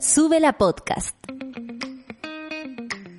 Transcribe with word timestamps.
Sube 0.00 0.40
la 0.40 0.52
podcast. 0.54 1.16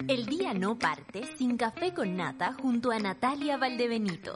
El 0.07 0.25
día 0.25 0.53
no 0.53 0.77
parte 0.77 1.23
sin 1.37 1.57
café 1.57 1.93
con 1.93 2.15
nata 2.15 2.53
junto 2.61 2.91
a 2.91 2.99
Natalia 2.99 3.57
Valdebenito. 3.57 4.35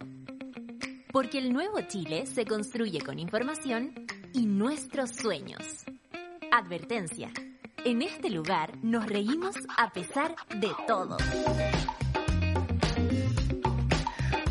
Porque 1.12 1.38
el 1.39 1.54
nuevo 1.54 1.81
Chile 1.88 2.25
se 2.25 2.46
construye 2.46 3.02
con 3.02 3.20
información 3.20 3.94
y 4.33 4.46
nuestros 4.46 5.12
sueños. 5.12 5.86
Advertencia. 6.52 7.31
En 7.86 8.02
este 8.02 8.29
lugar 8.29 8.77
nos 8.83 9.05
reímos 9.05 9.55
a 9.77 9.91
pesar 9.91 10.35
de 10.55 10.71
todo. 10.87 11.17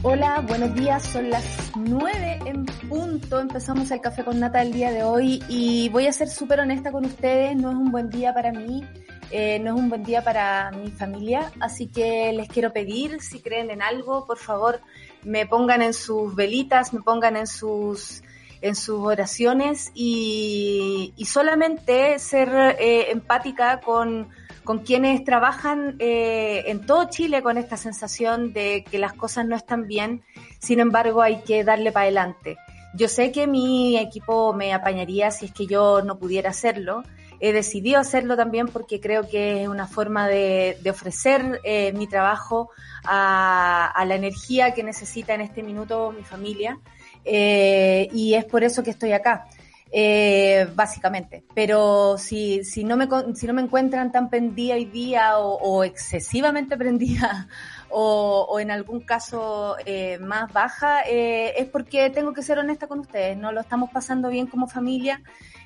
Hola, 0.03 0.41
buenos 0.47 0.75
días. 0.75 1.05
Son 1.05 1.29
las 1.29 1.73
nueve 1.75 2.39
en 2.45 2.68
punto. 2.89 3.39
Empezamos 3.39 3.91
el 3.91 4.01
café 4.01 4.25
con 4.25 4.41
nata 4.41 4.63
el 4.63 4.73
día 4.73 4.91
de 4.91 5.03
hoy 5.03 5.43
y 5.49 5.89
voy 5.91 6.07
a 6.07 6.13
ser 6.13 6.29
súper 6.29 6.61
honesta 6.61 6.91
con 6.91 7.05
ustedes. 7.05 7.55
No 7.57 7.71
es 7.71 7.77
un 7.77 7.91
buen 7.91 8.09
día 8.09 8.33
para 8.33 8.53
mí, 8.53 8.85
eh, 9.31 9.59
no 9.59 9.75
es 9.75 9.81
un 9.81 9.89
buen 9.89 10.03
día 10.03 10.23
para 10.23 10.71
mi 10.71 10.91
familia. 10.91 11.53
Así 11.61 11.89
que 11.89 12.33
les 12.33 12.49
quiero 12.49 12.73
pedir, 12.73 13.21
si 13.21 13.41
creen 13.41 13.71
en 13.71 13.83
algo, 13.83 14.27
por 14.27 14.39
favor, 14.39 14.81
me 15.23 15.47
pongan 15.47 15.83
en 15.83 15.93
sus 15.93 16.35
velitas, 16.35 16.93
me 16.93 17.03
pongan 17.03 17.37
en 17.37 17.47
sus 17.47 18.23
en 18.61 18.75
sus 18.75 18.99
oraciones 18.99 19.93
y, 19.95 21.15
solamente 21.25 22.19
ser 22.19 22.49
eh, 22.81 23.13
empática 23.13 23.79
con 23.79 24.29
con 24.69 24.81
quienes 24.81 25.25
trabajan 25.25 25.97
eh, 25.99 26.65
en 26.67 26.85
todo 26.85 27.09
Chile 27.09 27.43
con 27.43 27.57
esta 27.57 27.79
sensación 27.79 28.53
de 28.53 28.85
que 28.85 28.99
las 28.99 29.15
cosas 29.15 29.47
no 29.47 29.57
están 29.57 29.87
bien, 29.87 30.23
sin 30.59 30.79
embargo 30.79 31.23
hay 31.23 31.41
que 31.41 31.65
darle 31.65 31.91
para 31.91 32.03
adelante. 32.03 32.59
Yo 32.99 33.07
sé 33.07 33.31
que 33.31 33.47
mi 33.47 33.97
equipo 33.97 34.53
me 34.53 34.75
apañaría 34.75 35.31
si 35.31 35.47
es 35.47 35.53
que 35.53 35.69
yo 35.69 36.03
no 36.03 36.19
pudiera 36.19 36.51
hacerlo. 36.51 37.05
He 37.39 37.53
decidido 37.53 38.01
hacerlo 38.01 38.37
también 38.37 38.67
porque 38.67 38.99
creo 38.99 39.29
que 39.29 39.63
es 39.63 39.69
una 39.69 39.87
forma 39.87 40.27
de, 40.27 40.77
ofrecer 40.91 41.61
eh, 41.63 41.93
mi 41.93 42.09
trabajo 42.09 42.71
a, 43.05 43.87
a, 43.87 44.05
la 44.05 44.17
energía 44.17 44.75
que 44.75 44.83
necesita 44.83 45.33
en 45.35 45.43
este 45.43 45.63
minuto 45.63 46.11
mi 46.11 46.25
familia. 46.25 46.81
Eh, 47.25 48.09
y 48.13 48.35
es 48.35 48.45
por 48.45 48.65
eso 48.65 48.83
que 48.83 48.91
estoy 48.91 49.13
acá 49.13 49.47
eh, 49.91 50.67
básicamente. 50.75 51.45
Pero 51.55 52.19
si, 52.19 52.65
si, 52.65 52.85
no 52.85 52.97
me, 52.97 53.09
si 53.35 53.47
no 53.47 53.55
me 53.55 53.63
encuentran 53.63 54.13
tan 54.13 54.29
prendida 54.29 54.75
hoy 54.75 54.87
día 54.87 55.39
o, 55.39 55.55
o 55.55 55.85
excesivamente 55.85 56.77
prendida 56.77 57.49
o, 57.91 58.47
o, 58.49 58.61
en 58.61 58.71
algún 58.71 59.01
caso 59.01 59.77
eh, 59.85 60.19
más 60.19 60.53
baja, 60.53 61.03
eh, 61.07 61.55
es 61.57 61.67
porque 61.67 62.11
tengo 62.11 62.33
que 62.33 62.43
ser 62.43 62.59
honesta 62.59 62.87
con 62.87 63.01
ustedes. 63.01 63.37
No 63.37 63.53
lo 63.53 63.61
estamos 63.61 63.91
pasando 63.91 64.29
bien 64.31 64.47
como 64.47 64.67
familia. 64.67 65.23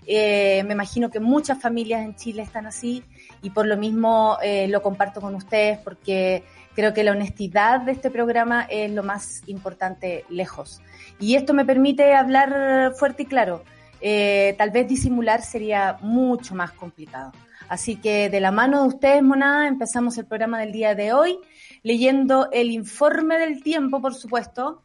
Eh, 0.06 0.62
me 0.66 0.74
imagino 0.74 1.10
que 1.10 1.20
muchas 1.20 1.60
familias 1.60 2.02
en 2.02 2.16
Chile 2.16 2.42
están 2.42 2.66
así 2.66 3.04
y 3.40 3.50
por 3.50 3.66
lo 3.66 3.76
mismo 3.76 4.36
eh, 4.42 4.66
lo 4.68 4.82
comparto 4.82 5.20
con 5.20 5.34
ustedes 5.34 5.78
porque 5.78 6.42
creo 6.74 6.92
que 6.92 7.04
la 7.04 7.12
honestidad 7.12 7.80
de 7.80 7.92
este 7.92 8.10
programa 8.10 8.66
es 8.68 8.90
lo 8.90 9.02
más 9.02 9.42
importante 9.46 10.24
lejos. 10.28 10.80
Y 11.20 11.36
esto 11.36 11.54
me 11.54 11.64
permite 11.64 12.14
hablar 12.14 12.94
fuerte 12.96 13.22
y 13.22 13.26
claro 13.26 13.62
eh, 14.04 14.56
tal 14.58 14.70
vez 14.70 14.88
disimular 14.88 15.42
sería 15.42 15.96
mucho 16.00 16.56
más 16.56 16.72
complicado. 16.72 17.32
Así 17.68 17.96
que 17.96 18.28
de 18.28 18.40
la 18.40 18.50
mano 18.50 18.82
de 18.82 18.88
ustedes, 18.88 19.22
Monada, 19.22 19.68
empezamos 19.68 20.18
el 20.18 20.26
programa 20.26 20.58
del 20.58 20.72
día 20.72 20.94
de 20.96 21.12
hoy 21.12 21.38
leyendo 21.82 22.48
el 22.52 22.70
informe 22.70 23.38
del 23.38 23.62
tiempo, 23.62 24.00
por 24.00 24.14
supuesto. 24.14 24.82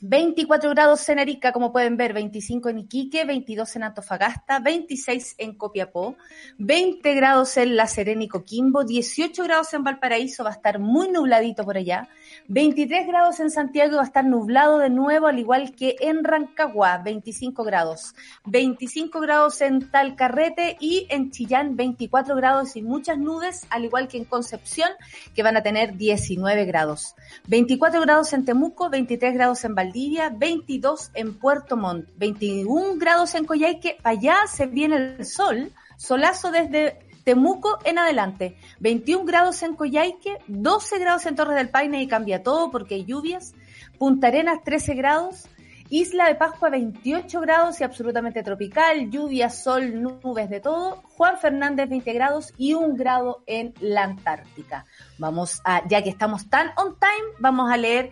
24 0.00 0.70
grados 0.70 1.08
en 1.08 1.18
Arica, 1.18 1.52
como 1.52 1.72
pueden 1.72 1.96
ver, 1.96 2.12
25 2.12 2.68
en 2.68 2.78
Iquique, 2.78 3.24
22 3.24 3.76
en 3.76 3.82
Antofagasta, 3.82 4.60
26 4.60 5.34
en 5.38 5.56
Copiapó, 5.56 6.16
20 6.58 7.14
grados 7.14 7.56
en 7.56 7.74
La 7.74 7.88
Serena 7.88 8.22
y 8.22 8.28
Coquimbo, 8.28 8.84
18 8.84 9.42
grados 9.42 9.74
en 9.74 9.82
Valparaíso, 9.82 10.44
va 10.44 10.50
a 10.50 10.52
estar 10.52 10.78
muy 10.78 11.08
nubladito 11.08 11.64
por 11.64 11.76
allá, 11.76 12.08
23 12.50 13.06
grados 13.06 13.40
en 13.40 13.50
Santiago 13.50 13.96
va 13.96 14.02
a 14.02 14.06
estar 14.06 14.24
nublado 14.24 14.78
de 14.78 14.88
nuevo, 14.88 15.26
al 15.26 15.38
igual 15.38 15.74
que 15.74 15.96
en 16.00 16.24
Rancagua, 16.24 16.96
25 16.96 17.62
grados. 17.62 18.14
25 18.46 19.20
grados 19.20 19.60
en 19.60 19.90
Talcarrete 19.90 20.78
y 20.80 21.06
en 21.10 21.30
Chillán, 21.30 21.76
24 21.76 22.34
grados 22.36 22.74
y 22.76 22.80
muchas 22.80 23.18
nubes, 23.18 23.66
al 23.68 23.84
igual 23.84 24.08
que 24.08 24.16
en 24.16 24.24
Concepción, 24.24 24.88
que 25.34 25.42
van 25.42 25.58
a 25.58 25.62
tener 25.62 25.98
19 25.98 26.64
grados. 26.64 27.14
24 27.48 28.00
grados 28.00 28.32
en 28.32 28.46
Temuco, 28.46 28.88
23 28.88 29.34
grados 29.34 29.62
en 29.64 29.74
Valdivia, 29.74 30.30
22 30.34 31.10
en 31.12 31.38
Puerto 31.38 31.76
Montt, 31.76 32.08
21 32.16 32.96
grados 32.96 33.34
en 33.34 33.44
Coyhaique. 33.44 33.98
Allá 34.04 34.38
se 34.50 34.66
viene 34.66 34.96
el 34.96 35.26
sol, 35.26 35.70
solazo 35.98 36.50
desde 36.50 37.07
Temuco 37.28 37.78
en 37.84 37.98
adelante, 37.98 38.56
21 38.80 39.26
grados 39.26 39.62
en 39.62 39.74
Coyhaique, 39.74 40.38
12 40.46 40.98
grados 40.98 41.26
en 41.26 41.36
Torres 41.36 41.56
del 41.56 41.68
Paine 41.68 42.00
y 42.00 42.08
cambia 42.08 42.42
todo 42.42 42.70
porque 42.70 42.94
hay 42.94 43.04
lluvias, 43.04 43.52
Punta 43.98 44.28
Arenas 44.28 44.64
13 44.64 44.94
grados, 44.94 45.46
Isla 45.90 46.28
de 46.28 46.36
Pascua 46.36 46.70
28 46.70 47.38
grados 47.42 47.82
y 47.82 47.84
absolutamente 47.84 48.42
tropical, 48.42 49.10
lluvia, 49.10 49.50
sol, 49.50 50.00
nubes 50.00 50.48
de 50.48 50.60
todo, 50.60 51.02
Juan 51.02 51.36
Fernández 51.36 51.90
20 51.90 52.10
grados 52.14 52.54
y 52.56 52.72
un 52.72 52.96
grado 52.96 53.42
en 53.44 53.74
la 53.80 54.04
Antártica. 54.04 54.86
Vamos 55.18 55.60
a, 55.64 55.86
ya 55.86 56.02
que 56.02 56.08
estamos 56.08 56.48
tan 56.48 56.70
on 56.78 56.98
time, 56.98 57.34
vamos 57.40 57.70
a 57.70 57.76
leer 57.76 58.10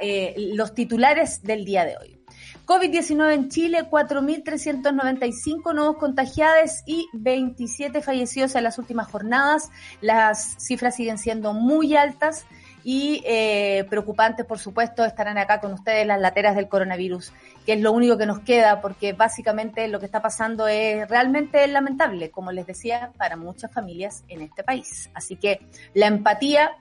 eh, 0.00 0.34
los 0.56 0.74
titulares 0.74 1.40
del 1.44 1.64
día 1.64 1.84
de 1.84 1.96
hoy. 1.98 2.21
COVID-19 2.66 3.34
en 3.34 3.48
Chile, 3.48 3.88
4.395 3.90 5.74
nuevos 5.74 5.96
contagiados 5.96 6.82
y 6.86 7.08
27 7.12 8.02
fallecidos 8.02 8.54
en 8.54 8.64
las 8.64 8.78
últimas 8.78 9.10
jornadas. 9.10 9.70
Las 10.00 10.56
cifras 10.58 10.94
siguen 10.94 11.18
siendo 11.18 11.54
muy 11.54 11.96
altas 11.96 12.46
y 12.84 13.22
eh, 13.24 13.84
preocupantes, 13.88 14.46
por 14.46 14.58
supuesto, 14.58 15.04
estarán 15.04 15.38
acá 15.38 15.60
con 15.60 15.72
ustedes 15.72 16.06
las 16.06 16.20
lateras 16.20 16.56
del 16.56 16.68
coronavirus, 16.68 17.32
que 17.64 17.74
es 17.74 17.80
lo 17.80 17.92
único 17.92 18.18
que 18.18 18.26
nos 18.26 18.40
queda, 18.40 18.80
porque 18.80 19.12
básicamente 19.12 19.86
lo 19.88 20.00
que 20.00 20.06
está 20.06 20.20
pasando 20.20 20.66
es 20.66 21.08
realmente 21.08 21.66
lamentable, 21.68 22.30
como 22.30 22.52
les 22.52 22.66
decía, 22.66 23.12
para 23.18 23.36
muchas 23.36 23.72
familias 23.72 24.24
en 24.28 24.42
este 24.42 24.64
país. 24.64 25.10
Así 25.14 25.36
que 25.36 25.60
la 25.94 26.06
empatía 26.06 26.72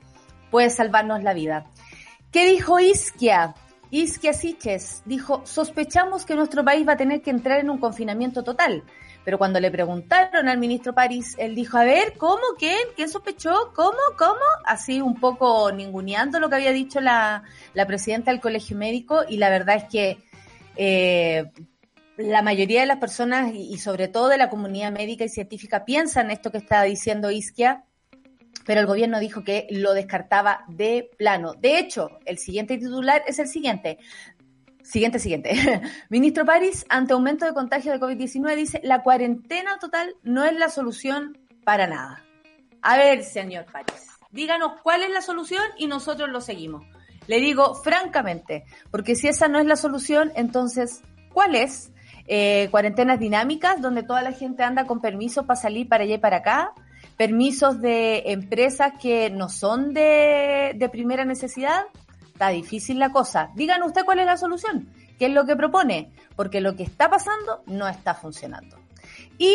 puede 0.50 0.70
salvarnos 0.70 1.24
la 1.24 1.34
vida. 1.34 1.66
¿Qué 2.32 2.46
dijo 2.46 2.80
Isquia? 2.80 3.56
Isquia 3.92 4.32
Siches 4.32 5.04
dijo, 5.06 5.42
sospechamos 5.46 6.26
que 6.26 6.36
nuestro 6.36 6.64
país 6.64 6.88
va 6.88 6.94
a 6.94 6.98
tener 6.98 7.22
que 7.22 7.30
entrar 7.30 7.60
en 7.60 7.70
un 7.70 7.78
confinamiento 7.78 8.42
total. 8.42 8.84
Pero 9.26 9.38
cuando 9.38 9.60
le 9.60 9.70
preguntaron 9.70 10.48
al 10.48 10.58
ministro 10.58 10.96
París, 10.96 11.36
él 11.38 11.54
dijo, 11.54 11.78
a 11.78 11.84
ver, 11.84 12.14
¿cómo? 12.18 12.42
¿Quién? 12.58 12.80
¿Quién 12.96 13.10
sospechó? 13.10 13.74
¿Cómo? 13.76 14.00
¿Cómo? 14.18 14.40
Así 14.66 15.02
un 15.02 15.20
poco 15.20 15.72
ninguneando 15.74 16.40
lo 16.40 16.50
que 16.50 16.56
había 16.56 16.72
dicho 16.72 17.02
la, 17.02 17.44
la 17.74 17.86
presidenta 17.86 18.32
del 18.32 18.40
colegio 18.40 18.78
médico 18.78 19.24
y 19.28 19.38
la 19.38 19.50
verdad 19.50 19.76
es 19.76 19.84
que 19.84 20.18
eh, 20.78 21.52
la 22.18 22.42
mayoría 22.42 22.80
de 22.80 22.88
las 22.88 22.98
personas 22.98 23.54
y, 23.54 23.74
y, 23.74 23.78
sobre 23.78 24.08
todo 24.08 24.30
de 24.30 24.38
la 24.38 24.50
comunidad 24.50 24.92
médica 24.92 25.26
y 25.26 25.30
científica 25.30 25.84
piensan 25.84 26.32
esto 26.32 26.50
que 26.50 26.60
está 26.60 26.82
diciendo 26.84 27.30
Isquia, 27.30 27.84
pero 28.66 28.82
el 28.82 28.88
gobierno 28.88 29.20
dijo 29.20 29.44
que 29.44 29.68
lo 29.70 29.94
descartaba 29.94 30.64
de 30.68 31.10
plano. 31.18 31.54
De 31.54 31.80
hecho, 31.80 32.20
el 32.26 32.38
siguiente 32.38 32.78
titular 32.78 33.24
es 33.28 33.40
el 33.40 33.48
siguiente. 33.48 33.98
Siguiente, 34.84 35.20
siguiente. 35.20 35.82
Ministro 36.10 36.46
París, 36.46 36.86
ante 36.90 37.14
aumento 37.14 37.46
de 37.46 37.54
contagio 37.54 37.92
de 37.92 38.00
COVID-19, 38.00 38.56
dice, 38.56 38.82
la 38.84 39.04
cuarentena 39.04 39.78
total 39.80 40.16
no 40.24 40.44
es 40.44 40.54
la 40.58 40.70
solución 40.70 41.38
para 41.64 41.88
nada. 41.88 42.24
A 42.82 42.98
ver, 42.98 43.24
señor 43.24 43.66
París, 43.72 44.08
díganos 44.32 44.82
cuál 44.82 45.04
es 45.04 45.12
la 45.12 45.22
solución 45.22 45.64
y 45.78 45.88
nosotros 45.88 46.30
lo 46.30 46.42
seguimos. 46.42 46.84
Le 47.28 47.40
digo 47.40 47.76
francamente, 47.76 48.66
porque 48.90 49.16
si 49.16 49.28
esa 49.28 49.48
no 49.48 49.60
es 49.60 49.66
la 49.66 49.76
solución, 49.76 50.32
entonces, 50.36 51.02
¿cuál 51.32 51.56
es? 51.56 51.92
Eh, 52.28 52.68
cuarentenas 52.72 53.20
dinámicas, 53.20 53.82
donde 53.82 54.04
toda 54.04 54.22
la 54.22 54.32
gente 54.32 54.64
anda 54.64 54.86
con 54.86 55.02
permiso 55.02 55.46
para 55.46 55.60
salir 55.60 55.88
para 55.88 56.04
allá 56.04 56.16
y 56.16 56.20
para 56.20 56.38
acá, 56.38 56.74
permisos 57.22 57.80
de 57.80 58.32
empresas 58.32 58.94
que 59.00 59.30
no 59.30 59.48
son 59.48 59.94
de, 59.94 60.90
primera 60.92 61.24
necesidad, 61.24 61.84
está 62.34 62.50
difícil 62.50 62.98
la 62.98 63.12
cosa. 63.12 63.52
Díganos 63.54 63.90
usted 63.90 64.06
cuál 64.06 64.18
es 64.18 64.26
la 64.26 64.38
solución, 64.38 64.90
qué 65.20 65.28
es 65.28 65.32
lo 65.32 65.46
que 65.46 65.56
propone, 65.56 66.12
porque 66.36 66.62
lo 66.62 66.76
que 66.76 66.82
está 66.82 67.12
pasando 67.12 67.62
no 67.68 67.88
está 67.88 68.16
funcionando. 68.16 68.76
Y 69.38 69.54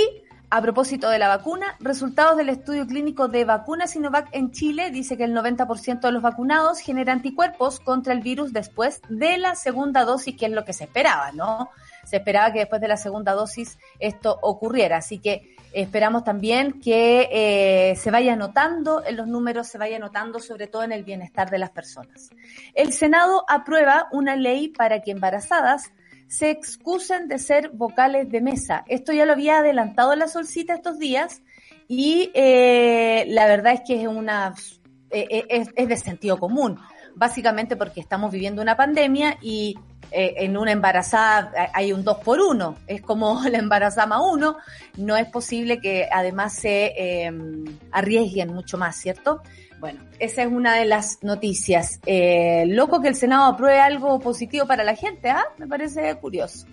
a 0.49 0.63
propósito 0.63 1.11
de 1.11 1.19
la 1.19 1.27
vacuna, 1.27 1.75
resultados 1.81 2.37
del 2.37 2.51
estudio 2.51 2.87
clínico 2.87 3.27
de 3.27 3.45
vacuna 3.45 3.89
Sinovac 3.89 4.29
en 4.31 4.53
Chile 4.53 4.93
dice 4.93 5.17
que 5.17 5.25
el 5.25 5.35
90% 5.35 6.03
de 6.03 6.13
los 6.13 6.23
vacunados 6.23 6.79
genera 6.79 7.13
anticuerpos 7.13 7.81
contra 7.81 8.13
el 8.13 8.21
virus 8.21 8.53
después 8.53 9.01
de 9.09 9.39
la 9.39 9.57
segunda 9.57 10.05
dosis, 10.05 10.37
que 10.37 10.47
es 10.47 10.53
lo 10.53 10.65
que 10.65 10.73
se 10.73 10.85
esperaba, 10.85 11.33
¿no? 11.33 11.71
Se 12.05 12.19
esperaba 12.19 12.53
que 12.53 12.61
después 12.61 12.81
de 12.81 12.87
la 12.87 12.97
segunda 12.97 13.33
dosis 13.33 13.77
esto 13.99 14.39
ocurriera, 14.41 14.99
así 14.99 15.19
que 15.19 15.56
esperamos 15.83 16.25
también 16.25 16.81
que 16.81 17.29
eh, 17.31 17.97
se 17.97 18.11
vaya 18.11 18.35
notando 18.35 19.05
en 19.05 19.17
los 19.17 19.27
números, 19.27 19.69
se 19.69 19.77
vaya 19.77 19.99
notando 19.99 20.41
sobre 20.41 20.67
todo 20.67 20.85
en 20.85 20.93
el 20.93 21.05
bienestar 21.05 21.51
de 21.51 21.59
las 21.59 21.71
personas. 21.71 22.31
El 22.75 22.93
Senado 22.93 23.45
aprueba 23.47 24.09
una 24.11 24.37
ley 24.37 24.69
para 24.69 25.03
que 25.03 25.11
embarazadas 25.11 25.93
se 26.29 26.51
excusen 26.51 27.29
de 27.29 27.39
ser 27.39 27.71
vocales 27.71 28.31
de 28.31 28.41
mesa. 28.41 28.85
Esto 28.89 29.13
ya 29.13 29.27
lo 29.27 29.33
había 29.33 29.59
adelantado 29.59 30.17
la 30.17 30.29
solcita 30.29 30.75
estos 30.75 30.99
días 30.99 31.43
y 31.89 32.31
eh, 32.35 33.25
la 33.29 33.47
verdad 33.47 33.75
es 33.75 33.83
que 33.87 34.01
es 34.01 34.09
una 34.09 34.55
eh, 35.11 35.45
es, 35.77 35.89
de 35.89 35.97
sentido 35.97 36.39
común, 36.39 36.79
básicamente 37.17 37.75
porque 37.75 38.01
estamos 38.01 38.31
viviendo 38.31 38.63
una 38.63 38.77
pandemia 38.77 39.39
y 39.43 39.77
en 40.13 40.57
una 40.57 40.71
embarazada 40.71 41.53
hay 41.75 41.93
un 41.93 42.05
dos 42.05 42.19
por 42.19 42.41
uno, 42.41 42.77
es 42.87 43.03
como 43.03 43.43
la 43.51 43.59
embarazada 43.59 44.07
más 44.07 44.21
uno, 44.23 44.57
no 44.97 45.17
es 45.17 45.27
posible 45.27 45.81
que 45.81 46.09
además 46.13 46.55
se 46.55 47.29
arriesguen 47.91 48.55
mucho 48.55 48.79
más, 48.79 48.95
¿cierto? 48.95 49.43
Bueno, 49.79 50.01
esa 50.19 50.43
es 50.43 50.49
una 50.49 50.75
de 50.75 50.87
las 50.87 51.23
noticias. 51.23 52.01
Eh, 52.07 52.65
loco 52.67 53.01
que 53.01 53.09
el 53.09 53.15
Senado 53.15 53.45
apruebe 53.45 53.81
algo 53.81 54.19
positivo 54.21 54.67
para 54.67 54.85
la 54.85 54.95
gente, 54.95 55.29
¿ah? 55.29 55.45
Me 55.59 55.67
parece 55.67 56.15
curioso. 56.17 56.67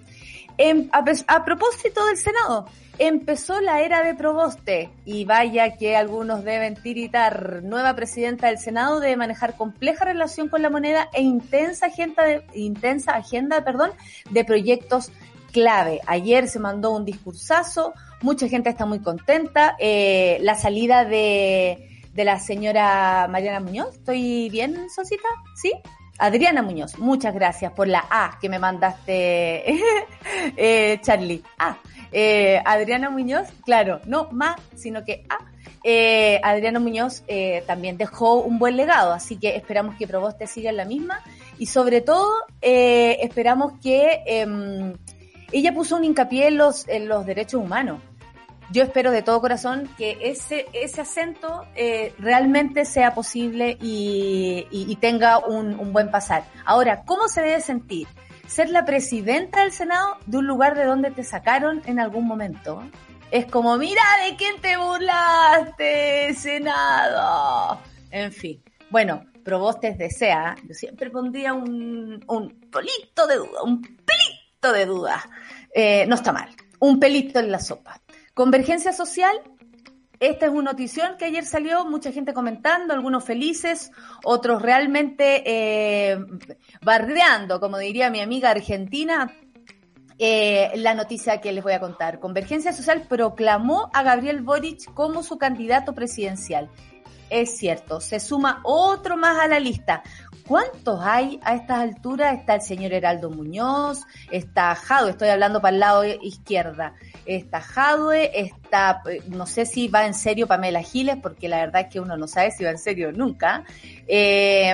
A, 1.28 1.46
propósito 1.46 2.06
del 2.06 2.18
Senado, 2.18 2.66
empezó 2.98 3.60
la 3.62 3.82
era 3.82 4.04
de 4.04 4.16
Proboste 4.16 4.90
y 5.06 5.26
vaya 5.26 5.76
que 5.78 5.96
algunos 5.96 6.44
deben 6.44 6.76
tiritar. 6.76 7.62
Nueva 7.64 7.96
presidenta 7.96 8.48
del 8.48 8.58
Senado 8.58 9.00
debe 9.00 9.18
manejar 9.18 9.56
compleja 9.56 10.06
relación 10.06 10.50
con 10.50 10.62
la 10.62 10.70
moneda 10.70 11.10
e 11.14 11.22
intensa 11.22 11.88
agenda 11.88 12.24
de, 12.24 12.46
intensa 12.54 13.16
agenda, 13.16 13.64
perdón, 13.64 13.92
de 14.30 14.46
proyectos 14.46 15.12
clave. 15.52 16.02
Ayer 16.08 16.48
se 16.48 16.60
mandó 16.60 16.92
un 16.92 17.06
discursazo, 17.06 17.94
mucha 18.22 18.48
gente 18.48 18.70
está 18.70 18.86
muy 18.86 19.00
contenta. 19.00 19.76
Eh, 19.80 20.38
la 20.42 20.56
salida 20.56 21.06
de 21.06 21.90
de 22.14 22.24
la 22.24 22.40
señora 22.40 23.28
Mariana 23.30 23.60
Muñoz. 23.60 23.96
¿Estoy 23.96 24.50
bien, 24.50 24.90
Sosita? 24.90 25.28
¿Sí? 25.56 25.72
Adriana 26.20 26.62
Muñoz, 26.62 27.00
muchas 27.00 27.34
gracias 27.34 27.72
por 27.74 27.88
la 27.88 28.06
A 28.10 28.38
que 28.40 28.50
me 28.50 28.60
mandaste, 28.60 29.76
eh, 30.58 31.00
Charlie. 31.02 31.44
Ah, 31.58 31.78
eh, 32.12 32.62
Adriana 32.64 33.10
Muñoz, 33.10 33.48
claro, 33.66 34.00
no 34.06 34.30
más, 34.32 34.60
sino 34.76 35.04
que 35.04 35.26
A. 35.30 35.54
Eh, 35.84 36.40
Adriana 36.44 36.80
Muñoz 36.80 37.24
eh, 37.28 37.62
también 37.68 37.98
dejó 37.98 38.36
un 38.36 38.58
buen 38.58 38.78
legado, 38.78 39.12
así 39.12 39.38
que 39.38 39.58
esperamos 39.58 39.96
que 39.96 40.08
Proboste 40.08 40.48
siga 40.48 40.70
en 40.70 40.78
la 40.78 40.86
misma 40.86 41.22
y 41.58 41.66
sobre 41.66 42.00
todo 42.00 42.32
eh, 42.62 43.18
esperamos 43.22 43.74
que 43.82 44.22
em, 44.26 44.94
ella 45.52 45.74
puso 45.74 45.98
un 45.98 46.06
hincapié 46.06 46.48
en 46.48 46.58
los, 46.58 46.88
en 46.88 47.10
los 47.10 47.26
derechos 47.26 47.62
humanos 47.62 48.00
yo 48.72 48.84
espero 48.84 49.12
de 49.12 49.22
todo 49.22 49.42
corazón 49.42 49.90
que 49.98 50.18
ese, 50.22 50.68
ese 50.74 51.02
acento 51.02 51.66
eh, 51.76 52.14
realmente 52.18 52.86
sea 52.86 53.14
posible 53.14 53.78
y, 53.82 54.98
tenga 55.02 55.40
un, 55.40 55.92
buen 55.92 56.10
pasar. 56.12 56.46
Ahora, 56.66 57.04
¿cómo 57.06 57.28
se 57.28 57.42
debe 57.42 57.62
sentir? 57.62 58.08
Ser 58.48 58.70
la 58.70 58.86
presidenta 58.86 59.62
del 59.62 59.72
Senado 59.72 60.18
de 60.26 60.38
un 60.38 60.48
lugar 60.48 60.76
de 60.76 60.86
donde 60.86 61.12
te 61.12 61.24
sacaron 61.24 61.82
en 61.86 62.00
algún 62.00 62.26
momento. 62.26 62.84
Es 63.32 63.46
como, 63.48 63.78
mira 63.78 64.02
de 64.26 64.36
quién 64.36 64.62
te 64.62 64.78
burlaste, 64.78 66.34
Senado. 66.36 67.80
En 68.12 68.32
fin. 68.32 68.64
Bueno, 68.90 69.26
Probostes 69.44 69.98
desea, 69.98 70.56
yo 70.68 70.74
siempre 70.74 71.10
pondría 71.10 71.54
un, 71.54 72.24
un 72.28 72.50
pelito 72.72 73.28
de 73.28 73.36
duda, 73.36 73.64
un 73.64 73.82
pelito 73.82 74.72
de 74.72 74.86
duda. 74.86 75.24
Eh, 75.74 76.06
no 76.08 76.16
está 76.16 76.32
mal, 76.32 76.50
un 76.80 77.00
pelito 77.00 77.40
en 77.40 77.52
la 77.52 77.60
sopa. 77.60 78.00
Convergencia 78.34 78.94
social, 78.94 79.36
esta 80.20 80.48
es 80.48 80.52
una 80.52 80.72
notición 80.72 81.18
que 81.20 81.26
ayer 81.26 81.46
salió, 81.46 81.86
mucha 81.86 82.12
gente 82.12 82.34
comentando, 82.34 82.96
algunos 82.96 83.24
felices, 83.24 83.92
otros 84.24 84.60
realmente 84.60 85.44
eh, 85.46 86.18
bardeando, 86.82 87.60
como 87.60 87.78
diría 87.78 88.10
mi 88.10 88.22
amiga 88.22 88.50
argentina, 88.50 89.32
eh, 90.18 90.72
la 90.78 90.96
noticia 90.96 91.42
que 91.42 91.52
les 91.52 91.64
voy 91.64 91.74
a 91.74 91.80
contar. 91.80 92.20
Convergencia 92.20 92.74
Social 92.74 93.06
proclamó 93.08 93.92
a 93.94 94.02
Gabriel 94.02 94.42
Boric 94.42 94.92
como 94.96 95.22
su 95.22 95.38
candidato 95.38 95.94
presidencial. 95.94 96.72
Es 97.30 97.58
cierto, 97.58 98.02
se 98.02 98.20
suma 98.20 98.62
otro 98.64 99.16
más 99.16 99.40
a 99.40 99.48
la 99.48 99.60
lista. 99.60 100.02
¿Cuántos 100.48 101.00
hay 101.02 101.40
a 101.44 101.56
estas 101.56 101.80
alturas? 101.80 102.38
Está 102.38 102.56
el 102.56 102.62
señor 102.62 102.94
Heraldo 102.94 103.30
Muñoz, 103.30 104.02
está 104.32 104.76
Jado, 104.76 105.10
estoy 105.10 105.30
hablando 105.30 105.62
para 105.62 105.74
el 105.74 105.80
lado 105.80 106.04
izquierda 106.06 106.94
está 107.26 107.62
Jadwe, 107.62 108.32
está, 108.40 109.02
eh, 109.10 109.22
no 109.28 109.46
sé 109.46 109.66
si 109.66 109.88
va 109.88 110.06
en 110.06 110.14
serio 110.14 110.48
Pamela 110.48 110.82
Giles, 110.82 111.18
porque 111.22 111.48
la 111.48 111.58
verdad 111.58 111.84
es 111.84 111.88
que 111.88 112.00
uno 112.00 112.18
no 112.18 112.28
sabe 112.28 112.52
si 112.52 112.64
va 112.64 112.72
en 112.72 112.78
serio 112.78 113.12
nunca. 113.12 113.64
Eh, 114.08 114.74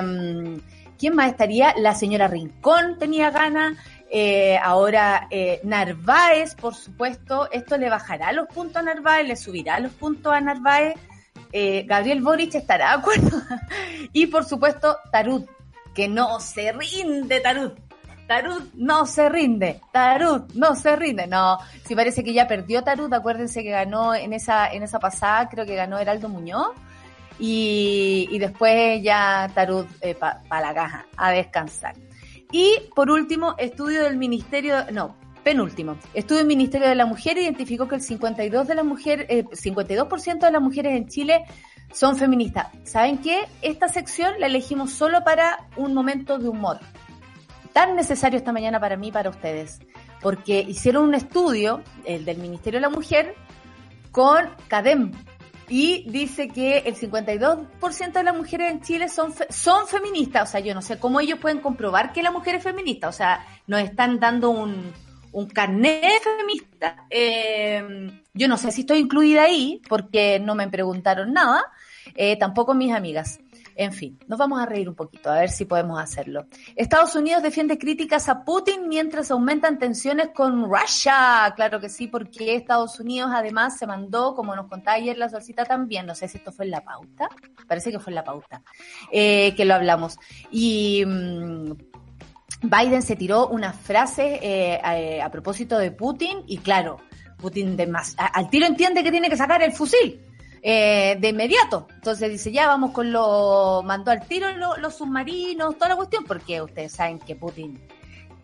¿Quién 0.97 1.15
más 1.15 1.31
estaría? 1.31 1.73
La 1.77 1.95
señora 1.95 2.27
Rincón 2.27 2.97
tenía 2.99 3.31
ganas. 3.31 3.77
Eh, 4.11 4.57
ahora 4.61 5.29
Narváez, 5.63 6.55
por 6.55 6.73
supuesto, 6.73 7.49
esto 7.51 7.77
le 7.77 7.89
bajará 7.89 8.31
los 8.33 8.47
puntos 8.47 8.77
a 8.77 8.81
Narváez, 8.81 9.27
le 9.27 9.35
subirá 9.35 9.79
los 9.79 9.93
puntos 9.93 10.33
a 10.33 10.41
Narváez. 10.41 10.95
Gabriel 11.85 12.21
Boric 12.21 12.55
estará 12.55 12.89
de 12.89 13.01
acuerdo. 13.01 13.41
y 14.13 14.27
por 14.27 14.43
supuesto, 14.43 14.97
Tarut, 15.11 15.47
que 15.99 16.07
no 16.07 16.39
se 16.39 16.71
rinde 16.71 17.41
Tarut. 17.41 17.77
Tarut 18.25 18.73
no 18.75 19.05
se 19.05 19.27
rinde, 19.27 19.81
Tarut 19.91 20.49
no 20.53 20.73
se 20.73 20.95
rinde. 20.95 21.27
No, 21.27 21.57
si 21.85 21.93
parece 21.93 22.23
que 22.23 22.31
ya 22.31 22.47
perdió 22.47 22.83
Tarut, 22.85 23.11
acuérdense 23.11 23.63
que 23.63 23.71
ganó 23.71 24.15
en 24.15 24.31
esa, 24.31 24.71
en 24.71 24.83
esa 24.83 24.97
pasada, 24.97 25.49
creo 25.49 25.65
que 25.65 25.75
ganó 25.75 25.99
Heraldo 25.99 26.29
Muñoz. 26.29 26.69
Y, 27.37 28.37
después 28.39 29.03
ya 29.03 29.51
Tarut 29.53 29.87
eh, 29.99 30.15
para 30.15 30.61
la 30.61 30.73
caja, 30.73 31.05
a 31.17 31.31
descansar. 31.31 31.95
Y 32.49 32.77
por 32.95 33.11
último, 33.11 33.55
estudio 33.57 34.03
del 34.03 34.15
Ministerio, 34.15 34.85
no, 34.93 35.17
penúltimo, 35.43 35.97
estudio 36.13 36.39
del 36.39 36.47
Ministerio 36.47 36.87
de 36.87 36.95
la 36.95 37.05
Mujer 37.05 37.37
identificó 37.37 37.89
que 37.89 37.95
el 37.95 38.01
52 38.01 38.69
de 38.69 38.75
las 38.75 38.85
mujeres, 38.85 39.25
eh, 39.27 39.43
52% 39.43 40.39
de 40.39 40.51
las 40.51 40.61
mujeres 40.61 40.95
en 40.95 41.09
Chile 41.09 41.43
son 41.91 42.17
feministas. 42.17 42.67
¿Saben 42.83 43.17
qué? 43.19 43.47
Esta 43.61 43.87
sección 43.87 44.33
la 44.39 44.47
elegimos 44.47 44.91
solo 44.91 45.23
para 45.23 45.67
un 45.75 45.93
momento 45.93 46.37
de 46.37 46.49
humor 46.49 46.79
tan 47.73 47.95
necesario 47.95 48.37
esta 48.37 48.51
mañana 48.51 48.79
para 48.79 48.97
mí 48.97 49.07
y 49.07 49.11
para 49.11 49.29
ustedes, 49.29 49.79
porque 50.21 50.65
hicieron 50.67 51.03
un 51.03 51.15
estudio, 51.15 51.81
el 52.05 52.25
del 52.25 52.37
Ministerio 52.37 52.79
de 52.79 52.81
la 52.81 52.89
Mujer, 52.89 53.35
con 54.11 54.49
CADEM, 54.67 55.11
y 55.69 56.09
dice 56.09 56.47
que 56.47 56.79
el 56.79 56.95
52% 56.95 58.11
de 58.11 58.23
las 58.23 58.35
mujeres 58.35 58.71
en 58.71 58.81
Chile 58.81 59.07
son, 59.07 59.33
son 59.49 59.87
feministas. 59.87 60.49
O 60.49 60.51
sea, 60.51 60.59
yo 60.61 60.73
no 60.73 60.81
sé 60.81 60.97
cómo 60.97 61.19
ellos 61.19 61.37
pueden 61.37 61.59
comprobar 61.59 62.11
que 62.11 62.23
la 62.23 62.31
mujer 62.31 62.55
es 62.55 62.63
feminista. 62.63 63.07
O 63.07 63.11
sea, 63.11 63.45
nos 63.67 63.81
están 63.81 64.19
dando 64.19 64.49
un, 64.49 64.91
un 65.31 65.47
carnet 65.47 66.23
feminista. 66.23 67.05
Eh, 67.11 68.11
yo 68.33 68.47
no 68.47 68.57
sé 68.57 68.71
si 68.71 68.81
estoy 68.81 68.97
incluida 68.97 69.43
ahí, 69.43 69.79
porque 69.87 70.39
no 70.39 70.55
me 70.55 70.67
preguntaron 70.67 71.33
nada. 71.33 71.63
Eh, 72.15 72.37
tampoco 72.37 72.73
mis 72.73 72.93
amigas. 72.93 73.39
En 73.79 73.93
fin, 73.93 74.19
nos 74.27 74.37
vamos 74.37 74.59
a 74.61 74.65
reír 74.65 74.89
un 74.89 74.95
poquito, 74.95 75.31
a 75.31 75.39
ver 75.39 75.49
si 75.49 75.63
podemos 75.63 76.01
hacerlo. 76.01 76.47
Estados 76.75 77.15
Unidos 77.15 77.41
defiende 77.41 77.77
críticas 77.77 78.27
a 78.27 78.43
Putin 78.43 78.89
mientras 78.89 79.31
aumentan 79.31 79.79
tensiones 79.79 80.31
con 80.35 80.69
Rusia. 80.69 81.53
Claro 81.55 81.79
que 81.79 81.87
sí, 81.87 82.07
porque 82.07 82.55
Estados 82.55 82.99
Unidos 82.99 83.31
además 83.33 83.77
se 83.77 83.87
mandó, 83.87 84.35
como 84.35 84.53
nos 84.53 84.67
contaba 84.67 84.97
ayer 84.97 85.17
la 85.17 85.29
solcita 85.29 85.63
también, 85.63 86.05
no 86.05 86.13
sé 86.13 86.27
si 86.27 86.39
esto 86.39 86.51
fue 86.51 86.65
en 86.65 86.71
la 86.71 86.83
pauta, 86.83 87.29
parece 87.69 87.89
que 87.89 87.99
fue 87.99 88.11
en 88.11 88.15
la 88.15 88.25
pauta, 88.25 88.61
eh, 89.13 89.55
que 89.55 89.63
lo 89.63 89.75
hablamos. 89.75 90.19
Y 90.51 91.05
mm, 91.05 91.71
Biden 92.63 93.01
se 93.01 93.15
tiró 93.15 93.47
una 93.47 93.71
frase 93.71 94.39
eh, 94.41 95.21
a, 95.21 95.31
propósito 95.31 95.77
de 95.77 95.91
Putin 95.91 96.43
y 96.47 96.57
claro, 96.57 96.97
Putin 97.37 97.77
de 97.77 97.87
más, 97.87 98.13
al 98.17 98.49
tiro 98.49 98.65
entiende 98.65 99.03
que 99.03 99.11
tiene 99.11 99.29
que 99.29 99.37
sacar 99.37 99.63
el 99.63 99.71
fusil 99.71 100.19
eh, 100.61 101.17
de 101.19 101.29
inmediato. 101.29 101.87
Entonces 101.95 102.29
dice, 102.31 102.51
ya 102.51 102.67
vamos 102.67 102.91
con 102.91 103.11
lo, 103.11 103.81
mandó 103.85 104.11
al 104.11 104.25
tiro 104.27 104.47
los 104.77 104.95
submarinos, 104.95 105.75
toda 105.75 105.89
la 105.89 105.95
cuestión, 105.95 106.23
porque 106.25 106.61
ustedes 106.61 106.91
saben 106.91 107.19
que 107.19 107.35
Putin 107.35 107.79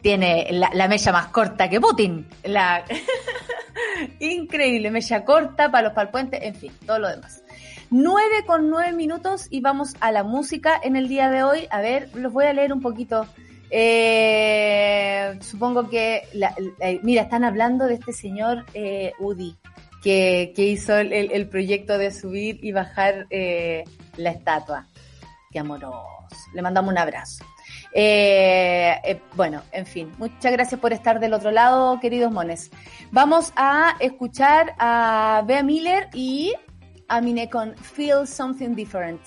tiene 0.02 0.48
la, 0.52 0.70
la 0.74 0.88
mella 0.88 1.12
más 1.12 1.28
corta 1.28 1.70
que 1.70 1.82
Putin. 1.82 2.28
La 2.44 2.86
increíble, 4.20 4.92
mella 4.92 5.26
corta 5.26 5.72
para 5.72 5.88
los 5.88 5.94
palpuentes, 5.94 6.42
en 6.44 6.56
fin, 6.56 6.72
todo 6.86 7.00
lo 7.00 7.10
demás. 7.10 7.44
Nueve 7.92 8.44
con 8.46 8.70
nueve 8.70 8.94
minutos 8.94 9.48
y 9.50 9.62
vamos 9.62 9.96
a 10.00 10.12
la 10.12 10.24
música 10.24 10.80
en 10.84 10.96
el 10.96 11.08
día 11.08 11.30
de 11.30 11.44
hoy. 11.44 11.68
A 11.70 11.82
ver, 11.82 12.10
los 12.16 12.34
voy 12.34 12.46
a 12.46 12.54
leer 12.54 12.74
un 12.74 12.82
poquito. 12.82 13.28
Eh, 13.70 15.38
supongo 15.42 15.90
que, 15.90 16.24
mira, 17.04 17.24
están 17.24 17.44
hablando 17.44 17.86
de 17.86 17.96
este 17.96 18.14
señor 18.14 18.66
eh, 18.74 19.14
Udi 19.20 19.56
que, 20.06 20.54
hizo 20.58 20.96
el, 20.98 21.50
proyecto 21.50 21.98
de 21.98 22.12
subir 22.12 22.64
y 22.64 22.72
bajar 22.72 23.26
eh, 23.32 23.84
la 24.18 24.30
estatua. 24.30 24.86
Qué 25.50 25.58
amoroso. 25.58 26.06
Le 26.54 26.62
mandamos 26.62 26.92
un 26.92 26.98
abrazo. 27.00 27.44
Eh, 27.92 28.96
eh, 29.04 29.22
bueno, 29.36 29.64
en 29.72 29.88
fin, 29.88 30.12
muchas 30.20 30.52
gracias 30.52 30.80
por 30.80 30.94
estar 30.94 31.20
del 31.20 31.34
otro 31.34 31.50
lado, 31.50 32.00
queridos 32.00 32.32
mones. 32.32 32.70
Vamos 33.12 33.52
a 33.56 33.96
escuchar 34.00 34.76
a 34.78 35.44
Bea 35.48 35.64
Miller 35.64 36.08
y 36.14 36.54
a 37.08 37.20
Mine 37.20 37.50
con 37.50 37.76
Feel 37.76 38.28
Something 38.28 38.76
Different. 38.76 39.22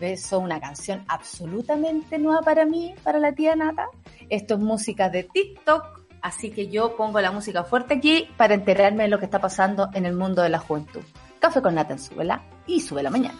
Es 0.00 0.32
una 0.32 0.60
canción 0.60 1.04
absolutamente 1.06 2.18
nueva 2.18 2.42
para 2.42 2.66
mí, 2.66 2.92
para 3.04 3.20
la 3.20 3.32
tía 3.32 3.54
Nata. 3.54 3.86
Esto 4.28 4.54
es 4.54 4.60
música 4.60 5.08
de 5.08 5.22
TikTok, 5.22 5.93
Así 6.24 6.50
que 6.50 6.68
yo 6.68 6.96
pongo 6.96 7.20
la 7.20 7.30
música 7.30 7.64
fuerte 7.64 7.92
aquí 7.92 8.30
para 8.38 8.54
enterarme 8.54 9.02
de 9.02 9.10
lo 9.10 9.18
que 9.18 9.26
está 9.26 9.42
pasando 9.42 9.90
en 9.92 10.06
el 10.06 10.14
mundo 10.14 10.40
de 10.40 10.48
la 10.48 10.58
juventud. 10.58 11.02
Café 11.38 11.60
con 11.60 11.74
nata 11.74 11.92
en 11.92 11.98
Súbela 11.98 12.42
y 12.66 12.80
Sube 12.80 13.02
la 13.02 13.10
Mañana. 13.10 13.38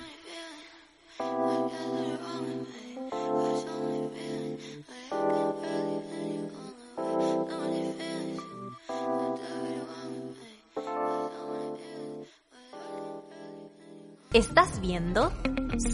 Estás 14.35 14.79
viendo 14.83 15.33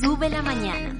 Sube 0.00 0.28
la 0.28 0.42
Mañana. 0.42 0.98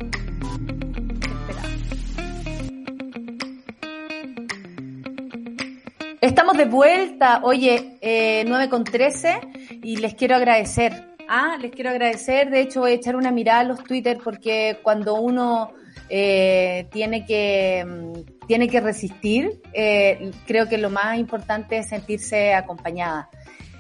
Estamos 6.21 6.59
de 6.59 6.67
vuelta, 6.67 7.41
oye, 7.45 7.97
eh, 8.03 8.45
9 8.47 8.69
con 8.69 8.85
13 8.85 9.41
y 9.83 9.97
les 9.97 10.15
quiero 10.15 10.37
agradecer. 10.37 11.17
Ah, 11.27 11.57
les 11.59 11.71
quiero 11.71 11.91
agradecer. 11.91 12.51
De 12.51 12.61
hecho, 12.61 12.81
voy 12.81 12.93
a 12.93 12.95
echar 12.95 13.17
una 13.17 13.31
mirada 13.31 13.61
a 13.61 13.65
los 13.65 13.83
Twitter 13.85 14.19
porque 14.23 14.79
cuando 14.83 15.15
uno 15.15 15.73
eh, 16.11 16.89
tiene 16.91 17.25
que 17.25 17.87
mm, 17.87 18.47
tiene 18.47 18.69
que 18.69 18.81
resistir, 18.81 19.63
eh, 19.73 20.33
creo 20.47 20.69
que 20.69 20.77
lo 20.77 20.91
más 20.91 21.17
importante 21.17 21.79
es 21.79 21.89
sentirse 21.89 22.53
acompañada. 22.53 23.31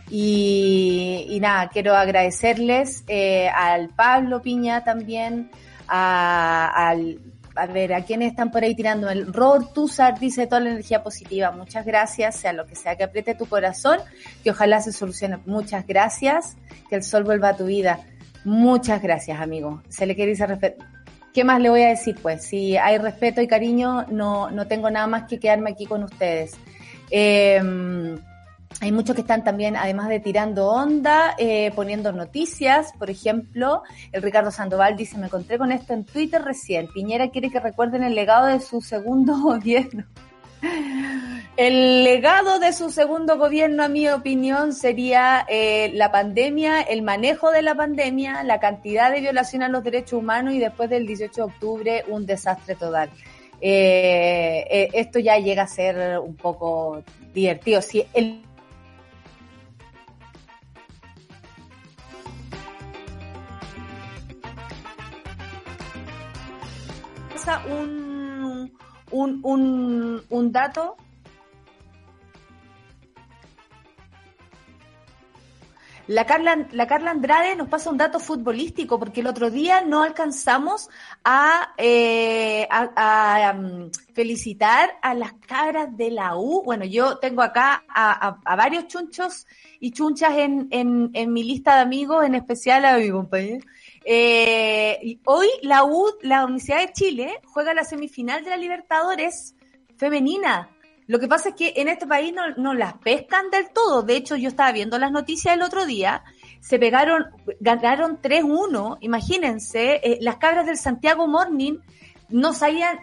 Y, 0.09 1.38
nada, 1.40 1.68
quiero 1.68 1.94
agradecerles 1.94 3.04
eh, 3.06 3.49
al 3.49 3.90
Pablo 3.90 4.42
Piña 4.42 4.82
también, 4.82 5.50
al, 5.87 7.18
a 7.54 7.66
ver, 7.66 7.95
a 7.95 8.04
quienes 8.04 8.30
están 8.30 8.50
por 8.50 8.62
ahí 8.62 8.75
tirando. 8.75 9.09
El 9.11 9.33
Robert 9.33 9.73
Tuzar 9.73 10.19
dice 10.19 10.47
toda 10.47 10.61
la 10.61 10.71
energía 10.71 11.02
positiva. 11.02 11.50
Muchas 11.50 11.85
gracias, 11.85 12.37
sea 12.37 12.52
lo 12.52 12.66
que 12.66 12.76
sea 12.76 12.97
que 12.97 13.04
apriete 13.04 13.35
tu 13.35 13.47
corazón, 13.47 13.99
que 14.42 14.50
ojalá 14.50 14.80
se 14.80 14.92
solucione. 14.92 15.38
Muchas 15.47 15.87
gracias, 15.87 16.57
que 16.88 16.97
el 16.97 17.02
sol 17.02 17.25
vuelva 17.25 17.50
a 17.50 17.57
tu 17.57 17.66
vida. 17.66 18.00
Muchas 18.45 19.02
gracias, 19.02 19.40
amigo. 19.40 19.83
Se 19.88 20.07
le 20.07 20.14
quiere 20.14 20.30
decir 20.30 20.47
respeto. 20.47 20.85
¿Qué 21.33 21.45
más 21.45 21.61
le 21.61 21.71
voy 21.71 21.83
a 21.83 21.88
decir? 21.88 22.16
Pues 22.21 22.45
si 22.45 22.76
hay 22.76 22.99
respeto 22.99 23.40
y 23.40 23.47
cariño, 23.47 24.07
no, 24.11 24.50
no 24.50 24.66
tengo 24.66 24.90
nada 24.90 25.07
más 25.07 25.25
que 25.28 25.38
quedarme 25.38 25.71
aquí 25.71 25.87
con 25.87 26.02
ustedes. 26.02 26.52
Eh, 27.11 27.61
hay 28.78 28.92
muchos 28.92 29.14
que 29.14 29.22
están 29.22 29.44
también, 29.44 29.76
además 29.76 30.08
de 30.08 30.20
tirando 30.20 30.68
onda, 30.68 31.34
eh, 31.38 31.72
poniendo 31.74 32.12
noticias. 32.12 32.92
Por 32.98 33.10
ejemplo, 33.10 33.82
el 34.12 34.22
Ricardo 34.22 34.50
Sandoval 34.50 34.96
dice, 34.96 35.18
me 35.18 35.26
encontré 35.26 35.58
con 35.58 35.72
esto 35.72 35.92
en 35.92 36.04
Twitter 36.04 36.42
recién. 36.42 36.88
Piñera 36.88 37.30
quiere 37.30 37.50
que 37.50 37.60
recuerden 37.60 38.04
el 38.04 38.14
legado 38.14 38.46
de 38.46 38.60
su 38.60 38.80
segundo 38.80 39.38
gobierno. 39.42 40.04
El 41.56 42.04
legado 42.04 42.58
de 42.58 42.72
su 42.72 42.90
segundo 42.90 43.36
gobierno, 43.36 43.82
a 43.82 43.88
mi 43.88 44.08
opinión, 44.08 44.72
sería 44.72 45.44
eh, 45.48 45.90
la 45.94 46.10
pandemia, 46.10 46.80
el 46.80 47.02
manejo 47.02 47.50
de 47.50 47.60
la 47.62 47.74
pandemia, 47.74 48.42
la 48.44 48.60
cantidad 48.60 49.10
de 49.10 49.20
violación 49.20 49.62
a 49.62 49.68
los 49.68 49.84
derechos 49.84 50.14
humanos 50.14 50.54
y 50.54 50.58
después 50.58 50.88
del 50.88 51.06
18 51.06 51.32
de 51.34 51.42
octubre 51.42 52.04
un 52.08 52.24
desastre 52.24 52.76
total. 52.76 53.10
Eh, 53.60 54.64
eh, 54.70 54.88
esto 54.94 55.18
ya 55.18 55.36
llega 55.36 55.64
a 55.64 55.66
ser 55.66 56.18
un 56.18 56.34
poco 56.34 57.02
divertido. 57.34 57.82
Si 57.82 58.06
el 58.14 58.42
un, 67.59 68.73
un, 69.11 69.40
un, 69.42 70.23
un 70.28 70.52
dato 70.52 70.97
La 76.11 76.26
Carla, 76.26 76.66
la 76.73 76.88
Carla 76.88 77.12
Andrade 77.12 77.54
nos 77.54 77.69
pasa 77.69 77.88
un 77.88 77.97
dato 77.97 78.19
futbolístico, 78.19 78.99
porque 78.99 79.21
el 79.21 79.28
otro 79.28 79.49
día 79.49 79.83
no 79.83 80.02
alcanzamos 80.02 80.90
a, 81.23 81.73
eh, 81.78 82.66
a, 82.69 83.54
um, 83.54 83.92
felicitar 84.12 84.90
a 85.02 85.14
las 85.14 85.35
cabras 85.35 85.97
de 85.97 86.11
la 86.11 86.37
U. 86.37 86.64
Bueno, 86.64 86.85
yo 86.85 87.19
tengo 87.19 87.42
acá 87.42 87.85
a, 87.88 88.40
a 88.45 88.57
varios 88.57 88.88
chunchos 88.88 89.47
y 89.78 89.92
chunchas 89.92 90.37
en, 90.37 90.66
en, 90.73 91.11
en, 91.14 91.33
mi 91.33 91.45
lista 91.45 91.76
de 91.76 91.83
amigos, 91.83 92.25
en 92.25 92.35
especial 92.35 92.85
a 92.87 92.99
mi 92.99 93.09
compañero. 93.09 93.64
Eh, 94.04 95.19
hoy 95.25 95.49
la 95.62 95.85
U, 95.85 96.07
la 96.23 96.45
Universidad 96.45 96.78
de 96.78 96.92
Chile, 96.92 97.40
juega 97.45 97.75
la 97.75 97.85
semifinal 97.85 98.45
de 98.45 98.50
la 98.50 98.57
Libertadores 98.57 99.54
femenina. 99.97 100.71
Lo 101.07 101.19
que 101.19 101.26
pasa 101.26 101.49
es 101.49 101.54
que 101.57 101.73
en 101.76 101.88
este 101.88 102.07
país 102.07 102.33
no, 102.57 102.73
las 102.73 102.95
pescan 102.99 103.50
del 103.50 103.71
todo. 103.71 104.02
De 104.02 104.14
hecho, 104.14 104.37
yo 104.37 104.49
estaba 104.49 104.71
viendo 104.71 104.97
las 104.97 105.11
noticias 105.11 105.57
el 105.57 105.62
otro 105.62 105.85
día. 105.85 106.23
Se 106.61 106.78
pegaron, 106.78 107.26
ganaron 107.59 108.23
3-1. 108.23 108.99
Imagínense, 109.00 110.00
eh, 110.04 110.19
las 110.21 110.37
cabras 110.37 110.66
del 110.66 110.76
Santiago 110.76 111.26
Morning 111.26 111.78
no 112.28 112.52
sabían, 112.52 113.00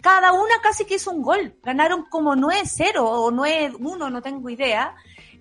cada 0.00 0.32
una 0.34 0.54
casi 0.62 0.84
que 0.84 0.94
hizo 0.94 1.10
un 1.10 1.22
gol. 1.22 1.56
Ganaron 1.64 2.04
como 2.08 2.36
9-0 2.36 3.00
o 3.00 3.32
9-1, 3.32 4.08
no 4.08 4.22
tengo 4.22 4.48
idea. 4.50 4.94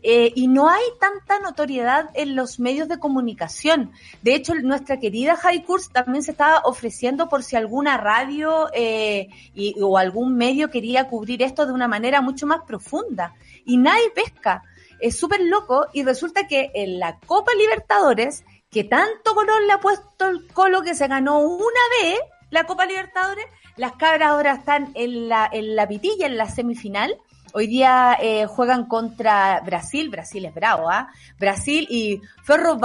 Eh, 0.04 0.32
y 0.36 0.48
no 0.48 0.70
hay 0.70 0.84
tanta 1.00 1.39
notoriedad 1.39 2.10
en 2.13 2.36
los 2.36 2.60
medios 2.60 2.88
de 2.88 3.00
comunicación. 3.00 3.92
De 4.22 4.36
hecho, 4.36 4.54
nuestra 4.56 5.00
querida 5.00 5.36
Javi 5.36 5.63
Kurz 5.63 5.89
también 5.89 6.24
se 6.24 6.32
estaba 6.32 6.62
ofreciendo 6.66 7.30
por 7.30 7.44
si 7.44 7.56
alguna 7.56 7.98
radio 7.98 8.68
eh, 8.74 9.27
y, 9.54 9.75
o 9.82 9.98
algún 9.98 10.38
medio 10.38 10.70
quería 10.70 11.08
cubrir 11.08 11.42
esto 11.42 11.66
de 11.66 11.74
una 11.74 11.88
manera 11.88 12.22
mucho 12.22 12.46
más 12.46 12.62
profunda. 12.66 13.34
Y 13.66 13.77
nadie 13.77 14.12
pesca. 14.12 14.63
Es 15.00 15.18
súper 15.18 15.42
loco 15.42 15.88
y 15.94 16.04
resulta 16.04 16.48
que 16.48 16.72
en 16.74 17.00
la 17.00 17.20
Copa 17.20 17.51
Libertadores, 17.54 18.44
que 18.72 18.84
tanto 18.84 19.36
color 19.36 19.62
le 19.63 19.74
ha 19.74 19.80
puesto 19.80 20.27
el 20.27 20.48
colo 20.48 20.82
que 20.82 20.96
se 20.96 21.08
ganó 21.08 21.39
una 21.39 21.82
vez 22.01 22.20
la 22.50 22.66
Copa 22.66 22.86
Libertadores, 22.86 23.46
las 23.75 23.94
cabras 23.94 24.30
ahora 24.30 24.54
están 24.54 24.92
en 24.96 25.27
la, 25.30 25.50
en 25.51 25.75
la 25.75 25.88
pitilla, 25.88 26.25
en 26.25 26.38
la 26.38 26.50
semifinal, 26.50 27.16
Hoy 27.60 27.66
día 27.66 28.16
eh, 28.22 28.46
juegan 28.46 28.86
contra 28.86 29.60
Brasil, 29.66 30.12
Brasil 30.12 30.46
es 30.46 30.54
bravo, 30.54 30.92
¿ah? 30.92 31.12
Brasil 31.40 31.88
y 31.90 32.22
Ferro 32.44 32.78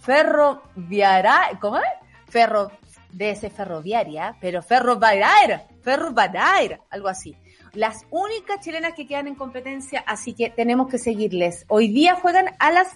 Ferroviaria, 0.00 1.58
¿cómo 1.60 1.76
es? 1.76 1.84
Ferro, 2.26 2.72
de 3.12 3.32
ese 3.32 3.50
ferroviaria, 3.50 4.34
pero 4.40 4.62
Ferroviaria, 4.62 5.66
Ferroviaria, 5.82 6.80
algo 6.88 7.08
así. 7.08 7.36
Las 7.74 8.06
únicas 8.08 8.64
chilenas 8.64 8.94
que 8.94 9.06
quedan 9.06 9.26
en 9.26 9.34
competencia, 9.34 10.02
así 10.06 10.32
que 10.32 10.48
tenemos 10.48 10.88
que 10.88 10.96
seguirles. 10.96 11.66
Hoy 11.68 11.88
día 11.88 12.14
juegan 12.14 12.46
a 12.58 12.70
las 12.70 12.88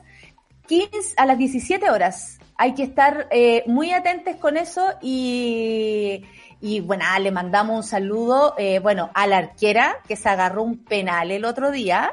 15, 0.66 1.12
a 1.18 1.26
las 1.26 1.36
17 1.36 1.90
horas. 1.90 2.38
Hay 2.56 2.72
que 2.72 2.84
estar 2.84 3.28
eh, 3.30 3.64
muy 3.66 3.92
atentos 3.92 4.36
con 4.36 4.56
eso 4.56 4.94
y 5.02 6.24
y 6.62 6.78
bueno, 6.78 7.04
le 7.20 7.32
mandamos 7.32 7.76
un 7.76 7.82
saludo, 7.82 8.54
eh, 8.56 8.78
bueno, 8.78 9.10
a 9.14 9.26
la 9.26 9.38
arquera 9.38 9.96
que 10.06 10.14
se 10.14 10.28
agarró 10.28 10.62
un 10.62 10.78
penal 10.78 11.32
el 11.32 11.44
otro 11.44 11.72
día, 11.72 12.08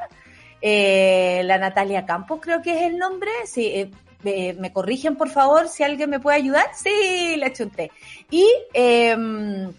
eh, 0.60 1.42
la 1.44 1.56
Natalia 1.56 2.04
Campos 2.04 2.40
creo 2.42 2.60
que 2.60 2.76
es 2.76 2.82
el 2.90 2.98
nombre, 2.98 3.30
sí, 3.44 3.92
eh, 4.24 4.56
me 4.58 4.72
corrigen 4.72 5.14
por 5.14 5.30
favor 5.30 5.68
si 5.68 5.84
alguien 5.84 6.10
me 6.10 6.18
puede 6.18 6.38
ayudar, 6.38 6.66
sí, 6.74 7.36
la 7.36 7.52
chunté. 7.52 7.92
Y, 8.28 8.44
em, 8.74 9.72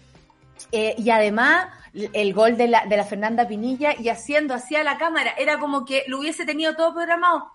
y 0.72 1.10
además 1.10 1.66
el 2.14 2.32
gol 2.32 2.56
de 2.56 2.68
la, 2.68 2.86
de 2.86 2.96
la 2.96 3.04
Fernanda 3.04 3.46
Pinilla 3.46 3.94
y 4.00 4.08
haciendo 4.08 4.54
así 4.54 4.74
a 4.74 4.82
la 4.82 4.96
cámara, 4.96 5.34
era 5.36 5.58
como 5.58 5.84
que 5.84 6.04
lo 6.06 6.18
hubiese 6.18 6.46
tenido 6.46 6.74
todo 6.76 6.94
programado 6.94 7.52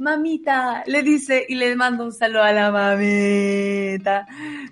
mamita, 0.00 0.82
le 0.86 1.02
dice 1.02 1.44
y 1.48 1.54
le 1.54 1.76
manda 1.76 2.04
un 2.04 2.12
saludo 2.12 2.42
a 2.42 2.52
la 2.52 2.70
mamita. 2.70 4.26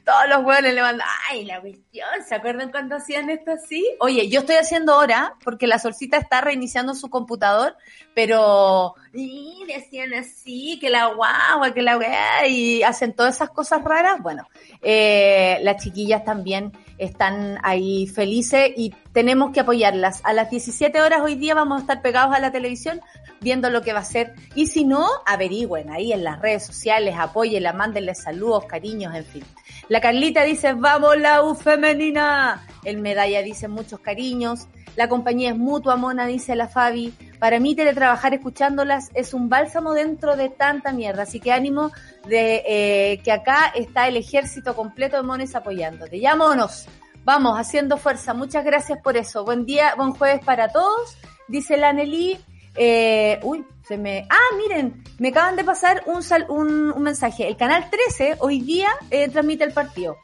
Todos 0.04 0.28
los 0.28 0.44
hueones 0.44 0.74
le 0.74 0.80
mandan, 0.80 1.06
ay, 1.30 1.44
la 1.44 1.60
cuestión, 1.60 2.08
¿se 2.26 2.34
acuerdan 2.34 2.70
cuando 2.70 2.96
hacían 2.96 3.30
esto 3.30 3.52
así? 3.52 3.86
Oye, 4.00 4.28
yo 4.28 4.40
estoy 4.40 4.56
haciendo 4.56 4.94
ahora 4.94 5.34
porque 5.44 5.66
la 5.66 5.78
solcita 5.78 6.16
está 6.16 6.40
reiniciando 6.40 6.94
su 6.94 7.10
computador, 7.10 7.76
pero 8.14 8.94
y 9.12 9.64
decían 9.66 10.14
así, 10.14 10.78
que 10.80 10.90
la 10.90 11.06
guagua, 11.06 11.72
que 11.72 11.82
la 11.82 11.98
weá, 11.98 12.46
y 12.46 12.82
hacen 12.82 13.12
todas 13.12 13.36
esas 13.36 13.50
cosas 13.50 13.82
raras. 13.82 14.22
Bueno, 14.22 14.48
eh, 14.82 15.58
las 15.62 15.82
chiquillas 15.82 16.24
también 16.24 16.72
están 16.98 17.58
ahí 17.62 18.06
felices 18.06 18.72
y 18.76 18.94
tenemos 19.12 19.52
que 19.52 19.60
apoyarlas. 19.60 20.20
A 20.24 20.32
las 20.32 20.50
17 20.50 21.00
horas 21.00 21.20
hoy 21.22 21.34
día 21.34 21.54
vamos 21.54 21.78
a 21.78 21.80
estar 21.82 22.02
pegados 22.02 22.34
a 22.34 22.40
la 22.40 22.52
televisión 22.52 23.00
viendo 23.40 23.70
lo 23.70 23.82
que 23.82 23.92
va 23.92 24.00
a 24.00 24.04
ser. 24.04 24.34
Y 24.54 24.66
si 24.66 24.84
no, 24.84 25.06
averigüen 25.26 25.90
ahí 25.90 26.12
en 26.12 26.24
las 26.24 26.40
redes 26.40 26.66
sociales, 26.66 27.14
apóyenla, 27.18 27.72
mándenle 27.72 28.14
saludos, 28.14 28.64
cariños, 28.66 29.14
en 29.14 29.24
fin. 29.24 29.44
La 29.88 30.00
Carlita 30.00 30.42
dice, 30.42 30.74
vamos 30.74 31.18
la 31.18 31.42
U 31.42 31.54
femenina. 31.54 32.66
El 32.84 32.98
Medalla 32.98 33.42
dice 33.42 33.68
muchos 33.68 34.00
cariños. 34.00 34.68
La 34.96 35.08
compañía 35.08 35.50
es 35.50 35.56
mutua, 35.56 35.96
Mona, 35.96 36.26
dice 36.26 36.56
la 36.56 36.66
Fabi. 36.66 37.14
Para 37.38 37.60
mí 37.60 37.76
teletrabajar 37.76 38.34
escuchándolas 38.34 39.10
es 39.14 39.32
un 39.32 39.48
bálsamo 39.48 39.94
dentro 39.94 40.36
de 40.36 40.48
tanta 40.48 40.92
mierda. 40.92 41.22
Así 41.22 41.38
que 41.38 41.52
ánimo 41.52 41.92
de 42.26 42.64
eh, 42.66 43.20
que 43.22 43.30
acá 43.30 43.72
está 43.76 44.08
el 44.08 44.16
ejército 44.16 44.74
completo 44.74 45.16
de 45.16 45.22
mones 45.22 45.54
apoyándote. 45.54 46.18
Ya 46.18 46.34
monos, 46.34 46.86
vamos 47.24 47.58
haciendo 47.58 47.96
fuerza. 47.96 48.34
Muchas 48.34 48.64
gracias 48.64 48.98
por 49.00 49.16
eso. 49.16 49.44
Buen 49.44 49.66
día, 49.66 49.94
buen 49.96 50.12
jueves 50.12 50.44
para 50.44 50.68
todos 50.68 51.16
dice 51.48 51.76
la 51.76 51.92
Nelly. 51.92 52.38
Eh, 52.80 53.40
uy, 53.42 53.66
se 53.82 53.98
me... 53.98 54.24
Ah, 54.30 54.56
miren, 54.56 55.02
me 55.18 55.28
acaban 55.28 55.56
de 55.56 55.64
pasar 55.64 56.04
un, 56.06 56.22
un, 56.48 56.92
un 56.92 57.02
mensaje. 57.02 57.48
El 57.48 57.56
canal 57.56 57.90
13 57.90 58.36
hoy 58.38 58.60
día 58.60 58.88
eh, 59.10 59.28
transmite 59.28 59.64
el 59.64 59.72
partido. 59.72 60.16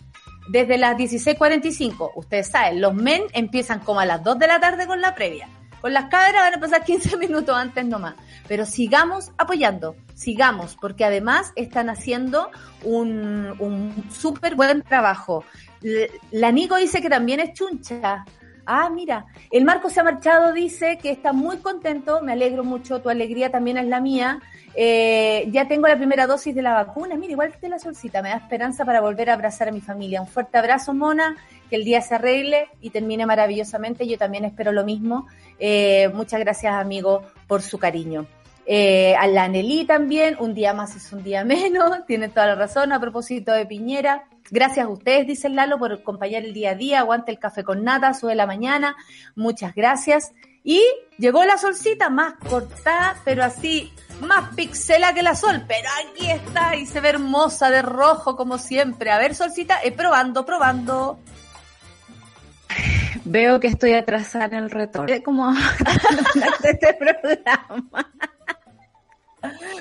Desde 0.49 0.79
las 0.79 0.97
16.45, 0.97 2.13
ustedes 2.15 2.49
saben, 2.51 2.81
los 2.81 2.95
men 2.95 3.25
empiezan 3.33 3.81
como 3.81 4.01
a 4.01 4.07
las 4.07 4.23
2 4.23 4.39
de 4.39 4.47
la 4.47 4.61
tarde 4.61 4.87
con 4.87 5.01
la 5.01 5.17
previa. 5.17 5.49
Con 5.81 5.93
las 5.93 6.05
cámaras 6.05 6.43
van 6.43 6.55
a 6.55 6.61
pasar 6.61 6.85
15 6.87 7.17
minutos 7.17 7.57
antes 7.57 7.85
nomás. 7.85 8.15
Pero 8.47 8.67
sigamos 8.67 9.33
apoyando, 9.37 9.97
sigamos, 10.15 10.77
porque 10.81 11.05
además 11.05 11.53
están 11.57 11.91
haciendo 11.91 12.51
un, 12.85 13.57
un 13.59 14.11
súper 14.13 14.55
buen 14.55 14.83
trabajo. 14.83 15.45
La 16.31 16.53
Nico 16.53 16.77
dice 16.77 17.03
que 17.03 17.11
también 17.11 17.41
es 17.41 17.53
chuncha. 17.53 18.25
Ah, 18.67 18.91
mira, 18.91 19.27
el 19.51 19.65
Marco 19.65 19.91
se 19.91 20.01
ha 20.01 20.05
marchado, 20.05 20.53
dice 20.53 20.99
que 20.99 21.11
está 21.11 21.33
muy 21.33 21.59
contento, 21.59 22.23
me 22.23 22.33
alegro 22.33 22.65
mucho, 22.65 23.01
tu 23.01 23.11
alegría 23.11 23.51
también 23.51 23.79
es 23.79 23.87
la 23.87 24.01
mía. 24.01 24.41
Eh, 24.75 25.49
ya 25.51 25.69
tengo 25.69 25.87
la 25.87 25.97
primera 25.97 26.27
dosis 26.27 26.55
de 26.55 26.63
la 26.63 26.73
vacuna, 26.73 27.17
mira, 27.17 27.33
igual 27.33 27.53
que 27.59 27.69
la 27.69 27.79
solcita, 27.79 28.23
me 28.23 28.31
da 28.31 28.37
esperanza 28.37 28.85
para 28.85 29.01
volver 29.01 29.31
a 29.31 29.35
abrazar 29.35 29.69
a 29.69 29.73
mi 29.73 29.81
familia. 29.81 30.21
Un 30.21 30.27
fuerte 30.27 30.59
abrazo, 30.59 30.95
Mona, 30.95 31.37
que 31.69 31.77
el 31.77 31.85
día 31.85 32.01
se 32.01 32.15
arregle 32.15 32.69
y 32.81 32.91
termine 32.91 33.27
maravillosamente, 33.27 34.07
yo 34.07 34.19
también 34.19 34.45
espero 34.45 34.73
lo 34.73 34.85
mismo. 34.85 35.27
Eh, 35.59 36.11
muchas 36.15 36.41
gracias, 36.41 36.75
amigo, 36.75 37.23
por 37.47 37.63
su 37.63 37.79
cariño. 37.79 38.27
Eh, 38.67 39.15
a 39.17 39.27
la 39.27 39.47
Nelly 39.47 39.85
también, 39.85 40.37
un 40.41 40.55
día 40.55 40.73
más 40.73 40.97
es 40.97 41.13
un 41.13 41.23
día 41.23 41.45
menos, 41.45 42.05
tiene 42.07 42.29
toda 42.29 42.47
la 42.47 42.55
razón 42.55 42.93
a 42.93 43.01
propósito 43.01 43.53
de 43.53 43.67
Piñera. 43.67 44.25
Gracias 44.51 44.87
a 44.87 44.89
ustedes, 44.89 45.27
dice 45.27 45.49
Lalo, 45.49 45.79
por 45.79 45.93
acompañar 45.93 46.45
el 46.45 46.53
día 46.53 46.71
a 46.71 46.75
día. 46.75 47.01
Aguante 47.01 47.33
el 47.33 47.39
café 47.39 47.65
con 47.65 47.83
nata, 47.83 48.15
sube 48.15 48.35
la 48.35 48.47
mañana. 48.47 48.97
Muchas 49.35 49.75
gracias. 49.75 50.33
Y 50.63 50.83
llegó 51.19 51.45
la 51.45 51.59
solcita 51.59 52.09
más 52.11 52.35
cortada, 52.49 53.17
pero 53.25 53.45
así, 53.45 53.93
más 54.21 54.55
pixela 54.55 55.13
que 55.13 55.23
la 55.23 55.35
sol. 55.35 55.65
Pero 55.67 55.89
aquí 56.07 56.31
está 56.31 56.77
y 56.77 56.87
se 56.87 57.01
ve 57.01 57.11
hermosa 57.11 57.71
de 57.71 57.83
rojo 57.83 58.37
como 58.37 58.59
siempre. 58.59 59.11
A 59.11 59.19
ver, 59.19 59.35
solcita, 59.35 59.79
eh, 59.83 59.93
probando, 59.93 60.45
probando. 60.45 61.19
Veo 63.25 63.61
que 63.61 63.69
estoy 63.69 63.95
atrasada 63.95 64.57
en 64.57 64.65
el 64.65 64.71
retorno. 64.71 65.15
Como 65.25 65.53
este 66.65 66.95
programa. 66.95 68.13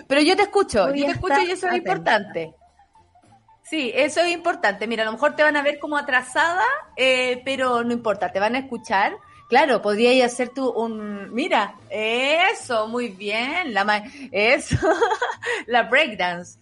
Pero 0.08 0.22
yo 0.22 0.36
te 0.36 0.43
escucho, 0.43 0.93
yo 0.93 1.05
te 1.05 1.12
escucho 1.12 1.39
y 1.41 1.51
eso 1.51 1.67
es 1.67 1.75
importante. 1.75 2.53
Sí, 3.74 3.92
eso 3.96 4.22
es 4.22 4.32
importante. 4.32 4.86
Mira, 4.86 5.01
a 5.01 5.08
lo 5.08 5.13
mejor 5.13 5.36
te 5.36 5.42
van 5.42 5.58
a 5.58 5.63
ver 5.63 5.80
como 5.80 5.98
atrasada, 5.98 6.63
eh, 6.96 7.42
pero 7.44 7.84
no 7.84 7.92
importa, 7.92 8.32
te 8.32 8.39
van 8.39 8.53
a 8.53 8.60
escuchar. 8.60 9.18
Claro, 9.50 9.82
podría 9.82 10.24
hacer 10.24 10.50
tú 10.50 10.70
un, 10.70 11.34
mira, 11.34 11.74
eso, 11.89 12.88
muy 12.88 13.08
bien, 13.08 13.74
la, 13.74 14.03
eso, 14.32 14.77
la 15.65 15.89
breakdance, 15.89 16.60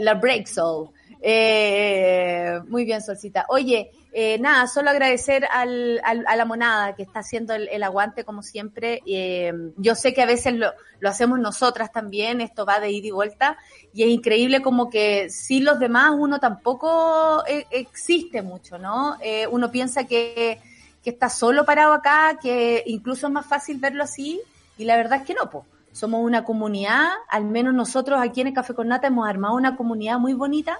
la 0.00 0.14
break 0.14 0.48
soul. 0.48 0.90
Eh, 1.20 2.60
muy 2.68 2.84
bien, 2.84 3.02
Solcita. 3.02 3.46
Oye, 3.48 3.90
eh, 4.12 4.38
nada, 4.38 4.66
solo 4.66 4.90
agradecer 4.90 5.46
al, 5.50 6.00
a 6.02 6.36
la 6.36 6.44
monada 6.44 6.94
que 6.94 7.02
está 7.02 7.20
haciendo 7.20 7.54
el, 7.54 7.82
aguante 7.82 8.24
como 8.24 8.42
siempre. 8.42 9.02
Eh, 9.06 9.52
yo 9.76 9.94
sé 9.94 10.14
que 10.14 10.22
a 10.22 10.26
veces 10.26 10.54
lo, 10.54 10.72
hacemos 11.04 11.38
nosotras 11.38 11.92
también, 11.92 12.40
esto 12.40 12.64
va 12.64 12.80
de 12.80 12.90
ida 12.90 13.08
y 13.08 13.10
vuelta, 13.10 13.58
y 13.92 14.04
es 14.04 14.08
increíble 14.08 14.62
como 14.62 14.88
que 14.88 15.28
sin 15.30 15.64
los 15.64 15.78
demás 15.78 16.12
uno 16.16 16.40
tampoco 16.40 17.44
eh, 17.46 17.66
existe 17.70 18.42
mucho, 18.42 18.78
¿no? 18.78 19.18
Eh, 19.20 19.46
uno 19.46 19.70
piensa 19.70 20.04
que, 20.04 20.60
que 21.04 21.10
está 21.10 21.28
solo 21.28 21.64
parado 21.64 21.92
acá, 21.92 22.38
que 22.40 22.82
incluso 22.86 23.26
es 23.26 23.32
más 23.32 23.46
fácil 23.46 23.78
verlo 23.78 24.02
así, 24.02 24.40
y 24.78 24.84
la 24.84 24.96
verdad 24.96 25.20
es 25.20 25.26
que 25.26 25.34
no, 25.34 25.50
pues. 25.50 25.64
Somos 25.90 26.22
una 26.22 26.44
comunidad, 26.44 27.08
al 27.28 27.44
menos 27.46 27.74
nosotros 27.74 28.20
aquí 28.22 28.40
en 28.40 28.48
el 28.48 28.52
Café 28.52 28.74
con 28.74 28.88
Nata 28.88 29.08
hemos 29.08 29.26
armado 29.28 29.54
una 29.54 29.74
comunidad 29.74 30.18
muy 30.18 30.32
bonita 30.32 30.78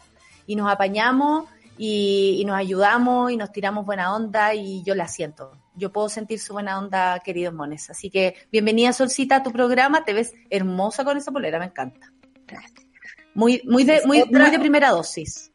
y 0.49 0.57
nos 0.57 0.73
apañamos 0.73 1.45
y, 1.77 2.43
nos 2.47 2.57
ayudamos 2.57 3.31
y 3.31 3.37
nos 3.37 3.53
tiramos 3.53 3.85
buena 3.85 4.17
onda 4.17 4.55
y 4.55 4.83
yo 4.83 4.95
la 4.95 5.07
siento. 5.07 5.53
Yo 5.77 5.93
puedo 5.93 6.09
sentir 6.09 6.41
su 6.41 6.55
buena 6.55 6.79
onda, 6.79 7.21
queridos 7.21 7.55
mones. 7.55 7.91
Así 7.91 8.11
que 8.11 8.35
bienvenida 8.51 8.95
Solcita 8.95 9.37
a 9.37 9.43
tu 9.43 9.53
programa, 9.53 10.05
te 10.07 10.15
ves 10.15 10.33
hermosa 10.49 11.05
con 11.05 11.19
esa 11.19 11.31
polera, 11.31 11.59
me 11.59 11.67
encanta. 11.67 12.13
Muy, 13.35 13.61
muy 13.67 13.85
de, 13.85 14.01
muy, 14.07 14.25
muy 14.25 14.51
de 14.51 14.59
primera 14.59 14.91
dosis. 14.91 15.53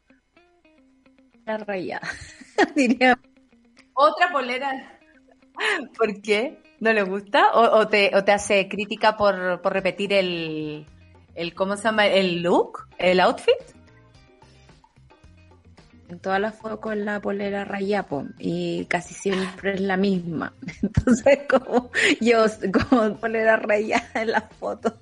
La 1.44 1.58
raya. 1.58 2.00
Diría. 2.76 3.18
Otra 3.94 4.30
polera. 4.30 5.00
¿Por 5.98 6.22
qué? 6.22 6.62
¿No 6.78 6.92
le 6.92 7.02
gusta? 7.02 7.50
¿O, 7.52 7.88
te, 7.88 8.12
o 8.14 8.22
te 8.22 8.30
hace 8.30 8.68
crítica 8.68 9.16
por, 9.16 9.60
por 9.60 9.72
repetir 9.72 10.12
el, 10.12 10.86
el, 11.34 11.52
¿cómo 11.52 11.76
se 11.76 11.82
llama? 11.82 12.06
El 12.06 12.42
look, 12.42 12.86
el 12.98 13.18
outfit? 13.18 13.74
Todas 16.20 16.40
las 16.40 16.54
fotos 16.54 16.80
con 16.80 17.04
la 17.04 17.20
polera 17.20 17.64
rayapo 17.64 18.24
y 18.38 18.84
casi 18.86 19.14
siempre 19.14 19.74
es 19.74 19.80
la 19.80 19.96
misma. 19.96 20.54
Entonces, 20.82 21.40
como 21.48 21.90
yo, 22.20 22.44
como 22.72 23.16
polera 23.16 23.56
rayada 23.56 24.08
en 24.14 24.30
las 24.32 24.44
fotos. 24.58 24.94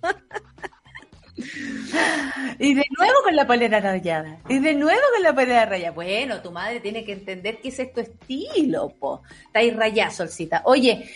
Y 2.59 2.75
de 2.75 2.85
nuevo 2.97 3.15
con 3.25 3.37
la 3.37 3.47
polera 3.47 3.81
rayada. 3.81 4.39
Y 4.49 4.59
de 4.59 4.75
nuevo 4.75 5.01
con 5.15 5.23
la 5.23 5.35
polera 5.35 5.67
rayada. 5.67 5.93
Bueno, 5.93 6.41
tu 6.41 6.51
madre 6.51 6.81
tiene 6.81 7.05
que 7.05 7.13
entender 7.13 7.59
que 7.61 7.69
es 7.69 7.93
tu 7.93 8.01
estilo, 8.01 8.91
po. 8.91 9.23
Está 9.47 9.61
ahí 9.61 9.71
rayada, 9.71 10.11
solcita. 10.11 10.63
Oye, 10.65 11.09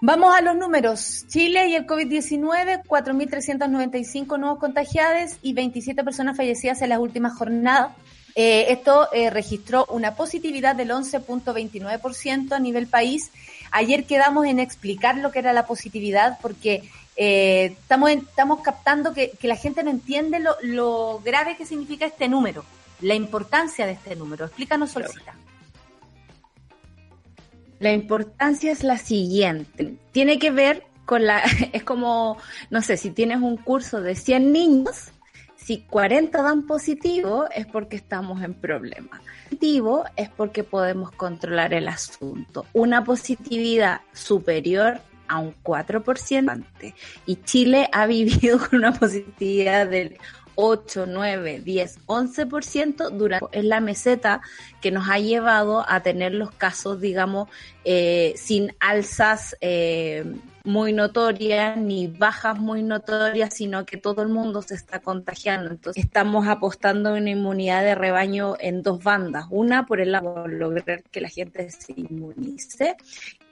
vamos 0.00 0.34
a 0.36 0.40
los 0.40 0.56
números. 0.56 1.26
Chile 1.28 1.68
y 1.68 1.76
el 1.76 1.86
COVID-19, 1.86 2.82
4.395 2.84 4.38
nuevos 4.38 4.58
contagiados 4.58 5.36
y 5.42 5.52
27 5.52 6.02
personas 6.02 6.36
fallecidas 6.36 6.82
en 6.82 6.90
las 6.90 6.98
últimas 6.98 7.36
jornadas. 7.36 7.92
Eh, 8.40 8.72
esto 8.72 9.08
eh, 9.12 9.30
registró 9.30 9.84
una 9.86 10.14
positividad 10.14 10.76
del 10.76 10.90
11.29% 10.90 12.52
a 12.52 12.60
nivel 12.60 12.86
país. 12.86 13.32
Ayer 13.72 14.04
quedamos 14.04 14.46
en 14.46 14.60
explicar 14.60 15.16
lo 15.16 15.32
que 15.32 15.40
era 15.40 15.52
la 15.52 15.66
positividad 15.66 16.38
porque 16.40 16.88
eh, 17.16 17.74
estamos, 17.80 18.10
estamos 18.10 18.60
captando 18.60 19.12
que, 19.12 19.36
la 19.42 19.56
gente 19.56 19.82
no 19.82 19.90
entiende 19.90 20.38
lo, 20.62 21.18
grave 21.24 21.56
que 21.56 21.66
significa 21.66 22.06
este 22.06 22.28
número, 22.28 22.64
la 23.00 23.16
importancia 23.16 23.86
de 23.86 23.94
este 23.94 24.14
número. 24.14 24.44
Explícanos, 24.44 24.92
Solcita. 24.92 25.34
La 27.80 27.92
importancia 27.92 28.70
es 28.70 28.84
la 28.84 28.98
siguiente. 28.98 29.96
Tiene 30.12 30.38
que 30.38 30.52
ver 30.52 30.86
con 31.06 31.26
la, 31.26 31.42
es 31.72 31.82
como, 31.82 32.36
no 32.70 32.82
sé, 32.82 32.98
si 32.98 33.10
tienes 33.10 33.38
un 33.38 33.56
curso 33.56 34.00
de 34.00 34.14
100 34.14 34.52
niños, 34.52 35.10
si 35.68 35.80
40 35.80 36.40
dan 36.40 36.66
positivo 36.66 37.44
es 37.54 37.66
porque 37.66 37.96
estamos 37.96 38.42
en 38.42 38.54
problema. 38.54 39.20
Positivo 39.44 40.04
es 40.16 40.30
porque 40.30 40.64
podemos 40.64 41.10
controlar 41.10 41.74
el 41.74 41.88
asunto. 41.88 42.64
Una 42.72 43.04
positividad 43.04 44.00
superior 44.14 45.02
a 45.26 45.40
un 45.40 45.54
4% 45.62 46.64
y 47.26 47.36
Chile 47.42 47.90
ha 47.92 48.06
vivido 48.06 48.58
con 48.70 48.78
una 48.78 48.94
positividad 48.94 49.86
del 49.86 50.16
8, 50.54 51.04
9, 51.06 51.60
10, 51.60 52.06
11% 52.06 53.10
durante 53.10 53.58
en 53.58 53.68
la 53.68 53.80
meseta 53.80 54.40
que 54.80 54.90
nos 54.90 55.10
ha 55.10 55.18
llevado 55.18 55.84
a 55.86 56.00
tener 56.00 56.32
los 56.32 56.50
casos, 56.50 56.98
digamos, 56.98 57.50
eh, 57.90 58.34
sin 58.36 58.74
alzas 58.80 59.56
eh, 59.62 60.22
muy 60.62 60.92
notorias 60.92 61.78
ni 61.78 62.06
bajas 62.06 62.58
muy 62.58 62.82
notorias, 62.82 63.54
sino 63.54 63.86
que 63.86 63.96
todo 63.96 64.20
el 64.20 64.28
mundo 64.28 64.60
se 64.60 64.74
está 64.74 65.00
contagiando. 65.00 65.70
Entonces 65.70 66.04
estamos 66.04 66.46
apostando 66.46 67.16
en 67.16 67.22
una 67.22 67.30
inmunidad 67.30 67.82
de 67.82 67.94
rebaño 67.94 68.56
en 68.60 68.82
dos 68.82 69.02
bandas. 69.02 69.46
Una, 69.48 69.86
por 69.86 70.02
el 70.02 70.12
lado, 70.12 70.46
lograr 70.46 71.02
que 71.04 71.22
la 71.22 71.30
gente 71.30 71.70
se 71.70 71.94
inmunice 71.96 72.96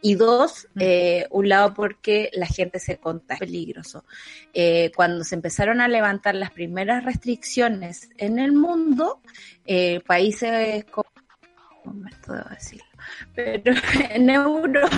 y 0.03 0.17
dos, 0.17 0.69
eh, 0.79 1.27
un 1.31 1.49
lado 1.49 1.73
porque 1.73 2.29
la 2.35 2.47
gente 2.47 2.79
se 2.79 2.99
contagia, 2.99 3.39
peligroso. 3.39 4.05
Eh, 4.53 4.93
cuando 4.95 5.25
se 5.25 5.35
empezaron 5.35 5.81
a 5.81 5.89
levantar 5.89 6.35
las 6.35 6.51
primeras 6.51 7.05
restricciones 7.05 8.11
en 8.19 8.39
el 8.39 8.53
mundo, 8.53 9.23
eh, 9.65 10.01
países 10.07 10.85
como, 10.91 11.09
decirlo, 12.51 12.86
pero 13.35 13.75
en 14.11 14.31
Europa 14.31 14.89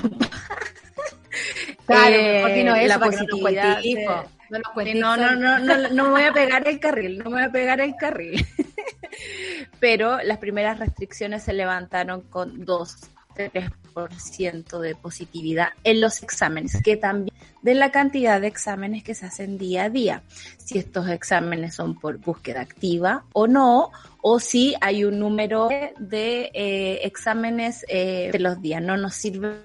Claro, 1.87 2.17
eh, 2.17 2.65
no 2.65 2.77
la 2.77 2.99
positividad. 2.99 3.79
No, 4.51 5.17
no, 5.17 5.37
no, 5.37 5.59
no, 5.59 5.89
no, 5.89 6.05
me 6.05 6.11
voy 6.11 6.23
a 6.23 6.33
pegar 6.33 6.67
el 6.67 6.81
carril, 6.81 7.19
no 7.19 7.25
me 7.25 7.37
voy 7.37 7.43
a 7.43 7.51
pegar 7.51 7.81
el 7.81 7.95
carril. 7.97 8.47
Pero 9.81 10.23
las 10.23 10.39
primeras 10.39 10.79
restricciones 10.79 11.43
se 11.43 11.53
levantaron 11.53 12.23
con 12.23 12.65
2, 12.65 12.97
3% 13.37 14.81
de 14.81 14.95
positividad 14.95 15.69
en 15.85 16.01
los 16.01 16.23
exámenes, 16.23 16.81
que 16.83 16.97
también 16.97 17.35
de 17.63 17.75
la 17.75 17.91
cantidad 17.91 18.41
de 18.41 18.47
exámenes 18.47 19.03
que 19.03 19.15
se 19.15 19.27
hacen 19.27 19.59
día 19.59 19.85
a 19.85 19.91
día. 19.91 20.23
Si 20.57 20.79
estos 20.79 21.09
exámenes 21.09 21.75
son 21.75 21.99
por 21.99 22.19
búsqueda 22.19 22.61
activa 22.61 23.25
o 23.33 23.47
no, 23.47 23.91
o 24.23 24.41
si 24.41 24.75
hay 24.81 25.05
un 25.05 25.19
número 25.19 25.69
de 25.99 26.51
eh, 26.53 27.01
exámenes 27.03 27.85
eh, 27.89 28.31
de 28.33 28.39
los 28.39 28.61
días. 28.61 28.83
No 28.83 28.97
nos 28.97 29.15
sirve 29.15 29.57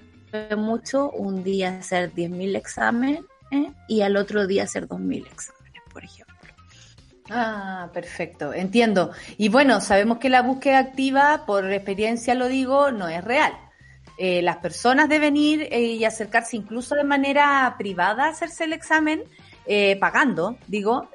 mucho 0.55 1.09
un 1.11 1.43
día 1.43 1.77
hacer 1.79 2.13
10.000 2.13 2.55
exámenes 2.55 3.21
y 3.87 4.01
al 4.01 4.17
otro 4.17 4.47
día 4.47 4.63
hacer 4.63 4.87
2.000 4.87 5.27
exámenes, 5.27 5.81
por 5.91 6.03
ejemplo. 6.03 6.33
Ah, 7.29 7.89
perfecto, 7.93 8.53
entiendo. 8.53 9.11
Y 9.37 9.49
bueno, 9.49 9.79
sabemos 9.79 10.17
que 10.17 10.29
la 10.29 10.41
búsqueda 10.41 10.79
activa, 10.79 11.43
por 11.45 11.71
experiencia 11.71 12.33
lo 12.33 12.47
digo, 12.47 12.91
no 12.91 13.07
es 13.07 13.23
real. 13.23 13.53
Eh, 14.17 14.41
las 14.41 14.57
personas 14.57 15.09
deben 15.09 15.37
ir 15.37 15.71
y 15.73 16.03
acercarse 16.05 16.57
incluso 16.57 16.95
de 16.95 17.03
manera 17.03 17.73
privada 17.77 18.25
a 18.25 18.29
hacerse 18.29 18.65
el 18.65 18.73
examen, 18.73 19.23
pagando, 19.99 20.57
digo, 20.67 21.09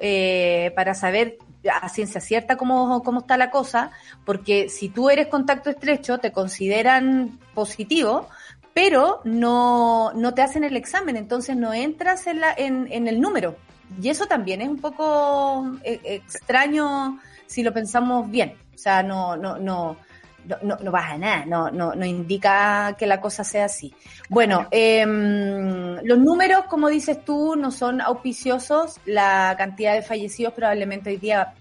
para 0.75 0.95
saber 0.95 1.37
a 1.71 1.89
ciencia 1.89 2.21
cierta 2.21 2.57
cómo, 2.57 3.03
cómo 3.03 3.21
está 3.21 3.37
la 3.37 3.51
cosa, 3.51 3.91
porque 4.25 4.69
si 4.69 4.89
tú 4.89 5.09
eres 5.09 5.27
contacto 5.27 5.69
estrecho, 5.69 6.17
te 6.19 6.31
consideran 6.31 7.39
positivo, 7.53 8.27
pero 8.73 9.21
no, 9.25 10.13
no 10.13 10.33
te 10.33 10.41
hacen 10.41 10.63
el 10.63 10.77
examen, 10.77 11.17
entonces 11.17 11.57
no 11.57 11.73
entras 11.73 12.27
en, 12.27 12.39
la, 12.39 12.53
en, 12.55 12.87
en 12.91 13.07
el 13.07 13.19
número. 13.19 13.57
Y 14.01 14.09
eso 14.09 14.27
también 14.27 14.61
es 14.61 14.69
un 14.69 14.79
poco 14.79 15.65
extraño 15.83 17.19
si 17.47 17.63
lo 17.63 17.73
pensamos 17.73 18.29
bien. 18.29 18.55
O 18.75 18.77
sea, 18.77 19.03
no, 19.03 19.35
no, 19.35 19.57
no, 19.57 19.97
no, 20.45 20.77
no, 20.77 20.91
baja 20.91 21.17
nada, 21.17 21.45
no, 21.45 21.69
no, 21.71 21.93
no 21.93 22.05
indica 22.05 22.95
que 22.97 23.07
la 23.07 23.21
cosa 23.21 23.43
sea 23.43 23.65
así. 23.65 23.93
Bueno, 24.29 24.67
em, 24.71 25.97
los 26.03 26.19
números, 26.19 26.65
como 26.69 26.89
dices 26.89 27.23
tú, 27.23 27.55
no 27.55 27.71
son 27.71 28.01
auspiciosos. 28.01 28.99
La 29.05 29.55
cantidad 29.57 29.93
de 29.93 30.01
fallecidos 30.01 30.53
probablemente 30.53 31.09
hoy 31.09 31.17
día 31.17 31.53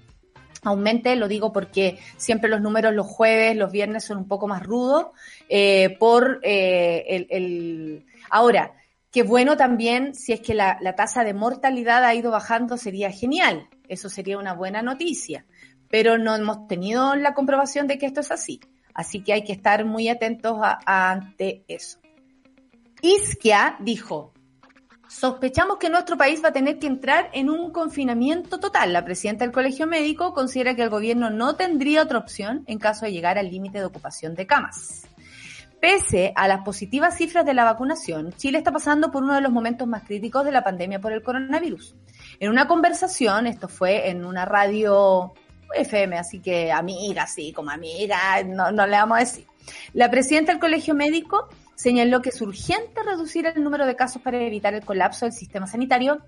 aumente, 0.63 1.15
lo 1.17 1.29
digo 1.29 1.53
porque 1.53 1.99
siempre 2.17 2.51
los 2.51 2.61
números 2.61 2.93
los 2.95 3.07
jueves, 3.07 3.57
los 3.57 3.71
viernes 3.71 4.05
son 4.05 4.19
un 4.19 4.29
poco 4.29 4.49
más 4.49 4.63
rudos. 4.63 5.09
Eh, 5.49 5.97
por 5.99 6.41
eh, 6.43 7.05
el, 7.09 7.27
el, 7.31 8.07
Ahora, 8.31 8.75
qué 9.11 9.23
bueno 9.23 9.57
también, 9.57 10.15
si 10.15 10.33
es 10.33 10.41
que 10.41 10.55
la, 10.55 10.79
la 10.81 10.95
tasa 10.95 11.25
de 11.25 11.35
mortalidad 11.35 12.05
ha 12.05 12.15
ido 12.15 12.31
bajando, 12.31 12.77
sería 12.77 13.11
genial. 13.11 13.69
Eso 13.89 14.09
sería 14.09 14.39
una 14.39 14.55
buena 14.55 14.83
noticia 14.83 15.45
pero 15.91 16.19
no 16.19 16.35
hemos 16.35 16.67
tenido 16.67 17.15
la 17.17 17.35
comprobación 17.35 17.87
de 17.87 17.99
que 17.99 18.07
esto 18.07 18.21
es 18.21 18.31
así. 18.31 18.61
Así 18.95 19.23
que 19.23 19.33
hay 19.33 19.45
que 19.45 19.53
estar 19.53 19.85
muy 19.85 20.09
atentos 20.09 20.59
ante 20.85 21.65
eso. 21.69 21.99
Isquia 23.01 23.77
dijo, 23.79 24.33
sospechamos 25.09 25.79
que 25.79 25.89
nuestro 25.89 26.17
país 26.17 26.43
va 26.43 26.49
a 26.49 26.53
tener 26.53 26.79
que 26.79 26.89
entrar 26.89 27.31
en 27.33 27.49
un 27.49 27.71
confinamiento 27.71 28.59
total. 28.59 28.93
La 28.93 29.05
presidenta 29.05 29.45
del 29.45 29.53
Colegio 29.53 29.87
Médico 29.87 30.35
considera 30.35 30.75
que 30.75 30.83
el 30.83 30.91
gobierno 30.91 31.31
no 31.31 31.55
tendría 31.55 32.03
otra 32.03 32.19
opción 32.19 32.65
en 32.67 32.79
caso 32.79 33.07
de 33.07 33.13
llegar 33.13 33.39
al 33.39 33.51
límite 33.51 33.79
de 33.79 33.85
ocupación 33.85 34.35
de 34.35 34.47
camas. 34.49 35.07
Pese 35.81 36.33
a 36.35 36.49
las 36.49 36.65
positivas 36.65 37.17
cifras 37.17 37.47
de 37.47 37.55
la 37.55 37.63
vacunación, 37.63 38.33
Chile 38.33 38.59
está 38.59 38.73
pasando 38.73 39.13
por 39.13 39.23
uno 39.23 39.37
de 39.37 39.41
los 39.43 39.53
momentos 39.53 39.87
más 39.87 40.03
críticos 40.03 40.45
de 40.45 40.51
la 40.51 40.65
pandemia 40.65 41.01
por 41.01 41.13
el 41.13 41.23
coronavirus. 41.23 41.95
En 42.41 42.51
una 42.51 42.67
conversación, 42.67 43.47
esto 43.47 43.69
fue 43.69 44.11
en 44.11 44.25
una 44.25 44.45
radio 44.45 45.35
FM, 45.75 46.19
así 46.19 46.41
que 46.41 46.73
amiga, 46.73 47.27
sí, 47.27 47.53
como 47.53 47.71
amiga, 47.71 48.43
no, 48.45 48.71
no 48.71 48.87
le 48.87 48.97
vamos 48.97 49.17
a 49.17 49.21
decir. 49.21 49.47
La 49.93 50.11
presidenta 50.11 50.53
del 50.53 50.61
Colegio 50.61 50.95
Médico 50.95 51.49
señaló 51.75 52.23
que 52.23 52.31
es 52.31 52.41
urgente 52.41 53.03
reducir 53.05 53.47
el 53.47 53.63
número 53.63 53.87
de 53.87 53.97
casos 53.97 54.21
para 54.23 54.41
evitar 54.41 54.75
el 54.75 54.85
colapso 54.85 55.27
del 55.27 55.33
sistema 55.33 55.67
sanitario 55.67 56.19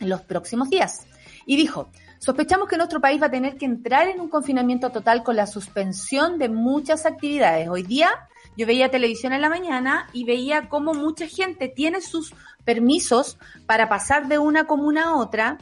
en 0.00 0.08
los 0.08 0.20
próximos 0.22 0.68
días. 0.68 1.06
Y 1.46 1.56
dijo, 1.56 1.88
sospechamos 2.18 2.68
que 2.68 2.76
nuestro 2.76 3.00
país 3.00 3.20
va 3.20 3.26
a 3.26 3.30
tener 3.30 3.56
que 3.56 3.64
entrar 3.64 4.08
en 4.08 4.20
un 4.20 4.28
confinamiento 4.28 4.90
total 4.90 5.22
con 5.22 5.36
la 5.36 5.46
suspensión 5.46 6.38
de 6.38 6.48
muchas 6.48 7.06
actividades. 7.06 7.68
Hoy 7.68 7.82
día 7.82 8.10
yo 8.56 8.66
veía 8.66 8.90
televisión 8.90 9.32
en 9.32 9.40
la 9.40 9.48
mañana 9.48 10.08
y 10.12 10.24
veía 10.24 10.68
cómo 10.68 10.92
mucha 10.92 11.26
gente 11.26 11.68
tiene 11.68 12.00
sus 12.00 12.34
permisos 12.64 13.38
para 13.66 13.88
pasar 13.88 14.28
de 14.28 14.38
una 14.38 14.64
comuna 14.64 15.04
a 15.04 15.16
otra 15.16 15.58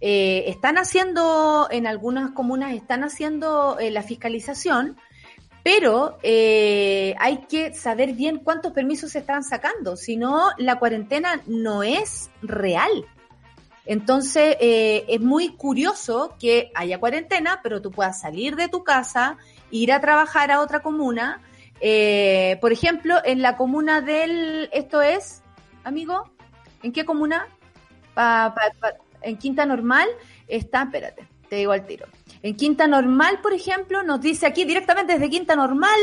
eh, 0.00 0.44
están 0.46 0.78
haciendo, 0.78 1.68
en 1.70 1.86
algunas 1.86 2.30
comunas 2.30 2.72
están 2.72 3.04
haciendo 3.04 3.78
eh, 3.78 3.90
la 3.90 4.02
fiscalización, 4.02 4.96
pero 5.62 6.16
eh, 6.22 7.14
hay 7.18 7.38
que 7.48 7.74
saber 7.74 8.14
bien 8.14 8.38
cuántos 8.38 8.72
permisos 8.72 9.12
se 9.12 9.18
están 9.18 9.44
sacando, 9.44 9.96
si 9.96 10.16
no, 10.16 10.48
la 10.56 10.78
cuarentena 10.78 11.42
no 11.46 11.82
es 11.82 12.30
real. 12.40 13.06
Entonces, 13.84 14.56
es 14.60 15.20
muy 15.20 15.56
curioso 15.56 16.36
que 16.38 16.70
haya 16.74 17.00
cuarentena, 17.00 17.60
pero 17.62 17.82
tú 17.82 17.90
puedas 17.90 18.20
salir 18.20 18.54
de 18.54 18.68
tu 18.68 18.84
casa, 18.84 19.36
ir 19.70 19.92
a 19.92 20.00
trabajar 20.00 20.52
a 20.52 20.60
otra 20.60 20.80
comuna. 20.80 21.40
por 22.60 22.72
ejemplo, 22.72 23.16
en 23.24 23.42
la 23.42 23.56
comuna 23.56 24.00
del, 24.00 24.68
esto 24.72 25.02
es, 25.02 25.42
amigo, 25.82 26.30
¿en 26.84 26.92
qué 26.92 27.04
comuna? 27.04 27.48
Pa, 28.14 28.54
en 29.22 29.36
Quinta 29.36 29.66
Normal 29.66 30.08
está, 30.48 30.82
espérate, 30.82 31.26
te 31.48 31.56
digo 31.56 31.72
al 31.72 31.84
tiro. 31.84 32.06
En 32.42 32.56
Quinta 32.56 32.86
Normal, 32.86 33.40
por 33.42 33.52
ejemplo, 33.52 34.02
nos 34.02 34.20
dice 34.20 34.46
aquí 34.46 34.64
directamente 34.64 35.12
desde 35.12 35.28
Quinta 35.28 35.56
Normal, 35.56 35.98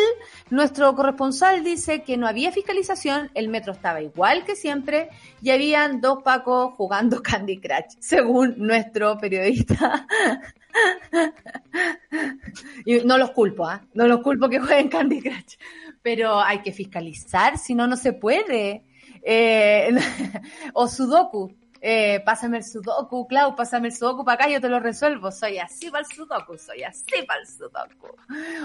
nuestro 0.52 0.94
corresponsal 0.94 1.64
dice 1.64 2.04
que 2.04 2.18
no 2.18 2.28
había 2.28 2.52
fiscalización, 2.52 3.32
el 3.34 3.48
metro 3.48 3.74
estaba 3.74 4.02
igual 4.02 4.46
que 4.46 4.56
siempre 4.56 5.10
y 5.42 5.50
habían 5.50 6.00
dos 6.00 6.22
pacos 6.22 6.74
jugando 6.76 7.22
Candy 7.24 7.60
Crush, 7.60 7.98
según 8.00 8.56
nuestro 8.58 9.18
periodista. 9.18 10.06
y 12.86 13.00
no 13.00 13.18
los 13.18 13.32
culpo, 13.32 13.66
¿ah? 13.66 13.82
No 13.96 14.06
los 14.06 14.22
culpo 14.22 14.50
que 14.50 14.60
jueguen 14.60 14.90
Candy 14.90 15.22
Crush, 15.22 15.56
pero 16.04 16.40
hay 16.40 16.60
que 16.60 16.72
fiscalizar, 16.72 17.58
si 17.58 17.74
no, 17.74 17.88
no 17.88 17.96
se 17.96 18.14
puede. 18.14 18.84
Eh, 19.24 19.90
o 20.74 20.88
Sudoku, 20.88 21.52
eh, 21.82 22.22
pásame 22.26 22.58
el 22.58 22.64
sudoku, 22.64 23.28
Clau, 23.28 23.56
pásame 23.56 23.88
el 23.88 23.96
sudoku 23.96 24.26
para 24.26 24.36
acá, 24.36 24.50
yo 24.50 24.62
te 24.62 24.70
lo 24.70 24.80
resuelvo. 24.80 25.32
Soy 25.32 25.58
así 25.58 25.90
para 25.90 26.06
el 26.06 26.14
sudoku, 26.14 26.58
soy 26.58 26.84
así 26.84 27.24
para 27.28 27.42
el 27.42 27.48
sudoku. 27.48 28.16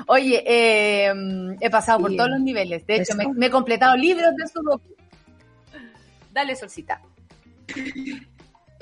Oye, 0.07 0.43
eh, 0.47 1.13
he 1.61 1.71
pasado 1.71 2.01
por 2.01 2.15
todos 2.17 2.31
los 2.31 2.41
niveles. 2.41 2.87
De 2.87 2.97
hecho, 2.97 3.15
me, 3.15 3.47
he 3.47 3.51
completado 3.51 3.97
libros 3.97 4.35
de 4.37 4.47
sudoku. 4.49 4.97
Dale, 6.33 6.57
Solcita. 6.57 7.01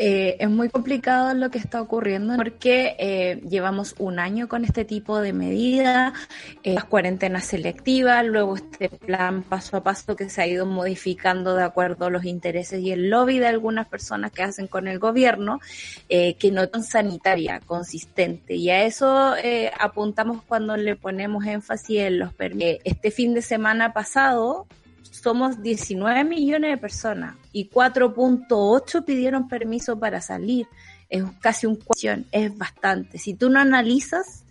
Eh, 0.02 0.38
es 0.42 0.48
muy 0.48 0.70
complicado 0.70 1.34
lo 1.34 1.50
que 1.50 1.58
está 1.58 1.82
ocurriendo 1.82 2.34
porque 2.36 2.96
eh, 2.98 3.42
llevamos 3.46 3.94
un 3.98 4.18
año 4.18 4.48
con 4.48 4.64
este 4.64 4.86
tipo 4.86 5.20
de 5.20 5.34
medidas, 5.34 6.14
eh, 6.62 6.72
las 6.72 6.84
cuarentenas 6.84 7.44
selectivas, 7.44 8.24
luego 8.24 8.56
este 8.56 8.88
plan 8.88 9.42
paso 9.42 9.76
a 9.76 9.82
paso 9.82 10.16
que 10.16 10.30
se 10.30 10.40
ha 10.40 10.46
ido 10.46 10.64
modificando 10.64 11.54
de 11.54 11.64
acuerdo 11.64 12.06
a 12.06 12.10
los 12.10 12.24
intereses 12.24 12.80
y 12.80 12.92
el 12.92 13.10
lobby 13.10 13.40
de 13.40 13.48
algunas 13.48 13.88
personas 13.88 14.32
que 14.32 14.42
hacen 14.42 14.68
con 14.68 14.88
el 14.88 14.98
gobierno, 14.98 15.60
que 16.08 16.50
no 16.50 16.62
son 16.72 16.82
sanitaria, 16.82 17.60
consistente. 17.60 18.54
Y 18.54 18.70
a 18.70 18.84
eso 18.84 19.34
apuntamos 19.78 20.42
cuando 20.48 20.78
le 20.78 20.96
ponemos 20.96 21.44
énfasis 21.44 22.00
en 22.00 22.18
los 22.20 22.32
permisos. 22.32 22.80
este 22.84 23.10
fin 23.10 23.34
de 23.34 23.42
semana 23.42 23.92
pasado, 23.92 24.66
somos 25.02 25.62
19 25.62 26.24
millones 26.24 26.70
de 26.70 26.76
personas 26.78 27.36
y 27.52 27.68
4.8 27.68 29.04
pidieron 29.04 29.48
permiso 29.48 29.98
para 29.98 30.20
salir. 30.20 30.66
Es 31.08 31.24
casi 31.40 31.66
un 31.66 31.76
cuestión, 31.76 32.26
es 32.32 32.56
bastante. 32.56 33.18
Si 33.18 33.34
tú 33.34 33.50
no 33.50 33.60
analizas 33.60 34.44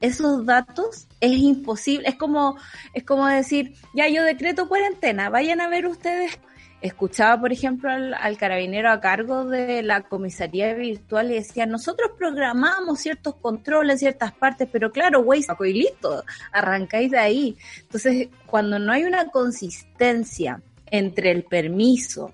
esos 0.00 0.44
datos, 0.44 1.06
es 1.20 1.32
imposible. 1.38 2.08
Es 2.08 2.16
como, 2.16 2.56
es 2.92 3.04
como 3.04 3.26
decir, 3.26 3.74
ya 3.94 4.08
yo 4.08 4.22
decreto 4.24 4.68
cuarentena, 4.68 5.30
vayan 5.30 5.60
a 5.60 5.68
ver 5.68 5.86
ustedes 5.86 6.38
escuchaba, 6.82 7.40
por 7.40 7.52
ejemplo, 7.52 7.90
al, 7.90 8.36
carabinero 8.36 8.90
a 8.90 9.00
cargo 9.00 9.44
de 9.44 9.82
la 9.82 10.02
comisaría 10.02 10.74
virtual 10.74 11.30
y 11.30 11.34
decía, 11.34 11.64
nosotros 11.64 12.10
programamos 12.18 12.98
ciertos 12.98 13.36
controles 13.36 14.00
ciertas 14.00 14.32
partes, 14.32 14.68
pero 14.70 14.90
claro, 14.90 15.22
güey, 15.22 15.42
saco 15.42 15.64
y 15.64 15.72
listo, 15.72 16.24
arrancáis 16.50 17.12
de 17.12 17.18
ahí. 17.18 17.56
Entonces, 17.82 18.28
cuando 18.46 18.78
no 18.78 18.92
hay 18.92 19.04
una 19.04 19.28
consistencia 19.28 20.60
entre 20.90 21.30
el 21.30 21.44
permiso 21.44 22.32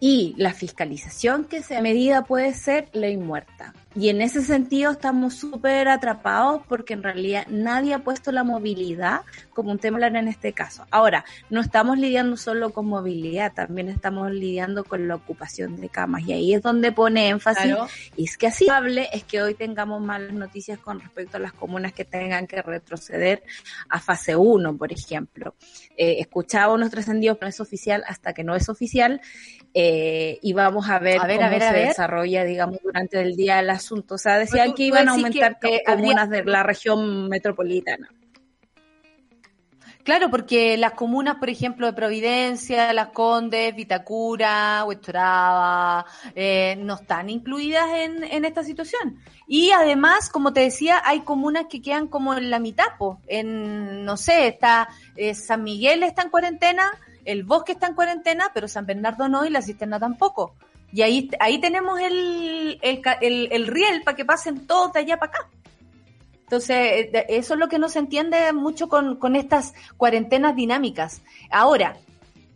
y 0.00 0.34
la 0.38 0.52
fiscalización, 0.54 1.44
que 1.44 1.58
esa 1.58 1.80
medida 1.80 2.24
puede 2.24 2.54
ser 2.54 2.88
ley 2.92 3.16
muerta. 3.18 3.74
Y 3.94 4.08
en 4.08 4.22
ese 4.22 4.42
sentido 4.42 4.90
estamos 4.90 5.34
súper 5.34 5.88
atrapados 5.88 6.62
porque 6.68 6.94
en 6.94 7.02
realidad 7.02 7.46
nadie 7.48 7.94
ha 7.94 7.98
puesto 7.98 8.32
la 8.32 8.44
movilidad 8.44 9.20
como 9.50 9.70
un 9.70 9.78
tema 9.78 10.06
en 10.06 10.28
este 10.28 10.52
caso. 10.52 10.86
Ahora, 10.90 11.24
no 11.50 11.60
estamos 11.60 11.98
lidiando 11.98 12.36
solo 12.36 12.70
con 12.70 12.86
movilidad, 12.86 13.52
también 13.52 13.88
estamos 13.88 14.32
lidiando 14.32 14.84
con 14.84 15.06
la 15.06 15.14
ocupación 15.14 15.80
de 15.80 15.88
camas 15.88 16.22
y 16.22 16.32
ahí 16.32 16.54
es 16.54 16.62
donde 16.62 16.92
pone 16.92 17.28
énfasis. 17.28 17.74
Y 18.16 18.24
es 18.24 18.36
que 18.36 18.46
así 18.46 18.68
hable 18.68 19.08
es 19.12 19.24
que 19.24 19.42
hoy 19.42 19.54
tengamos 19.54 20.00
malas 20.00 20.32
noticias 20.32 20.78
con 20.78 21.00
respecto 21.00 21.36
a 21.36 21.40
las 21.40 21.52
comunas 21.52 21.92
que 21.92 22.04
tengan 22.04 22.46
que 22.46 22.62
retroceder 22.62 23.42
a 23.88 24.00
fase 24.00 24.34
1, 24.34 24.76
por 24.76 24.92
ejemplo. 24.92 25.54
Eh, 25.96 26.16
escuchaba 26.20 26.72
unos 26.72 26.90
trascendidos, 26.90 27.38
no 27.40 27.46
es 27.46 27.60
oficial 27.60 28.02
hasta 28.06 28.32
que 28.32 28.44
no 28.44 28.56
es 28.56 28.68
oficial 28.68 29.20
eh, 29.74 30.38
y 30.42 30.52
vamos 30.52 30.88
a 30.90 30.98
ver, 30.98 31.18
cómo 31.18 31.28
se 31.28 31.72
desarrolla, 31.72 32.44
digamos, 32.44 32.78
durante 32.82 33.20
el 33.20 33.36
día 33.36 33.60
el 33.60 33.70
asunto. 33.82 34.14
O 34.14 34.18
sea, 34.18 34.38
decían 34.38 34.72
que 34.72 34.84
iban 34.84 35.08
a 35.08 35.12
aumentar 35.12 35.58
comunas 35.84 36.30
de 36.30 36.44
la 36.44 36.62
región 36.62 37.28
metropolitana. 37.28 38.08
Claro, 40.04 40.30
porque 40.30 40.76
las 40.76 40.94
comunas, 40.94 41.36
por 41.36 41.48
ejemplo, 41.48 41.86
de 41.86 41.92
Providencia, 41.92 42.92
Las 42.92 43.08
Condes, 43.08 43.74
Vitacura, 43.76 44.82
Huestoraba, 44.84 46.04
eh, 46.34 46.74
no 46.80 46.94
están 46.94 47.30
incluidas 47.30 47.88
en, 47.94 48.24
en, 48.24 48.44
esta 48.44 48.64
situación. 48.64 49.18
Y 49.46 49.70
además, 49.70 50.28
como 50.28 50.52
te 50.52 50.58
decía, 50.58 51.00
hay 51.04 51.20
comunas 51.20 51.66
que 51.70 51.80
quedan 51.80 52.08
como 52.08 52.34
en 52.34 52.50
la 52.50 52.58
mitad, 52.58 52.86
en, 53.28 54.04
no 54.04 54.16
sé, 54.16 54.48
está 54.48 54.88
eh, 55.14 55.34
San 55.36 55.62
Miguel 55.62 56.02
está 56.02 56.22
en 56.22 56.30
cuarentena, 56.30 56.90
el 57.24 57.44
Bosque 57.44 57.72
está 57.72 57.86
en 57.86 57.94
cuarentena, 57.94 58.50
pero 58.52 58.66
San 58.66 58.86
Bernardo 58.86 59.28
no 59.28 59.44
y 59.44 59.50
la 59.50 59.62
Cisterna 59.62 60.00
tampoco. 60.00 60.56
Y 60.92 61.02
ahí, 61.02 61.30
ahí 61.40 61.58
tenemos 61.58 61.98
el, 62.00 62.78
el, 62.82 63.02
el, 63.20 63.48
el 63.50 63.66
riel 63.66 64.02
para 64.04 64.16
que 64.16 64.24
pasen 64.24 64.66
todos 64.66 64.92
de 64.92 65.00
allá 65.00 65.16
para 65.16 65.32
acá. 65.32 65.48
Entonces, 66.42 66.76
eh, 66.76 67.26
eso 67.28 67.54
es 67.54 67.60
lo 67.60 67.68
que 67.68 67.78
no 67.78 67.88
se 67.88 67.98
entiende 67.98 68.52
mucho 68.52 68.88
con, 68.88 69.16
con 69.16 69.34
estas 69.36 69.72
cuarentenas 69.96 70.54
dinámicas. 70.54 71.22
Ahora, 71.50 71.96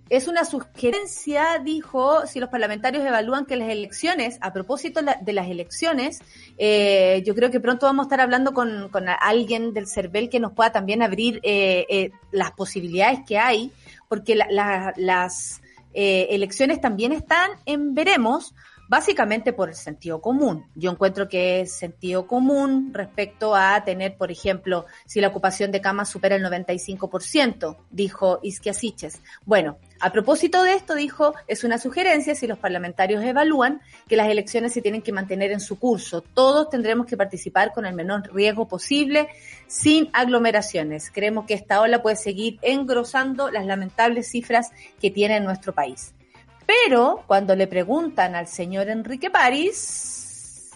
es 0.08 0.28
una 0.28 0.44
sugerencia, 0.44 1.58
dijo, 1.64 2.26
si 2.26 2.38
los 2.38 2.48
parlamentarios 2.48 3.04
evalúan 3.04 3.44
que 3.44 3.56
las 3.56 3.70
elecciones, 3.70 4.38
a 4.40 4.52
propósito 4.52 5.00
de 5.02 5.32
las 5.32 5.48
elecciones, 5.48 6.20
eh, 6.58 7.22
yo 7.26 7.34
creo 7.34 7.50
que 7.50 7.58
pronto 7.58 7.86
vamos 7.86 8.04
a 8.04 8.06
estar 8.06 8.20
hablando 8.20 8.52
con, 8.52 8.88
con 8.90 9.08
alguien 9.08 9.72
del 9.72 9.88
CERVEL 9.88 10.28
que 10.28 10.38
nos 10.38 10.52
pueda 10.52 10.70
también 10.70 11.02
abrir 11.02 11.40
eh, 11.42 11.86
eh, 11.88 12.10
las 12.30 12.52
posibilidades 12.52 13.20
que 13.26 13.38
hay, 13.38 13.72
porque 14.08 14.36
la, 14.36 14.46
la, 14.48 14.92
las 14.96 15.60
eh, 15.96 16.34
elecciones 16.34 16.80
también 16.80 17.12
están 17.12 17.52
en 17.64 17.94
veremos, 17.94 18.54
básicamente 18.88 19.52
por 19.52 19.68
el 19.68 19.74
sentido 19.74 20.20
común. 20.20 20.66
Yo 20.74 20.90
encuentro 20.90 21.28
que 21.28 21.60
es 21.60 21.72
sentido 21.72 22.26
común 22.26 22.90
respecto 22.92 23.54
a 23.54 23.82
tener, 23.84 24.16
por 24.16 24.30
ejemplo, 24.30 24.86
si 25.06 25.20
la 25.20 25.28
ocupación 25.28 25.72
de 25.72 25.80
camas 25.80 26.08
supera 26.08 26.36
el 26.36 26.44
95%, 26.44 27.76
dijo 27.90 28.40
Isquia 28.42 28.74
Siches. 28.74 29.20
Bueno, 29.44 29.78
a 30.00 30.12
propósito 30.12 30.62
de 30.62 30.74
esto, 30.74 30.94
dijo, 30.94 31.34
es 31.46 31.64
una 31.64 31.78
sugerencia 31.78 32.34
si 32.34 32.46
los 32.46 32.58
parlamentarios 32.58 33.24
evalúan 33.24 33.80
que 34.08 34.16
las 34.16 34.28
elecciones 34.28 34.72
se 34.72 34.82
tienen 34.82 35.02
que 35.02 35.12
mantener 35.12 35.52
en 35.52 35.60
su 35.60 35.78
curso. 35.78 36.22
Todos 36.22 36.68
tendremos 36.68 37.06
que 37.06 37.16
participar 37.16 37.72
con 37.72 37.86
el 37.86 37.94
menor 37.94 38.32
riesgo 38.34 38.68
posible, 38.68 39.28
sin 39.66 40.10
aglomeraciones. 40.12 41.10
Creemos 41.10 41.46
que 41.46 41.54
esta 41.54 41.80
ola 41.80 42.02
puede 42.02 42.16
seguir 42.16 42.58
engrosando 42.62 43.50
las 43.50 43.66
lamentables 43.66 44.30
cifras 44.30 44.70
que 45.00 45.10
tiene 45.10 45.40
nuestro 45.40 45.72
país. 45.72 46.15
Pero 46.66 47.22
cuando 47.26 47.54
le 47.54 47.68
preguntan 47.68 48.34
al 48.34 48.48
señor 48.48 48.88
Enrique 48.88 49.30
París, 49.30 50.70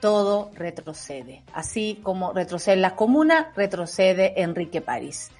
todo 0.00 0.50
retrocede. 0.54 1.42
Así 1.52 2.00
como 2.02 2.32
retrocede 2.32 2.76
la 2.76 2.96
comuna, 2.96 3.52
retrocede 3.54 4.40
Enrique 4.40 4.80
París. 4.80 5.30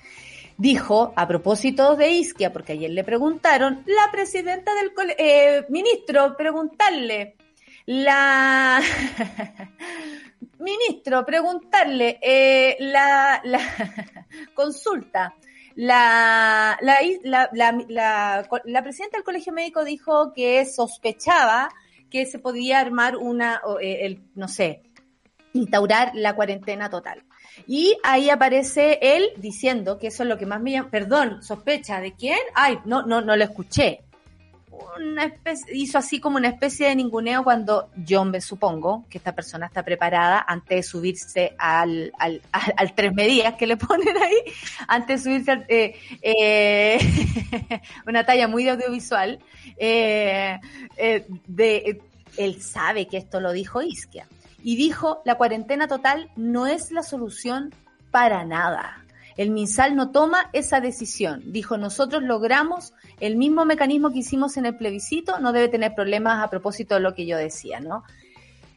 Dijo, 0.59 1.13
a 1.17 1.29
propósito 1.29 1.97
de 1.97 2.11
Isquia, 2.11 2.53
porque 2.53 2.73
ayer 2.73 2.91
le 2.91 3.05
preguntaron, 3.05 3.83
la 3.87 4.11
presidenta 4.11 4.73
del 4.75 4.91
eh, 5.19 5.67
ministro, 5.69 6.35
preguntarle, 6.37 7.37
la 7.85 8.81
ministro, 10.59 11.25
preguntarle, 11.27 12.19
eh, 12.23 12.77
la 12.81 13.43
consulta, 14.55 15.35
la, 15.77 16.79
la, 16.81 16.99
la, 17.53 18.49
la, 18.65 18.83
presidenta 18.83 19.19
del 19.19 19.25
Colegio 19.25 19.53
Médico 19.53 19.85
dijo 19.85 20.33
que 20.33 20.65
sospechaba 20.65 21.69
que 22.11 22.25
se 22.25 22.39
podía 22.39 22.81
armar 22.81 23.17
una, 23.17 23.61
eh, 23.81 23.99
el, 24.03 24.23
no 24.35 24.49
sé, 24.49 24.83
instaurar 25.53 26.13
la 26.15 26.35
cuarentena 26.35 26.89
total. 26.89 27.23
Y 27.67 27.97
ahí 28.03 28.31
aparece 28.31 28.99
él 29.03 29.29
diciendo 29.37 29.99
que 29.99 30.09
eso 30.09 30.23
es 30.23 30.29
lo 30.29 30.39
que 30.39 30.47
más 30.47 30.61
me 30.61 30.73
llama, 30.73 30.91
perdón, 30.91 31.43
sospecha, 31.43 32.01
¿de 32.01 32.15
quién? 32.15 32.39
Ay, 32.55 32.79
no, 32.87 33.03
no, 33.03 33.21
no 33.21 33.37
lo 33.37 33.45
escuché 33.45 34.06
una 34.97 35.25
especie, 35.25 35.77
hizo 35.77 35.99
así 35.99 36.21
como 36.21 36.37
una 36.37 36.49
especie 36.49 36.89
de 36.89 36.97
ninguneo 36.97 37.45
cuando 37.45 37.89
yo 37.97 38.25
me 38.25 38.41
supongo 38.41 39.05
que 39.09 39.19
esta 39.19 39.35
persona 39.35 39.67
está 39.67 39.83
preparada 39.83 40.45
antes 40.47 40.77
de 40.77 40.83
subirse 40.83 41.55
al, 41.59 42.13
al, 42.19 42.43
al, 42.53 42.95
tres 42.95 43.13
medidas 43.15 43.55
que 43.55 43.67
le 43.67 43.77
ponen 43.77 44.17
ahí, 44.17 44.53
antes 44.89 45.25
de 45.25 45.31
subirse 45.31 45.65
eh, 45.69 45.95
eh, 46.23 46.99
una 48.07 48.25
talla 48.25 48.49
muy 48.49 48.69
audiovisual, 48.69 49.39
eh, 49.77 50.59
eh, 50.97 51.27
de, 51.47 52.01
él 52.37 52.63
sabe 52.63 53.07
que 53.07 53.17
esto 53.17 53.41
lo 53.41 53.53
dijo 53.53 53.83
Isquia. 53.83 54.27
Y 54.63 54.77
dijo, 54.77 55.23
la 55.25 55.37
cuarentena 55.37 55.87
total 55.87 56.31
no 56.37 56.67
es 56.67 56.91
la 56.91 57.03
solución 57.03 57.73
para 58.11 58.45
nada. 58.45 59.05
El 59.37 59.51
MinSal 59.51 59.97
no 59.97 60.11
toma 60.11 60.51
esa 60.53 60.81
decisión. 60.81 61.43
Dijo, 61.47 61.77
nosotros 61.77 62.23
logramos 62.23 62.95
el 63.21 63.37
mismo 63.37 63.65
mecanismo 63.65 64.13
que 64.13 64.21
hicimos 64.21 64.57
en 64.57 64.67
el 64.67 64.77
plebiscito, 64.77 65.39
no 65.41 65.53
debe 65.53 65.69
tener 65.69 65.95
problemas 65.95 66.43
a 66.43 66.51
propósito 66.51 66.95
de 66.95 67.01
lo 67.01 67.15
que 67.15 67.27
yo 67.27 67.37
decía, 67.37 67.81
¿no? 67.81 68.05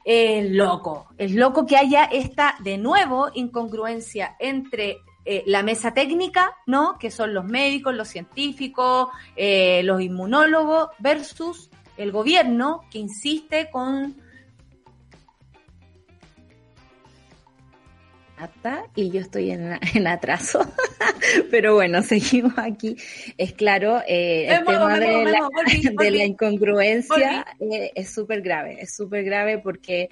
Es 0.06 0.50
loco, 0.52 1.08
es 1.18 1.34
loco 1.34 1.66
que 1.66 1.78
haya 1.78 2.06
esta, 2.06 2.56
de 2.64 2.78
nuevo, 2.78 3.30
incongruencia 3.34 4.36
entre 4.40 4.98
eh, 5.26 5.44
la 5.46 5.62
mesa 5.62 5.94
técnica, 5.94 6.56
¿no? 6.66 6.98
Que 6.98 7.12
son 7.12 7.34
los 7.34 7.46
médicos, 7.46 7.94
los 7.94 8.08
científicos, 8.08 9.10
eh, 9.36 9.82
los 9.84 10.02
inmunólogos, 10.02 10.90
versus 11.00 11.70
el 11.98 12.12
gobierno 12.12 12.82
que 12.90 13.00
insiste 13.00 13.70
con 13.70 14.16
y 18.96 19.12
yo 19.12 19.22
estoy 19.22 19.52
en, 19.52 19.80
en 19.94 20.08
atraso. 20.08 20.60
Pero 21.52 21.76
bueno, 21.76 22.02
seguimos 22.02 22.54
aquí. 22.58 22.96
Es 23.38 23.54
claro, 23.54 24.02
eh, 24.08 24.48
el 24.50 24.66
tema 24.66 25.00
de, 25.00 25.26
la, 25.26 25.50
de, 25.98 26.12
la, 26.12 26.26
incongruencia 26.26 27.46
eh, 27.60 27.92
es 27.96 28.14
súper 28.14 28.42
grave, 28.42 28.78
es 28.82 28.96
súper 28.96 29.24
grave 29.24 29.60
porque 29.60 30.10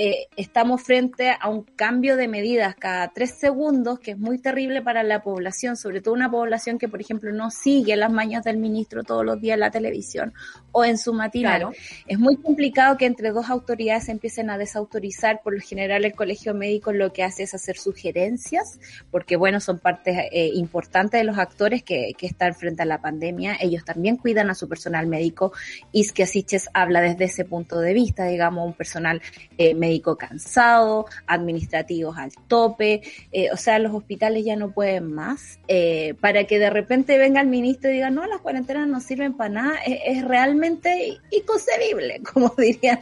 eh, 0.00 0.28
estamos 0.36 0.80
frente 0.80 1.36
a 1.40 1.48
un 1.48 1.64
cambio 1.64 2.16
de 2.16 2.28
medidas 2.28 2.76
cada 2.76 3.08
tres 3.08 3.32
segundos 3.32 3.98
que 3.98 4.12
es 4.12 4.18
muy 4.18 4.38
terrible 4.38 4.80
para 4.80 5.02
la 5.02 5.24
población, 5.24 5.76
sobre 5.76 6.00
todo 6.00 6.14
una 6.14 6.30
población 6.30 6.78
que, 6.78 6.86
por 6.86 7.00
ejemplo, 7.00 7.32
no 7.32 7.50
sigue 7.50 7.96
las 7.96 8.12
mañas 8.12 8.44
del 8.44 8.58
ministro 8.58 9.02
todos 9.02 9.24
los 9.24 9.40
días 9.40 9.54
en 9.54 9.60
la 9.60 9.72
televisión 9.72 10.32
o 10.70 10.84
en 10.84 10.98
su 10.98 11.12
matinal. 11.12 11.70
Es 12.06 12.16
muy 12.16 12.36
complicado 12.36 12.96
que 12.96 13.06
entre 13.06 13.32
dos 13.32 13.50
autoridades 13.50 14.08
empiecen 14.08 14.50
a 14.50 14.58
desautorizar. 14.58 15.40
Por 15.42 15.54
lo 15.54 15.60
general, 15.60 16.04
el 16.04 16.14
colegio 16.14 16.54
médico 16.54 16.92
lo 16.92 17.12
que 17.12 17.24
hace 17.24 17.42
es 17.42 17.54
hacer 17.54 17.76
sugerencias, 17.76 18.78
porque 19.10 19.34
bueno, 19.34 19.58
son 19.58 19.80
partes 19.80 20.16
eh, 20.30 20.52
importantes 20.54 21.20
de 21.20 21.24
los 21.24 21.38
actores 21.38 21.82
que, 21.82 22.12
que, 22.16 22.28
están 22.28 22.54
frente 22.54 22.82
a 22.82 22.86
la 22.86 23.00
pandemia. 23.00 23.56
Ellos 23.60 23.84
también 23.84 24.16
cuidan 24.16 24.48
a 24.48 24.54
su 24.54 24.68
personal 24.68 25.08
médico. 25.08 25.52
Isque 25.90 26.24
Siches 26.24 26.68
habla 26.72 27.00
desde 27.00 27.24
ese 27.24 27.44
punto 27.44 27.80
de 27.80 27.94
vista, 27.94 28.26
digamos, 28.26 28.64
un 28.64 28.74
personal 28.74 29.20
eh, 29.56 29.74
médico 29.88 30.16
cansado, 30.16 31.06
administrativos 31.26 32.18
al 32.18 32.32
tope, 32.46 33.02
eh, 33.32 33.48
o 33.52 33.56
sea, 33.56 33.78
los 33.78 33.94
hospitales 33.94 34.44
ya 34.44 34.54
no 34.54 34.72
pueden 34.72 35.12
más, 35.12 35.58
eh, 35.66 36.14
para 36.20 36.44
que 36.44 36.58
de 36.58 36.68
repente 36.68 37.16
venga 37.16 37.40
el 37.40 37.46
ministro 37.46 37.90
y 37.90 37.94
diga, 37.94 38.10
no, 38.10 38.26
las 38.26 38.40
cuarentenas 38.40 38.86
no 38.86 39.00
sirven 39.00 39.34
para 39.34 39.48
nada, 39.50 39.78
es, 39.86 40.22
realmente 40.24 41.18
inconcebible, 41.30 42.20
como 42.32 42.52
dirían 42.58 43.00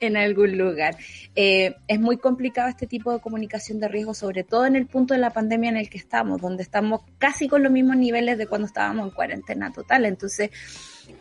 en, 0.00 0.16
algún 0.16 0.58
lugar. 0.58 0.96
Eh, 1.36 1.76
es 1.86 2.00
muy 2.00 2.16
complicado 2.16 2.68
este 2.68 2.88
tipo 2.88 3.12
de 3.12 3.20
comunicación 3.20 3.78
de 3.78 3.86
riesgo, 3.86 4.12
sobre 4.12 4.42
todo 4.42 4.66
en 4.66 4.74
el 4.74 4.86
punto 4.86 5.14
de 5.14 5.20
la 5.20 5.30
pandemia 5.30 5.70
en 5.70 5.76
el 5.76 5.88
que 5.88 5.98
estamos, 5.98 6.40
donde 6.40 6.64
estamos 6.64 7.02
casi 7.18 7.46
con 7.46 7.62
los 7.62 7.70
mismos 7.70 7.96
niveles 7.96 8.38
de 8.38 8.48
cuando 8.48 8.66
estábamos 8.66 9.06
en 9.06 9.14
cuarentena 9.14 9.72
total. 9.72 10.04
Entonces, 10.04 10.50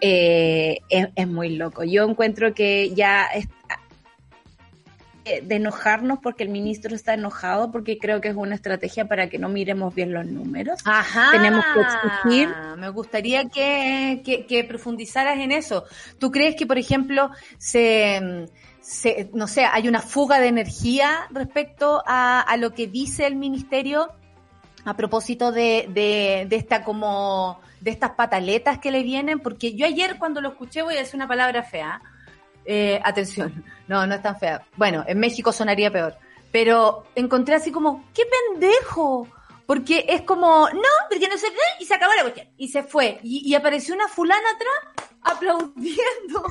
es, 0.02 1.28
muy 1.28 1.56
loco. 1.56 1.84
Yo 1.84 2.10
encuentro 2.10 2.54
que 2.54 2.94
ya 2.96 3.28
de 5.44 5.56
enojarnos 5.56 6.20
porque 6.20 6.44
el 6.44 6.50
ministro 6.50 6.96
está 6.96 7.14
enojado, 7.14 7.72
porque 7.72 7.98
creo 7.98 8.22
que 8.22 8.30
es 8.30 8.36
una 8.36 8.56
estrategia 8.56 9.08
para 9.08 9.30
que 9.30 9.38
no 9.38 9.50
miremos 9.50 9.94
bien 9.94 10.14
los 10.14 10.26
números. 10.26 10.80
Ajá. 10.86 11.30
Tenemos 11.32 11.64
que 11.74 11.82
exigir. 11.82 12.50
Me 12.78 12.90
gustaría 12.90 13.46
que, 13.46 14.22
que, 14.24 14.46
que 14.46 14.64
profundizaras 14.64 15.38
en 15.40 15.52
eso. 15.52 15.86
¿Tú 16.20 16.32
crees 16.32 16.56
que, 16.56 16.66
por 16.66 16.78
ejemplo, 16.78 17.32
se 17.58 18.48
se, 18.88 19.30
no 19.34 19.48
sé, 19.48 19.66
hay 19.66 19.90
una 19.90 20.02
fuga 20.02 20.40
de 20.40 20.48
energía 20.48 21.28
respecto 21.32 22.02
a, 22.06 22.40
a 22.40 22.56
lo 22.56 22.74
que 22.74 22.88
dice 22.88 23.28
el 23.28 23.36
ministerio 23.36 24.14
a 24.86 24.96
propósito 24.96 25.52
de, 25.52 25.90
de, 25.90 26.46
de, 26.48 26.56
esta 26.56 26.86
como 26.86 27.60
de 27.82 27.92
estas 27.92 28.12
pataletas 28.12 28.80
que 28.80 28.92
le 28.92 29.04
vienen, 29.04 29.40
porque 29.40 29.74
yo 29.76 29.86
ayer 29.86 30.18
cuando 30.18 30.40
lo 30.40 30.50
escuché 30.50 30.84
voy 30.84 30.96
a 30.96 31.00
decir 31.00 31.16
una 31.16 31.28
palabra 31.28 31.64
fea. 31.64 32.02
Eh, 32.70 33.00
atención, 33.02 33.64
no, 33.88 34.06
no 34.06 34.16
es 34.16 34.22
tan 34.22 34.38
fea. 34.38 34.62
Bueno, 34.76 35.04
en 35.08 35.20
México 35.20 35.52
sonaría 35.52 35.90
peor. 35.90 36.18
Pero 36.52 37.06
encontré 37.16 37.56
así 37.56 37.72
como, 37.72 38.06
¡qué 38.14 38.24
pendejo! 38.54 39.28
Porque 39.66 40.06
es 40.08 40.22
como, 40.22 40.70
no, 40.70 40.90
porque 41.10 41.28
no 41.28 41.36
qué, 41.36 41.84
y 41.84 41.86
se 41.86 41.94
acabó 41.94 42.14
la 42.14 42.22
cuestión. 42.22 42.48
Y 42.58 42.70
se 42.70 42.84
fue. 42.84 43.20
Y, 43.24 43.50
y 43.50 43.56
apareció 43.56 43.96
una 43.96 44.08
fulana 44.08 44.48
atrás 44.56 45.08
aplaudiendo. 45.22 46.44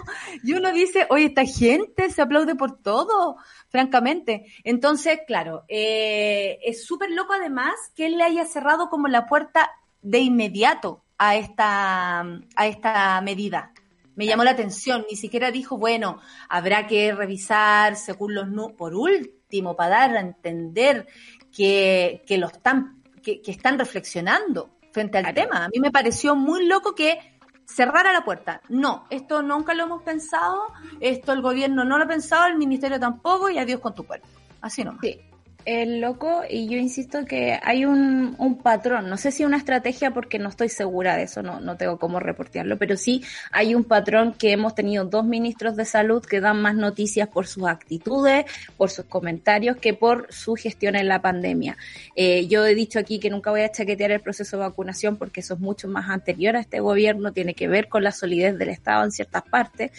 Y 0.43 0.53
uno 0.53 0.71
dice, 0.73 1.07
oye, 1.09 1.27
esta 1.27 1.45
gente 1.45 2.11
se 2.11 2.23
aplaude 2.23 2.55
por 2.55 2.79
todo, 2.83 3.37
francamente. 3.69 4.47
Entonces, 4.65 5.21
claro, 5.27 5.65
eh, 5.69 6.59
es 6.63 6.85
súper 6.85 7.11
loco 7.11 7.33
además 7.33 7.75
que 7.95 8.07
él 8.07 8.19
le 8.19 8.25
haya 8.25 8.45
cerrado 8.45 8.89
como 8.91 9.09
la 9.09 9.27
puerta 9.27 9.71
de 10.03 10.19
inmediato 10.19 11.03
a 11.19 11.37
esta, 11.37 12.21
a 12.21 12.67
esta 12.67 13.21
medida. 13.23 13.73
Me 14.17 14.27
llamó 14.27 14.45
la 14.45 14.51
atención, 14.51 15.07
ni 15.09 15.17
siquiera 15.17 15.51
dijo, 15.51 15.79
bueno, 15.79 16.21
habrá 16.49 16.87
que 16.87 17.15
revisar 17.15 17.97
según 17.97 18.35
los... 18.35 18.73
Por 18.73 18.95
último, 18.95 19.77
para 19.77 20.01
dar 20.01 20.17
a 20.17 20.21
entender 20.21 21.07
que, 21.53 22.23
que 22.27 22.39
lo 22.39 22.49
están, 22.49 23.03
que, 23.23 23.41
que 23.41 23.51
están 23.51 23.79
reflexionando 23.79 24.71
frente 24.93 25.19
al 25.19 25.35
tema. 25.35 25.67
A 25.67 25.69
mí 25.69 25.79
me 25.79 25.91
pareció 25.91 26.35
muy 26.35 26.67
loco 26.67 26.95
que 26.95 27.37
cerrara 27.67 28.13
la 28.13 28.25
puerta. 28.25 28.63
No, 28.69 29.07
esto 29.11 29.43
nunca 29.43 29.75
lo 29.75 29.85
hemos 29.85 30.03
pensado, 30.03 30.73
esto 31.01 31.33
el 31.33 31.43
gobierno 31.43 31.85
no 31.85 31.99
lo 31.99 32.05
ha 32.05 32.09
pensado, 32.09 32.47
el 32.47 32.57
ministerio 32.57 32.99
tampoco 32.99 33.51
y 33.51 33.59
adiós 33.59 33.81
con 33.81 33.95
tu 33.95 34.07
cuerpo. 34.07 34.27
Así 34.61 34.83
nomás. 34.85 35.01
Sí, 35.03 35.21
el 35.67 36.01
loco 36.01 36.43
y 36.49 36.69
yo 36.69 36.79
insisto 36.79 37.25
que 37.25 37.59
hay 37.61 37.85
un, 37.85 38.37
un, 38.39 38.59
patrón, 38.59 39.11
no 39.11 39.17
sé 39.17 39.33
si 39.33 39.45
una 39.45 39.57
estrategia 39.57 40.13
porque 40.13 40.39
no 40.39 40.49
estoy 40.49 40.69
segura 40.69 41.17
de 41.17 41.25
eso, 41.25 41.43
no, 41.43 41.59
no 41.61 41.77
tengo 41.77 41.99
cómo 41.99 42.21
reportearlo, 42.21 42.79
pero 42.79 42.97
sí 42.97 43.25
hay 43.51 43.75
un 43.75 43.83
patrón 43.83 44.33
que 44.33 44.53
hemos 44.53 44.77
tenido 44.77 45.05
dos 45.05 45.25
ministros 45.25 45.75
de 45.75 45.85
salud 45.85 46.25
que 46.25 46.41
dan 46.41 46.63
más 46.63 46.77
noticias 46.77 47.29
por 47.29 47.49
sus 47.49 47.67
actitudes, 47.67 48.45
por 48.77 48.91
sus 48.91 49.07
comentarios, 49.07 49.77
que 49.77 49.93
por 49.93 50.33
su 50.33 50.55
gestión 50.55 50.95
en 50.95 51.09
la 51.09 51.21
pandemia. 51.21 51.77
Eh, 52.15 52.47
yo 52.47 52.65
he 52.65 52.77
dicho 52.77 53.01
aquí 53.01 53.19
que 53.19 53.29
nunca 53.29 53.51
voy 53.51 53.63
a 53.63 53.73
chaquetear 53.73 54.13
el 54.13 54.21
proceso 54.21 54.57
de 54.57 54.63
vacunación 54.63 55.17
porque 55.17 55.41
eso 55.41 55.55
es 55.55 55.61
mucho 55.61 55.89
más 55.89 56.09
anterior 56.09 56.55
a 56.55 56.61
este 56.61 56.79
gobierno, 56.79 57.33
tiene 57.33 57.55
que 57.55 57.67
ver 57.67 57.89
con 57.89 58.05
la 58.05 58.13
solidez 58.13 58.57
del 58.57 58.69
Estado 58.69 59.03
en 59.03 59.11
ciertas 59.11 59.43
partes, 59.43 59.91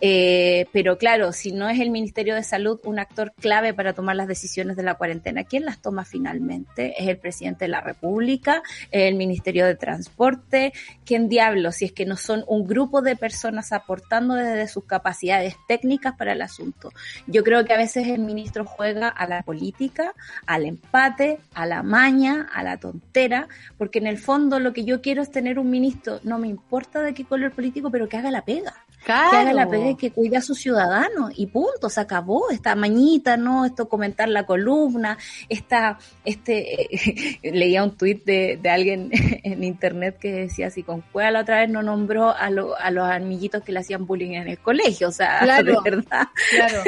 eh, 0.00 0.66
pero 0.72 0.98
claro, 0.98 1.32
si 1.32 1.52
no 1.52 1.68
es 1.68 1.78
el 1.78 1.90
Ministerio 1.90 2.34
de 2.34 2.42
Salud 2.42 2.80
un 2.82 2.98
actor 2.98 3.32
clave 3.40 3.72
para 3.72 3.92
tomar 3.92 4.16
las 4.16 4.26
decisiones 4.26 4.76
de 4.76 4.82
la 4.82 4.94
cuarentena, 4.94 5.11
¿quién 5.48 5.64
las 5.64 5.80
toma 5.80 6.04
finalmente? 6.04 6.94
¿Es 7.00 7.08
el 7.08 7.18
presidente 7.18 7.64
de 7.66 7.70
la 7.70 7.80
República? 7.80 8.62
¿Es 8.90 9.02
el 9.08 9.14
Ministerio 9.14 9.66
de 9.66 9.74
Transporte? 9.74 10.72
¿Quién 11.04 11.28
diablo? 11.28 11.72
Si 11.72 11.86
es 11.86 11.92
que 11.92 12.06
no 12.06 12.16
son 12.16 12.44
un 12.46 12.66
grupo 12.66 13.02
de 13.02 13.16
personas 13.16 13.72
aportando 13.72 14.34
desde 14.34 14.68
sus 14.68 14.84
capacidades 14.84 15.56
técnicas 15.68 16.14
para 16.16 16.32
el 16.32 16.42
asunto. 16.42 16.90
Yo 17.26 17.44
creo 17.44 17.64
que 17.64 17.72
a 17.72 17.78
veces 17.78 18.08
el 18.08 18.20
ministro 18.20 18.64
juega 18.64 19.08
a 19.08 19.26
la 19.26 19.42
política, 19.42 20.14
al 20.46 20.64
empate, 20.64 21.40
a 21.54 21.66
la 21.66 21.82
maña, 21.82 22.48
a 22.52 22.62
la 22.62 22.76
tontera, 22.78 23.48
porque 23.78 23.98
en 23.98 24.06
el 24.06 24.18
fondo 24.18 24.60
lo 24.60 24.72
que 24.72 24.84
yo 24.84 25.00
quiero 25.00 25.22
es 25.22 25.30
tener 25.30 25.58
un 25.58 25.70
ministro, 25.70 26.20
no 26.22 26.38
me 26.38 26.48
importa 26.48 27.02
de 27.02 27.14
qué 27.14 27.24
color 27.24 27.52
político, 27.52 27.90
pero 27.90 28.08
que 28.08 28.16
haga 28.16 28.30
la 28.30 28.44
pega. 28.44 28.74
Que 29.04 29.12
haga 29.12 29.52
la 29.52 29.68
y 29.90 29.96
que 29.96 30.12
cuide 30.12 30.36
a 30.36 30.42
sus 30.42 30.58
ciudadanos 30.58 31.32
y 31.34 31.46
punto, 31.46 31.88
se 31.88 32.00
acabó 32.00 32.50
esta 32.50 32.74
mañita, 32.76 33.36
¿no? 33.36 33.64
Esto 33.64 33.88
comentar 33.88 34.28
la 34.28 34.46
columna, 34.46 35.18
esta, 35.48 35.98
este, 36.24 37.38
leía 37.42 37.82
un 37.82 37.96
tuit 37.96 38.24
de, 38.24 38.58
de, 38.62 38.70
alguien 38.70 39.10
en 39.42 39.64
internet 39.64 40.18
que 40.20 40.32
decía 40.32 40.68
así, 40.68 40.82
con 40.82 41.02
cuál 41.12 41.32
la 41.32 41.40
otra 41.40 41.60
vez 41.60 41.70
no 41.70 41.82
nombró 41.82 42.30
a, 42.30 42.50
lo, 42.50 42.78
a 42.78 42.90
los 42.90 43.08
amiguitos 43.08 43.62
que 43.64 43.72
le 43.72 43.80
hacían 43.80 44.06
bullying 44.06 44.32
en 44.32 44.48
el 44.48 44.58
colegio, 44.58 45.08
o 45.08 45.12
sea, 45.12 45.40
de 45.62 45.76
verdad. 45.84 46.28
Claro. 46.50 46.82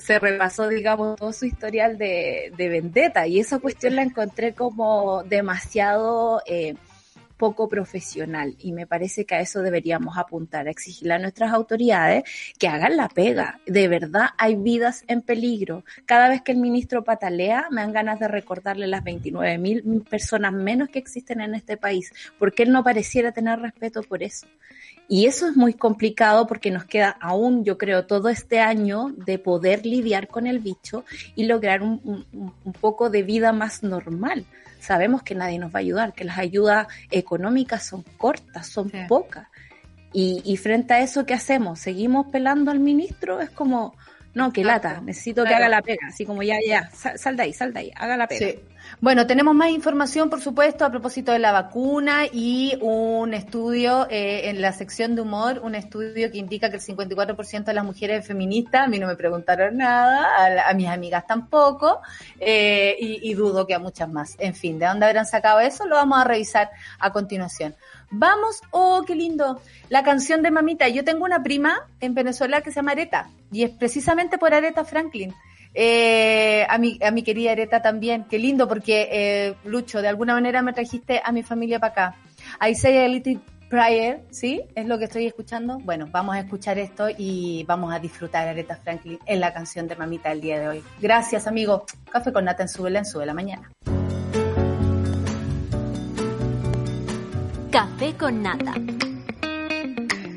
se 0.00 0.18
repasó, 0.18 0.68
digamos, 0.68 1.16
todo 1.16 1.32
su 1.32 1.46
historial 1.46 1.96
de, 1.96 2.52
de 2.56 2.68
vendetta 2.68 3.26
y 3.26 3.38
esa 3.38 3.58
cuestión 3.60 3.94
la 3.94 4.02
encontré 4.02 4.52
como 4.52 5.22
demasiado... 5.22 6.42
Eh, 6.46 6.74
poco 7.38 7.68
profesional 7.68 8.56
y 8.58 8.72
me 8.72 8.86
parece 8.86 9.24
que 9.24 9.36
a 9.36 9.40
eso 9.40 9.62
deberíamos 9.62 10.18
apuntar, 10.18 10.66
a 10.66 10.70
exigirle 10.70 11.14
a 11.14 11.18
nuestras 11.18 11.52
autoridades 11.52 12.24
que 12.58 12.68
hagan 12.68 12.96
la 12.96 13.08
pega. 13.08 13.60
De 13.66 13.88
verdad 13.88 14.30
hay 14.36 14.56
vidas 14.56 15.04
en 15.06 15.22
peligro. 15.22 15.84
Cada 16.04 16.28
vez 16.28 16.42
que 16.42 16.52
el 16.52 16.58
ministro 16.58 17.04
patalea 17.04 17.68
me 17.70 17.80
dan 17.80 17.92
ganas 17.92 18.20
de 18.20 18.28
recordarle 18.28 18.86
las 18.86 19.04
29 19.04 19.56
mil 19.56 20.04
personas 20.10 20.52
menos 20.52 20.88
que 20.90 20.98
existen 20.98 21.40
en 21.40 21.54
este 21.54 21.76
país, 21.76 22.12
porque 22.38 22.64
él 22.64 22.72
no 22.72 22.82
pareciera 22.82 23.32
tener 23.32 23.60
respeto 23.60 24.02
por 24.02 24.22
eso. 24.22 24.46
Y 25.08 25.26
eso 25.26 25.48
es 25.48 25.56
muy 25.56 25.72
complicado 25.72 26.46
porque 26.46 26.70
nos 26.70 26.84
queda 26.84 27.16
aún, 27.20 27.64
yo 27.64 27.78
creo, 27.78 28.04
todo 28.04 28.28
este 28.28 28.60
año 28.60 29.14
de 29.16 29.38
poder 29.38 29.86
lidiar 29.86 30.28
con 30.28 30.46
el 30.46 30.58
bicho 30.58 31.04
y 31.34 31.44
lograr 31.44 31.82
un, 31.82 32.00
un, 32.04 32.52
un 32.62 32.72
poco 32.74 33.08
de 33.08 33.22
vida 33.22 33.52
más 33.52 33.82
normal 33.82 34.44
sabemos 34.80 35.22
que 35.22 35.34
nadie 35.34 35.58
nos 35.58 35.74
va 35.74 35.78
a 35.78 35.80
ayudar, 35.80 36.12
que 36.12 36.24
las 36.24 36.38
ayudas 36.38 36.86
económicas 37.10 37.84
son 37.84 38.02
cortas, 38.16 38.66
son 38.66 38.90
sí. 38.90 38.98
pocas. 39.08 39.48
Y, 40.12 40.42
y, 40.44 40.56
frente 40.56 40.94
a 40.94 41.00
eso, 41.00 41.26
¿qué 41.26 41.34
hacemos? 41.34 41.80
¿Seguimos 41.80 42.28
pelando 42.28 42.70
al 42.70 42.80
ministro? 42.80 43.40
Es 43.40 43.50
como, 43.50 43.94
no, 44.32 44.52
que 44.52 44.64
lata, 44.64 45.00
necesito 45.02 45.42
claro. 45.42 45.48
que 45.48 45.54
haga 45.56 45.68
la 45.68 45.82
pega, 45.82 46.06
así 46.08 46.24
como 46.24 46.42
ya, 46.42 46.56
ya, 46.66 46.88
sal, 46.90 47.18
sal, 47.18 47.36
de 47.36 47.42
ahí, 47.42 47.52
sal 47.52 47.72
de 47.72 47.80
ahí, 47.80 47.92
haga 47.94 48.16
la 48.16 48.26
pega. 48.26 48.52
Sí. 48.52 48.58
Bueno, 49.00 49.26
tenemos 49.26 49.54
más 49.54 49.70
información, 49.70 50.30
por 50.30 50.40
supuesto, 50.40 50.84
a 50.84 50.90
propósito 50.90 51.32
de 51.32 51.38
la 51.38 51.52
vacuna 51.52 52.26
y 52.32 52.76
un 52.80 53.34
estudio 53.34 54.06
eh, 54.10 54.48
en 54.48 54.60
la 54.60 54.72
sección 54.72 55.14
de 55.14 55.22
humor, 55.22 55.60
un 55.62 55.74
estudio 55.74 56.30
que 56.30 56.38
indica 56.38 56.70
que 56.70 56.76
el 56.76 56.82
54% 56.82 57.64
de 57.64 57.74
las 57.74 57.84
mujeres 57.84 58.26
feministas, 58.26 58.86
a 58.86 58.88
mí 58.88 58.98
no 58.98 59.06
me 59.06 59.16
preguntaron 59.16 59.76
nada, 59.76 60.28
a, 60.36 60.70
a 60.70 60.74
mis 60.74 60.88
amigas 60.88 61.26
tampoco, 61.26 62.00
eh, 62.40 62.96
y, 62.98 63.30
y, 63.30 63.34
dudo 63.34 63.66
que 63.66 63.74
a 63.74 63.78
muchas 63.78 64.08
más. 64.08 64.34
En 64.38 64.54
fin, 64.54 64.78
¿de 64.78 64.86
dónde 64.86 65.06
habrán 65.06 65.26
sacado 65.26 65.60
eso? 65.60 65.86
Lo 65.86 65.96
vamos 65.96 66.18
a 66.18 66.24
revisar 66.24 66.70
a 66.98 67.12
continuación. 67.12 67.74
Vamos, 68.10 68.62
oh, 68.70 69.04
qué 69.06 69.14
lindo, 69.14 69.60
la 69.90 70.02
canción 70.02 70.42
de 70.42 70.50
Mamita. 70.50 70.88
Yo 70.88 71.04
tengo 71.04 71.24
una 71.24 71.42
prima 71.42 71.86
en 72.00 72.14
Venezuela 72.14 72.62
que 72.62 72.70
se 72.70 72.76
llama 72.76 72.92
Areta, 72.92 73.30
y 73.52 73.64
es 73.64 73.70
precisamente 73.70 74.38
por 74.38 74.54
Areta 74.54 74.84
Franklin. 74.84 75.34
Eh, 75.80 76.66
a, 76.68 76.76
mi, 76.76 76.98
a 77.00 77.12
mi 77.12 77.22
querida 77.22 77.52
Areta 77.52 77.80
también. 77.80 78.24
Qué 78.28 78.36
lindo 78.36 78.66
porque, 78.66 79.08
eh, 79.12 79.54
Lucho, 79.64 80.02
de 80.02 80.08
alguna 80.08 80.34
manera 80.34 80.60
me 80.60 80.72
trajiste 80.72 81.22
a 81.24 81.30
mi 81.30 81.44
familia 81.44 81.78
para 81.78 81.92
acá. 81.92 82.16
I 82.60 82.74
say 82.74 82.98
a 82.98 83.06
little 83.06 83.38
prayer, 83.70 84.24
¿sí? 84.32 84.60
Es 84.74 84.86
lo 84.86 84.98
que 84.98 85.04
estoy 85.04 85.26
escuchando. 85.26 85.78
Bueno, 85.78 86.08
vamos 86.10 86.34
a 86.34 86.40
escuchar 86.40 86.78
esto 86.80 87.06
y 87.16 87.62
vamos 87.68 87.94
a 87.94 88.00
disfrutar 88.00 88.48
a 88.48 88.50
Aretha 88.50 88.74
Franklin 88.74 89.20
en 89.24 89.38
la 89.38 89.54
canción 89.54 89.86
de 89.86 89.94
Mamita 89.94 90.30
del 90.30 90.40
día 90.40 90.58
de 90.58 90.66
hoy. 90.66 90.84
Gracias, 91.00 91.46
amigo. 91.46 91.86
Café 92.10 92.32
con 92.32 92.46
Nata 92.46 92.64
en 92.64 92.68
Súbela 92.68 92.98
en 92.98 93.06
Sube 93.06 93.24
la 93.24 93.34
Mañana. 93.34 93.70
Café 97.70 98.14
con 98.18 98.42
Nata. 98.42 98.74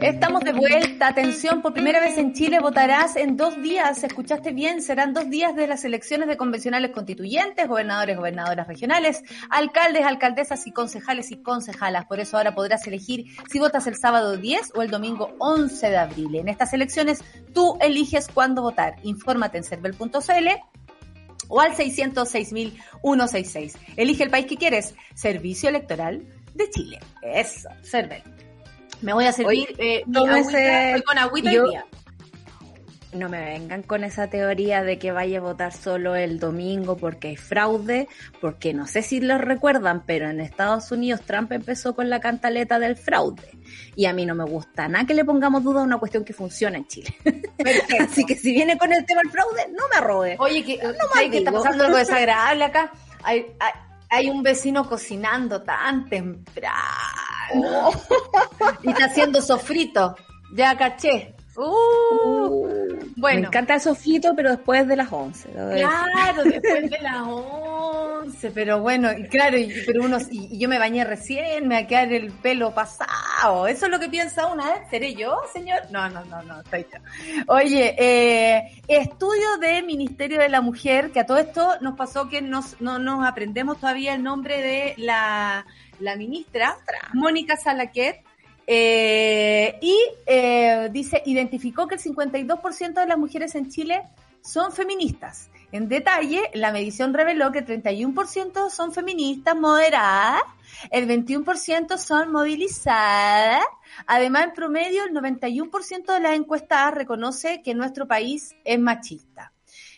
Estamos 0.01 0.41
de 0.41 0.53
vuelta. 0.53 1.07
Atención, 1.09 1.61
por 1.61 1.73
primera 1.73 1.99
vez 1.99 2.17
en 2.17 2.33
Chile 2.33 2.59
votarás 2.59 3.15
en 3.15 3.37
dos 3.37 3.61
días. 3.61 4.03
¿Escuchaste 4.03 4.51
bien? 4.51 4.81
Serán 4.81 5.13
dos 5.13 5.29
días 5.29 5.55
de 5.55 5.67
las 5.67 5.85
elecciones 5.85 6.27
de 6.27 6.37
convencionales 6.37 6.89
constituyentes, 6.89 7.67
gobernadores, 7.67 8.17
gobernadoras 8.17 8.67
regionales, 8.67 9.21
alcaldes, 9.51 10.03
alcaldesas 10.03 10.65
y 10.65 10.71
concejales 10.71 11.29
y 11.29 11.43
concejalas. 11.43 12.07
Por 12.07 12.19
eso 12.19 12.37
ahora 12.37 12.55
podrás 12.55 12.87
elegir 12.87 13.27
si 13.51 13.59
votas 13.59 13.85
el 13.85 13.95
sábado 13.95 14.37
10 14.37 14.71
o 14.73 14.81
el 14.81 14.89
domingo 14.89 15.35
11 15.37 15.91
de 15.91 15.97
abril. 15.97 16.33
En 16.33 16.49
estas 16.49 16.73
elecciones 16.73 17.23
tú 17.53 17.77
eliges 17.79 18.27
cuándo 18.27 18.63
votar. 18.63 18.95
Infórmate 19.03 19.59
en 19.59 19.63
cervel.cl 19.63 20.47
o 21.47 21.61
al 21.61 21.75
606.166. 21.75 23.75
Elige 23.97 24.23
el 24.23 24.31
país 24.31 24.47
que 24.47 24.57
quieres. 24.57 24.95
Servicio 25.13 25.69
Electoral 25.69 26.25
de 26.55 26.71
Chile. 26.71 26.97
Eso, 27.21 27.69
Cervel. 27.83 28.23
Me 29.01 29.13
voy 29.13 29.25
a 29.25 29.31
servir 29.31 29.73
eh, 29.77 30.03
mi 30.05 30.17
agüita, 30.17 31.03
con 31.05 31.17
agüita 31.17 31.51
yo, 31.51 31.67
día. 31.67 31.85
No 33.13 33.27
me 33.27 33.43
vengan 33.43 33.83
con 33.83 34.05
esa 34.05 34.27
teoría 34.27 34.83
de 34.83 34.97
que 34.97 35.11
vaya 35.11 35.39
a 35.39 35.41
votar 35.41 35.73
solo 35.73 36.15
el 36.15 36.39
domingo 36.39 36.95
porque 36.95 37.29
hay 37.29 37.35
fraude, 37.35 38.07
porque 38.39 38.73
no 38.73 38.87
sé 38.87 39.01
si 39.01 39.19
lo 39.19 39.37
recuerdan, 39.37 40.05
pero 40.05 40.29
en 40.29 40.39
Estados 40.39 40.91
Unidos 40.91 41.21
Trump 41.25 41.51
empezó 41.51 41.93
con 41.93 42.09
la 42.09 42.21
cantaleta 42.21 42.79
del 42.79 42.95
fraude. 42.95 43.49
Y 43.95 44.05
a 44.05 44.13
mí 44.13 44.25
no 44.25 44.33
me 44.33 44.45
gusta 44.45 44.87
nada 44.87 45.05
que 45.05 45.13
le 45.13 45.25
pongamos 45.25 45.61
duda 45.63 45.81
a 45.81 45.83
una 45.83 45.97
cuestión 45.97 46.23
que 46.23 46.33
funciona 46.33 46.77
en 46.77 46.87
Chile. 46.87 47.13
Así 47.99 48.23
que 48.23 48.35
si 48.35 48.53
viene 48.53 48.77
con 48.77 48.93
el 48.93 49.05
tema 49.05 49.21
del 49.23 49.31
fraude, 49.31 49.67
no 49.71 49.89
me 49.89 49.97
arrobe. 49.97 50.37
Oye, 50.39 50.63
que, 50.63 50.77
no 50.81 51.31
que 51.31 51.37
está 51.39 51.51
pasando 51.51 51.85
algo 51.85 51.97
desagradable 51.97 52.63
acá. 52.63 52.93
Hay, 53.23 53.47
hay, 53.59 53.71
hay 54.09 54.29
un 54.29 54.41
vecino 54.41 54.87
cocinando 54.87 55.61
tan 55.63 56.07
temprano. 56.07 56.77
Y 58.83 58.89
está 58.89 59.06
haciendo 59.06 59.41
sofrito. 59.41 60.15
Ya 60.54 60.77
caché. 60.77 61.35
Uh, 61.56 62.65
bueno. 63.17 63.41
Me 63.41 63.47
encanta 63.47 63.75
el 63.75 63.81
sofrito, 63.81 64.33
pero 64.35 64.52
después 64.52 64.87
de 64.87 64.95
las 64.95 65.12
11. 65.12 65.49
Claro, 65.49 66.43
después 66.43 66.89
de 66.89 66.99
las 67.02 67.21
11. 67.27 68.52
Pero 68.52 68.79
bueno, 68.79 69.12
y 69.12 69.27
claro, 69.27 69.58
y, 69.58 69.71
pero 69.85 70.04
uno, 70.04 70.17
y, 70.29 70.56
y, 70.56 70.60
yo 70.60 70.69
me 70.69 70.79
bañé 70.79 71.04
recién, 71.04 71.67
me 71.67 71.75
va 71.75 71.81
a 71.81 71.87
quedar 71.87 72.13
el 72.13 72.31
pelo 72.31 72.73
pasado. 72.73 73.67
Eso 73.67 73.85
es 73.85 73.91
lo 73.91 73.99
que 73.99 74.08
piensa 74.08 74.47
una, 74.47 74.75
¿eh? 74.75 74.83
¿Seré 74.89 75.13
yo, 75.13 75.39
señor? 75.52 75.81
No, 75.91 76.10
no, 76.10 76.23
no, 76.25 76.41
no, 76.43 76.62
estoy 76.62 76.85
yo. 76.91 76.99
Oye, 77.47 77.95
eh, 77.97 78.81
estudio 78.87 79.58
de 79.60 79.81
Ministerio 79.83 80.39
de 80.39 80.49
la 80.49 80.62
Mujer, 80.62 81.12
que 81.12 81.19
a 81.19 81.25
todo 81.25 81.37
esto 81.37 81.75
nos 81.81 81.97
pasó 81.97 82.29
que 82.29 82.41
nos, 82.41 82.79
no 82.79 82.97
nos 82.97 83.25
aprendemos 83.25 83.79
todavía 83.79 84.13
el 84.13 84.23
nombre 84.23 84.62
de 84.62 84.93
la, 84.97 85.65
la 86.02 86.15
ministra, 86.15 86.77
Mónica 87.13 87.56
Salaquet 87.56 88.23
Eh, 88.67 89.77
y 89.81 89.97
eh, 90.25 90.89
dice, 90.91 91.21
identificó 91.25 91.87
que 91.87 91.95
el 91.95 92.02
52% 92.02 92.93
de 92.93 93.06
las 93.06 93.17
mujeres 93.17 93.56
en 93.56 93.69
Chile 93.69 94.04
son 94.41 94.71
feministas. 94.71 95.49
En 95.71 95.87
detalle, 95.87 96.49
la 96.54 96.71
medición 96.71 97.13
reveló 97.13 97.52
que 97.52 97.60
el 97.60 97.65
31% 97.65 98.69
son 98.69 98.91
feministas 98.91 99.56
moderadas, 99.56 100.41
el 100.89 101.08
21% 101.08 101.97
son 101.97 102.31
movilizadas. 102.31 103.63
Además, 104.06 104.45
en 104.45 104.54
promedio, 104.54 105.04
el 105.06 105.13
91% 105.13 106.13
de 106.13 106.19
las 106.19 106.33
encuestadas 106.33 106.93
reconoce 106.93 107.62
que 107.62 107.73
nuestro 107.73 108.08
país 108.08 108.56
es 108.63 108.79
machista. 108.79 109.52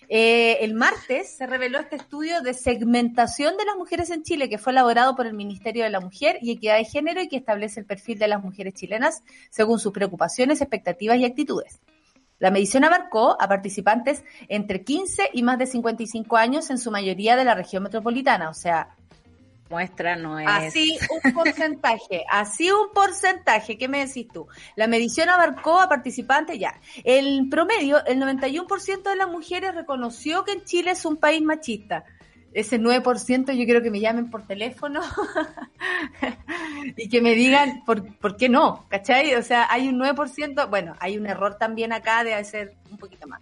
Eh, 0.09 0.57
el 0.61 0.73
martes 0.73 1.35
se 1.37 1.47
reveló 1.47 1.79
este 1.79 1.95
estudio 1.95 2.41
de 2.41 2.53
segmentación 2.53 3.57
de 3.57 3.65
las 3.65 3.75
mujeres 3.75 4.09
en 4.09 4.23
Chile 4.23 4.49
que 4.49 4.57
fue 4.57 4.71
elaborado 4.73 5.15
por 5.15 5.25
el 5.25 5.33
Ministerio 5.33 5.83
de 5.83 5.89
la 5.89 5.99
Mujer 5.99 6.37
y 6.41 6.51
Equidad 6.51 6.77
de 6.77 6.85
Género 6.85 7.21
y 7.21 7.27
que 7.27 7.37
establece 7.37 7.79
el 7.79 7.85
perfil 7.85 8.19
de 8.19 8.27
las 8.27 8.43
mujeres 8.43 8.73
chilenas 8.73 9.23
según 9.49 9.79
sus 9.79 9.93
preocupaciones, 9.93 10.61
expectativas 10.61 11.17
y 11.17 11.25
actitudes. 11.25 11.79
La 12.39 12.51
medición 12.51 12.83
abarcó 12.83 13.37
a 13.39 13.47
participantes 13.47 14.23
entre 14.49 14.83
15 14.83 15.29
y 15.33 15.43
más 15.43 15.57
de 15.57 15.65
55 15.65 16.35
años, 16.35 16.69
en 16.69 16.77
su 16.77 16.91
mayoría 16.91 17.35
de 17.35 17.45
la 17.45 17.55
región 17.55 17.83
metropolitana, 17.83 18.49
o 18.49 18.53
sea, 18.53 18.97
muestra 19.73 20.15
no 20.15 20.37
es. 20.37 20.47
Así 20.47 20.97
un 21.09 21.33
porcentaje, 21.33 22.23
así 22.29 22.69
un 22.69 22.91
porcentaje, 22.93 23.75
¿qué 23.75 23.87
me 23.87 24.05
decís 24.05 24.27
tú? 24.31 24.47
La 24.75 24.85
medición 24.85 25.29
abarcó 25.29 25.81
a 25.81 25.89
participantes 25.89 26.59
ya. 26.59 26.79
El 27.03 27.49
promedio, 27.49 28.05
el 28.05 28.19
91% 28.19 29.01
de 29.01 29.15
las 29.15 29.27
mujeres 29.27 29.73
reconoció 29.73 30.43
que 30.43 30.51
en 30.51 30.63
Chile 30.63 30.91
es 30.91 31.05
un 31.05 31.17
país 31.17 31.41
machista. 31.41 32.05
Ese 32.53 32.79
9% 32.79 33.53
yo 33.53 33.65
quiero 33.65 33.81
que 33.81 33.89
me 33.89 33.99
llamen 33.99 34.29
por 34.29 34.45
teléfono 34.45 35.01
y 36.97 37.09
que 37.09 37.19
me 37.19 37.33
digan 37.33 37.83
por, 37.83 38.15
por 38.17 38.37
qué 38.37 38.47
no, 38.47 38.85
¿cachai? 38.89 39.33
O 39.33 39.41
sea, 39.41 39.67
hay 39.71 39.87
un 39.87 39.99
9%, 39.99 40.69
bueno, 40.69 40.93
hay 40.99 41.17
un 41.17 41.25
error 41.25 41.57
también 41.57 41.93
acá, 41.93 42.23
debe 42.23 42.43
ser 42.43 42.75
un 42.91 42.99
poquito 42.99 43.27
más. 43.27 43.41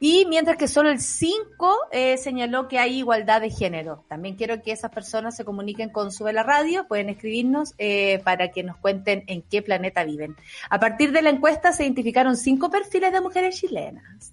Y 0.00 0.26
mientras 0.26 0.56
que 0.56 0.68
solo 0.68 0.90
el 0.90 1.00
5 1.00 1.88
eh, 1.90 2.16
señaló 2.18 2.68
que 2.68 2.78
hay 2.78 2.98
igualdad 2.98 3.40
de 3.40 3.50
género. 3.50 4.04
También 4.08 4.36
quiero 4.36 4.62
que 4.62 4.70
esas 4.70 4.92
personas 4.92 5.36
se 5.36 5.44
comuniquen 5.44 5.90
con 5.90 6.12
Sube 6.12 6.32
la 6.32 6.44
Radio, 6.44 6.86
pueden 6.86 7.08
escribirnos 7.08 7.74
eh, 7.78 8.20
para 8.22 8.52
que 8.52 8.62
nos 8.62 8.76
cuenten 8.76 9.24
en 9.26 9.42
qué 9.42 9.60
planeta 9.60 10.04
viven. 10.04 10.36
A 10.70 10.78
partir 10.78 11.10
de 11.10 11.22
la 11.22 11.30
encuesta 11.30 11.72
se 11.72 11.82
identificaron 11.82 12.36
cinco 12.36 12.70
perfiles 12.70 13.12
de 13.12 13.20
mujeres 13.20 13.60
chilenas. 13.60 14.32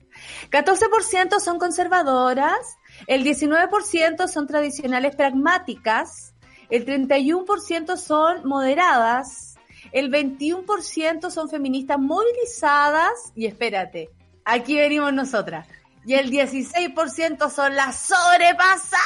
14% 0.51 1.39
son 1.39 1.57
conservadoras, 1.57 2.77
el 3.07 3.23
19% 3.23 4.27
son 4.27 4.47
tradicionales 4.47 5.15
pragmáticas, 5.15 6.35
el 6.69 6.85
31% 6.85 7.97
son 7.97 8.47
moderadas, 8.47 9.55
el 9.91 10.11
21% 10.11 11.29
son 11.29 11.49
feministas 11.49 11.99
movilizadas 11.99 13.31
y 13.35 13.45
espérate, 13.45 14.09
aquí 14.45 14.77
venimos 14.77 15.11
nosotras. 15.13 15.67
Y 16.05 16.13
el 16.13 16.29
16% 16.29 17.49
son 17.49 17.75
las 17.75 17.95
sobrepasadas. 18.07 18.99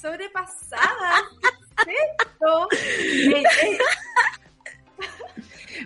¿Sobrepasadas? 0.00 1.22
¿Qué 1.84 3.46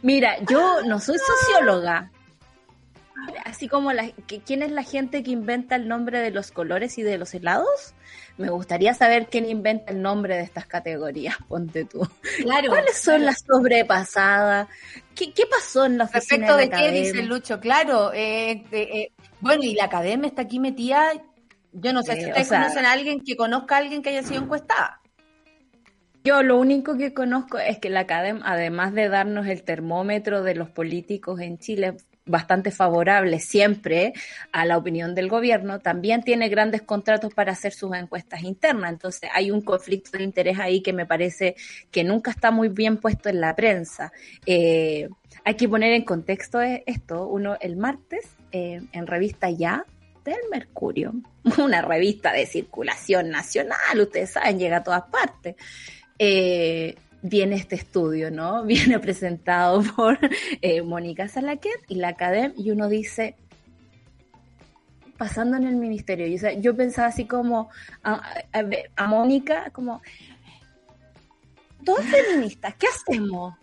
Mira, 0.02 0.36
yo 0.48 0.82
no 0.82 1.00
soy 1.00 1.18
socióloga. 1.18 2.10
Así 3.60 3.68
como 3.68 3.92
la, 3.92 4.10
quién 4.46 4.62
es 4.62 4.70
la 4.70 4.82
gente 4.82 5.22
que 5.22 5.32
inventa 5.32 5.76
el 5.76 5.86
nombre 5.86 6.18
de 6.20 6.30
los 6.30 6.50
colores 6.50 6.96
y 6.96 7.02
de 7.02 7.18
los 7.18 7.34
helados, 7.34 7.94
me 8.38 8.48
gustaría 8.48 8.94
saber 8.94 9.26
quién 9.26 9.44
inventa 9.44 9.92
el 9.92 10.00
nombre 10.00 10.34
de 10.34 10.44
estas 10.44 10.64
categorías, 10.64 11.36
ponte 11.48 11.84
tú. 11.84 12.08
Claro. 12.38 12.70
¿Cuáles 12.70 12.96
son 12.96 13.26
las 13.26 13.44
sobrepasadas? 13.46 14.66
¿Qué, 15.14 15.34
¿Qué, 15.34 15.44
pasó 15.44 15.84
en 15.84 15.98
la 15.98 16.04
oficina 16.04 16.46
Respecto 16.46 16.56
de, 16.56 16.70
qué 16.70 16.90
dice 16.90 17.22
Lucho, 17.22 17.60
claro. 17.60 18.14
Eh, 18.14 18.64
eh, 18.72 19.12
bueno, 19.40 19.62
y 19.62 19.74
la 19.74 19.84
academia 19.84 20.28
está 20.28 20.40
aquí 20.40 20.58
metida. 20.58 21.12
Yo 21.70 21.92
no 21.92 22.02
sé 22.02 22.16
si 22.16 22.28
ustedes 22.28 22.48
conocen 22.48 22.86
a 22.86 22.92
alguien 22.92 23.20
que 23.20 23.36
conozca 23.36 23.74
a 23.74 23.78
alguien 23.80 24.00
que 24.00 24.08
haya 24.08 24.22
sido 24.22 24.40
encuestada. 24.40 25.02
Yo 26.24 26.42
lo 26.42 26.58
único 26.58 26.96
que 26.96 27.12
conozco 27.12 27.58
es 27.58 27.78
que 27.78 27.90
la 27.90 28.00
academia, 28.00 28.42
además 28.46 28.94
de 28.94 29.10
darnos 29.10 29.46
el 29.46 29.64
termómetro 29.64 30.42
de 30.42 30.54
los 30.54 30.70
políticos 30.70 31.40
en 31.40 31.58
Chile, 31.58 31.96
bastante 32.30 32.70
favorable 32.70 33.40
siempre 33.40 34.12
a 34.52 34.64
la 34.64 34.78
opinión 34.78 35.14
del 35.14 35.28
gobierno, 35.28 35.80
también 35.80 36.22
tiene 36.22 36.48
grandes 36.48 36.82
contratos 36.82 37.34
para 37.34 37.52
hacer 37.52 37.72
sus 37.72 37.94
encuestas 37.94 38.42
internas. 38.42 38.92
Entonces 38.92 39.30
hay 39.34 39.50
un 39.50 39.60
conflicto 39.60 40.16
de 40.16 40.24
interés 40.24 40.58
ahí 40.58 40.80
que 40.80 40.92
me 40.92 41.06
parece 41.06 41.56
que 41.90 42.04
nunca 42.04 42.30
está 42.30 42.50
muy 42.50 42.68
bien 42.68 42.96
puesto 42.96 43.28
en 43.28 43.40
la 43.40 43.54
prensa. 43.54 44.12
Eh, 44.46 45.08
hay 45.44 45.54
que 45.54 45.68
poner 45.68 45.92
en 45.92 46.04
contexto 46.04 46.60
esto. 46.60 47.26
Uno, 47.26 47.56
el 47.60 47.76
martes, 47.76 48.26
eh, 48.52 48.80
en 48.92 49.06
revista 49.06 49.50
Ya, 49.50 49.84
del 50.24 50.40
Mercurio, 50.50 51.14
una 51.58 51.82
revista 51.82 52.32
de 52.32 52.46
circulación 52.46 53.30
nacional, 53.30 54.00
ustedes 54.00 54.30
saben, 54.30 54.58
llega 54.58 54.78
a 54.78 54.84
todas 54.84 55.04
partes. 55.10 55.56
Eh, 56.18 56.94
viene 57.22 57.56
este 57.56 57.74
estudio, 57.76 58.30
¿no? 58.30 58.64
Viene 58.66 58.98
presentado 58.98 59.82
por 59.82 60.18
eh, 60.60 60.82
Mónica 60.82 61.28
Salaquet 61.28 61.80
y 61.88 61.96
la 61.96 62.08
Academ 62.08 62.52
y 62.56 62.70
uno 62.70 62.88
dice, 62.88 63.36
pasando 65.16 65.56
en 65.56 65.64
el 65.64 65.76
ministerio, 65.76 66.26
y, 66.26 66.38
yo 66.60 66.76
pensaba 66.76 67.08
así 67.08 67.26
como 67.26 67.70
a 68.02 69.06
Mónica, 69.06 69.70
como, 69.72 70.00
todas 71.84 72.04
feministas, 72.06 72.74
¿qué 72.76 72.86
hacemos? 72.86 73.54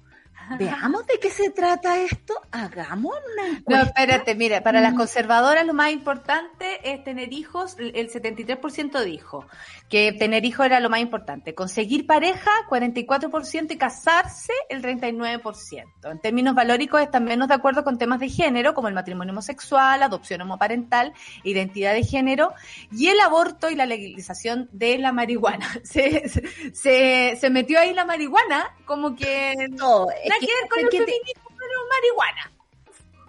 veamos 0.55 1.05
de 1.07 1.19
qué 1.19 1.29
se 1.29 1.49
trata 1.49 1.99
esto, 1.99 2.33
hagamos 2.51 3.15
una 3.33 3.61
No, 3.67 3.83
espérate, 3.83 4.35
mira, 4.35 4.61
para 4.61 4.79
las 4.79 4.93
mm. 4.93 4.97
conservadoras 4.97 5.65
lo 5.65 5.73
más 5.73 5.91
importante 5.91 6.79
es 6.91 7.03
tener 7.03 7.33
hijos, 7.33 7.75
el 7.79 8.09
73% 8.09 9.03
dijo 9.03 9.45
que 9.89 10.11
tener 10.11 10.43
hijos 10.45 10.65
era 10.65 10.79
lo 10.79 10.89
más 10.89 10.99
importante, 10.99 11.55
conseguir 11.55 12.05
pareja 12.05 12.51
44% 12.69 13.71
y 13.71 13.77
casarse 13.77 14.53
el 14.69 14.81
39%. 14.81 16.11
En 16.11 16.19
términos 16.19 16.55
valóricos 16.55 17.01
están 17.01 17.23
menos 17.23 17.47
de 17.47 17.53
acuerdo 17.53 17.83
con 17.83 17.97
temas 17.97 18.19
de 18.19 18.29
género 18.29 18.73
como 18.73 18.89
el 18.89 18.93
matrimonio 18.93 19.31
homosexual, 19.31 20.03
adopción 20.03 20.41
homoparental, 20.41 21.13
identidad 21.43 21.93
de 21.93 22.03
género 22.03 22.53
y 22.91 23.07
el 23.07 23.19
aborto 23.21 23.69
y 23.69 23.75
la 23.75 23.85
legalización 23.85 24.69
de 24.73 24.97
la 24.97 25.11
marihuana. 25.11 25.67
Se, 25.83 26.29
se, 26.73 27.37
se 27.39 27.49
metió 27.49 27.79
ahí 27.79 27.93
la 27.93 28.03
marihuana 28.05 28.75
como 28.85 29.15
que... 29.15 29.53
No, 29.69 30.07
que 30.07 30.29
ver 30.29 30.69
con 30.69 30.79
el 30.79 30.89
feminismo, 30.89 31.49
pero 31.57 31.71
marihuana. 31.89 32.56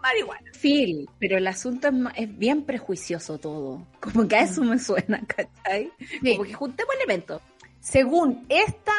Marihuana. 0.02 0.50
Phil, 0.52 1.08
pero 1.18 1.36
el 1.38 1.46
asunto 1.46 1.88
es, 2.14 2.38
bien 2.38 2.62
prejuicioso 2.62 3.38
todo. 3.38 3.86
Como 4.00 4.26
que 4.28 4.36
a 4.36 4.42
eso 4.42 4.62
me 4.62 4.78
suena, 4.78 5.20
¿cachai? 5.26 5.90
Como 6.36 6.44
que 6.44 6.54
juntemos 6.54 6.94
elementos. 6.96 7.42
Según 7.80 8.44
esta 8.48 8.92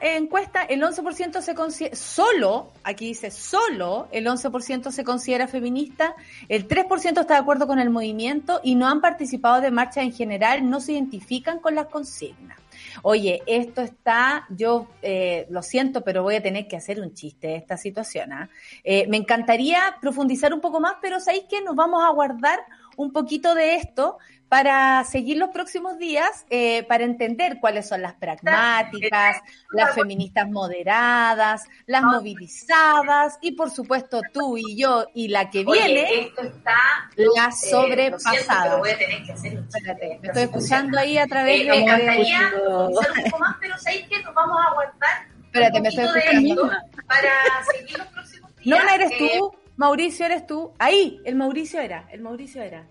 encuesta, 0.00 0.62
el 0.62 0.82
11% 0.82 1.40
se 1.40 1.54
considera, 1.54 1.96
solo, 1.96 2.72
aquí 2.84 3.06
dice 3.06 3.30
solo, 3.30 4.08
el 4.12 4.26
11% 4.26 4.90
se 4.90 5.04
considera 5.04 5.48
feminista, 5.48 6.14
el 6.48 6.68
3% 6.68 7.20
está 7.20 7.34
de 7.34 7.40
acuerdo 7.40 7.66
con 7.66 7.78
el 7.78 7.90
movimiento 7.90 8.60
y 8.62 8.74
no 8.74 8.86
han 8.86 9.00
participado 9.00 9.60
de 9.60 9.70
marcha 9.70 10.02
en 10.02 10.12
general, 10.12 10.68
no 10.68 10.80
se 10.80 10.92
identifican 10.92 11.58
con 11.58 11.74
las 11.74 11.86
consignas 11.86 12.58
oye, 13.02 13.42
esto 13.46 13.82
está, 13.82 14.46
yo 14.50 14.88
eh, 15.02 15.46
lo 15.50 15.62
siento, 15.62 16.02
pero 16.02 16.22
voy 16.22 16.36
a 16.36 16.42
tener 16.42 16.68
que 16.68 16.76
hacer 16.76 17.00
un 17.00 17.14
chiste 17.14 17.48
de 17.48 17.56
esta 17.56 17.76
situación. 17.76 18.32
¿ah? 18.32 18.50
Eh, 18.84 19.06
me 19.08 19.16
encantaría 19.16 19.96
profundizar 20.00 20.52
un 20.52 20.60
poco 20.60 20.80
más, 20.80 20.94
pero 21.00 21.20
¿sabéis 21.20 21.44
que 21.48 21.62
nos 21.62 21.76
vamos 21.76 22.02
a 22.04 22.10
guardar 22.10 22.58
un 22.96 23.12
poquito 23.12 23.54
de 23.54 23.76
esto 23.76 24.18
para 24.48 25.04
seguir 25.04 25.36
los 25.36 25.50
próximos 25.50 25.98
días, 25.98 26.46
eh, 26.48 26.82
para 26.84 27.04
entender 27.04 27.58
cuáles 27.60 27.86
son 27.86 28.00
las 28.00 28.14
pragmáticas, 28.14 29.42
las 29.72 29.94
feministas 29.94 30.48
moderadas, 30.48 31.64
las 31.86 32.02
movilizadas 32.02 33.38
y 33.42 33.52
por 33.52 33.70
supuesto 33.70 34.22
tú 34.32 34.56
y 34.56 34.76
yo 34.76 35.06
y 35.14 35.28
la 35.28 35.50
que 35.50 35.64
viene, 35.64 36.20
esto 36.20 36.42
está, 36.42 36.78
la 37.16 37.48
eh, 37.48 37.52
sobrepasada. 37.52 38.80
Espérate, 38.88 40.18
me 40.22 40.28
estoy 40.28 40.42
escuchando 40.44 40.98
ahí 40.98 41.18
a 41.18 41.26
través 41.26 41.60
eh, 41.60 41.64
de... 41.64 41.70
Me 41.70 41.82
encantaría 41.82 42.52
un 42.56 42.94
poco 42.94 43.38
más, 43.38 43.56
pero 43.60 43.78
¿sabéis 43.78 44.08
que 44.08 44.22
nos 44.22 44.34
vamos 44.34 44.58
a 44.58 44.70
aguantar? 44.70 45.28
Espérate, 45.44 45.80
me 45.80 45.88
estoy 45.88 46.04
escuchando. 46.04 46.70
Para 47.06 47.32
seguir 47.70 47.98
los 47.98 48.06
próximos 48.08 48.56
días. 48.56 48.84
No, 48.84 48.94
eres 48.94 49.18
tú, 49.18 49.52
Mauricio, 49.76 50.26
eres 50.26 50.46
tú. 50.46 50.72
Ahí, 50.78 51.20
el 51.24 51.36
Mauricio 51.36 51.80
era, 51.80 52.06
el 52.10 52.22
Mauricio 52.22 52.62
era. 52.62 52.86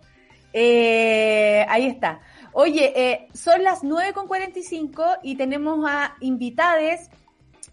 Eh, 0.59 1.63
ahí 1.69 1.85
está. 1.85 2.19
Oye, 2.51 2.91
eh, 2.95 3.27
son 3.31 3.63
las 3.63 3.83
9.45 3.83 5.19
y 5.21 5.35
tenemos 5.35 5.87
a 5.87 6.15
invitades, 6.19 7.11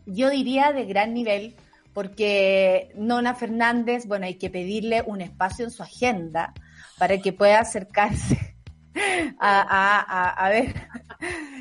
yo 0.04 0.28
diría 0.28 0.70
de 0.72 0.84
gran 0.84 1.14
nivel, 1.14 1.56
porque 1.94 2.90
Nona 2.94 3.34
Fernández, 3.34 4.06
bueno, 4.06 4.26
hay 4.26 4.34
que 4.34 4.50
pedirle 4.50 5.02
un 5.06 5.22
espacio 5.22 5.64
en 5.64 5.70
su 5.70 5.82
agenda 5.82 6.52
para 6.98 7.16
que 7.16 7.32
pueda 7.32 7.60
acercarse 7.60 8.54
a, 9.40 9.62
a, 9.62 10.46
a, 10.46 10.48
ver, 10.50 10.74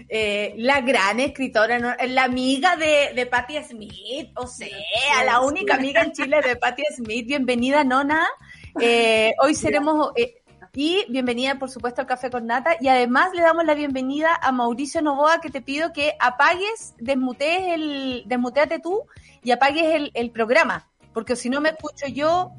Eh, 0.09 0.53
la 0.57 0.82
gran 0.82 1.19
escritora, 1.19 1.97
la 2.07 2.24
amiga 2.24 2.76
de, 2.76 3.13
de 3.15 3.26
Patti 3.26 3.55
Smith, 3.63 4.30
o 4.36 4.45
sea, 4.45 4.67
la 5.26 5.39
única 5.39 5.76
amiga 5.76 6.01
en 6.03 6.11
Chile 6.11 6.41
de 6.41 6.55
Patti 6.55 6.84
Smith. 6.95 7.26
Bienvenida, 7.26 7.84
Nona. 7.84 8.28
Eh, 8.80 9.34
hoy 9.41 9.55
seremos, 9.55 10.11
eh, 10.15 10.42
y 10.76 11.05
bienvenida, 11.07 11.59
por 11.59 11.69
supuesto, 11.69 12.01
al 12.01 12.07
Café 12.07 12.32
con 12.32 12.47
Nata. 12.47 12.78
Y 12.80 12.88
además 12.88 13.30
le 13.36 13.43
damos 13.43 13.63
la 13.63 13.76
bienvenida 13.76 14.36
a 14.41 14.51
Mauricio 14.51 15.03
Novoa, 15.03 15.39
que 15.39 15.51
te 15.51 15.61
pido 15.61 15.93
que 15.93 16.13
apagues, 16.19 16.95
desmutees 16.97 17.76
el, 17.76 18.24
desmuteate 18.26 18.80
tú 18.80 19.03
y 19.43 19.51
apagues 19.51 20.09
el, 20.13 20.32
programa. 20.32 20.89
Porque 21.13 21.36
si 21.36 21.49
no 21.49 21.61
me 21.61 21.69
escucho 21.69 22.07
yo 22.07 22.53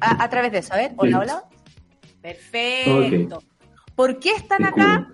a, 0.00 0.28
través 0.28 0.52
de 0.52 0.58
eso. 0.58 0.74
A 0.74 0.76
ver, 0.76 0.92
hola, 0.96 1.18
hola. 1.18 1.44
Perfecto. 2.20 3.42
¿Por 3.96 4.20
qué 4.20 4.30
están 4.30 4.64
acá? 4.64 5.08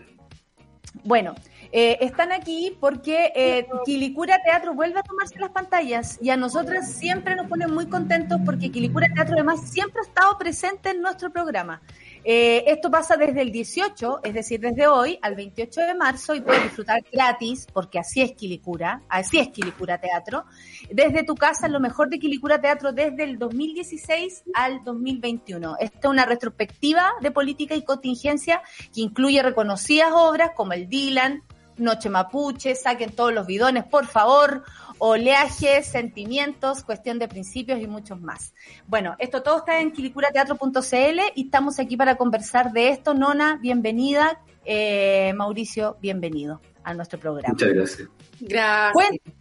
Bueno, 1.04 1.34
eh, 1.70 1.98
están 2.00 2.32
aquí 2.32 2.76
porque 2.80 3.32
eh, 3.34 3.66
Quilicura 3.84 4.38
Teatro 4.42 4.74
vuelve 4.74 5.00
a 5.00 5.02
tomarse 5.02 5.38
las 5.38 5.50
pantallas 5.50 6.18
y 6.22 6.30
a 6.30 6.36
nosotras 6.36 6.92
siempre 6.92 7.36
nos 7.36 7.46
ponen 7.46 7.72
muy 7.72 7.86
contentos 7.86 8.38
porque 8.44 8.70
Quilicura 8.70 9.08
Teatro 9.14 9.34
además 9.34 9.70
siempre 9.70 10.00
ha 10.00 10.08
estado 10.08 10.38
presente 10.38 10.90
en 10.90 11.02
nuestro 11.02 11.30
programa. 11.30 11.82
Eh, 12.24 12.64
esto 12.66 12.90
pasa 12.90 13.16
desde 13.16 13.42
el 13.42 13.52
18, 13.52 14.20
es 14.22 14.34
decir, 14.34 14.60
desde 14.60 14.86
hoy 14.86 15.18
al 15.22 15.34
28 15.34 15.80
de 15.80 15.94
marzo 15.94 16.34
y 16.34 16.40
puedes 16.40 16.62
disfrutar 16.62 17.02
gratis, 17.12 17.66
porque 17.72 17.98
así 17.98 18.20
es 18.20 18.32
Quilicura, 18.32 19.02
así 19.08 19.38
es 19.38 19.48
Quilicura 19.48 19.98
Teatro, 19.98 20.44
desde 20.90 21.22
tu 21.22 21.34
casa, 21.34 21.68
lo 21.68 21.80
mejor 21.80 22.10
de 22.10 22.18
Quilicura 22.18 22.60
Teatro 22.60 22.92
desde 22.92 23.24
el 23.24 23.38
2016 23.38 24.44
al 24.54 24.82
2021. 24.84 25.76
Esta 25.78 25.98
es 25.98 26.04
una 26.04 26.24
retrospectiva 26.24 27.12
de 27.20 27.30
política 27.30 27.74
y 27.74 27.82
contingencia 27.82 28.62
que 28.94 29.00
incluye 29.00 29.42
reconocidas 29.42 30.10
obras 30.12 30.50
como 30.56 30.72
el 30.72 30.88
Dylan, 30.88 31.42
Noche 31.78 32.10
Mapuche, 32.10 32.74
saquen 32.74 33.10
todos 33.10 33.32
los 33.32 33.46
bidones, 33.46 33.84
por 33.84 34.06
favor, 34.06 34.64
oleaje, 34.98 35.82
sentimientos, 35.82 36.82
cuestión 36.82 37.18
de 37.18 37.28
principios 37.28 37.80
y 37.80 37.86
muchos 37.86 38.20
más. 38.20 38.54
Bueno, 38.86 39.16
esto 39.18 39.42
todo 39.42 39.58
está 39.58 39.80
en 39.80 39.92
quilicurateatro.cl 39.92 41.20
y 41.34 41.44
estamos 41.44 41.78
aquí 41.78 41.96
para 41.96 42.16
conversar 42.16 42.72
de 42.72 42.90
esto. 42.90 43.14
Nona, 43.14 43.58
bienvenida. 43.60 44.40
Eh, 44.64 45.32
Mauricio, 45.34 45.96
bienvenido 46.00 46.60
a 46.84 46.94
nuestro 46.94 47.18
programa. 47.18 47.52
Muchas 47.52 47.72
gracias. 47.72 48.08
Gracias. 48.40 49.37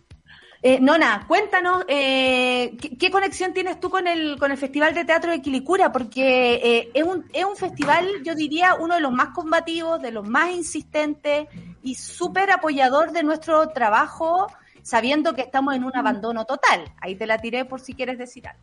Eh, 0.70 0.82
Nona, 0.82 1.24
cuéntanos, 1.30 1.86
eh, 1.88 2.76
¿qué, 3.00 3.10
conexión 3.10 3.54
tienes 3.54 3.80
tú 3.80 3.90
con 3.90 4.06
el, 4.06 4.38
con 4.38 4.52
el 4.52 4.58
Festival 4.58 4.94
de 4.94 5.06
Teatro 5.06 5.32
de 5.32 5.42
Quilicura? 5.42 5.94
Porque 5.94 6.56
eh, 6.56 6.92
es, 6.94 7.04
un, 7.06 7.26
es 7.32 7.46
un 7.46 7.56
festival, 7.56 8.06
yo 8.26 8.36
diría, 8.36 8.76
uno 8.76 8.96
de 8.96 9.00
los 9.00 9.14
más 9.14 9.30
combativos, 9.30 10.02
de 10.02 10.12
los 10.12 10.28
más 10.28 10.52
insistentes 10.52 11.48
y 11.84 11.96
súper 11.96 12.52
apoyador 12.52 13.14
de 13.14 13.24
nuestro 13.24 13.70
trabajo, 13.70 14.48
sabiendo 14.82 15.34
que 15.34 15.44
estamos 15.44 15.74
en 15.74 15.86
un 15.86 15.96
abandono 15.96 16.44
total. 16.44 16.94
Ahí 17.00 17.16
te 17.16 17.28
la 17.28 17.38
tiré 17.38 17.64
por 17.64 17.80
si 17.80 17.94
quieres 17.94 18.18
decir 18.18 18.46
algo. 18.46 18.62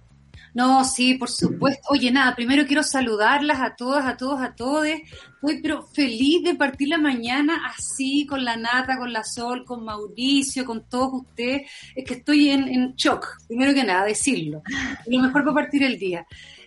No, 0.54 0.84
sí, 0.84 1.14
por 1.14 1.30
supuesto. 1.30 1.82
Oye, 1.90 2.12
nada, 2.12 2.36
primero 2.36 2.64
quiero 2.64 2.84
saludarlas 2.84 3.60
a 3.60 3.74
todas, 3.74 4.06
a 4.06 4.16
todos, 4.16 4.40
a 4.40 4.54
todos. 4.54 4.86
Estoy 4.86 5.60
pero 5.60 5.82
feliz 5.88 6.44
de 6.44 6.54
partir 6.54 6.88
la 6.88 6.98
mañana 6.98 7.66
así, 7.66 8.24
con 8.24 8.44
la 8.44 8.56
Nata, 8.56 8.96
con 8.96 9.12
la 9.12 9.24
Sol, 9.24 9.64
con 9.64 9.84
Mauricio, 9.84 10.64
con 10.64 10.88
todos 10.88 11.22
ustedes. 11.22 11.68
Es 11.96 12.04
que 12.04 12.14
estoy 12.14 12.50
en, 12.50 12.94
shock, 12.94 13.26
primero 13.48 13.74
que 13.74 13.82
nada, 13.82 14.04
decirlo. 14.04 14.62
Lo 15.06 15.22
mejor 15.22 15.42
para 15.42 15.54
partir 15.54 15.82
el 15.82 15.98
día. 15.98 16.24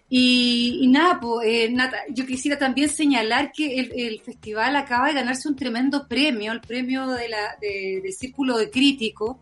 Y, 0.10 0.86
nada, 0.90 1.20
pues, 1.20 1.48
eh, 1.48 1.74
yo 2.10 2.26
quisiera 2.26 2.58
también 2.58 2.90
señalar 2.90 3.52
que 3.52 3.80
el, 3.80 4.20
festival 4.22 4.76
acaba 4.76 5.08
de 5.08 5.14
ganarse 5.14 5.48
un 5.48 5.56
tremendo 5.56 6.08
premio, 6.08 6.52
el 6.52 6.62
premio 6.62 7.08
de 7.08 7.30
la, 7.30 7.58
del 7.60 8.14
Círculo 8.14 8.58
de 8.58 8.70
Crítico, 8.70 9.40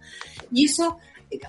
y 0.51 0.65
eso 0.65 0.97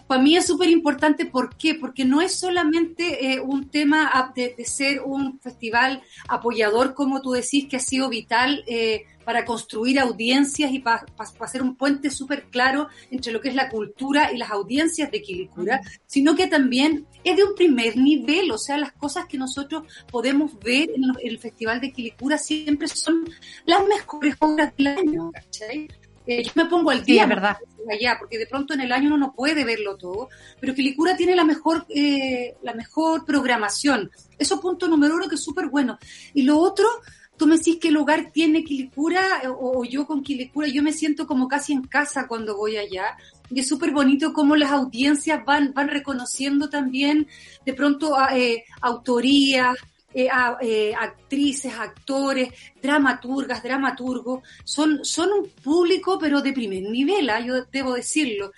para 0.07 0.22
mí 0.22 0.37
es 0.37 0.47
súper 0.47 0.70
importante, 0.70 1.27
¿por 1.27 1.57
qué? 1.57 1.74
Porque 1.74 2.05
no 2.05 2.20
es 2.20 2.35
solamente 2.35 3.33
eh, 3.33 3.41
un 3.41 3.68
tema 3.68 4.33
de, 4.35 4.55
ser 4.64 5.03
un 5.03 5.39
festival 5.41 6.03
apoyador, 6.29 6.95
como 6.95 7.20
tú 7.20 7.33
decís, 7.33 7.66
que 7.68 7.77
ha 7.77 7.81
sido 7.81 8.09
vital 8.09 8.64
eh, 8.66 9.05
para 9.24 9.45
construir 9.45 9.99
audiencias 9.99 10.72
y 10.72 10.79
para 10.79 11.05
hacer 11.41 11.62
un 11.62 11.74
puente 11.74 12.11
súper 12.11 12.45
claro 12.45 12.89
entre 13.11 13.33
lo 13.33 13.41
que 13.41 13.49
es 13.49 13.55
la 13.55 13.68
cultura 13.68 14.33
y 14.33 14.37
las 14.37 14.51
audiencias 14.51 15.11
de 15.11 15.20
Quilicura, 15.20 15.81
sino 16.07 16.37
que 16.37 16.47
también 16.47 17.07
es 17.24 17.37
de 17.37 17.45
un 17.45 17.55
primer 17.57 17.97
nivel, 17.97 18.51
o 18.53 18.59
sea, 18.59 18.79
las 18.79 18.93
cosas 18.93 19.27
que 19.27 19.37
nosotros 19.37 19.83
podemos 20.11 20.57
ver 20.61 20.91
en, 20.91 21.03
el 21.22 21.39
Festival 21.39 21.81
de 21.81 21.93
Quilicura 21.93 22.39
siempre 22.39 22.87
son 22.87 23.29
las 23.64 23.85
mejores 23.87 24.37
obras 24.39 24.72
del 24.77 24.87
año, 24.87 25.33
¿cachai? 25.33 25.89
Eh, 26.27 26.43
yo 26.43 26.53
me 26.57 26.66
pongo 26.66 26.91
al 26.91 27.05
día, 27.05 27.27
¿verdad? 27.27 27.57
Allá, 27.91 28.16
porque 28.18 28.39
de 28.39 28.47
pronto 28.47 28.74
en 28.74 28.81
el 28.81 28.93
año 28.93 29.09
uno 29.09 29.18
no 29.18 29.35
puede 29.35 29.64
verlo 29.64 29.97
todo, 29.97 30.29
pero 30.61 30.74
Quilicura 30.74 31.16
tiene 31.16 31.37
la 31.37 31.45
mejor, 31.45 31.87
eh, 31.89 32.57
la 32.62 32.74
mejor 32.74 33.24
programación. 33.24 34.11
Eso 34.39 34.61
punto 34.61 34.89
número 34.89 35.14
uno 35.14 35.29
que 35.29 35.37
es 35.37 35.45
súper 35.45 35.68
bueno. 35.68 35.99
Y 36.35 36.43
lo 36.43 36.59
otro, 36.59 36.87
tú 37.37 37.47
me 37.47 37.57
decís 37.57 37.79
que 37.81 37.89
el 37.89 37.97
hogar 37.97 38.31
tiene 38.33 38.64
Quilicura, 38.64 39.41
eh, 39.45 39.49
o, 39.49 39.85
yo 39.85 40.07
con 40.07 40.22
Quilicura, 40.22 40.68
yo 40.68 40.83
me 40.83 40.93
siento 40.93 41.27
como 41.27 41.49
casi 41.49 41.72
en 41.72 41.83
casa 41.83 42.27
cuando 42.27 42.57
voy 42.57 42.77
allá. 42.77 43.16
Y 43.51 43.61
es 43.61 43.68
súper 43.68 43.93
bonito 43.93 44.33
cómo 44.33 44.57
las 44.57 44.72
audiencias 44.72 45.45
van, 45.45 45.72
van 45.72 45.89
reconociendo 45.89 46.68
también 46.68 47.29
de 47.64 47.74
pronto 47.74 48.16
eh, 48.33 48.64
autorías, 48.81 49.77
eh, 50.19 50.31
eh, 50.62 50.95
actrices, 50.99 51.75
actores, 51.75 52.49
dramaturgas, 52.81 53.62
dramaturgos, 53.62 54.41
son, 54.64 55.05
son 55.05 55.29
un 55.31 55.51
público 55.62 56.19
pero 56.19 56.41
de 56.41 56.55
primer 56.55 56.85
nivel, 56.85 57.29
¿ah? 57.29 57.41
yo 57.41 57.67
debo 57.67 57.93
decirlo, 57.93 58.53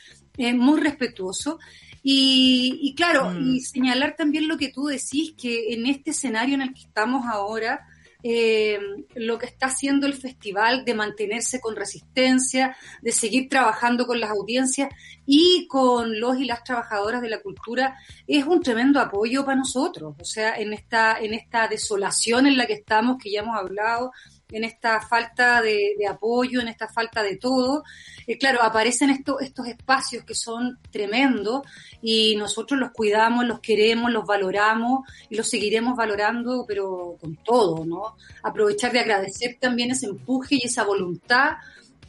muy 0.54 0.80
respetuoso. 0.80 1.58
Y, 2.00 2.78
y 2.80 2.94
claro, 2.94 3.30
mm. 3.30 3.56
y 3.56 3.60
señalar 3.60 4.14
también 4.16 4.46
lo 4.46 4.56
que 4.56 4.68
tú 4.68 4.86
decís, 4.86 5.34
que 5.36 5.74
en 5.74 5.86
este 5.86 6.12
escenario 6.12 6.54
en 6.54 6.62
el 6.62 6.72
que 6.72 6.82
estamos 6.82 7.26
ahora, 7.26 7.84
eh, 8.22 8.80
lo 9.14 9.38
que 9.38 9.46
está 9.46 9.66
haciendo 9.66 10.06
el 10.06 10.14
festival 10.14 10.84
de 10.84 10.94
mantenerse 10.94 11.60
con 11.60 11.76
resistencia, 11.76 12.76
de 13.00 13.12
seguir 13.12 13.48
trabajando 13.48 14.06
con 14.06 14.18
las 14.18 14.30
audiencias 14.30 14.88
y 15.24 15.66
con 15.68 16.18
los 16.18 16.38
y 16.38 16.44
las 16.44 16.64
trabajadoras 16.64 17.22
de 17.22 17.30
la 17.30 17.40
cultura 17.40 17.96
es 18.26 18.44
un 18.44 18.60
tremendo 18.60 19.00
apoyo 19.00 19.44
para 19.44 19.58
nosotros. 19.58 20.14
O 20.20 20.24
sea, 20.24 20.56
en 20.56 20.72
esta, 20.72 21.18
en 21.20 21.34
esta 21.34 21.68
desolación 21.68 22.46
en 22.46 22.56
la 22.56 22.66
que 22.66 22.74
estamos, 22.74 23.18
que 23.22 23.30
ya 23.30 23.40
hemos 23.40 23.56
hablado, 23.56 24.10
en 24.50 24.64
esta 24.64 25.00
falta 25.00 25.60
de, 25.60 25.94
apoyo, 26.08 26.60
en 26.60 26.68
esta 26.68 26.88
falta 26.88 27.22
de 27.22 27.36
todo, 27.36 27.84
eh, 28.26 28.38
claro, 28.38 28.62
aparecen 28.62 29.10
estos, 29.10 29.42
estos 29.42 29.66
espacios 29.66 30.24
que 30.24 30.34
son 30.34 30.78
tremendos 30.90 31.62
y 32.00 32.36
nosotros 32.36 32.80
los 32.80 32.90
cuidamos, 32.92 33.46
los 33.46 33.60
queremos, 33.60 34.10
los 34.10 34.24
valoramos 34.24 35.06
y 35.28 35.36
los 35.36 35.48
seguiremos 35.48 35.96
valorando, 35.96 36.64
pero 36.66 37.16
con 37.20 37.36
todo, 37.36 37.84
¿no? 37.84 38.16
Aprovechar 38.42 38.92
de 38.92 39.00
agradecer 39.00 39.56
también 39.60 39.90
ese 39.90 40.06
empuje 40.06 40.56
y 40.56 40.66
esa 40.66 40.84
voluntad 40.84 41.56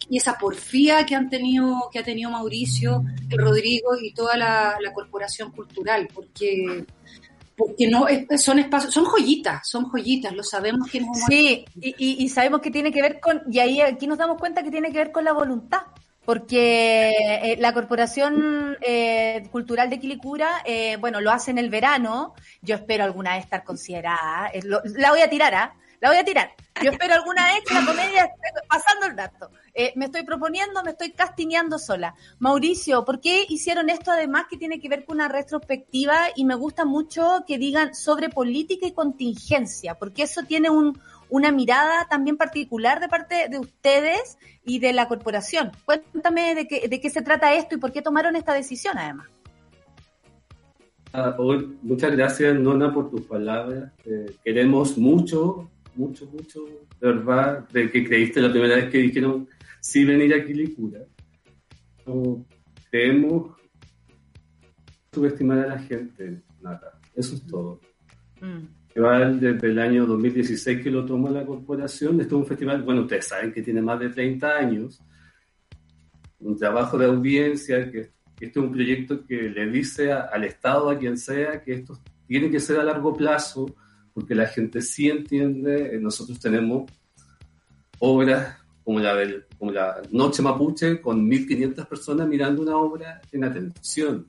y 0.09 0.17
esa 0.17 0.37
porfía 0.37 1.05
que 1.05 1.15
han 1.15 1.29
tenido, 1.29 1.89
que 1.91 1.99
ha 1.99 2.03
tenido 2.03 2.31
Mauricio, 2.31 3.03
el 3.29 3.37
Rodrigo 3.37 3.97
y 4.01 4.13
toda 4.13 4.37
la 4.37 4.93
corporación 4.93 5.51
cultural, 5.51 6.07
porque 6.13 6.85
porque 7.59 7.89
no 7.89 8.05
son 8.37 8.57
espacios, 8.57 8.93
son 8.93 9.03
joyitas, 9.03 9.67
son 9.67 9.89
joyitas, 9.89 10.33
lo 10.33 10.43
sabemos 10.43 10.89
que 10.89 11.05
Sí, 11.27 11.65
y, 11.75 12.23
y, 12.23 12.29
sabemos 12.29 12.61
que 12.61 12.71
tiene 12.71 12.89
que 12.89 13.01
ver 13.01 13.19
con, 13.19 13.41
y 13.51 13.59
ahí 13.59 13.81
aquí 13.81 14.07
nos 14.07 14.17
damos 14.17 14.39
cuenta 14.39 14.63
que 14.63 14.71
tiene 14.71 14.93
que 14.93 14.97
ver 14.97 15.11
con 15.11 15.25
la 15.25 15.33
voluntad, 15.33 15.81
porque 16.23 17.09
eh, 17.09 17.57
la 17.59 17.73
Corporación 17.73 18.77
eh, 18.79 19.45
Cultural 19.51 19.89
de 19.89 19.99
Quilicura, 19.99 20.63
eh, 20.63 20.95
bueno, 21.01 21.19
lo 21.19 21.31
hace 21.31 21.51
en 21.51 21.57
el 21.57 21.69
verano, 21.69 22.33
yo 22.61 22.75
espero 22.75 23.03
alguna 23.03 23.35
vez 23.35 23.43
estar 23.43 23.65
considerada, 23.65 24.49
la 24.95 25.11
voy 25.11 25.19
a 25.19 25.29
tirar, 25.29 25.53
¿ah? 25.53 25.73
La 26.01 26.09
voy 26.09 26.17
a 26.17 26.23
tirar. 26.23 26.49
Yo 26.83 26.91
espero 26.91 27.13
alguna 27.13 27.45
vez 27.47 27.63
que 27.67 27.73
la 27.73 27.85
comedia 27.85 28.23
esté 28.25 28.67
pasando 28.67 29.07
el 29.07 29.15
dato. 29.15 29.51
Eh, 29.73 29.93
me 29.95 30.05
estoy 30.05 30.23
proponiendo, 30.23 30.83
me 30.83 30.91
estoy 30.91 31.11
castineando 31.11 31.77
sola. 31.77 32.15
Mauricio, 32.39 33.05
¿por 33.05 33.19
qué 33.19 33.45
hicieron 33.49 33.89
esto 33.89 34.11
además 34.11 34.45
que 34.49 34.57
tiene 34.57 34.79
que 34.79 34.89
ver 34.89 35.05
con 35.05 35.17
una 35.17 35.27
retrospectiva? 35.27 36.27
Y 36.35 36.45
me 36.45 36.55
gusta 36.55 36.85
mucho 36.85 37.43
que 37.45 37.57
digan 37.57 37.93
sobre 37.95 38.29
política 38.29 38.87
y 38.87 38.93
contingencia, 38.93 39.95
porque 39.95 40.23
eso 40.23 40.43
tiene 40.43 40.69
un, 40.69 40.99
una 41.29 41.51
mirada 41.51 42.07
también 42.09 42.37
particular 42.37 42.99
de 42.99 43.09
parte 43.09 43.49
de 43.49 43.59
ustedes 43.59 44.37
y 44.63 44.79
de 44.79 44.93
la 44.93 45.07
corporación. 45.07 45.71
Cuéntame 45.85 46.55
de 46.55 46.67
qué, 46.67 46.87
de 46.87 47.01
qué 47.01 47.09
se 47.09 47.21
trata 47.21 47.53
esto 47.53 47.75
y 47.75 47.79
por 47.79 47.91
qué 47.91 48.01
tomaron 48.01 48.35
esta 48.35 48.53
decisión 48.53 48.97
además. 48.97 49.27
Ah, 51.11 51.35
muchas 51.81 52.11
gracias, 52.11 52.55
Nona, 52.59 52.93
por 52.93 53.09
tus 53.09 53.21
palabras. 53.21 53.91
Eh, 54.05 54.35
queremos 54.43 54.95
mucho 54.95 55.67
mucho, 55.99 56.25
mucho, 56.27 56.63
de 57.01 57.07
verdad, 57.07 57.67
de 57.69 57.91
que 57.91 58.05
creíste 58.05 58.41
la 58.41 58.49
primera 58.49 58.77
vez 58.77 58.89
que 58.89 58.99
dijeron 58.99 59.47
sí 59.81 60.05
venir 60.05 60.33
a 60.33 60.45
Quilicura. 60.45 61.01
No 62.05 62.45
creemos 62.89 63.57
subestimar 65.11 65.59
a 65.59 65.67
la 65.67 65.79
gente, 65.79 66.41
nada. 66.61 66.99
Eso 67.13 67.35
es 67.35 67.45
todo. 67.45 67.81
Mm. 68.39 69.39
desde 69.39 69.67
el 69.67 69.79
año 69.79 70.05
2016 70.05 70.81
que 70.81 70.89
lo 70.89 71.05
tomó 71.05 71.29
la 71.29 71.45
corporación. 71.45 72.21
Este 72.21 72.33
es 72.33 72.39
un 72.39 72.45
festival, 72.45 72.81
bueno, 72.83 73.01
ustedes 73.01 73.27
saben 73.27 73.51
que 73.51 73.61
tiene 73.61 73.81
más 73.81 73.99
de 73.99 74.09
30 74.09 74.47
años, 74.55 75.01
un 76.39 76.57
trabajo 76.57 76.97
de 76.97 77.07
audiencia, 77.07 77.91
que 77.91 78.11
este 78.39 78.57
es 78.59 78.65
un 78.65 78.71
proyecto 78.71 79.25
que 79.25 79.49
le 79.49 79.69
dice 79.69 80.13
al 80.13 80.45
Estado, 80.45 80.89
a 80.89 80.97
quien 80.97 81.17
sea, 81.17 81.61
que 81.61 81.73
esto 81.73 81.99
tiene 82.25 82.49
que 82.49 82.61
ser 82.61 82.79
a 82.79 82.83
largo 82.83 83.13
plazo, 83.13 83.75
porque 84.19 84.35
la 84.35 84.47
gente 84.47 84.81
sí 84.81 85.09
entiende, 85.09 85.95
eh, 85.95 85.99
nosotros 85.99 86.39
tenemos 86.39 86.91
obras 87.99 88.57
como 88.83 88.99
la, 88.99 89.15
del, 89.15 89.45
como 89.57 89.71
la 89.71 90.01
Noche 90.11 90.41
Mapuche, 90.41 90.99
con 91.01 91.29
1.500 91.29 91.87
personas 91.87 92.27
mirando 92.27 92.61
una 92.61 92.77
obra 92.77 93.21
en 93.31 93.41
la 93.41 93.53
televisión. 93.53 94.25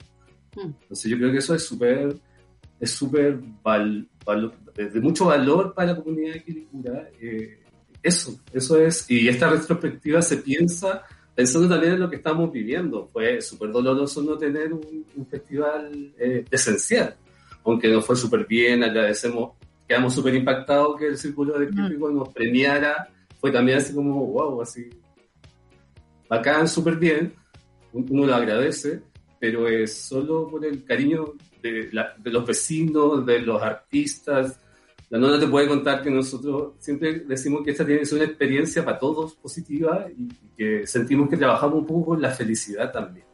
Mm. 0.55 0.71
Entonces 0.83 1.11
yo 1.11 1.17
creo 1.17 1.33
que 1.33 1.39
eso 1.39 1.55
es 1.55 1.65
súper 1.65 2.17
es 2.81 2.91
súper 2.93 3.39
de 4.75 5.01
mucho 5.01 5.27
valor 5.27 5.75
para 5.75 5.93
la 5.93 6.03
comunidad 6.03 6.35
de 6.35 6.43
Quilicura. 6.43 7.11
Eh, 7.21 7.59
eso, 8.03 8.41
eso 8.53 8.81
es, 8.81 9.11
y 9.11 9.29
esta 9.29 9.51
retrospectiva 9.51 10.23
se 10.23 10.39
piensa 10.39 11.03
pensando 11.35 11.69
también 11.69 11.95
en 11.95 12.01
lo 12.01 12.09
que 12.09 12.17
estamos 12.17 12.51
viviendo. 12.51 13.09
Fue 13.13 13.41
súper 13.43 13.71
doloroso 13.71 14.23
no 14.23 14.39
tener 14.39 14.73
un, 14.73 15.05
festival 15.31 16.13
eh, 16.19 16.45
esencial, 16.51 17.15
aunque 17.65 17.89
nos 17.89 18.07
fue 18.07 18.17
súper 18.17 18.47
bien, 18.47 18.83
agradecemos, 18.83 19.53
quedamos 19.91 20.15
súper 20.15 20.37
impactados 20.37 20.97
que 20.97 21.09
el 21.09 21.19
Círculo 21.19 21.59
de 21.59 21.67
Críticos 21.67 22.13
nos 22.13 22.29
premiara, 22.29 23.09
fue 23.41 23.51
también 23.51 23.79
así 23.79 23.93
como, 23.93 24.25
wow, 24.25 24.63
así, 24.63 24.89
bacán, 26.29 26.69
súper 26.69 26.95
bien, 26.95 27.35
uno 27.93 28.25
lo 28.25 28.33
agradece, 28.33 29.03
pero 29.41 29.67
es 29.67 29.93
solo 29.93 30.47
por 30.49 30.65
el 30.65 30.85
cariño 30.85 31.35
de, 31.61 31.91
los 32.23 32.47
vecinos, 32.47 33.27
de 33.27 33.41
los 33.41 33.61
artistas. 33.61 34.61
La 35.09 35.19
nona 35.19 35.41
te 35.41 35.49
puede 35.49 35.67
contar 35.67 36.05
que 36.05 36.11
nosotros 36.13 36.75
siempre 36.79 37.25
decimos 37.27 37.63
que 37.65 37.73
esta 37.73 37.85
tiene 37.85 37.99
que 37.99 38.07
ser 38.07 38.19
una 38.19 38.29
experiencia 38.29 38.85
para 38.85 38.97
todos 38.97 39.35
positiva 39.35 40.07
y, 40.17 40.29
que 40.57 40.87
sentimos 40.87 41.29
que 41.29 41.37
trabajamos 41.37 41.81
un 41.81 41.87
poco 41.87 42.11
con 42.11 42.23
la 42.23 42.31
felicidad 42.31 42.93
también. 42.93 43.27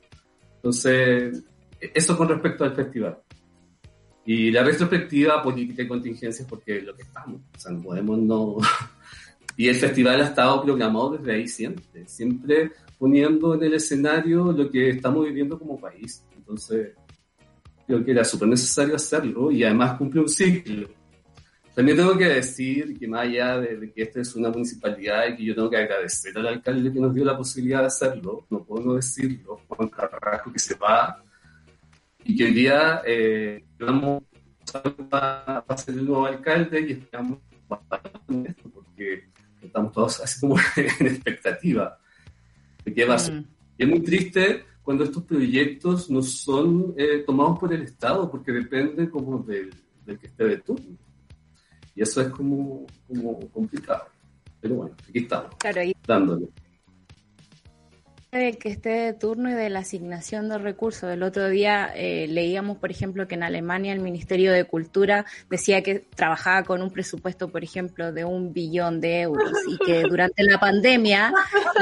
Entonces, 0.55 1.45
eso 1.79 2.17
con 2.17 2.31
respecto 2.31 2.65
al 2.65 2.75
festival. 2.75 3.19
Y 4.27 4.51
la 4.51 4.65
retrospectiva 4.65 5.41
política 5.41 5.83
y 5.83 5.89
contingencias, 5.89 6.47
porque 6.49 6.79
es 6.79 6.85
lo 6.85 6.97
que 6.97 7.03
estamos, 7.03 7.41
o 7.55 7.59
sea, 7.59 7.73
no 7.73 7.81
podemos 7.81 8.19
no... 8.19 8.57
y 9.57 9.69
el 9.69 9.77
festival 9.77 10.21
ha 10.21 10.25
estado 10.25 10.63
programado 10.65 11.17
desde 11.17 11.33
ahí 11.33 11.47
siempre, 11.47 12.07
siempre 12.09 12.73
poniendo 12.99 13.55
en 13.55 13.63
el 13.63 13.75
escenario 13.75 14.51
lo 14.51 14.69
que 14.69 14.91
estamos 14.91 15.25
viviendo 15.25 15.57
como 15.57 15.79
país. 15.79 16.25
Entonces, 16.37 16.93
creo 17.87 18.05
que 18.05 18.11
era 18.11 18.25
súper 18.25 18.49
necesario 18.49 18.97
hacerlo 18.97 19.53
y 19.53 19.63
además 19.63 19.97
cumple 19.97 20.21
un 20.23 20.29
ciclo. 20.29 20.89
También 21.73 21.99
tengo 21.99 22.17
que 22.17 22.25
decir 22.25 22.99
que 22.99 23.07
más 23.07 23.27
allá 23.27 23.61
de, 23.61 23.93
que 23.93 24.03
esta 24.03 24.21
es 24.23 24.35
una 24.35 24.49
municipalidad 24.49 25.29
y 25.29 25.37
que 25.37 25.45
yo 25.45 25.55
tengo 25.55 25.71
que 25.71 25.77
agradecer 25.77 26.37
al 26.39 26.47
alcalde 26.49 26.93
que 26.93 26.99
nos 26.99 27.15
dio 27.15 27.25
la 27.25 27.37
posibilidad 27.37 27.81
de 27.81 27.87
hacerlo, 27.87 28.47
no 28.51 28.65
puedo 28.65 28.83
no 28.83 28.95
decirlo, 28.95 29.61
Juan 29.69 29.89
Carrasco 29.89 30.53
que 30.53 30.59
se 30.59 30.75
va 30.75 31.23
y 32.27 32.37
que 32.37 32.45
hoy 32.45 32.55
día 32.55 33.03
eh, 33.07 33.65
vamos 33.79 34.23
a, 35.13 35.65
a 35.67 35.77
ser 35.77 35.95
el 35.95 36.07
nuevo 36.07 36.27
alcalde 36.27 36.81
y 36.81 36.93
esperamos 36.93 37.39
esto 38.45 38.71
porque 38.71 39.25
estamos 39.63 39.93
todos 39.93 40.21
así 40.21 40.41
como 40.41 40.57
en 40.77 41.07
expectativa 41.07 41.99
de 42.85 42.95
qué 42.95 43.05
va 43.05 43.15
a 43.15 43.19
ser. 43.19 43.35
Mm. 43.35 43.45
Y 43.79 43.85
es 43.85 43.89
muy 43.89 44.01
triste 44.01 44.65
cuando 44.83 45.05
estos 45.05 45.23
proyectos 45.25 46.11
no 46.11 46.23
son 46.23 46.95
eh, 46.97 47.23
tomados 47.27 47.59
por 47.59 47.73
el 47.73 47.83
Estado, 47.83 48.31
porque 48.31 48.53
depende 48.53 49.11
como 49.11 49.39
del, 49.41 49.71
que 50.05 50.27
esté 50.27 50.45
de 50.45 50.59
turno. 50.59 50.97
Y 51.95 52.03
eso 52.03 52.21
es 52.21 52.29
como, 52.29 52.87
como 53.07 53.41
complicado. 53.51 54.07
Pero 54.61 54.77
bueno, 54.77 54.97
aquí 55.09 55.19
estamos, 55.19 55.51
dándole 56.07 56.49
de 58.37 58.55
que 58.59 58.69
esté 58.69 58.91
de 58.91 59.13
turno 59.13 59.51
y 59.51 59.55
de 59.55 59.71
la 59.71 59.81
asignación 59.81 60.49
de 60.49 60.59
recursos. 60.59 61.11
El 61.11 61.23
otro 61.23 61.49
día 61.49 61.91
eh, 61.95 62.27
leíamos, 62.29 62.79
por 62.79 62.91
ejemplo, 62.91 63.27
que 63.27 63.35
en 63.35 63.43
Alemania 63.43 63.93
el 63.93 64.01
Ministerio 64.01 64.53
de 64.53 64.65
Cultura 64.65 65.25
decía 65.51 65.83
que 65.83 66.07
trabajaba 66.15 66.63
con 66.65 66.83
un 66.83 66.91
presupuesto, 66.91 67.49
por 67.49 67.65
ejemplo, 67.65 68.13
de 68.13 68.25
un 68.25 68.53
billón 68.53 69.01
de 69.01 69.23
euros 69.23 69.51
y 69.69 69.79
que 69.85 70.03
durante 70.03 70.45
la 70.45 70.59
pandemia 70.59 71.33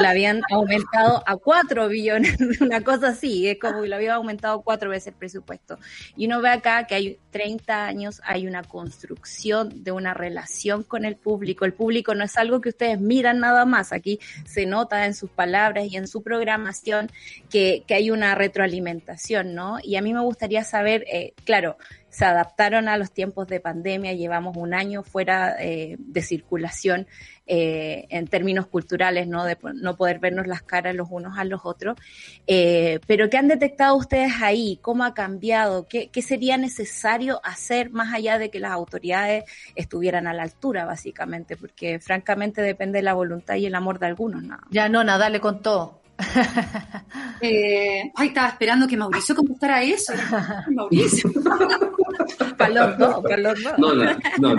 la 0.00 0.10
habían 0.10 0.42
aumentado 0.50 1.22
a 1.26 1.36
cuatro 1.36 1.88
billones, 1.88 2.36
una 2.60 2.82
cosa 2.82 3.08
así, 3.08 3.48
es 3.48 3.58
como 3.58 3.82
que 3.82 3.88
lo 3.88 3.96
había 3.96 4.14
aumentado 4.14 4.62
cuatro 4.62 4.90
veces 4.90 5.08
el 5.08 5.14
presupuesto. 5.14 5.78
Y 6.16 6.26
uno 6.26 6.40
ve 6.40 6.50
acá 6.50 6.86
que 6.86 6.94
hay 6.94 7.18
30 7.30 7.86
años, 7.86 8.22
hay 8.24 8.46
una 8.46 8.62
construcción 8.62 9.84
de 9.84 9.92
una 9.92 10.14
relación 10.14 10.82
con 10.82 11.04
el 11.04 11.16
público. 11.16 11.64
El 11.64 11.74
público 11.74 12.14
no 12.14 12.24
es 12.24 12.36
algo 12.36 12.60
que 12.60 12.70
ustedes 12.70 13.00
miran 13.00 13.40
nada 13.40 13.64
más, 13.64 13.92
aquí 13.92 14.20
se 14.46 14.66
nota 14.66 15.04
en 15.06 15.14
sus 15.14 15.30
palabras 15.30 15.86
y 15.90 15.96
en 15.96 16.06
su 16.06 16.22
programa 16.22 16.43
programación 16.44 17.10
que, 17.50 17.84
que 17.86 17.94
hay 17.94 18.10
una 18.10 18.34
retroalimentación, 18.34 19.54
¿no? 19.54 19.78
Y 19.82 19.96
a 19.96 20.02
mí 20.02 20.12
me 20.12 20.20
gustaría 20.20 20.62
saber, 20.62 21.04
eh, 21.10 21.32
claro, 21.44 21.78
se 22.10 22.26
adaptaron 22.26 22.86
a 22.86 22.98
los 22.98 23.10
tiempos 23.10 23.48
de 23.48 23.60
pandemia, 23.60 24.12
llevamos 24.12 24.56
un 24.56 24.74
año 24.74 25.02
fuera 25.02 25.56
eh, 25.58 25.96
de 25.98 26.22
circulación 26.22 27.08
eh, 27.46 28.06
en 28.10 28.28
términos 28.28 28.66
culturales, 28.66 29.26
¿no? 29.26 29.44
De 29.44 29.56
no 29.74 29.96
poder 29.96 30.18
vernos 30.18 30.46
las 30.46 30.62
caras 30.62 30.94
los 30.94 31.08
unos 31.10 31.38
a 31.38 31.44
los 31.44 31.62
otros. 31.64 31.96
Pero 32.46 33.30
¿qué 33.30 33.36
han 33.36 33.48
detectado 33.48 33.96
ustedes 33.96 34.34
ahí? 34.42 34.78
¿Cómo 34.82 35.02
ha 35.04 35.14
cambiado? 35.14 35.88
¿Qué, 35.88 36.08
¿Qué, 36.08 36.22
sería 36.22 36.56
necesario 36.56 37.40
hacer 37.42 37.90
más 37.90 38.14
allá 38.14 38.38
de 38.38 38.50
que 38.50 38.60
las 38.60 38.72
autoridades 38.72 39.44
estuvieran 39.74 40.26
a 40.26 40.34
la 40.34 40.44
altura, 40.44 40.84
básicamente? 40.84 41.56
Porque 41.56 41.98
francamente 41.98 42.62
depende 42.62 42.98
de 42.98 43.02
la 43.02 43.14
voluntad 43.14 43.56
y 43.56 43.66
el 43.66 43.74
amor 43.74 43.98
de 43.98 44.06
algunos, 44.06 44.42
¿no? 44.42 44.58
Ya, 44.70 44.88
no, 44.88 45.02
nada, 45.02 45.18
dale 45.18 45.40
con 45.40 45.62
todo. 45.62 46.03
Eh, 47.40 48.10
ay, 48.14 48.28
estaba 48.28 48.48
esperando 48.48 48.86
que 48.86 48.96
Mauricio 48.96 49.34
contestara 49.34 49.82
eso. 49.82 50.14
Mauricio. 50.70 51.30
para 52.56 52.88
los 52.88 52.98
dos, 52.98 53.22
para 53.22 53.36
los 53.36 53.62
dos. 53.62 53.78
No, 53.78 53.94
no, 53.94 54.04
no. 54.38 54.54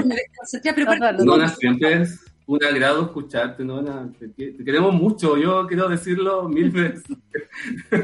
No, 1.26 1.38
las 1.38 1.56
sientes 1.58 2.20
un 2.48 2.64
agrado 2.64 3.06
escucharte, 3.06 3.64
¿no? 3.64 3.84
Te, 4.14 4.56
queremos 4.64 4.94
mucho, 4.94 5.38
yo 5.38 5.66
quiero 5.68 5.90
decirlo 5.90 6.48
mil 6.48 6.70
veces. 6.70 7.04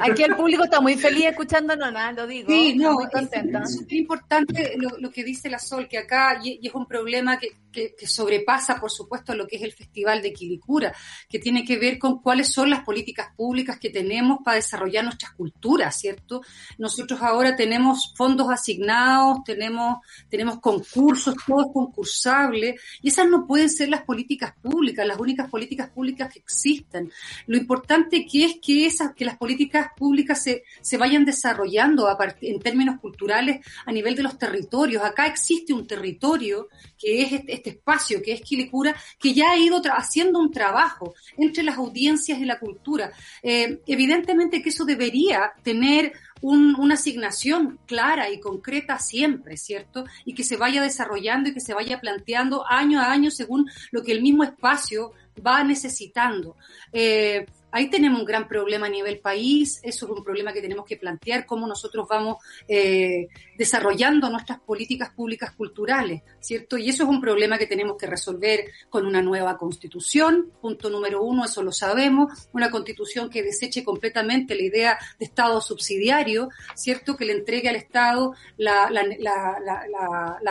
Aquí 0.01 0.23
el 0.23 0.35
público 0.35 0.63
está 0.63 0.81
muy 0.81 0.95
feliz 0.95 1.25
escuchándonos, 1.25 1.91
¿no? 1.91 2.11
lo 2.13 2.27
digo. 2.27 2.49
Sí, 2.49 2.75
no, 2.75 2.93
muy 2.93 3.07
contenta. 3.07 3.63
Es, 3.63 3.85
importante 3.91 4.75
lo, 4.77 5.11
que 5.11 5.23
dice 5.23 5.49
la 5.49 5.59
Sol, 5.59 5.87
que 5.87 5.97
acá, 5.97 6.39
y, 6.43 6.59
es 6.65 6.73
un 6.73 6.87
problema 6.87 7.37
que, 7.37 7.49
que, 7.71 8.07
sobrepasa, 8.07 8.79
por 8.79 8.91
supuesto, 8.91 9.35
lo 9.35 9.47
que 9.47 9.57
es 9.57 9.61
el 9.61 9.73
Festival 9.73 10.21
de 10.21 10.33
Quilicura, 10.33 10.93
que 11.29 11.39
tiene 11.39 11.63
que 11.63 11.77
ver 11.77 11.99
con 11.99 12.21
cuáles 12.21 12.51
son 12.51 12.69
las 12.69 12.83
políticas 12.83 13.27
públicas 13.35 13.77
que 13.79 13.89
tenemos 13.89 14.39
para 14.43 14.55
desarrollar 14.55 15.03
nuestras 15.03 15.33
culturas, 15.33 15.97
¿cierto? 15.99 16.41
Nosotros 16.77 17.21
ahora 17.21 17.55
tenemos 17.55 18.13
fondos 18.15 18.49
asignados, 18.49 19.43
tenemos, 19.45 19.99
tenemos 20.29 20.59
concursos, 20.59 21.35
todo 21.45 21.61
es 21.61 21.67
concursable, 21.73 22.75
y 23.01 23.09
esas 23.09 23.27
no 23.27 23.45
pueden 23.45 23.69
ser 23.69 23.89
las 23.89 24.03
políticas 24.03 24.30
públicas, 24.61 25.05
las 25.05 25.19
únicas 25.19 25.49
políticas 25.49 25.89
públicas 25.89 26.31
que 26.31 26.39
existen. 26.39 27.11
Lo 27.47 27.57
importante 27.57 28.25
que 28.25 28.45
es 28.45 28.57
que 28.61 28.85
esas, 28.85 29.13
que 29.13 29.25
las 29.25 29.37
políticas 29.37 29.89
públicas 29.95 30.41
se, 30.43 30.63
se 30.81 30.97
vayan 30.97 31.25
desarrollando 31.25 32.07
en 32.41 32.59
términos 32.59 32.99
culturales 32.99 33.65
a 33.85 33.91
nivel 33.91 34.15
de 34.15 34.23
los 34.23 34.37
territorios. 34.37 35.03
Acá 35.03 35.27
existe 35.27 35.73
un 35.73 35.87
territorio 35.87 36.69
que 36.97 37.21
es 37.21 37.33
este, 37.33 37.53
este 37.53 37.69
espacio, 37.71 38.21
que 38.21 38.33
es 38.33 38.41
Quilicura, 38.41 38.95
que 39.19 39.33
ya 39.33 39.51
ha 39.51 39.57
ido 39.57 39.81
haciendo 39.91 40.39
un 40.39 40.51
trabajo 40.51 41.13
entre 41.37 41.63
las 41.63 41.77
audiencias 41.77 42.39
y 42.39 42.45
la 42.45 42.59
cultura. 42.59 43.11
Eh, 43.41 43.81
evidentemente 43.87 44.61
que 44.61 44.69
eso 44.69 44.85
debería 44.85 45.51
tener 45.63 46.13
una 46.41 46.95
asignación 46.95 47.79
clara 47.85 48.29
y 48.29 48.39
concreta 48.39 48.99
siempre, 48.99 49.57
¿cierto? 49.57 50.05
Y 50.25 50.33
que 50.33 50.43
se 50.43 50.57
vaya 50.57 50.81
desarrollando 50.81 51.49
y 51.49 51.53
que 51.53 51.59
se 51.59 51.73
vaya 51.73 51.99
planteando 51.99 52.65
año 52.67 52.99
a 52.99 53.11
año 53.11 53.31
según 53.31 53.69
lo 53.91 54.03
que 54.03 54.11
el 54.11 54.21
mismo 54.21 54.43
espacio 54.43 55.13
va 55.45 55.63
necesitando. 55.63 56.55
Eh, 56.91 57.45
ahí 57.71 57.89
tenemos 57.89 58.19
un 58.19 58.25
gran 58.25 58.47
problema 58.47 58.87
a 58.87 58.89
nivel 58.89 59.19
país, 59.19 59.79
eso 59.83 60.05
es 60.05 60.11
un 60.11 60.23
problema 60.23 60.53
que 60.53 60.61
tenemos 60.61 60.85
que 60.85 60.97
plantear, 60.97 61.45
cómo 61.45 61.67
nosotros 61.67 62.07
vamos 62.09 62.37
eh, 62.67 63.27
desarrollando 63.57 64.29
nuestras 64.29 64.59
políticas 64.59 65.11
públicas 65.11 65.51
culturales, 65.51 66.21
¿cierto? 66.39 66.77
Y 66.77 66.89
eso 66.89 67.03
es 67.03 67.09
un 67.09 67.21
problema 67.21 67.57
que 67.57 67.67
tenemos 67.67 67.97
que 67.97 68.07
resolver 68.07 68.65
con 68.89 69.05
una 69.05 69.21
nueva 69.21 69.57
constitución, 69.57 70.51
punto 70.61 70.89
número 70.89 71.23
uno, 71.23 71.45
eso 71.45 71.63
lo 71.63 71.71
sabemos, 71.71 72.47
una 72.53 72.69
constitución 72.69 73.29
que 73.29 73.43
deseche 73.43 73.83
completamente 73.83 74.55
la 74.55 74.63
idea 74.63 74.99
de 75.17 75.25
Estado 75.25 75.61
subsidiario, 75.61 76.49
¿cierto? 76.75 77.15
Que 77.15 77.25
le 77.25 77.33
entregue 77.33 77.69
al 77.69 77.75
Estado 77.75 78.33
la, 78.57 78.89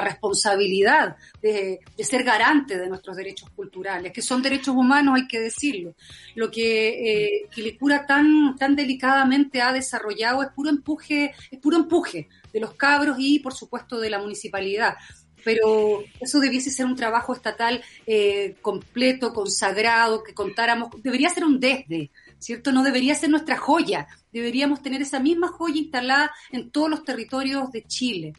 responsabilidad 0.02 1.16
de, 1.42 1.80
de, 1.96 2.04
ser 2.04 2.24
garante 2.24 2.78
de 2.78 2.88
nuestros 2.88 3.16
derechos 3.16 3.50
culturales, 3.50 4.12
que 4.12 4.22
son 4.22 4.42
derechos 4.42 4.74
humanos, 4.74 5.16
hay 5.16 5.28
que 5.28 5.40
decirlo. 5.40 5.94
Lo 6.34 6.50
que 6.50 6.88
eh, 6.88 7.09
Quilicura 7.54 8.06
tan, 8.06 8.56
tan 8.56 8.76
delicadamente 8.76 9.60
ha 9.60 9.72
desarrollado 9.72 10.42
es 10.42 10.48
puro 10.50 10.70
empuje, 10.70 11.32
es 11.50 11.58
puro 11.58 11.76
empuje 11.76 12.28
de 12.52 12.60
los 12.60 12.74
cabros 12.74 13.16
y 13.18 13.38
por 13.40 13.54
supuesto 13.54 13.98
de 13.98 14.10
la 14.10 14.18
municipalidad. 14.18 14.94
pero 15.42 16.02
eso 16.20 16.38
debiese 16.38 16.70
ser 16.70 16.84
un 16.84 16.96
trabajo 16.96 17.32
estatal 17.34 17.82
eh, 18.06 18.56
completo, 18.60 19.32
consagrado, 19.32 20.22
que 20.22 20.34
contáramos, 20.34 20.90
debería 21.02 21.30
ser 21.30 21.44
un 21.44 21.58
desde, 21.58 22.10
¿cierto? 22.38 22.72
No 22.72 22.82
debería 22.82 23.14
ser 23.14 23.30
nuestra 23.30 23.56
joya, 23.56 24.06
deberíamos 24.32 24.82
tener 24.82 25.00
esa 25.00 25.18
misma 25.18 25.48
joya 25.48 25.78
instalada 25.78 26.30
en 26.52 26.70
todos 26.70 26.90
los 26.90 27.04
territorios 27.04 27.70
de 27.72 27.84
Chile. 27.84 28.34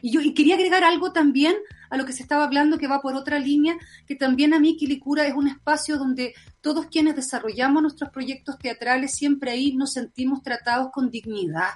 Y 0.00 0.10
yo 0.10 0.20
y 0.20 0.34
quería 0.34 0.54
agregar 0.54 0.84
algo 0.84 1.12
también 1.12 1.56
a 1.90 1.96
lo 1.96 2.04
que 2.04 2.12
se 2.12 2.22
estaba 2.22 2.44
hablando 2.44 2.78
que 2.78 2.86
va 2.86 3.00
por 3.00 3.14
otra 3.14 3.38
línea, 3.38 3.76
que 4.06 4.14
también 4.14 4.54
a 4.54 4.60
mí 4.60 4.76
Quilicura 4.76 5.26
es 5.26 5.34
un 5.34 5.48
espacio 5.48 5.96
donde 5.96 6.34
todos 6.60 6.86
quienes 6.86 7.16
desarrollamos 7.16 7.82
nuestros 7.82 8.10
proyectos 8.10 8.58
teatrales 8.58 9.12
siempre 9.12 9.50
ahí 9.50 9.74
nos 9.74 9.92
sentimos 9.92 10.42
tratados 10.42 10.90
con 10.92 11.10
dignidad. 11.10 11.70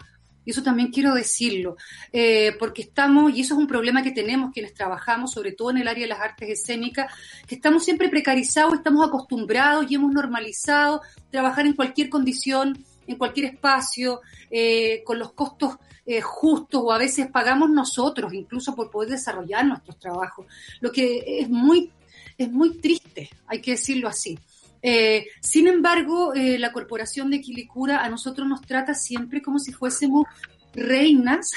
Y 0.45 0.51
eso 0.51 0.63
también 0.63 0.91
quiero 0.91 1.15
decirlo, 1.15 1.77
eh, 2.13 2.57
porque 2.59 2.83
estamos, 2.83 3.33
y 3.33 3.43
eso 3.43 3.55
es 3.55 3.61
un 3.61 3.69
problema 3.69 4.03
que 4.03 4.11
tenemos 4.11 4.53
quienes 4.53 4.75
trabajamos, 4.75 5.31
sobre 5.31 5.53
todo 5.53 5.71
en 5.71 5.79
el 5.79 5.89
área 5.89 6.03
de 6.03 6.09
las 6.09 6.21
artes 6.21 6.49
escénicas, 6.49 7.13
que 7.47 7.55
estamos 7.55 7.85
siempre 7.85 8.09
precarizados, 8.09 8.75
estamos 8.75 9.07
acostumbrados 9.07 9.87
y 9.89 9.95
hemos 9.95 10.13
normalizado 10.13 11.01
trabajar 11.31 11.67
en 11.67 11.75
cualquier 11.75 12.09
condición, 12.09 12.77
en 13.07 13.17
cualquier 13.17 13.55
espacio, 13.55 14.21
eh, 14.51 15.03
con 15.05 15.19
los 15.19 15.33
costos 15.33 15.77
eh, 16.05 16.21
justos 16.21 16.83
o 16.85 16.93
a 16.93 16.99
veces 16.99 17.29
pagamos 17.29 17.71
nosotros 17.71 18.35
incluso 18.35 18.75
por 18.75 18.91
poder 18.91 19.11
desarrollar 19.11 19.65
nuestros 19.65 19.99
trabajos, 20.01 20.47
lo 20.81 20.91
que 20.91 21.41
es 21.41 21.49
muy, 21.49 21.93
es 22.37 22.51
muy 22.51 22.79
triste, 22.79 23.31
hay 23.47 23.61
que 23.61 23.73
decirlo 23.73 24.09
así. 24.09 24.37
Eh, 24.83 25.27
sin 25.41 25.69
embargo, 25.69 26.35
eh, 26.35 26.59
la 26.59 26.73
Corporación 26.73 27.31
de 27.31 27.41
Quilicura 27.41 28.05
a 28.05 28.09
nosotros 28.09 28.49
nos 28.49 28.63
trata 28.63 28.95
siempre 28.95 29.41
como 29.41 29.61
si 29.61 29.73
fuésemos 29.73 30.27
reinas 30.75 31.53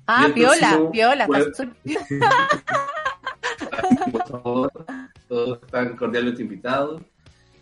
Ah, 0.07 0.28
Piola, 0.34 0.89
Piola. 0.91 1.28
todos 5.28 5.59
están 5.63 5.95
cordialmente 5.95 6.41
invitados. 6.41 7.03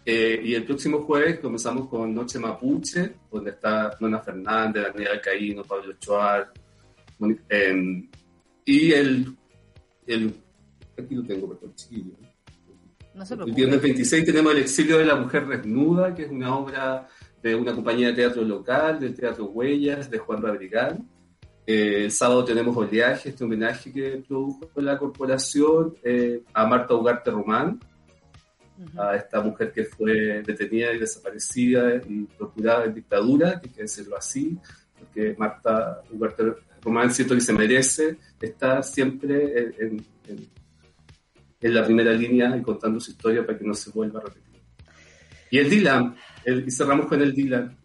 Eh, 0.05 0.39
y 0.43 0.53
el 0.53 0.63
próximo 0.65 1.01
jueves 1.01 1.39
comenzamos 1.39 1.87
con 1.89 2.13
Noche 2.13 2.37
Mapuche, 2.37 3.15
donde 3.31 3.51
está 3.51 3.97
Nona 3.99 4.19
Fernández, 4.19 4.83
Daniela 4.83 5.19
Caíno, 5.19 5.63
Pablo 5.63 5.93
Choar. 5.99 6.53
Em, 7.49 8.07
y 8.65 8.91
el, 8.91 9.35
el. 10.05 10.33
Aquí 10.97 11.15
lo 11.15 11.23
tengo, 11.23 11.49
perdón, 11.49 11.73
chiquillo. 11.75 12.13
El 13.45 13.53
viernes 13.53 13.81
26 13.81 14.25
tenemos 14.25 14.51
El 14.51 14.59
exilio 14.59 14.97
de 14.97 15.05
la 15.05 15.15
mujer 15.15 15.47
desnuda, 15.47 16.13
que 16.13 16.23
es 16.23 16.29
una 16.29 16.55
obra 16.55 17.07
de 17.41 17.55
una 17.55 17.73
compañía 17.73 18.07
de 18.07 18.13
teatro 18.13 18.43
local, 18.43 18.99
del 18.99 19.15
Teatro 19.15 19.45
Huellas, 19.45 20.09
de 20.11 20.17
Juan 20.17 20.41
Rabrigán. 20.41 21.07
Eh, 21.65 22.03
el 22.05 22.11
sábado 22.11 22.43
tenemos 22.43 22.75
Oleaje, 22.75 23.29
este 23.29 23.43
homenaje 23.43 23.91
que 23.91 24.23
produjo 24.27 24.69
la 24.75 24.97
corporación 24.97 25.95
eh, 26.03 26.43
a 26.53 26.65
Marta 26.67 26.93
Ugarte 26.93 27.31
Román, 27.31 27.79
a 28.97 29.15
esta 29.15 29.41
mujer 29.41 29.71
que 29.71 29.85
fue 29.85 30.43
detenida 30.43 30.93
y 30.93 30.99
desaparecida 30.99 31.95
y 32.07 32.23
procurada 32.37 32.85
en 32.85 32.93
dictadura, 32.93 33.59
que 33.59 33.69
hay 33.69 33.73
que 33.73 33.81
decirlo 33.83 34.17
así, 34.17 34.57
porque 34.99 35.35
Marta 35.37 36.01
Ugarte 36.11 36.53
Román 36.81 37.11
siento 37.11 37.35
que 37.35 37.41
se 37.41 37.53
merece 37.53 38.17
estar 38.39 38.83
siempre 38.83 39.73
en 39.79 40.05
en 41.65 41.73
la 41.73 41.83
primera 41.83 42.11
línea 42.11 42.55
y 42.55 42.61
contando 42.61 42.99
su 42.99 43.09
historia 43.11 43.43
para 43.43 43.57
que 43.57 43.65
no 43.65 43.73
se 43.73 43.89
vuelva 43.89 44.19
a 44.19 44.23
repetir. 44.23 44.61
Y 45.49 45.57
el 45.57 45.69
Dylan, 45.69 46.15
y 46.45 46.69
cerramos 46.69 47.07
con 47.07 47.21
el 47.21 47.33
Dylan, 47.33 47.75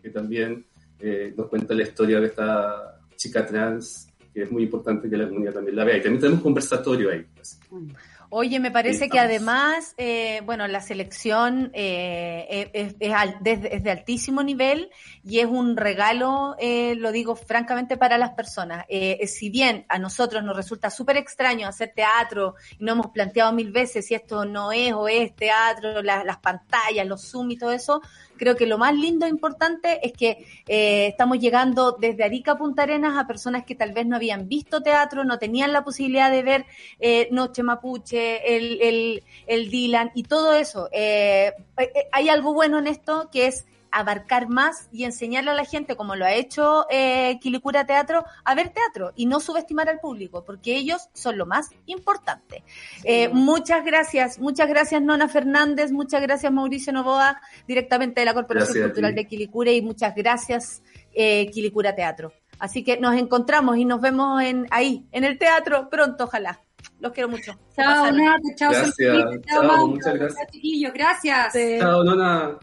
que 0.00 0.10
también 0.10 0.64
eh, 1.00 1.34
nos 1.36 1.48
cuenta 1.48 1.74
la 1.74 1.82
historia 1.82 2.20
de 2.20 2.26
esta 2.26 3.00
chica 3.16 3.44
trans, 3.44 4.08
que 4.32 4.42
es 4.42 4.50
muy 4.52 4.64
importante 4.64 5.10
que 5.10 5.16
la 5.16 5.28
comunidad 5.28 5.54
también 5.54 5.76
la 5.76 5.84
vea. 5.84 5.96
Y 5.96 6.02
también 6.02 6.20
tenemos 6.20 6.42
conversatorio 6.42 7.10
ahí. 7.10 7.26
Mm. 7.70 7.88
Oye, 8.30 8.60
me 8.60 8.70
parece 8.70 9.08
que 9.08 9.18
además, 9.18 9.94
eh, 9.96 10.42
bueno, 10.44 10.66
la 10.66 10.80
selección 10.80 11.70
eh, 11.74 12.70
es, 12.72 12.98
de 12.98 13.90
altísimo 13.90 14.42
nivel 14.42 14.90
y 15.22 15.40
es 15.40 15.46
un 15.46 15.76
regalo, 15.76 16.56
eh, 16.58 16.94
lo 16.96 17.12
digo 17.12 17.36
francamente, 17.36 17.96
para 17.96 18.18
las 18.18 18.30
personas. 18.30 18.84
si 19.26 19.50
bien 19.50 19.86
a 19.88 19.98
nosotros 19.98 20.42
nos 20.42 20.56
resulta 20.56 20.90
súper 20.90 21.16
extraño 21.16 21.68
hacer 21.68 21.92
teatro 21.94 22.54
y 22.78 22.84
no 22.84 22.92
hemos 22.92 23.08
planteado 23.08 23.52
mil 23.52 23.70
veces 23.72 24.06
si 24.06 24.14
esto 24.14 24.44
no 24.44 24.72
es 24.72 24.92
o 24.92 25.08
es 25.08 25.34
teatro, 25.34 26.02
las 26.02 26.38
pantallas, 26.38 27.06
los 27.06 27.30
Zoom 27.30 27.50
y 27.52 27.56
todo 27.56 27.72
eso, 27.72 28.00
creo 28.36 28.56
que 28.56 28.66
lo 28.66 28.78
más 28.78 28.94
lindo 28.94 29.26
e 29.26 29.28
importante 29.28 30.00
es 30.06 30.12
que 30.12 30.46
eh, 30.66 31.08
estamos 31.08 31.38
llegando 31.38 31.92
desde 31.92 32.24
Arica 32.24 32.52
a 32.52 32.58
Punta 32.58 32.82
Arenas 32.82 33.16
a 33.16 33.26
personas 33.26 33.64
que 33.64 33.74
tal 33.74 33.92
vez 33.92 34.06
no 34.06 34.16
habían 34.16 34.48
visto 34.48 34.82
teatro, 34.82 35.24
no 35.24 35.38
tenían 35.38 35.72
la 35.72 35.84
posibilidad 35.84 36.30
de 36.30 36.42
ver 36.42 36.66
eh, 37.00 37.28
Noche 37.30 37.62
Mapuche, 37.62 38.56
el, 38.56 38.80
el, 38.80 39.22
el 39.46 39.70
Dylan 39.70 40.10
y 40.14 40.24
todo 40.24 40.54
eso. 40.54 40.88
Eh, 40.92 41.52
hay 42.12 42.28
algo 42.28 42.54
bueno 42.54 42.78
en 42.78 42.86
esto 42.86 43.28
que 43.32 43.46
es 43.46 43.66
abarcar 43.94 44.48
más 44.48 44.88
y 44.92 45.04
enseñarle 45.04 45.52
a 45.52 45.54
la 45.54 45.64
gente, 45.64 45.96
como 45.96 46.16
lo 46.16 46.24
ha 46.24 46.32
hecho 46.32 46.86
eh, 46.90 47.38
Quilicura 47.40 47.86
Teatro, 47.86 48.24
a 48.44 48.54
ver 48.54 48.70
teatro 48.70 49.12
y 49.14 49.26
no 49.26 49.38
subestimar 49.38 49.88
al 49.88 50.00
público, 50.00 50.44
porque 50.44 50.76
ellos 50.76 51.08
son 51.12 51.38
lo 51.38 51.46
más 51.46 51.70
importante. 51.86 52.64
Eh, 53.04 53.28
muchas 53.28 53.84
gracias, 53.84 54.38
muchas 54.40 54.68
gracias 54.68 55.00
Nona 55.00 55.28
Fernández, 55.28 55.92
muchas 55.92 56.20
gracias 56.22 56.52
Mauricio 56.52 56.92
Novoa, 56.92 57.40
directamente 57.68 58.20
de 58.20 58.26
la 58.26 58.34
Corporación 58.34 58.84
Cultural 58.84 59.14
de 59.14 59.26
Quilicura 59.26 59.70
y 59.70 59.80
muchas 59.80 60.14
gracias 60.14 60.82
eh, 61.12 61.48
Quilicura 61.50 61.94
Teatro. 61.94 62.32
Así 62.58 62.82
que 62.82 62.98
nos 62.98 63.14
encontramos 63.16 63.76
y 63.76 63.84
nos 63.84 64.00
vemos 64.00 64.42
en 64.42 64.66
ahí, 64.70 65.06
en 65.12 65.24
el 65.24 65.38
teatro, 65.38 65.88
pronto, 65.88 66.24
ojalá. 66.24 66.60
Los 66.98 67.12
quiero 67.12 67.28
mucho. 67.28 67.52
Chao, 67.76 68.06
Nona. 68.06 68.36
Chao, 68.56 68.70
gracias. 68.70 68.96
Chao, 69.46 69.86
muchas 69.88 70.14
gracias. 70.14 70.92
Gracias. 70.94 71.80
Chao, 71.80 72.04
Nona. 72.04 72.58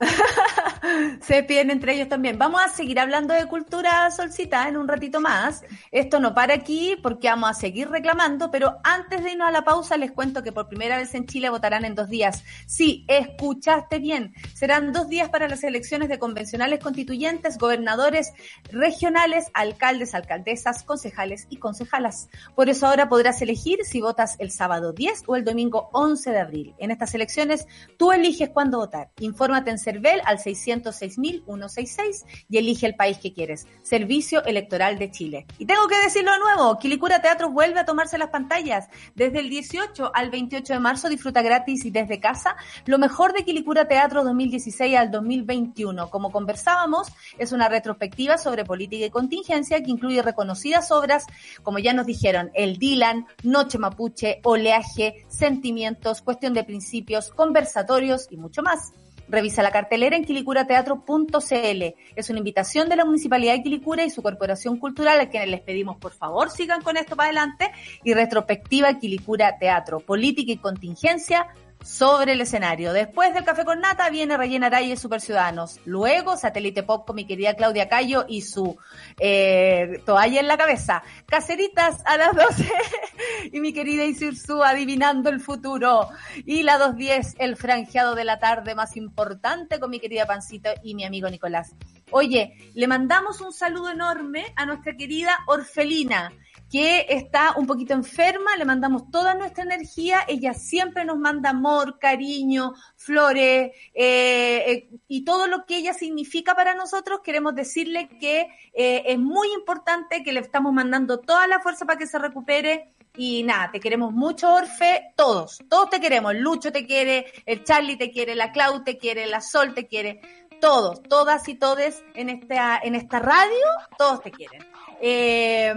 Se 1.20 1.34
despiden 1.34 1.70
entre 1.70 1.94
ellos 1.94 2.08
también. 2.08 2.38
Vamos 2.38 2.60
a 2.64 2.68
seguir 2.68 3.00
hablando 3.00 3.34
de 3.34 3.46
cultura 3.46 4.10
solcita 4.10 4.68
en 4.68 4.76
un 4.76 4.86
ratito 4.86 5.20
más. 5.20 5.64
Esto 5.90 6.20
no 6.20 6.34
para 6.34 6.54
aquí 6.54 6.96
porque 7.02 7.28
vamos 7.28 7.50
a 7.50 7.54
seguir 7.54 7.88
reclamando, 7.88 8.50
pero 8.50 8.78
antes 8.84 9.22
de 9.22 9.32
irnos 9.32 9.48
a 9.48 9.52
la 9.52 9.62
pausa 9.62 9.96
les 9.96 10.12
cuento 10.12 10.42
que 10.42 10.52
por 10.52 10.68
primera 10.68 10.96
vez 10.96 11.14
en 11.14 11.26
Chile 11.26 11.50
votarán 11.50 11.84
en 11.84 11.94
dos 11.94 12.08
días. 12.08 12.44
Sí, 12.66 13.04
escuchaste 13.08 13.98
bien. 13.98 14.34
Serán 14.54 14.92
dos 14.92 15.08
días 15.08 15.28
para 15.30 15.48
las 15.48 15.64
elecciones 15.64 16.08
de 16.08 16.18
convencionales 16.18 16.80
constituyentes, 16.80 17.58
gobernadores 17.58 18.32
regionales, 18.70 19.46
alcaldes, 19.54 20.14
alcaldesas, 20.14 20.84
concejales 20.84 21.46
y 21.50 21.56
concejalas. 21.56 22.28
Por 22.54 22.68
eso 22.68 22.86
ahora 22.86 23.08
podrás 23.08 23.42
elegir 23.42 23.84
si 23.84 24.00
votas 24.00 24.36
el 24.38 24.50
sábado 24.50 24.92
10 24.92 25.24
o 25.26 25.36
el 25.36 25.44
domingo 25.44 25.90
11 25.92 26.30
de 26.30 26.38
abril. 26.38 26.74
En 26.78 26.90
estas 26.90 27.14
elecciones 27.14 27.66
tú 27.96 28.12
eliges 28.12 28.50
cuándo 28.50 28.78
votar. 28.78 29.10
Infórmate 29.18 29.70
en 29.70 29.78
CERVEL 29.88 30.20
al 30.26 30.38
606.166 30.38 32.24
y 32.50 32.58
elige 32.58 32.86
el 32.86 32.94
país 32.94 33.16
que 33.18 33.32
quieres. 33.32 33.66
Servicio 33.82 34.44
Electoral 34.44 34.98
de 34.98 35.10
Chile. 35.10 35.46
Y 35.58 35.64
tengo 35.64 35.88
que 35.88 35.98
decirlo 35.98 36.32
de 36.32 36.38
nuevo, 36.40 36.78
Quilicura 36.78 37.22
Teatro 37.22 37.50
vuelve 37.50 37.80
a 37.80 37.86
tomarse 37.86 38.18
las 38.18 38.28
pantallas. 38.28 38.88
Desde 39.14 39.40
el 39.40 39.48
18 39.48 40.12
al 40.14 40.30
28 40.30 40.74
de 40.74 40.78
marzo 40.78 41.08
disfruta 41.08 41.40
gratis 41.40 41.86
y 41.86 41.90
desde 41.90 42.20
casa 42.20 42.56
lo 42.84 42.98
mejor 42.98 43.32
de 43.32 43.44
Quilicura 43.44 43.88
Teatro 43.88 44.24
2016 44.24 44.96
al 44.96 45.10
2021. 45.10 46.10
Como 46.10 46.30
conversábamos, 46.30 47.08
es 47.38 47.52
una 47.52 47.68
retrospectiva 47.70 48.36
sobre 48.36 48.64
política 48.64 49.06
y 49.06 49.10
contingencia 49.10 49.82
que 49.82 49.90
incluye 49.90 50.20
reconocidas 50.20 50.92
obras, 50.92 51.24
como 51.62 51.78
ya 51.78 51.94
nos 51.94 52.04
dijeron, 52.04 52.50
El 52.52 52.76
Dylan, 52.76 53.26
Noche 53.42 53.78
Mapuche, 53.78 54.40
Oleaje, 54.44 55.24
Sentimientos, 55.28 56.20
Cuestión 56.20 56.52
de 56.52 56.64
Principios, 56.64 57.30
Conversatorios 57.30 58.26
y 58.30 58.36
mucho 58.36 58.62
más. 58.62 58.92
Revisa 59.28 59.62
la 59.62 59.70
cartelera 59.70 60.16
en 60.16 60.24
quilicurateatro.cl. 60.24 61.82
Es 62.16 62.30
una 62.30 62.38
invitación 62.38 62.88
de 62.88 62.96
la 62.96 63.04
Municipalidad 63.04 63.54
de 63.54 63.62
Quilicura 63.62 64.04
y 64.04 64.10
su 64.10 64.22
Corporación 64.22 64.78
Cultural 64.78 65.20
a 65.20 65.28
quienes 65.28 65.48
les 65.48 65.60
pedimos 65.60 65.96
por 65.96 66.12
favor 66.12 66.50
sigan 66.50 66.82
con 66.82 66.96
esto 66.96 67.16
para 67.16 67.28
adelante 67.28 67.70
y 68.04 68.14
retrospectiva 68.14 68.98
Quilicura 68.98 69.58
Teatro, 69.58 70.00
política 70.00 70.52
y 70.52 70.56
contingencia 70.56 71.46
sobre 71.82 72.32
el 72.32 72.40
escenario. 72.40 72.92
Después 72.92 73.34
del 73.34 73.44
Café 73.44 73.64
con 73.64 73.80
Nata 73.80 74.10
viene 74.10 74.36
Rellena 74.36 74.66
Araya 74.66 74.94
y 74.94 74.96
Super 74.96 75.20
Ciudadanos. 75.20 75.80
Luego 75.84 76.36
Satélite 76.36 76.82
Pop 76.82 77.06
con 77.06 77.16
mi 77.16 77.26
querida 77.26 77.54
Claudia 77.54 77.88
Cayo 77.88 78.24
y 78.28 78.42
su 78.42 78.76
eh, 79.18 80.02
toalla 80.04 80.40
en 80.40 80.48
la 80.48 80.56
cabeza. 80.56 81.02
Caseritas 81.26 82.02
a 82.04 82.16
las 82.16 82.34
12 82.34 82.70
y 83.52 83.60
mi 83.60 83.72
querida 83.72 84.04
Isirsu 84.04 84.62
adivinando 84.62 85.30
el 85.30 85.40
futuro. 85.40 86.08
Y 86.44 86.62
la 86.62 86.78
2.10, 86.78 87.36
el 87.38 87.56
franjeado 87.56 88.14
de 88.14 88.24
la 88.24 88.38
tarde 88.38 88.74
más 88.74 88.96
importante 88.96 89.80
con 89.80 89.90
mi 89.90 90.00
querida 90.00 90.26
Pancito 90.26 90.70
y 90.82 90.94
mi 90.94 91.04
amigo 91.04 91.28
Nicolás. 91.30 91.74
Oye, 92.10 92.54
le 92.74 92.86
mandamos 92.86 93.40
un 93.40 93.52
saludo 93.52 93.90
enorme 93.90 94.46
a 94.56 94.64
nuestra 94.64 94.96
querida 94.96 95.36
Orfelina 95.46 96.32
que 96.70 97.06
está 97.08 97.54
un 97.56 97.66
poquito 97.66 97.94
enferma, 97.94 98.56
le 98.56 98.64
mandamos 98.64 99.10
toda 99.10 99.34
nuestra 99.34 99.64
energía, 99.64 100.20
ella 100.28 100.52
siempre 100.52 101.04
nos 101.04 101.18
manda 101.18 101.50
amor, 101.50 101.98
cariño, 101.98 102.74
flores 102.96 103.72
eh, 103.94 104.64
eh, 104.66 104.88
y 105.08 105.24
todo 105.24 105.46
lo 105.46 105.64
que 105.64 105.76
ella 105.78 105.94
significa 105.94 106.54
para 106.54 106.74
nosotros, 106.74 107.20
queremos 107.24 107.54
decirle 107.54 108.08
que 108.20 108.48
eh, 108.74 109.02
es 109.06 109.18
muy 109.18 109.48
importante, 109.52 110.22
que 110.22 110.32
le 110.32 110.40
estamos 110.40 110.72
mandando 110.72 111.20
toda 111.20 111.46
la 111.46 111.60
fuerza 111.60 111.86
para 111.86 111.98
que 111.98 112.06
se 112.06 112.18
recupere. 112.18 112.92
Y 113.16 113.42
nada, 113.42 113.72
te 113.72 113.80
queremos 113.80 114.12
mucho, 114.12 114.54
Orfe, 114.54 115.12
todos, 115.16 115.58
todos 115.68 115.90
te 115.90 116.00
queremos. 116.00 116.36
Lucho 116.36 116.70
te 116.70 116.86
quiere, 116.86 117.26
el 117.46 117.64
Charlie 117.64 117.96
te 117.96 118.12
quiere, 118.12 118.36
la 118.36 118.52
Clau 118.52 118.84
te 118.84 118.96
quiere, 118.96 119.26
la 119.26 119.40
Sol 119.40 119.74
te 119.74 119.88
quiere, 119.88 120.20
todos, 120.60 121.02
todas 121.02 121.48
y 121.48 121.56
todes 121.56 122.04
en 122.14 122.28
esta, 122.28 122.78
en 122.80 122.94
esta 122.94 123.18
radio, 123.18 123.64
todos 123.96 124.22
te 124.22 124.30
quieren. 124.30 124.64
Eh, 125.00 125.72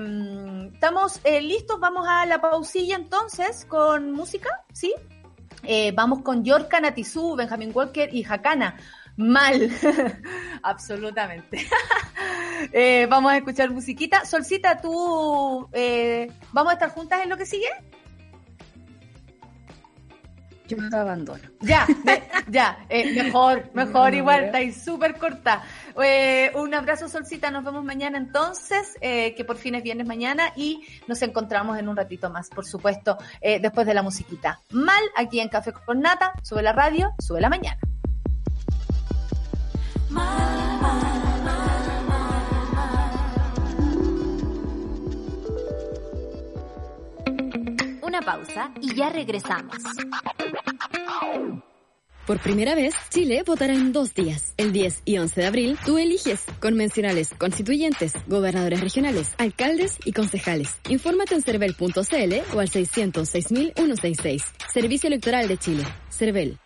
Estamos 0.82 1.22
eh, 1.26 1.42
listos, 1.42 1.80
vamos 1.80 2.08
a 2.08 2.26
la 2.26 2.42
pausilla 2.42 2.96
entonces 2.96 3.66
con 3.66 4.14
música, 4.14 4.50
¿sí? 4.74 4.96
Eh, 5.62 5.92
vamos 5.92 6.24
con 6.24 6.44
Yorka 6.44 6.82
Natizú, 6.82 7.36
Benjamin 7.36 7.70
Walker 7.72 8.12
y 8.12 8.26
Hakana. 8.28 8.78
Mal, 9.16 9.70
absolutamente. 10.64 11.68
eh, 12.74 13.06
vamos 13.08 13.32
a 13.32 13.38
escuchar 13.38 13.70
musiquita. 13.70 14.26
Solcita, 14.26 14.82
tú, 14.82 15.70
eh, 15.72 16.32
¿vamos 16.52 16.72
a 16.72 16.74
estar 16.74 16.90
juntas 16.90 17.22
en 17.22 17.30
lo 17.30 17.38
que 17.38 17.46
sigue? 17.46 17.70
Yo 20.68 20.78
me 20.78 20.98
abandono. 20.98 21.44
Ya, 21.60 21.86
ya, 22.48 22.80
mejor, 22.90 23.70
mejor, 23.76 24.16
igual, 24.16 24.46
está 24.46 24.58
ahí 24.58 24.72
súper 24.72 25.16
corta. 25.20 25.62
Eh, 26.02 26.52
un 26.56 26.74
abrazo, 26.74 27.10
Solcita, 27.10 27.52
nos 27.52 27.64
vemos 27.64 27.84
mañana 27.84 28.18
entonces, 28.18 28.98
eh, 29.02 29.34
que 29.36 29.44
por 29.44 29.58
fin 29.58 29.76
es 29.76 29.84
viernes 29.84 30.08
mañana 30.08 30.54
y 30.56 30.82
nos 31.08 31.22
encontramos 31.22 31.78
en 31.78 31.90
un 31.90 31.96
ratito 31.96 32.30
más, 32.30 32.50
por 32.50 32.66
supuesto, 32.66 33.18
eh, 33.42 33.60
después 33.60 33.86
de 33.86 33.94
la 33.94 34.02
musiquita. 34.02 34.62
Mal, 34.72 35.04
aquí 35.16 35.40
en 35.40 35.50
Café 35.50 35.74
con 35.74 36.00
Nata, 36.00 36.34
sube 36.44 36.62
la 36.62 36.74
radio, 36.74 37.14
sube 37.20 37.42
la 37.42 37.50
mañana. 37.50 37.80
Una 48.02 48.22
pausa 48.22 48.72
y 48.82 48.94
ya 48.96 49.10
regresamos. 49.10 49.78
Por 52.32 52.40
primera 52.40 52.76
vez, 52.76 52.96
Chile 53.10 53.44
votará 53.46 53.74
en 53.74 53.92
dos 53.92 54.14
días. 54.14 54.54
El 54.56 54.72
10 54.72 55.02
y 55.04 55.18
11 55.18 55.42
de 55.42 55.48
abril, 55.48 55.78
tú 55.86 55.98
eliges 55.98 56.46
convencionales 56.62 57.34
constituyentes, 57.38 58.14
gobernadores 58.26 58.80
regionales, 58.80 59.36
alcaldes 59.38 59.98
y 60.06 60.14
concejales. 60.14 60.80
Infórmate 60.88 61.36
en 61.36 61.42
cervel.cl 61.42 62.56
o 62.56 62.60
al 62.62 62.70
606.166. 62.70 64.44
Servicio 64.74 65.08
Electoral 65.08 65.50
de 65.50 65.58
Chile. 65.58 65.84
Cervel. 66.10 66.58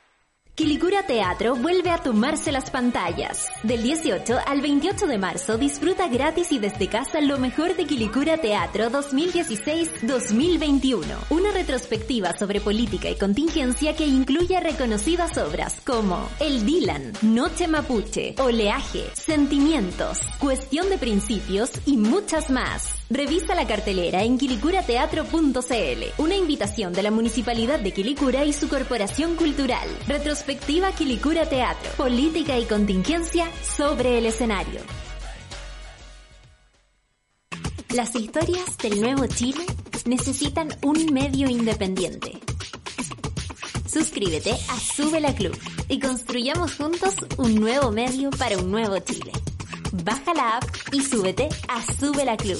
Quilicura 0.56 1.06
Teatro 1.06 1.56
vuelve 1.58 1.90
a 1.90 1.98
tomarse 1.98 2.54
las 2.54 2.72
pantallas. 2.72 3.50
Del 3.64 3.84
18 3.84 4.38
al 4.48 4.62
28 4.62 5.06
de 5.06 5.18
marzo 5.18 5.58
disfruta 5.58 6.08
gratis 6.08 6.54
y 6.54 6.60
desde 6.60 6.88
casa 6.88 7.20
lo 7.20 7.38
mejor 7.40 7.76
de 7.76 7.86
Quilicura 7.86 8.38
Teatro 8.38 8.90
2016-2021. 8.90 11.04
Una 11.30 11.52
retrospectiva 11.52 12.32
sobre 12.38 12.62
política 12.62 13.10
y 13.10 13.16
contingencia 13.16 13.98
que 13.98 14.08
incluye 14.08 14.58
reconocidas 14.62 15.38
obras 15.38 15.76
como 15.86 16.30
El 16.40 16.66
Dylan, 16.66 17.12
Noche 17.22 17.68
Mapuche, 17.68 18.36
Oleaje, 18.40 19.10
Sentimientos, 19.14 20.20
Cuestión 20.40 20.88
de 20.88 20.98
Principios 20.98 21.70
y 21.86 21.98
muchas 21.98 22.50
más. 22.50 23.05
Revisa 23.10 23.54
la 23.54 23.68
cartelera 23.68 24.24
en 24.24 24.40
quilicurateatro.cl. 24.40 26.04
Una 26.18 26.36
invitación 26.36 26.92
de 26.92 27.04
la 27.04 27.12
Municipalidad 27.12 27.80
de 27.80 27.92
Quilicura 27.92 28.46
y 28.46 28.52
su 28.52 28.68
Corporación 28.68 29.36
Cultural. 29.36 29.88
Retrospectiva 30.08 30.92
Quilicura 30.92 31.48
Teatro. 31.48 31.92
Política 31.98 32.58
y 32.58 32.66
contingencia 32.66 33.48
sobre 33.62 34.18
el 34.18 34.26
escenario. 34.26 34.82
Las 37.94 38.16
historias 38.16 38.76
del 38.80 39.00
nuevo 39.00 39.28
Chile 39.28 39.64
necesitan 40.06 40.70
un 40.82 41.14
medio 41.14 41.48
independiente. 41.48 42.32
Suscríbete 43.88 44.52
a 44.52 44.80
Sube 44.80 45.20
la 45.22 45.34
Club 45.36 45.56
y 45.90 46.00
construyamos 46.00 46.76
juntos 46.76 47.14
un 47.38 47.54
nuevo 47.56 47.92
medio 47.92 48.32
para 48.32 48.58
un 48.58 48.72
nuevo 48.72 48.98
Chile. 48.98 49.32
Baja 49.92 50.34
la 50.34 50.58
app 50.58 50.64
y 50.92 51.02
súbete 51.02 51.48
a 51.68 51.82
Sube 52.00 52.26
la 52.26 52.36
Club. 52.36 52.60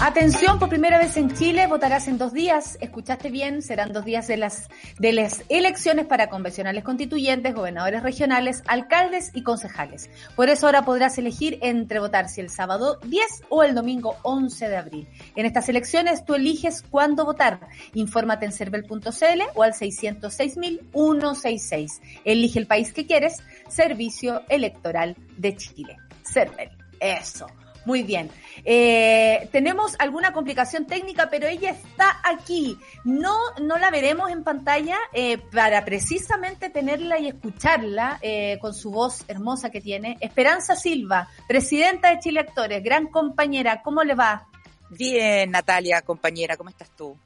Atención, 0.00 0.60
por 0.60 0.68
primera 0.68 0.96
vez 0.96 1.16
en 1.16 1.34
Chile 1.34 1.66
votarás 1.66 2.06
en 2.06 2.18
dos 2.18 2.32
días. 2.32 2.78
Escuchaste 2.80 3.30
bien, 3.30 3.62
serán 3.62 3.92
dos 3.92 4.04
días 4.04 4.28
de 4.28 4.36
las, 4.36 4.68
de 5.00 5.12
las 5.12 5.42
elecciones 5.48 6.06
para 6.06 6.30
convencionales 6.30 6.84
constituyentes, 6.84 7.52
gobernadores 7.52 8.04
regionales, 8.04 8.62
alcaldes 8.68 9.32
y 9.34 9.42
concejales. 9.42 10.08
Por 10.36 10.50
eso 10.50 10.66
ahora 10.66 10.84
podrás 10.84 11.18
elegir 11.18 11.58
entre 11.62 11.98
votar 11.98 12.28
si 12.28 12.40
el 12.40 12.48
sábado 12.48 13.00
10 13.02 13.24
o 13.48 13.64
el 13.64 13.74
domingo 13.74 14.16
11 14.22 14.68
de 14.68 14.76
abril. 14.76 15.08
En 15.34 15.46
estas 15.46 15.68
elecciones 15.68 16.24
tú 16.24 16.36
eliges 16.36 16.82
cuándo 16.82 17.24
votar. 17.24 17.58
Infórmate 17.94 18.46
en 18.46 18.52
cervel.cl 18.52 19.42
o 19.56 19.64
al 19.64 19.72
606.166. 19.72 22.00
Elige 22.24 22.60
el 22.60 22.68
país 22.68 22.92
que 22.92 23.04
quieres. 23.04 23.42
Servicio 23.68 24.42
Electoral 24.48 25.16
de 25.36 25.56
Chile. 25.56 25.96
Cervel. 26.22 26.70
Eso. 27.00 27.48
Muy 27.88 28.02
bien. 28.02 28.30
Eh, 28.66 29.48
tenemos 29.50 29.96
alguna 29.98 30.34
complicación 30.34 30.84
técnica, 30.84 31.30
pero 31.30 31.46
ella 31.46 31.70
está 31.70 32.20
aquí. 32.22 32.78
No, 33.02 33.34
no 33.62 33.78
la 33.78 33.90
veremos 33.90 34.30
en 34.30 34.44
pantalla 34.44 34.98
eh, 35.14 35.38
para 35.38 35.86
precisamente 35.86 36.68
tenerla 36.68 37.18
y 37.18 37.28
escucharla 37.28 38.18
eh, 38.20 38.58
con 38.60 38.74
su 38.74 38.90
voz 38.90 39.24
hermosa 39.26 39.70
que 39.70 39.80
tiene. 39.80 40.18
Esperanza 40.20 40.76
Silva, 40.76 41.30
presidenta 41.48 42.10
de 42.10 42.18
Chile 42.18 42.40
Actores, 42.40 42.84
gran 42.84 43.06
compañera. 43.06 43.80
¿Cómo 43.80 44.04
le 44.04 44.14
va? 44.14 44.46
Bien, 44.90 45.50
Natalia, 45.50 46.02
compañera, 46.02 46.58
¿cómo 46.58 46.68
estás 46.68 46.90
tú? 46.90 47.16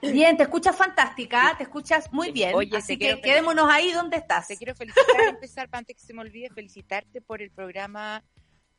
Bien, 0.00 0.34
te 0.36 0.44
escuchas 0.44 0.74
fantástica, 0.74 1.54
te 1.58 1.64
escuchas 1.64 2.10
muy 2.10 2.32
bien. 2.32 2.54
Oye, 2.54 2.76
así 2.76 2.96
que 2.96 3.20
quedémonos 3.20 3.68
ahí 3.70 3.92
donde 3.92 4.16
estás. 4.16 4.48
Te 4.48 4.56
quiero 4.56 4.74
felicitar, 4.74 5.04
empezar, 5.28 5.68
antes 5.70 5.94
que 5.94 6.02
se 6.02 6.14
me 6.14 6.22
olvide, 6.22 6.48
felicitarte 6.48 7.20
por 7.20 7.42
el 7.42 7.50
programa 7.50 8.24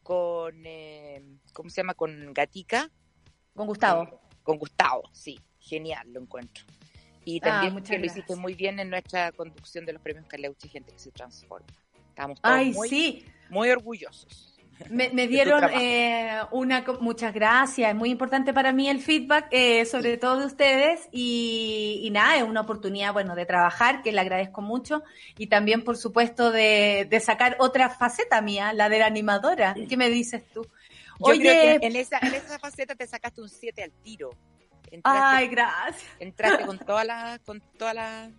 con, 0.03 0.65
eh, 0.65 1.23
¿cómo 1.53 1.69
se 1.69 1.77
llama? 1.77 1.93
Con 1.93 2.33
Gatica. 2.33 2.89
Con 3.55 3.67
Gustavo. 3.67 4.09
Con, 4.09 4.19
con 4.43 4.57
Gustavo, 4.59 5.03
sí, 5.13 5.39
genial, 5.59 6.11
lo 6.11 6.19
encuentro. 6.21 6.63
Y 7.25 7.37
Ah, 7.37 7.45
también 7.45 7.73
muchas 7.73 7.91
que 7.91 7.95
lo 7.97 8.01
gracias. 8.03 8.17
hiciste 8.25 8.35
muy 8.35 8.53
bien 8.53 8.79
en 8.79 8.89
nuestra 8.89 9.31
conducción 9.31 9.85
de 9.85 9.93
los 9.93 10.01
premios 10.01 10.25
Caleuche, 10.27 10.67
gente 10.67 10.91
que 10.91 10.99
se 10.99 11.11
transforma. 11.11 11.67
Estamos 12.09 12.41
todos 12.41 12.55
Ay, 12.55 12.71
muy, 12.73 12.89
sí. 12.89 13.25
muy 13.49 13.69
orgullosos. 13.69 14.52
Me, 14.89 15.09
me 15.09 15.27
dieron 15.29 15.63
eh, 15.73 16.41
una, 16.51 16.83
muchas 16.99 17.33
gracias, 17.33 17.89
es 17.89 17.95
muy 17.95 18.09
importante 18.09 18.53
para 18.53 18.71
mí 18.71 18.89
el 18.89 18.99
feedback, 18.99 19.47
eh, 19.51 19.85
sobre 19.85 20.17
todo 20.17 20.39
de 20.39 20.45
ustedes, 20.45 21.07
y, 21.11 22.01
y 22.03 22.09
nada, 22.11 22.37
es 22.37 22.43
una 22.43 22.61
oportunidad, 22.61 23.13
bueno, 23.13 23.35
de 23.35 23.45
trabajar, 23.45 24.01
que 24.01 24.11
le 24.11 24.21
agradezco 24.21 24.61
mucho, 24.61 25.03
y 25.37 25.47
también, 25.47 25.83
por 25.83 25.97
supuesto, 25.97 26.51
de, 26.51 27.07
de 27.09 27.19
sacar 27.19 27.57
otra 27.59 27.89
faceta 27.89 28.41
mía, 28.41 28.73
la 28.73 28.89
de 28.89 28.99
la 28.99 29.07
animadora. 29.07 29.75
¿Qué 29.87 29.97
me 29.97 30.09
dices 30.09 30.43
tú? 30.53 30.63
Yo 31.19 31.31
Oye, 31.31 31.39
creo 31.41 31.79
que 31.79 31.87
en 31.87 31.95
esa, 31.95 32.19
en 32.19 32.33
esa 32.33 32.59
faceta 32.59 32.95
te 32.95 33.07
sacaste 33.07 33.41
un 33.41 33.49
7 33.49 33.83
al 33.83 33.91
tiro. 34.03 34.31
Entraste, 34.91 35.19
ay, 35.21 35.47
gracias. 35.47 36.11
entraste 36.19 36.65
con 36.65 36.77
toda 36.85 37.03
la, 37.03 37.39
con 37.45 37.61
toda 37.77 37.93
la, 37.93 38.31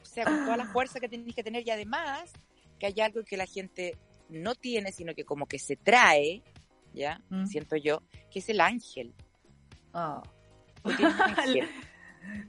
o 0.00 0.04
sea, 0.04 0.24
con 0.24 0.44
toda 0.44 0.56
la 0.56 0.66
fuerza 0.66 1.00
que 1.00 1.08
tenés 1.08 1.34
que 1.34 1.42
tener 1.42 1.66
y 1.66 1.70
además 1.70 2.32
que 2.78 2.86
hay 2.86 3.00
algo 3.00 3.22
que 3.24 3.36
la 3.36 3.46
gente 3.46 3.96
no 4.32 4.54
tiene, 4.54 4.92
sino 4.92 5.14
que 5.14 5.24
como 5.24 5.46
que 5.46 5.58
se 5.58 5.76
trae, 5.76 6.42
¿ya? 6.92 7.20
Mm. 7.30 7.46
Siento 7.46 7.76
yo, 7.76 8.02
que 8.30 8.38
es 8.40 8.48
el 8.48 8.60
ángel. 8.60 9.14
Oh. 9.92 10.22
Un 10.84 10.92
ángel. 11.20 11.68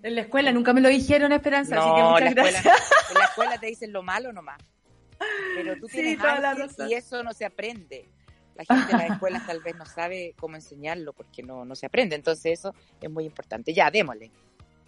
En 0.03 0.15
la 0.15 0.21
escuela 0.21 0.51
nunca 0.51 0.73
me 0.73 0.81
lo 0.81 0.89
dijeron, 0.89 1.31
Esperanza, 1.31 1.77
así 1.79 1.89
que 1.95 2.01
No, 2.01 2.11
muchas 2.11 2.27
en 2.29 2.35
la, 2.35 2.41
gracias. 2.43 2.65
escuela, 2.65 2.77
en 3.09 3.17
la 3.17 3.25
escuela 3.25 3.57
te 3.57 3.65
dicen 3.67 3.93
lo 3.93 4.03
malo 4.03 4.31
nomás. 4.31 4.57
Pero 5.55 5.75
tú 5.79 5.87
Sí, 5.87 5.93
tienes 6.01 6.19
la 6.19 6.51
ángel 6.51 6.69
y 6.89 6.93
eso 6.93 7.23
no 7.23 7.33
se 7.33 7.45
aprende. 7.45 8.09
La 8.55 8.65
gente 8.65 8.91
en 8.91 8.97
las 8.99 9.11
escuelas 9.11 9.47
tal 9.47 9.61
vez 9.61 9.75
no 9.75 9.85
sabe 9.85 10.35
cómo 10.37 10.55
enseñarlo 10.55 11.13
porque 11.13 11.41
no, 11.41 11.65
no 11.65 11.75
se 11.75 11.87
aprende. 11.87 12.15
Entonces 12.15 12.59
eso 12.59 12.75
es 13.01 13.09
muy 13.09 13.25
importante. 13.25 13.73
Ya, 13.73 13.89
démosle. 13.89 14.31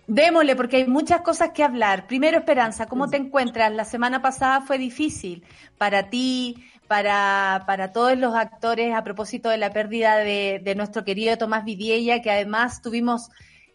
Démosle, 0.07 0.55
porque 0.55 0.77
hay 0.77 0.87
muchas 0.87 1.21
cosas 1.21 1.49
que 1.49 1.63
hablar. 1.63 2.05
Primero, 2.05 2.37
Esperanza, 2.37 2.85
¿cómo 2.85 3.09
te 3.09 3.17
encuentras? 3.17 3.71
La 3.73 3.85
semana 3.85 4.21
pasada 4.21 4.61
fue 4.61 4.77
difícil 4.77 5.43
para 5.79 6.11
ti, 6.11 6.63
para, 6.87 7.63
para 7.67 7.91
todos 7.91 8.17
los 8.17 8.35
actores, 8.35 8.93
a 8.93 9.03
propósito 9.03 9.49
de 9.49 9.57
la 9.57 9.71
pérdida 9.71 10.17
de, 10.17 10.61
de 10.63 10.75
nuestro 10.75 11.03
querido 11.03 11.37
Tomás 11.37 11.65
Vidiella, 11.65 12.21
que 12.21 12.31
además 12.31 12.81
tuvimos 12.81 13.29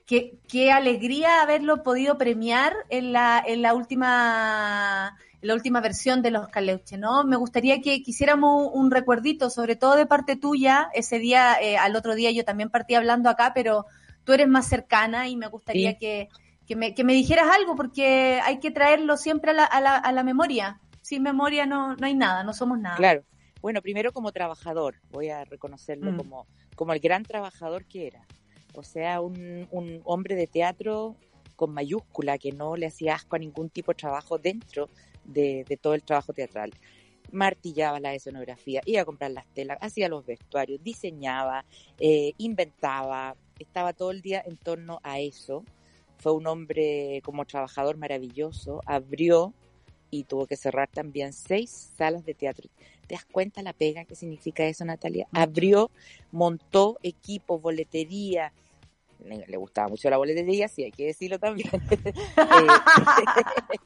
qué, 0.06 0.38
qué 0.48 0.72
alegría 0.72 1.42
haberlo 1.42 1.82
podido 1.82 2.18
premiar 2.18 2.72
en 2.88 3.12
la, 3.12 3.42
en 3.46 3.62
la 3.62 3.74
última 3.74 5.16
en 5.42 5.48
la 5.48 5.54
última 5.54 5.80
versión 5.80 6.20
de 6.20 6.30
Los 6.30 6.48
Caleuche, 6.48 6.98
¿no? 6.98 7.24
Me 7.24 7.36
gustaría 7.36 7.80
que 7.80 8.02
quisiéramos 8.02 8.70
un 8.74 8.90
recuerdito, 8.90 9.48
sobre 9.48 9.74
todo 9.74 9.96
de 9.96 10.04
parte 10.04 10.36
tuya. 10.36 10.90
Ese 10.92 11.18
día, 11.18 11.56
eh, 11.62 11.78
al 11.78 11.96
otro 11.96 12.14
día 12.14 12.30
yo 12.30 12.44
también 12.44 12.68
partí 12.68 12.94
hablando 12.94 13.30
acá, 13.30 13.52
pero 13.54 13.86
tú 14.24 14.34
eres 14.34 14.48
más 14.48 14.68
cercana 14.68 15.28
y 15.28 15.36
me 15.36 15.46
gustaría 15.46 15.92
Sí. 15.92 15.96
que, 15.98 16.28
que, 16.66 16.76
me, 16.76 16.94
que 16.94 17.04
me 17.04 17.14
dijeras 17.14 17.46
algo, 17.56 17.74
porque 17.74 18.38
hay 18.44 18.60
que 18.60 18.70
traerlo 18.70 19.16
siempre 19.16 19.52
a 19.52 19.54
la, 19.54 19.64
a 19.64 19.80
la, 19.80 19.96
a 19.96 20.12
la 20.12 20.22
memoria. 20.24 20.78
Sin 21.10 21.24
memoria 21.24 21.66
no, 21.66 21.96
no 21.96 22.06
hay 22.06 22.14
nada, 22.14 22.44
no 22.44 22.52
somos 22.52 22.78
nada. 22.78 22.94
Claro. 22.94 23.24
Bueno, 23.60 23.82
primero 23.82 24.12
como 24.12 24.30
trabajador, 24.30 24.94
voy 25.10 25.28
a 25.28 25.44
reconocerlo 25.44 26.12
Mm. 26.12 26.16
como, 26.16 26.46
como 26.76 26.92
el 26.92 27.00
gran 27.00 27.24
trabajador 27.24 27.84
que 27.84 28.06
era. 28.06 28.24
O 28.74 28.84
sea, 28.84 29.20
un, 29.20 29.66
un 29.72 30.00
hombre 30.04 30.36
de 30.36 30.46
teatro 30.46 31.16
con 31.56 31.74
mayúscula 31.74 32.38
que 32.38 32.52
no 32.52 32.76
le 32.76 32.86
hacía 32.86 33.16
asco 33.16 33.34
a 33.34 33.40
ningún 33.40 33.70
tipo 33.70 33.90
de 33.90 33.96
trabajo 33.96 34.38
dentro 34.38 34.88
de, 35.24 35.64
de 35.68 35.76
todo 35.76 35.94
el 35.94 36.04
trabajo 36.04 36.32
teatral. 36.32 36.70
Martillaba 37.32 37.98
la 37.98 38.14
escenografía, 38.14 38.80
iba 38.86 39.02
a 39.02 39.04
comprar 39.04 39.32
las 39.32 39.48
telas, 39.48 39.78
hacía 39.80 40.08
los 40.08 40.24
vestuarios, 40.24 40.80
diseñaba, 40.80 41.64
eh, 41.98 42.34
inventaba, 42.38 43.34
estaba 43.58 43.92
todo 43.94 44.12
el 44.12 44.22
día 44.22 44.44
en 44.46 44.56
torno 44.56 45.00
a 45.02 45.18
eso. 45.18 45.64
Fue 46.18 46.30
un 46.30 46.46
hombre 46.46 47.20
como 47.24 47.44
trabajador 47.46 47.96
maravilloso, 47.96 48.80
abrió 48.86 49.52
y 50.10 50.24
tuvo 50.24 50.46
que 50.46 50.56
cerrar 50.56 50.88
también 50.88 51.32
seis 51.32 51.92
salas 51.96 52.24
de 52.24 52.34
teatro. 52.34 52.68
¿Te 53.06 53.14
das 53.14 53.24
cuenta 53.24 53.62
la 53.62 53.72
pega 53.72 54.04
que 54.04 54.14
significa 54.14 54.64
eso, 54.64 54.84
Natalia? 54.84 55.26
Abrió, 55.32 55.90
montó 56.32 56.98
equipo, 57.02 57.58
boletería. 57.58 58.52
Le, 59.24 59.56
gustaba 59.56 59.88
mucho 59.88 60.08
la 60.08 60.16
boletería, 60.16 60.68
sí, 60.68 60.84
hay 60.84 60.92
que 60.92 61.06
decirlo 61.06 61.38
también. 61.38 61.68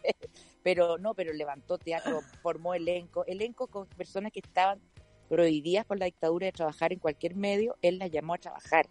Eh, 0.04 0.12
pero 0.62 0.96
no, 0.98 1.14
pero 1.14 1.32
levantó 1.32 1.76
teatro, 1.76 2.20
formó 2.42 2.74
elenco, 2.74 3.24
elenco 3.26 3.66
con 3.66 3.86
personas 3.86 4.32
que 4.32 4.40
estaban 4.40 4.80
prohibidas 5.28 5.84
por 5.84 5.98
la 5.98 6.06
dictadura 6.06 6.46
de 6.46 6.52
trabajar 6.52 6.92
en 6.92 6.98
cualquier 6.98 7.34
medio, 7.34 7.76
él 7.82 7.98
las 7.98 8.10
llamó 8.10 8.34
a 8.34 8.38
trabajar. 8.38 8.86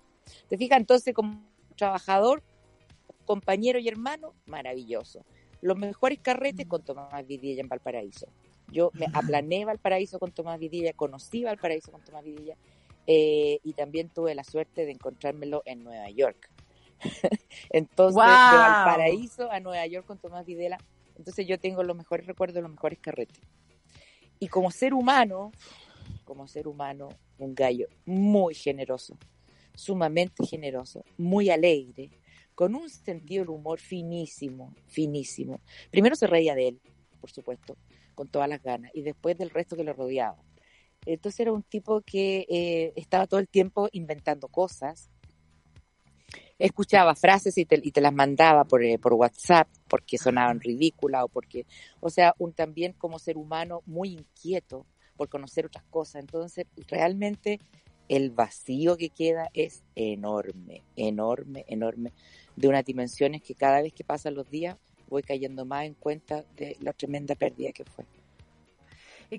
¿Te 0.47 0.57
fijas? 0.57 0.79
Entonces, 0.79 1.13
como 1.13 1.41
trabajador, 1.75 2.43
compañero 3.25 3.79
y 3.79 3.87
hermano, 3.87 4.33
maravilloso. 4.45 5.25
Los 5.63 5.77
mejores 5.77 6.19
carretes 6.19 6.67
con 6.67 6.83
Tomás 6.83 7.25
Vidilla 7.25 7.61
en 7.61 7.69
Valparaíso. 7.69 8.27
Yo 8.69 8.91
me 8.95 9.05
aplané 9.13 9.63
Valparaíso 9.63 10.19
con 10.19 10.33
Tomás 10.33 10.59
Vidilla, 10.59 10.91
conocí 10.91 11.45
Valparaíso 11.45 11.89
con 11.89 12.03
Tomás 12.03 12.25
Vidilla 12.25 12.57
eh, 13.07 13.59
y 13.63 13.71
también 13.71 14.09
tuve 14.09 14.35
la 14.35 14.43
suerte 14.43 14.85
de 14.85 14.91
encontrármelo 14.91 15.63
en 15.65 15.85
Nueva 15.85 16.09
York. 16.09 16.49
Entonces, 17.69 18.15
de 18.15 18.23
¡Guau! 18.23 18.57
Valparaíso 18.57 19.49
a 19.49 19.61
Nueva 19.61 19.87
York 19.87 20.05
con 20.05 20.17
Tomás 20.17 20.45
Videla, 20.45 20.77
entonces 21.17 21.47
yo 21.47 21.57
tengo 21.57 21.81
los 21.83 21.95
mejores 21.95 22.27
recuerdos, 22.27 22.61
los 22.61 22.71
mejores 22.71 22.99
carretes. 22.99 23.39
Y 24.39 24.49
como 24.49 24.69
ser 24.69 24.93
humano, 24.93 25.53
como 26.25 26.45
ser 26.47 26.67
humano, 26.67 27.07
un 27.37 27.55
gallo 27.55 27.87
muy 28.05 28.53
generoso, 28.53 29.17
sumamente 29.75 30.45
generoso, 30.45 31.05
muy 31.17 31.49
alegre, 31.49 32.09
con 32.55 32.75
un 32.75 32.89
sentido 32.89 33.43
del 33.43 33.49
humor 33.49 33.79
finísimo, 33.79 34.73
finísimo. 34.87 35.61
Primero 35.91 36.15
se 36.15 36.27
reía 36.27 36.55
de 36.55 36.69
él, 36.69 36.81
por 37.19 37.31
supuesto, 37.31 37.77
con 38.15 38.27
todas 38.27 38.49
las 38.49 38.61
ganas, 38.61 38.91
y 38.93 39.01
después 39.01 39.37
del 39.37 39.49
resto 39.49 39.75
que 39.75 39.83
lo 39.83 39.93
rodeaba. 39.93 40.37
Entonces 41.05 41.39
era 41.41 41.51
un 41.51 41.63
tipo 41.63 42.01
que 42.01 42.45
eh, 42.49 42.93
estaba 42.95 43.27
todo 43.27 43.39
el 43.39 43.47
tiempo 43.47 43.89
inventando 43.91 44.47
cosas, 44.47 45.09
escuchaba 46.57 47.15
frases 47.15 47.57
y 47.57 47.65
te, 47.65 47.79
y 47.83 47.91
te 47.91 48.01
las 48.01 48.13
mandaba 48.13 48.63
por, 48.63 48.83
eh, 48.83 48.97
por 48.97 49.13
WhatsApp 49.13 49.67
porque 49.89 50.17
sonaban 50.17 50.61
ridículas 50.61 51.23
o 51.25 51.27
porque, 51.27 51.65
o 51.99 52.09
sea, 52.09 52.33
un 52.37 52.53
también 52.53 52.93
como 52.93 53.19
ser 53.19 53.37
humano 53.37 53.81
muy 53.85 54.13
inquieto 54.13 54.85
por 55.17 55.29
conocer 55.29 55.65
otras 55.65 55.83
cosas. 55.85 56.21
Entonces, 56.21 56.65
realmente 56.87 57.59
el 58.07 58.31
vacío 58.31 58.97
que 58.97 59.09
queda 59.09 59.49
es 59.53 59.83
enorme, 59.95 60.83
enorme, 60.95 61.65
enorme, 61.67 62.13
de 62.55 62.67
unas 62.67 62.85
dimensiones 62.85 63.41
que 63.41 63.55
cada 63.55 63.81
vez 63.81 63.93
que 63.93 64.03
pasan 64.03 64.35
los 64.35 64.49
días 64.49 64.77
voy 65.09 65.23
cayendo 65.23 65.65
más 65.65 65.85
en 65.85 65.93
cuenta 65.93 66.43
de 66.57 66.75
la 66.81 66.93
tremenda 66.93 67.35
pérdida 67.35 67.71
que 67.71 67.85
fue. 67.85 68.05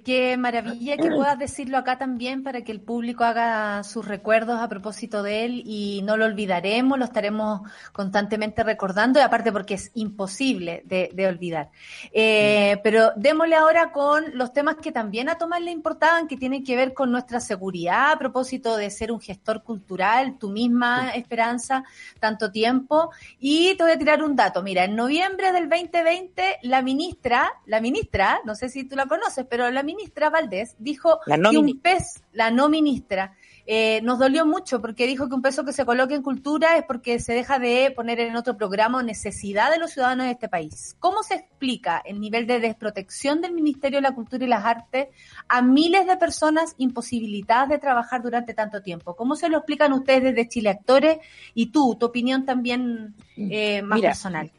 Qué 0.02 0.36
maravilla 0.36 0.96
que 0.96 1.10
puedas 1.10 1.38
decirlo 1.38 1.78
acá 1.78 1.98
también 1.98 2.42
para 2.42 2.62
que 2.62 2.72
el 2.72 2.80
público 2.80 3.24
haga 3.24 3.82
sus 3.84 4.06
recuerdos 4.06 4.60
a 4.60 4.68
propósito 4.68 5.22
de 5.22 5.44
él 5.44 5.62
y 5.66 6.02
no 6.02 6.16
lo 6.16 6.24
olvidaremos, 6.24 6.98
lo 6.98 7.04
estaremos 7.04 7.60
constantemente 7.92 8.64
recordando 8.64 9.20
y 9.20 9.22
aparte 9.22 9.52
porque 9.52 9.74
es 9.74 9.90
imposible 9.94 10.82
de, 10.86 11.10
de 11.12 11.26
olvidar. 11.26 11.70
Eh, 12.12 12.80
pero 12.82 13.12
démosle 13.16 13.54
ahora 13.54 13.92
con 13.92 14.24
los 14.36 14.52
temas 14.52 14.76
que 14.76 14.90
también 14.90 15.28
a 15.28 15.38
Tomás 15.38 15.60
le 15.60 15.70
importaban, 15.70 16.26
que 16.26 16.36
tienen 16.36 16.64
que 16.64 16.76
ver 16.76 16.92
con 16.92 17.12
nuestra 17.12 17.40
seguridad 17.40 18.12
a 18.12 18.18
propósito 18.18 18.76
de 18.76 18.90
ser 18.90 19.12
un 19.12 19.20
gestor 19.20 19.62
cultural, 19.62 20.38
tu 20.38 20.50
misma 20.50 21.10
esperanza, 21.10 21.84
tanto 22.18 22.50
tiempo. 22.50 23.10
Y 23.38 23.76
te 23.76 23.84
voy 23.84 23.92
a 23.92 23.98
tirar 23.98 24.22
un 24.22 24.34
dato. 24.34 24.62
Mira, 24.62 24.84
en 24.84 24.96
noviembre 24.96 25.52
del 25.52 25.68
2020, 25.68 26.58
la 26.62 26.82
ministra, 26.82 27.52
la 27.66 27.80
ministra, 27.80 28.40
no 28.44 28.54
sé 28.54 28.68
si 28.68 28.84
tú 28.84 28.96
la 28.96 29.06
conoces, 29.06 29.46
pero 29.48 29.70
la 29.70 29.83
ministra 29.84 30.30
Valdés 30.30 30.74
dijo 30.78 31.20
La 31.26 31.36
no 31.36 31.50
que 31.50 31.58
un 31.58 31.80
pez, 31.80 32.22
la 32.32 32.50
no 32.50 32.68
ministra, 32.68 33.36
eh, 33.66 34.02
nos 34.02 34.18
dolió 34.18 34.44
mucho 34.44 34.82
porque 34.82 35.06
dijo 35.06 35.28
que 35.28 35.34
un 35.34 35.40
peso 35.40 35.64
que 35.64 35.72
se 35.72 35.86
coloque 35.86 36.14
en 36.14 36.22
cultura 36.22 36.76
es 36.76 36.84
porque 36.84 37.18
se 37.18 37.32
deja 37.32 37.58
de 37.58 37.90
poner 37.96 38.20
en 38.20 38.36
otro 38.36 38.58
programa 38.58 38.98
o 38.98 39.02
necesidad 39.02 39.70
de 39.70 39.78
los 39.78 39.92
ciudadanos 39.92 40.26
de 40.26 40.32
este 40.32 40.50
país. 40.50 40.96
¿Cómo 41.00 41.22
se 41.22 41.36
explica 41.36 42.02
el 42.04 42.20
nivel 42.20 42.46
de 42.46 42.60
desprotección 42.60 43.40
del 43.40 43.54
Ministerio 43.54 43.98
de 43.98 44.02
la 44.02 44.14
Cultura 44.14 44.44
y 44.44 44.48
las 44.48 44.66
Artes 44.66 45.08
a 45.48 45.62
miles 45.62 46.06
de 46.06 46.16
personas 46.18 46.74
imposibilitadas 46.76 47.70
de 47.70 47.78
trabajar 47.78 48.22
durante 48.22 48.52
tanto 48.52 48.82
tiempo? 48.82 49.16
¿Cómo 49.16 49.34
se 49.34 49.48
lo 49.48 49.56
explican 49.56 49.94
ustedes 49.94 50.22
desde 50.24 50.48
Chile 50.48 50.68
Actores 50.68 51.18
y 51.54 51.66
tú, 51.66 51.96
tu 51.98 52.04
opinión 52.04 52.44
también 52.44 53.14
eh, 53.36 53.80
más 53.80 53.96
Mira, 53.96 54.10
personal? 54.10 54.50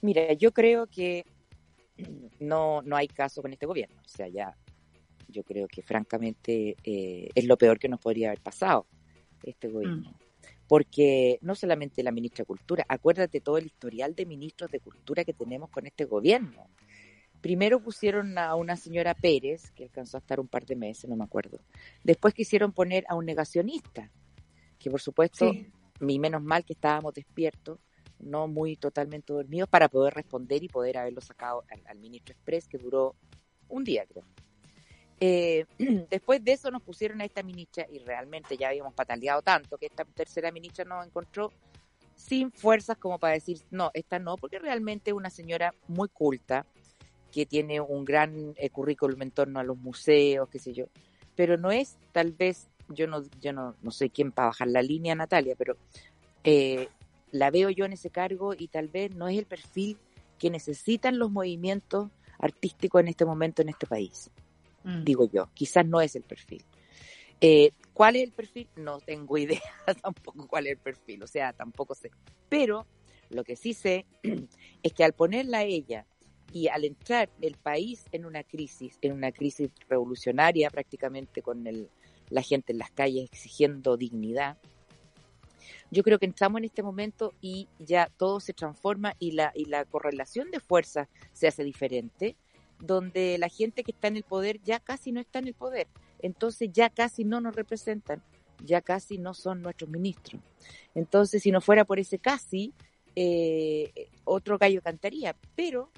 Mira, 0.00 0.32
yo 0.32 0.52
creo 0.52 0.88
que 0.88 1.24
no, 2.40 2.82
no 2.82 2.96
hay 2.96 3.08
caso 3.08 3.42
con 3.42 3.52
este 3.52 3.66
gobierno. 3.66 4.00
O 4.04 4.08
sea, 4.08 4.28
ya 4.28 4.56
yo 5.28 5.42
creo 5.44 5.66
que 5.68 5.82
francamente 5.82 6.76
eh, 6.84 7.28
es 7.34 7.44
lo 7.44 7.56
peor 7.56 7.78
que 7.78 7.88
nos 7.88 8.00
podría 8.00 8.28
haber 8.28 8.40
pasado. 8.40 8.86
este 9.42 9.68
gobierno. 9.68 10.10
Mm. 10.10 10.14
Porque 10.68 11.38
no 11.42 11.54
solamente 11.54 12.02
la 12.02 12.10
ministra 12.10 12.42
de 12.42 12.46
Cultura, 12.46 12.84
acuérdate 12.88 13.40
todo 13.40 13.58
el 13.58 13.66
historial 13.66 14.14
de 14.16 14.26
ministros 14.26 14.70
de 14.70 14.80
Cultura 14.80 15.24
que 15.24 15.32
tenemos 15.32 15.70
con 15.70 15.86
este 15.86 16.04
gobierno. 16.04 16.68
Primero 17.40 17.80
pusieron 17.80 18.36
a 18.38 18.56
una 18.56 18.76
señora 18.76 19.14
Pérez, 19.14 19.70
que 19.70 19.84
alcanzó 19.84 20.16
a 20.16 20.20
estar 20.20 20.40
un 20.40 20.48
par 20.48 20.66
de 20.66 20.74
meses, 20.74 21.08
no 21.08 21.14
me 21.14 21.22
acuerdo. 21.22 21.60
Después 22.02 22.34
quisieron 22.34 22.72
poner 22.72 23.04
a 23.08 23.14
un 23.14 23.24
negacionista, 23.24 24.10
que 24.78 24.90
por 24.90 25.00
supuesto, 25.00 25.52
mi 26.00 26.18
menos 26.18 26.42
mal 26.42 26.64
que 26.64 26.72
estábamos 26.72 27.14
despiertos, 27.14 27.78
no 28.18 28.48
muy 28.48 28.76
totalmente 28.76 29.32
dormidos, 29.32 29.68
para 29.68 29.88
poder 29.88 30.14
responder 30.14 30.62
y 30.62 30.68
poder 30.68 30.98
haberlo 30.98 31.20
sacado 31.20 31.64
al, 31.86 31.98
ministro 31.98 32.34
Express, 32.34 32.68
que 32.68 32.78
duró 32.78 33.14
un 33.68 33.84
día, 33.84 34.04
creo. 34.06 34.24
Eh, 35.20 35.64
después 36.10 36.44
de 36.44 36.52
eso 36.52 36.70
nos 36.70 36.82
pusieron 36.82 37.20
a 37.20 37.24
esta 37.24 37.42
ministra 37.42 37.86
y 37.90 37.98
realmente 37.98 38.56
ya 38.56 38.68
habíamos 38.68 38.94
pataleado 38.94 39.42
tanto 39.42 39.78
que 39.78 39.86
esta 39.86 40.04
tercera 40.04 40.50
ministra 40.50 40.84
nos 40.84 41.06
encontró 41.06 41.52
sin 42.14 42.50
fuerzas 42.50 42.96
como 42.98 43.18
para 43.18 43.34
decir, 43.34 43.58
no, 43.70 43.90
esta 43.94 44.18
no, 44.18 44.36
porque 44.36 44.58
realmente 44.58 45.10
es 45.10 45.16
una 45.16 45.30
señora 45.30 45.74
muy 45.86 46.08
culta, 46.08 46.66
que 47.30 47.44
tiene 47.44 47.80
un 47.80 48.04
gran 48.04 48.54
eh, 48.56 48.70
currículum 48.70 49.20
en 49.20 49.30
torno 49.30 49.60
a 49.60 49.64
los 49.64 49.76
museos, 49.76 50.48
qué 50.48 50.58
sé 50.58 50.72
yo, 50.72 50.86
pero 51.34 51.58
no 51.58 51.70
es 51.70 51.98
tal 52.12 52.32
vez, 52.32 52.68
yo 52.88 53.06
no, 53.06 53.22
yo 53.40 53.52
no, 53.52 53.76
no 53.82 53.90
sé 53.90 54.08
quién 54.08 54.32
para 54.32 54.48
bajar 54.48 54.68
la 54.68 54.80
línea, 54.80 55.14
Natalia, 55.14 55.54
pero 55.56 55.76
eh, 56.44 56.88
la 57.30 57.50
veo 57.50 57.70
yo 57.70 57.84
en 57.84 57.92
ese 57.92 58.10
cargo 58.10 58.54
y 58.56 58.68
tal 58.68 58.88
vez 58.88 59.14
no 59.14 59.28
es 59.28 59.38
el 59.38 59.46
perfil 59.46 59.98
que 60.38 60.50
necesitan 60.50 61.18
los 61.18 61.30
movimientos 61.30 62.10
artísticos 62.38 63.00
en 63.00 63.08
este 63.08 63.24
momento 63.24 63.62
en 63.62 63.70
este 63.70 63.86
país. 63.86 64.30
Mm. 64.84 65.04
Digo 65.04 65.28
yo, 65.30 65.48
quizás 65.54 65.86
no 65.86 66.00
es 66.00 66.14
el 66.16 66.22
perfil. 66.22 66.64
Eh, 67.40 67.72
¿Cuál 67.92 68.16
es 68.16 68.22
el 68.22 68.32
perfil? 68.32 68.68
No 68.76 69.00
tengo 69.00 69.38
idea 69.38 69.60
tampoco 70.02 70.46
cuál 70.46 70.66
es 70.66 70.72
el 70.72 70.78
perfil, 70.78 71.22
o 71.22 71.26
sea, 71.26 71.52
tampoco 71.52 71.94
sé. 71.94 72.10
Pero 72.48 72.86
lo 73.30 73.44
que 73.44 73.56
sí 73.56 73.74
sé 73.74 74.06
es 74.82 74.92
que 74.92 75.04
al 75.04 75.12
ponerla 75.12 75.58
a 75.58 75.64
ella 75.64 76.06
y 76.52 76.68
al 76.68 76.84
entrar 76.84 77.28
el 77.40 77.56
país 77.56 78.04
en 78.12 78.24
una 78.24 78.44
crisis, 78.44 78.98
en 79.02 79.12
una 79.12 79.32
crisis 79.32 79.70
revolucionaria 79.88 80.70
prácticamente 80.70 81.42
con 81.42 81.66
el, 81.66 81.90
la 82.30 82.42
gente 82.42 82.72
en 82.72 82.78
las 82.78 82.90
calles 82.90 83.24
exigiendo 83.24 83.96
dignidad, 83.96 84.58
yo 85.90 86.02
creo 86.02 86.18
que 86.18 86.26
estamos 86.26 86.58
en 86.58 86.64
este 86.64 86.82
momento 86.82 87.32
y 87.40 87.68
ya 87.78 88.10
todo 88.16 88.40
se 88.40 88.52
transforma 88.52 89.14
y 89.18 89.32
la, 89.32 89.52
y 89.54 89.66
la 89.66 89.84
correlación 89.84 90.50
de 90.50 90.60
fuerzas 90.60 91.08
se 91.32 91.46
hace 91.46 91.64
diferente, 91.64 92.36
donde 92.80 93.38
la 93.38 93.48
gente 93.48 93.84
que 93.84 93.92
está 93.92 94.08
en 94.08 94.16
el 94.16 94.22
poder 94.22 94.60
ya 94.62 94.80
casi 94.80 95.12
no 95.12 95.20
está 95.20 95.38
en 95.38 95.48
el 95.48 95.54
poder, 95.54 95.86
entonces 96.20 96.70
ya 96.72 96.90
casi 96.90 97.24
no 97.24 97.40
nos 97.40 97.54
representan, 97.54 98.22
ya 98.64 98.80
casi 98.80 99.18
no 99.18 99.34
son 99.34 99.62
nuestros 99.62 99.90
ministros. 99.90 100.42
Entonces, 100.94 101.42
si 101.42 101.50
no 101.50 101.60
fuera 101.60 101.84
por 101.84 101.98
ese 101.98 102.18
casi, 102.18 102.72
eh, 103.14 104.08
otro 104.24 104.58
gallo 104.58 104.82
cantaría, 104.82 105.36
pero 105.54 105.90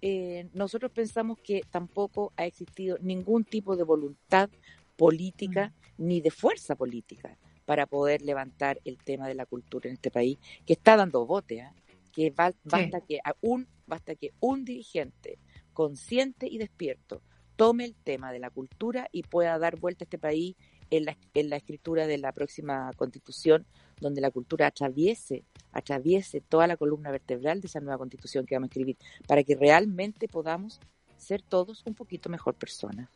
eh, 0.00 0.48
nosotros 0.52 0.92
pensamos 0.92 1.38
que 1.38 1.62
tampoco 1.70 2.32
ha 2.36 2.46
existido 2.46 2.98
ningún 3.00 3.44
tipo 3.44 3.76
de 3.76 3.84
voluntad 3.84 4.50
política 4.96 5.72
mm. 5.96 6.06
ni 6.06 6.20
de 6.20 6.30
fuerza 6.30 6.74
política 6.76 7.36
para 7.64 7.86
poder 7.86 8.22
levantar 8.22 8.80
el 8.84 8.98
tema 8.98 9.28
de 9.28 9.34
la 9.34 9.46
cultura 9.46 9.88
en 9.88 9.94
este 9.94 10.10
país, 10.10 10.38
que 10.66 10.74
está 10.74 10.96
dando 10.96 11.26
bote, 11.26 11.62
¿ah? 11.62 11.74
que 12.12 12.30
basta, 12.30 13.00
que 13.00 13.20
un, 13.40 13.66
basta 13.86 14.14
que 14.14 14.32
un 14.40 14.64
dirigente 14.64 15.38
consciente 15.72 16.46
y 16.46 16.58
despierto 16.58 17.22
tome 17.56 17.84
el 17.84 17.94
tema 17.94 18.32
de 18.32 18.38
la 18.38 18.50
cultura 18.50 19.08
y 19.12 19.22
pueda 19.22 19.58
dar 19.58 19.78
vuelta 19.78 20.04
a 20.04 20.06
este 20.06 20.18
país 20.18 20.56
en 20.90 21.06
la, 21.06 21.16
en 21.34 21.48
la 21.48 21.56
escritura 21.56 22.06
de 22.06 22.18
la 22.18 22.32
próxima 22.32 22.90
constitución, 22.96 23.66
donde 24.00 24.20
la 24.20 24.30
cultura 24.30 24.66
atraviese, 24.66 25.44
atraviese 25.72 26.40
toda 26.40 26.66
la 26.66 26.76
columna 26.76 27.10
vertebral 27.10 27.60
de 27.60 27.68
esa 27.68 27.80
nueva 27.80 27.98
constitución 27.98 28.44
que 28.44 28.54
vamos 28.54 28.66
a 28.66 28.72
escribir, 28.72 28.96
para 29.26 29.42
que 29.42 29.54
realmente 29.54 30.28
podamos 30.28 30.80
ser 31.16 31.40
todos 31.40 31.82
un 31.86 31.94
poquito 31.94 32.28
mejor 32.28 32.54
personas. 32.54 33.08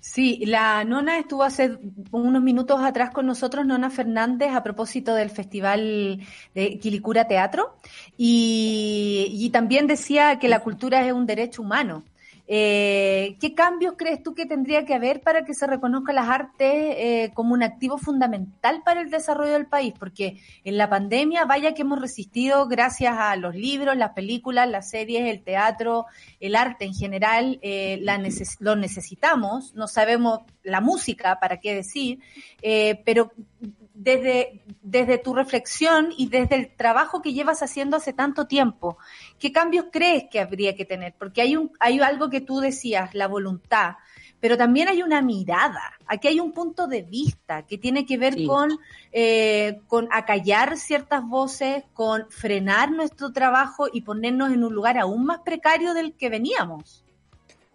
Sí, 0.00 0.42
la 0.46 0.82
Nona 0.84 1.18
estuvo 1.18 1.42
hace 1.42 1.78
unos 2.10 2.42
minutos 2.42 2.80
atrás 2.82 3.10
con 3.10 3.26
nosotros, 3.26 3.66
Nona 3.66 3.90
Fernández, 3.90 4.50
a 4.54 4.62
propósito 4.62 5.14
del 5.14 5.28
Festival 5.28 6.20
de 6.54 6.78
Quilicura 6.78 7.28
Teatro, 7.28 7.76
y, 8.16 9.28
y 9.30 9.50
también 9.50 9.86
decía 9.86 10.38
que 10.38 10.48
la 10.48 10.60
cultura 10.60 11.06
es 11.06 11.12
un 11.12 11.26
derecho 11.26 11.60
humano. 11.62 12.04
Eh, 12.52 13.36
¿Qué 13.40 13.54
cambios 13.54 13.94
crees 13.96 14.24
tú 14.24 14.34
que 14.34 14.44
tendría 14.44 14.84
que 14.84 14.94
haber 14.94 15.20
para 15.20 15.44
que 15.44 15.54
se 15.54 15.68
reconozca 15.68 16.12
las 16.12 16.28
artes 16.28 16.72
eh, 16.74 17.30
como 17.32 17.54
un 17.54 17.62
activo 17.62 17.96
fundamental 17.96 18.82
para 18.84 19.02
el 19.02 19.08
desarrollo 19.08 19.52
del 19.52 19.66
país? 19.66 19.94
Porque 19.96 20.40
en 20.64 20.76
la 20.76 20.90
pandemia, 20.90 21.44
vaya 21.44 21.74
que 21.74 21.82
hemos 21.82 22.00
resistido 22.00 22.66
gracias 22.66 23.14
a 23.16 23.36
los 23.36 23.54
libros, 23.54 23.96
las 23.96 24.14
películas, 24.14 24.68
las 24.68 24.90
series, 24.90 25.30
el 25.30 25.44
teatro, 25.44 26.06
el 26.40 26.56
arte 26.56 26.86
en 26.86 26.94
general, 26.94 27.60
eh, 27.62 28.02
lo 28.58 28.74
necesitamos, 28.74 29.72
no 29.76 29.86
sabemos 29.86 30.40
la 30.64 30.80
música, 30.80 31.38
para 31.38 31.58
qué 31.58 31.76
decir, 31.76 32.18
eh, 32.62 33.00
pero 33.04 33.30
desde, 34.02 34.62
desde 34.80 35.18
tu 35.18 35.34
reflexión 35.34 36.14
y 36.16 36.28
desde 36.28 36.56
el 36.56 36.74
trabajo 36.74 37.20
que 37.20 37.34
llevas 37.34 37.62
haciendo 37.62 37.98
hace 37.98 38.14
tanto 38.14 38.46
tiempo, 38.46 38.96
¿qué 39.38 39.52
cambios 39.52 39.86
crees 39.92 40.24
que 40.30 40.40
habría 40.40 40.74
que 40.74 40.86
tener? 40.86 41.14
Porque 41.18 41.42
hay, 41.42 41.54
un, 41.56 41.70
hay 41.78 42.00
algo 42.00 42.30
que 42.30 42.40
tú 42.40 42.60
decías, 42.60 43.14
la 43.14 43.28
voluntad, 43.28 43.96
pero 44.40 44.56
también 44.56 44.88
hay 44.88 45.02
una 45.02 45.20
mirada. 45.20 45.92
Aquí 46.06 46.28
hay 46.28 46.40
un 46.40 46.52
punto 46.52 46.86
de 46.86 47.02
vista 47.02 47.66
que 47.66 47.76
tiene 47.76 48.06
que 48.06 48.16
ver 48.16 48.36
con, 48.46 48.78
eh, 49.12 49.80
con 49.86 50.08
acallar 50.12 50.78
ciertas 50.78 51.22
voces, 51.22 51.84
con 51.92 52.30
frenar 52.30 52.90
nuestro 52.90 53.32
trabajo 53.34 53.86
y 53.92 54.00
ponernos 54.00 54.50
en 54.50 54.64
un 54.64 54.74
lugar 54.74 54.96
aún 54.96 55.26
más 55.26 55.40
precario 55.40 55.92
del 55.92 56.14
que 56.14 56.30
veníamos. 56.30 57.04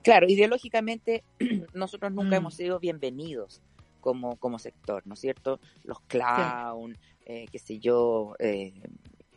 Claro, 0.01 0.27
ideológicamente 0.27 1.23
nosotros 1.75 2.11
nunca 2.11 2.31
mm. 2.31 2.39
hemos 2.39 2.55
sido 2.55 2.79
bienvenidos 2.79 3.61
como, 4.05 4.35
como 4.35 4.59
sector, 4.59 5.01
¿no 5.07 5.15
es 5.15 5.19
cierto? 5.19 5.59
Los 5.83 5.99
clown, 6.01 6.95
eh, 7.25 7.47
qué 7.51 7.57
sé 7.57 7.79
yo, 7.79 8.35
eh, 8.37 8.71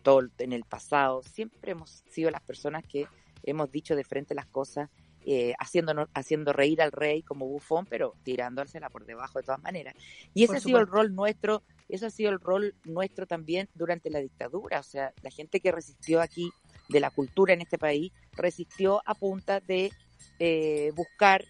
todo 0.03 0.29
en 0.37 0.53
el 0.53 0.65
pasado, 0.65 1.23
siempre 1.23 1.73
hemos 1.73 2.05
sido 2.11 2.31
las 2.31 2.43
personas 2.43 2.85
que 2.85 3.07
hemos 3.45 3.73
dicho 3.73 3.97
de 3.97 4.05
frente 4.05 4.35
las 4.35 4.45
cosas, 4.45 4.91
eh, 5.25 5.55
haciendo 5.59 6.53
reír 6.53 6.83
al 6.83 6.93
rey 6.93 7.23
como 7.23 7.47
bufón, 7.47 7.87
pero 7.87 8.15
tirándosela 8.25 8.91
por 8.91 9.07
debajo 9.07 9.39
de 9.39 9.45
todas 9.47 9.63
maneras. 9.63 9.95
Y 10.35 10.45
ese 10.45 10.59
ha 10.59 10.61
sido 10.61 10.81
el 10.81 10.87
rol 10.87 11.15
nuestro, 11.15 11.63
ese 11.89 12.05
ha 12.05 12.11
sido 12.11 12.31
el 12.31 12.39
rol 12.39 12.75
nuestro 12.85 13.27
también 13.27 13.71
durante 13.75 14.11
la 14.11 14.21
dictadura, 14.21 14.81
o 14.81 14.83
sea, 14.83 15.15
la 15.23 15.31
gente 15.31 15.61
que 15.61 15.73
resistió 15.73 16.21
aquí 16.21 16.51
de 16.91 17.01
la 17.01 17.11
cultura 17.11 17.55
en 17.55 17.63
este 17.63 17.79
país, 17.79 18.13
resistió 18.33 19.01
a 19.07 19.15
punta 19.15 19.61
de 19.61 19.93
eh, 20.39 20.93
buscar 20.95 21.43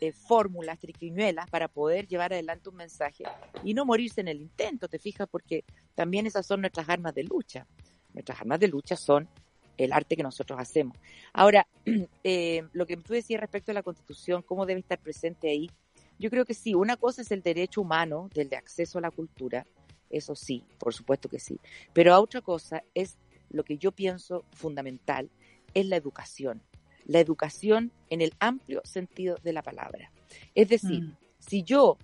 eh, 0.00 0.12
fórmulas, 0.12 0.78
triquiñuelas 0.78 1.48
para 1.48 1.68
poder 1.68 2.06
llevar 2.06 2.32
adelante 2.32 2.68
un 2.68 2.76
mensaje 2.76 3.24
y 3.64 3.74
no 3.74 3.84
morirse 3.84 4.20
en 4.20 4.28
el 4.28 4.40
intento, 4.40 4.88
te 4.88 4.98
fijas, 4.98 5.28
porque 5.30 5.64
también 5.94 6.26
esas 6.26 6.46
son 6.46 6.60
nuestras 6.60 6.88
armas 6.88 7.14
de 7.14 7.24
lucha. 7.24 7.66
Nuestras 8.12 8.40
armas 8.40 8.60
de 8.60 8.68
lucha 8.68 8.96
son 8.96 9.28
el 9.78 9.92
arte 9.92 10.16
que 10.16 10.22
nosotros 10.22 10.58
hacemos. 10.58 10.96
Ahora, 11.32 11.66
eh, 12.24 12.64
lo 12.72 12.86
que 12.86 12.96
tú 12.96 13.12
decías 13.12 13.40
respecto 13.40 13.70
a 13.70 13.74
la 13.74 13.82
Constitución, 13.82 14.42
cómo 14.42 14.66
debe 14.66 14.80
estar 14.80 14.98
presente 14.98 15.48
ahí, 15.48 15.70
yo 16.18 16.30
creo 16.30 16.44
que 16.44 16.54
sí, 16.54 16.74
una 16.74 16.96
cosa 16.96 17.22
es 17.22 17.30
el 17.30 17.42
derecho 17.42 17.82
humano 17.82 18.30
del 18.34 18.48
de 18.48 18.56
acceso 18.56 18.98
a 18.98 19.02
la 19.02 19.10
cultura, 19.10 19.66
eso 20.08 20.34
sí, 20.34 20.64
por 20.78 20.94
supuesto 20.94 21.28
que 21.28 21.38
sí, 21.38 21.60
pero 21.92 22.18
otra 22.18 22.40
cosa 22.40 22.82
es 22.94 23.18
lo 23.50 23.64
que 23.64 23.76
yo 23.76 23.92
pienso 23.92 24.44
fundamental, 24.52 25.30
es 25.74 25.86
la 25.86 25.96
educación 25.96 26.62
la 27.06 27.20
educación 27.20 27.92
en 28.10 28.20
el 28.20 28.34
amplio 28.38 28.82
sentido 28.84 29.38
de 29.42 29.52
la 29.52 29.62
palabra. 29.62 30.10
Es 30.54 30.68
decir, 30.68 31.02
mm. 31.02 31.16
si 31.38 31.62
yo 31.62 31.98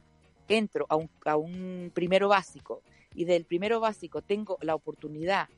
entro 0.48 0.86
a 0.89 0.97
un, 0.97 1.10
a 1.24 1.36
un 1.36 1.90
primero 1.94 2.28
básico 2.28 2.82
y 3.14 3.24
del 3.24 3.44
primero 3.44 3.81
básico 3.81 4.22
tengo 4.22 4.59
la 4.62 4.74
oportunidad 4.74 5.48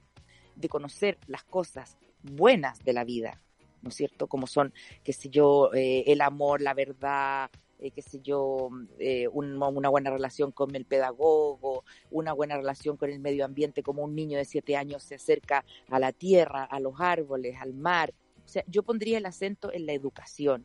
de 0.57 0.69
conocer 0.69 1.19
las 1.27 1.45
cosas 1.45 1.99
buenas 2.23 2.83
de 2.85 2.93
la 2.93 3.05
vida, 3.05 3.41
¿no 3.83 3.91
es 3.91 3.97
cierto? 3.97 4.27
Como 4.27 4.47
son, 4.47 4.73
qué 5.03 5.13
sé 5.13 5.29
yo, 5.29 5.73
eh, 5.75 6.05
el 6.07 6.21
amor, 6.21 6.61
la 6.63 6.75
verdad, 6.75 7.51
eh, 7.79 7.91
qué 7.91 8.03
sé 8.03 8.21
yo, 8.21 8.71
eh, 8.99 9.29
una 9.29 9.91
buena 9.91 10.11
relación 10.11 10.53
con 10.53 10.75
el 10.75 10.87
pedagogo, 10.87 11.85
una 12.11 12.33
buena 12.33 12.57
relación 12.57 12.97
con 12.97 13.11
el 13.11 13.21
medio 13.21 13.45
ambiente, 13.45 13.83
como 13.83 14.03
un 14.05 14.15
niño 14.15 14.39
de 14.39 14.45
siete 14.45 14.77
años 14.77 15.03
se 15.03 15.17
acerca 15.17 15.65
a 15.91 15.99
la 15.99 16.13
tierra, 16.13 16.65
a 16.65 16.81
los 16.81 16.95
árboles, 16.99 17.57
al 17.61 17.75
mar, 17.75 18.15
o 18.45 18.49
sea, 18.49 18.65
yo 18.67 18.83
pondría 18.83 19.19
el 19.19 19.27
acento 19.27 19.73
en 19.73 19.87
la 19.87 19.93
educación. 19.93 20.65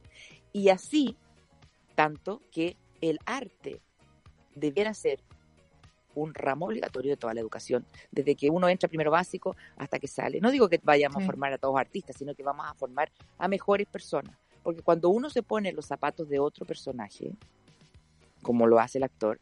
Y 0.51 0.69
así, 0.69 1.15
tanto 1.95 2.41
que 2.51 2.77
el 3.01 3.19
arte 3.25 3.81
debiera 4.55 4.93
ser 4.93 5.19
un 6.15 6.33
ramo 6.33 6.65
obligatorio 6.65 7.11
de 7.11 7.17
toda 7.17 7.33
la 7.33 7.39
educación, 7.39 7.85
desde 8.11 8.35
que 8.35 8.49
uno 8.49 8.67
entra 8.67 8.89
primero 8.89 9.11
básico 9.11 9.55
hasta 9.77 9.99
que 9.99 10.07
sale. 10.07 10.41
No 10.41 10.51
digo 10.51 10.67
que 10.67 10.79
vayamos 10.83 11.23
a 11.23 11.25
formar 11.25 11.53
a 11.53 11.57
todos 11.57 11.79
artistas, 11.79 12.15
sino 12.17 12.35
que 12.35 12.43
vamos 12.43 12.65
a 12.67 12.73
formar 12.73 13.11
a 13.37 13.47
mejores 13.47 13.87
personas. 13.87 14.35
Porque 14.63 14.81
cuando 14.81 15.09
uno 15.09 15.29
se 15.29 15.43
pone 15.43 15.71
los 15.71 15.85
zapatos 15.85 16.27
de 16.27 16.39
otro 16.39 16.65
personaje, 16.65 17.31
como 18.41 18.67
lo 18.67 18.79
hace 18.79 18.97
el 18.97 19.03
actor, 19.03 19.39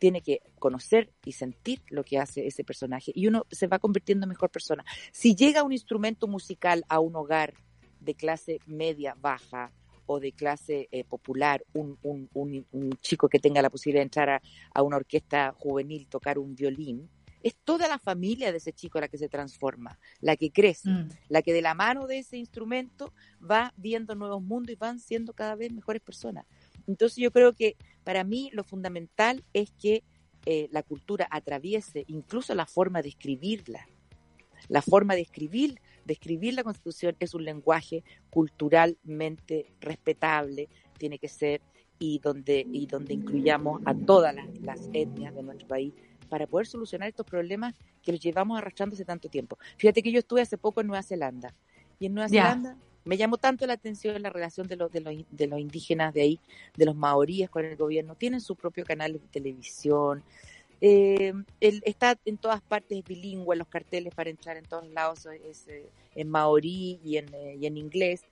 tiene 0.00 0.22
que 0.22 0.40
conocer 0.58 1.12
y 1.24 1.32
sentir 1.32 1.82
lo 1.90 2.02
que 2.02 2.18
hace 2.18 2.46
ese 2.46 2.64
personaje 2.64 3.12
y 3.14 3.26
uno 3.26 3.46
se 3.50 3.66
va 3.66 3.78
convirtiendo 3.78 4.24
en 4.24 4.30
mejor 4.30 4.50
persona. 4.50 4.84
Si 5.12 5.36
llega 5.36 5.62
un 5.62 5.72
instrumento 5.72 6.26
musical 6.26 6.84
a 6.88 6.98
un 7.00 7.14
hogar 7.14 7.52
de 8.00 8.14
clase 8.14 8.60
media, 8.66 9.14
baja 9.20 9.70
o 10.06 10.18
de 10.18 10.32
clase 10.32 10.88
eh, 10.90 11.04
popular, 11.04 11.62
un, 11.74 11.98
un, 12.02 12.28
un, 12.32 12.92
chico 13.00 13.28
que 13.28 13.38
tenga 13.38 13.62
la 13.62 13.70
posibilidad 13.70 14.00
de 14.00 14.04
entrar 14.04 14.30
a, 14.30 14.42
a 14.74 14.82
una 14.82 14.96
orquesta 14.96 15.54
juvenil, 15.56 16.08
tocar 16.08 16.38
un 16.38 16.54
violín, 16.56 17.08
es 17.42 17.56
toda 17.64 17.88
la 17.88 17.98
familia 17.98 18.52
de 18.52 18.58
ese 18.58 18.72
chico 18.72 19.00
la 19.00 19.08
que 19.08 19.18
se 19.18 19.28
transforma, 19.28 19.98
la 20.20 20.36
que 20.36 20.50
crece, 20.50 20.90
mm. 20.90 21.08
la 21.28 21.42
que 21.42 21.52
de 21.52 21.62
la 21.62 21.74
mano 21.74 22.06
de 22.06 22.18
ese 22.18 22.36
instrumento 22.36 23.12
va 23.38 23.72
viendo 23.76 24.14
nuevos 24.14 24.42
mundos 24.42 24.72
y 24.72 24.76
van 24.76 24.98
siendo 24.98 25.32
cada 25.32 25.54
vez 25.54 25.72
mejores 25.72 26.02
personas. 26.02 26.46
Entonces 26.90 27.18
yo 27.18 27.30
creo 27.30 27.52
que 27.52 27.76
para 28.04 28.24
mí 28.24 28.50
lo 28.52 28.64
fundamental 28.64 29.44
es 29.52 29.70
que 29.80 30.02
eh, 30.44 30.68
la 30.72 30.82
cultura 30.82 31.28
atraviese 31.30 32.04
incluso 32.08 32.54
la 32.54 32.66
forma 32.66 33.00
de 33.00 33.10
escribirla. 33.10 33.86
La 34.68 34.82
forma 34.82 35.14
de 35.14 35.20
escribir, 35.20 35.80
de 36.04 36.12
escribir 36.14 36.54
la 36.54 36.64
constitución 36.64 37.16
es 37.20 37.34
un 37.34 37.44
lenguaje 37.44 38.02
culturalmente 38.30 39.72
respetable, 39.80 40.68
tiene 40.98 41.18
que 41.18 41.28
ser, 41.28 41.60
y 41.98 42.18
donde, 42.18 42.66
y 42.72 42.86
donde 42.86 43.14
incluyamos 43.14 43.82
a 43.84 43.94
todas 43.94 44.34
las 44.34 44.88
etnias 44.92 45.34
de 45.34 45.42
nuestro 45.42 45.68
país 45.68 45.92
para 46.28 46.46
poder 46.46 46.66
solucionar 46.66 47.08
estos 47.08 47.26
problemas 47.26 47.74
que 48.02 48.12
los 48.12 48.20
llevamos 48.20 48.58
arrastrando 48.58 48.94
hace 48.94 49.04
tanto 49.04 49.28
tiempo. 49.28 49.58
Fíjate 49.76 50.02
que 50.02 50.10
yo 50.10 50.18
estuve 50.18 50.40
hace 50.40 50.58
poco 50.58 50.80
en 50.80 50.88
Nueva 50.88 51.02
Zelanda 51.02 51.54
y 51.98 52.06
en 52.06 52.14
Nueva 52.14 52.28
Zelanda 52.28 52.76
me 53.04 53.16
llamó 53.16 53.38
tanto 53.38 53.66
la 53.66 53.74
atención 53.74 54.20
la 54.22 54.30
relación 54.30 54.66
de 54.66 54.76
los, 54.76 54.92
de 54.92 55.00
los, 55.00 55.14
de 55.30 55.46
los 55.46 55.58
indígenas 55.58 56.12
de 56.14 56.22
ahí, 56.22 56.40
de 56.76 56.84
los 56.84 56.96
maoríes 56.96 57.50
con 57.50 57.64
el 57.64 57.76
gobierno. 57.76 58.14
Tienen 58.14 58.40
su 58.40 58.56
propio 58.56 58.84
canal 58.84 59.12
de 59.12 59.18
televisión. 59.18 60.22
Eh, 60.80 61.34
está 61.60 62.18
en 62.24 62.38
todas 62.38 62.62
partes 62.62 63.04
bilingüe, 63.04 63.56
los 63.56 63.68
carteles 63.68 64.14
para 64.14 64.30
entrar 64.30 64.56
en 64.56 64.64
todos 64.64 64.88
lados 64.88 65.26
es, 65.26 65.68
eh, 65.68 65.90
en 66.14 66.28
maorí 66.28 67.00
y 67.04 67.18
en, 67.18 67.32
eh, 67.34 67.56
y 67.60 67.66
en 67.66 67.76
inglés. 67.76 68.22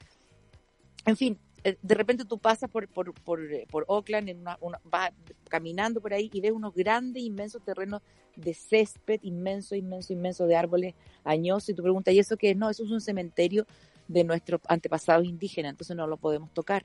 En 1.04 1.16
fin, 1.16 1.38
eh, 1.64 1.76
de 1.82 1.94
repente 1.94 2.24
tú 2.24 2.38
pasas 2.38 2.70
por, 2.70 2.88
por, 2.88 3.12
por, 3.12 3.52
eh, 3.52 3.66
por 3.70 3.84
Oakland, 3.88 4.28
en 4.28 4.40
una, 4.40 4.58
vas 4.84 5.10
caminando 5.48 6.00
por 6.00 6.14
ahí 6.14 6.30
y 6.32 6.40
ves 6.40 6.52
unos 6.52 6.74
grandes, 6.74 7.22
inmensos 7.22 7.62
terrenos 7.62 8.00
de 8.36 8.54
césped, 8.54 9.20
inmenso, 9.22 9.74
inmenso, 9.74 10.12
inmenso, 10.12 10.46
de 10.46 10.56
árboles 10.56 10.94
añosos, 11.24 11.70
y 11.70 11.74
tú 11.74 11.82
preguntas, 11.82 12.14
¿y 12.14 12.18
eso 12.20 12.36
qué 12.36 12.50
es? 12.50 12.56
No, 12.56 12.70
eso 12.70 12.84
es 12.84 12.90
un 12.90 13.00
cementerio 13.00 13.66
de 14.08 14.24
nuestros 14.24 14.60
antepasados 14.66 15.26
indígenas, 15.26 15.70
entonces 15.70 15.96
no 15.96 16.06
lo 16.06 16.16
podemos 16.16 16.52
tocar. 16.52 16.82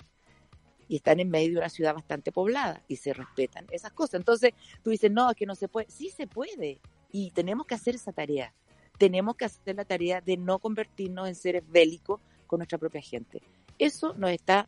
Y 0.87 0.97
están 0.97 1.19
en 1.19 1.29
medio 1.29 1.53
de 1.53 1.57
una 1.59 1.69
ciudad 1.69 1.93
bastante 1.95 2.31
poblada 2.31 2.83
y 2.87 2.97
se 2.97 3.13
respetan 3.13 3.65
esas 3.71 3.93
cosas. 3.93 4.15
Entonces 4.15 4.53
tú 4.83 4.89
dices, 4.89 5.09
no, 5.09 5.31
es 5.31 5.37
que 5.37 5.45
no 5.45 5.55
se 5.55 5.69
puede. 5.69 5.89
Sí 5.89 6.09
se 6.09 6.27
puede. 6.27 6.79
Y 7.11 7.31
tenemos 7.31 7.65
que 7.65 7.75
hacer 7.75 7.95
esa 7.95 8.11
tarea. 8.11 8.53
Tenemos 8.97 9.35
que 9.35 9.45
hacer 9.45 9.75
la 9.75 9.85
tarea 9.85 10.21
de 10.21 10.37
no 10.37 10.59
convertirnos 10.59 11.27
en 11.27 11.35
seres 11.35 11.63
bélicos 11.67 12.19
con 12.45 12.59
nuestra 12.59 12.77
propia 12.77 13.01
gente. 13.01 13.41
Eso 13.79 14.13
nos 14.13 14.31
está, 14.31 14.67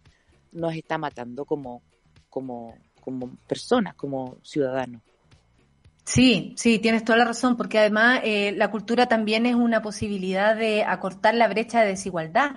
nos 0.52 0.74
está 0.74 0.98
matando 0.98 1.46
como, 1.46 1.84
como, 2.30 2.76
como 3.02 3.36
personas, 3.48 3.94
como 3.96 4.38
ciudadanos. 4.42 5.02
Sí, 6.06 6.54
sí, 6.58 6.78
tienes 6.80 7.04
toda 7.04 7.18
la 7.18 7.26
razón, 7.26 7.58
porque 7.58 7.80
además 7.80 8.22
eh, 8.24 8.54
la 8.56 8.70
cultura 8.70 9.08
también 9.08 9.46
es 9.46 9.56
una 9.56 9.82
posibilidad 9.82 10.56
de 10.56 10.84
acortar 10.84 11.34
la 11.34 11.48
brecha 11.48 11.82
de 11.82 11.88
desigualdad 11.88 12.52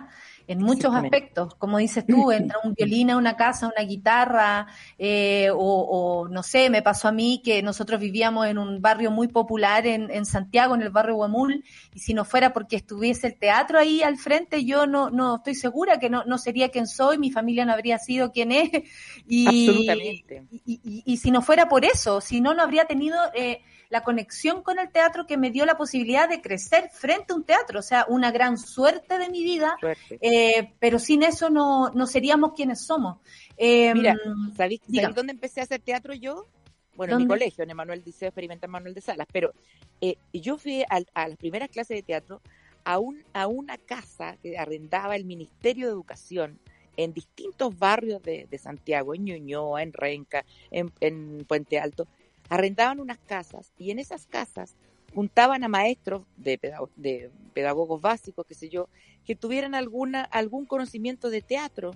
en 0.49 0.61
muchos 0.61 0.95
aspectos. 0.95 1.55
Como 1.57 1.77
dices 1.79 2.05
tú, 2.07 2.33
entra 2.33 2.59
un 2.65 2.73
violín 2.73 3.11
a 3.11 3.19
una 3.19 3.37
casa, 3.37 3.71
una 3.75 3.87
guitarra, 3.87 4.67
eh, 4.99 5.51
o, 5.55 6.27
no 6.31 6.43
sé, 6.43 6.71
me 6.71 6.81
pasó 6.83 7.09
a 7.09 7.13
mí 7.13 7.43
que 7.45 7.63
nosotros 7.63 8.01
vivíamos 8.01 8.47
en 8.47 8.57
un 8.57 8.81
barrio 8.81 9.11
muy 9.11 9.29
popular 9.29 9.87
en, 9.87 10.11
en 10.11 10.25
Santiago, 10.25 10.75
en 10.75 10.83
el 10.83 10.91
barrio 10.91 11.17
Guamul, 11.17 11.63
y 11.95 11.99
si 12.01 12.15
no 12.15 12.25
fuera 12.25 12.55
porque 12.55 12.77
estuviese 12.77 13.27
el 13.27 13.39
teatro 13.39 13.79
ahí 13.79 14.03
al 14.03 14.17
frente, 14.17 14.65
yo 14.65 14.87
no, 14.87 15.11
no 15.11 15.37
estoy 15.37 15.55
segura 15.55 15.99
que 15.99 16.09
no, 16.09 16.25
no 16.25 16.39
sería 16.39 16.71
quien 16.71 16.87
soy, 16.87 17.19
mi 17.19 17.31
familia 17.31 17.67
no 17.67 17.75
habría 17.75 17.99
sido 17.99 18.33
quien 18.33 18.51
es. 18.53 18.71
Y, 19.31 19.47
Absolutamente. 19.47 20.45
Y, 20.51 21.03
y, 21.05 21.17
si 21.19 21.31
no 21.31 21.43
fuera 21.43 21.69
por 21.69 21.85
eso, 21.85 22.21
si 22.23 22.41
no, 22.41 22.55
no 22.55 22.63
habría 22.63 22.87
tenido... 22.87 23.19
Eh, 23.35 23.61
la 23.91 24.03
conexión 24.03 24.63
con 24.63 24.79
el 24.79 24.91
teatro 24.91 25.27
que 25.27 25.37
me 25.37 25.51
dio 25.51 25.65
la 25.65 25.77
posibilidad 25.77 26.29
de 26.29 26.41
crecer 26.43 26.91
frente 26.93 27.33
a 27.33 27.37
un 27.37 27.45
teatro, 27.45 27.81
o 27.81 27.83
sea, 27.83 28.05
una 28.09 28.31
gran 28.31 28.59
suerte 28.59 29.19
de 29.19 29.29
mi 29.31 29.43
vida, 29.43 29.77
eh, 30.21 30.75
pero 30.79 30.99
sin 30.99 31.23
eso 31.23 31.49
no, 31.49 31.91
no 31.91 32.07
seríamos 32.07 32.53
quienes 32.55 32.85
somos. 32.85 33.19
Eh, 33.57 33.95
Mira, 33.95 34.15
¿sabéis, 34.57 34.81
dónde 35.15 35.33
empecé 35.33 35.61
a 35.61 35.65
hacer 35.65 35.81
teatro 35.81 36.15
yo? 36.15 36.47
Bueno, 36.95 37.15
en 37.15 37.23
mi 37.23 37.29
colegio, 37.29 37.63
en 37.63 37.71
Emanuel 37.71 38.03
Diceo 38.03 38.29
Experimental 38.29 38.69
Manuel 38.69 38.93
de 38.93 39.01
Salas, 39.01 39.29
pero 39.33 39.53
eh, 40.01 40.17
yo 40.33 40.59
fui 40.59 40.83
a, 40.83 41.01
las 41.29 41.37
primeras 41.39 41.69
clases 41.69 41.97
de 41.97 42.03
teatro 42.03 42.43
a, 42.85 42.99
un, 42.99 43.23
a 43.33 43.47
una 43.47 43.79
casa 43.79 44.37
que 44.43 44.59
arrendaba 44.59 45.15
el 45.15 45.25
Ministerio 45.25 45.87
de 45.87 45.93
Educación 45.93 46.59
en 46.97 47.13
distintos 47.15 47.79
barrios 47.79 48.21
de, 48.23 48.59
Santiago, 48.59 49.15
en 49.15 49.25
Ñuñoa, 49.25 49.85
en 49.85 49.93
Renca, 49.93 50.45
en, 50.73 50.91
en 51.01 51.45
Puente 51.47 51.79
Alto, 51.79 52.09
arrendaban 52.49 53.01
unas 53.01 53.19
casas 53.19 53.73
y 53.79 53.91
en 53.91 53.99
esas 53.99 54.27
casas 54.27 54.77
juntaban 55.15 55.65
a 55.65 55.69
maestros 55.69 56.23
de, 56.37 56.59
de 56.97 57.31
pedagogos 57.55 58.01
básicos, 58.01 58.47
qué 58.47 58.55
sé 58.55 58.69
yo, 58.69 58.89
que 59.25 59.35
tuvieran 59.35 59.75
alguna, 59.75 60.23
algún 60.23 60.67
conocimiento 60.67 61.31
de 61.31 61.43
teatro. 61.43 61.93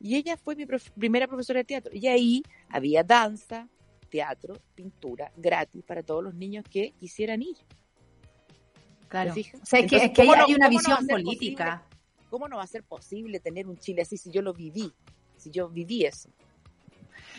Y 0.00 0.16
ella 0.16 0.36
fue 0.36 0.54
mi 0.54 0.66
primera 0.66 1.26
profesora 1.26 1.60
de 1.60 1.64
teatro. 1.64 1.92
Y 1.94 2.06
ahí 2.08 2.42
había 2.68 3.02
danza, 3.02 3.68
teatro, 4.10 4.54
pintura, 4.74 5.32
gratis 5.36 5.82
para 5.84 6.02
todos 6.02 6.22
los 6.22 6.34
niños 6.34 6.64
que 6.70 6.92
quisieran 6.92 7.42
ir. 7.42 7.56
Claro. 9.08 9.32
O 9.32 9.66
sea, 9.66 9.80
es 9.80 10.10
que, 10.12 10.22
hay 10.22 10.54
una 10.54 10.68
visión 10.68 11.06
política. 11.06 11.82
¿Cómo 12.30 12.48
no 12.48 12.56
va 12.56 12.64
a 12.64 12.66
ser 12.66 12.82
posible 12.82 13.40
tener 13.40 13.66
un 13.68 13.76
Chile 13.76 14.02
así 14.02 14.16
si 14.16 14.30
yo 14.30 14.42
lo 14.42 14.52
viví? 14.52 14.92
Si 15.36 15.50
yo 15.50 15.68
viví 15.68 16.04
eso. 16.04 16.30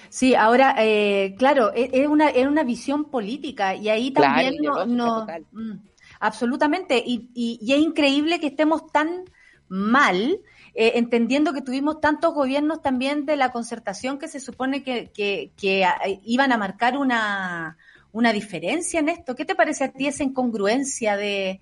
Sí, 0.10 0.36
ahora, 0.36 0.76
eh, 0.80 1.36
claro, 1.38 1.74
e, 1.74 1.90
es 1.94 2.08
una, 2.08 2.30
es 2.30 2.48
una 2.48 2.64
visión 2.64 3.06
política 3.06 3.76
y 3.76 3.90
ahí 3.90 4.12
también 4.12 4.56
no, 4.88 5.26
mm, 5.52 5.74
absolutamente, 6.20 7.02
y, 7.06 7.30
y, 7.34 7.74
es 7.74 7.80
increíble 7.80 8.40
que 8.40 8.48
estemos 8.48 8.92
tan 8.92 9.26
mal, 9.68 10.40
eh, 10.74 10.94
entendiendo 10.96 11.54
que 11.54 11.62
tuvimos 11.62 12.02
tantos 12.02 12.34
gobiernos 12.34 12.82
también 12.82 13.26
de 13.26 13.36
la 13.36 13.52
concertación 13.52 14.20
que 14.20 14.28
se 14.28 14.40
supone 14.40 14.84
que, 14.84 15.12
que, 15.12 15.52
que 15.58 15.86
iban 16.24 16.52
a 16.52 16.58
marcar 16.58 16.98
una, 16.98 17.78
una 18.12 18.34
diferencia 18.34 19.00
en 19.00 19.10
esto. 19.10 19.36
¿Qué 19.36 19.46
te 19.46 19.56
parece 19.56 19.86
a 19.86 19.92
ti 19.92 20.08
esa 20.08 20.24
incongruencia 20.24 21.18
de, 21.18 21.62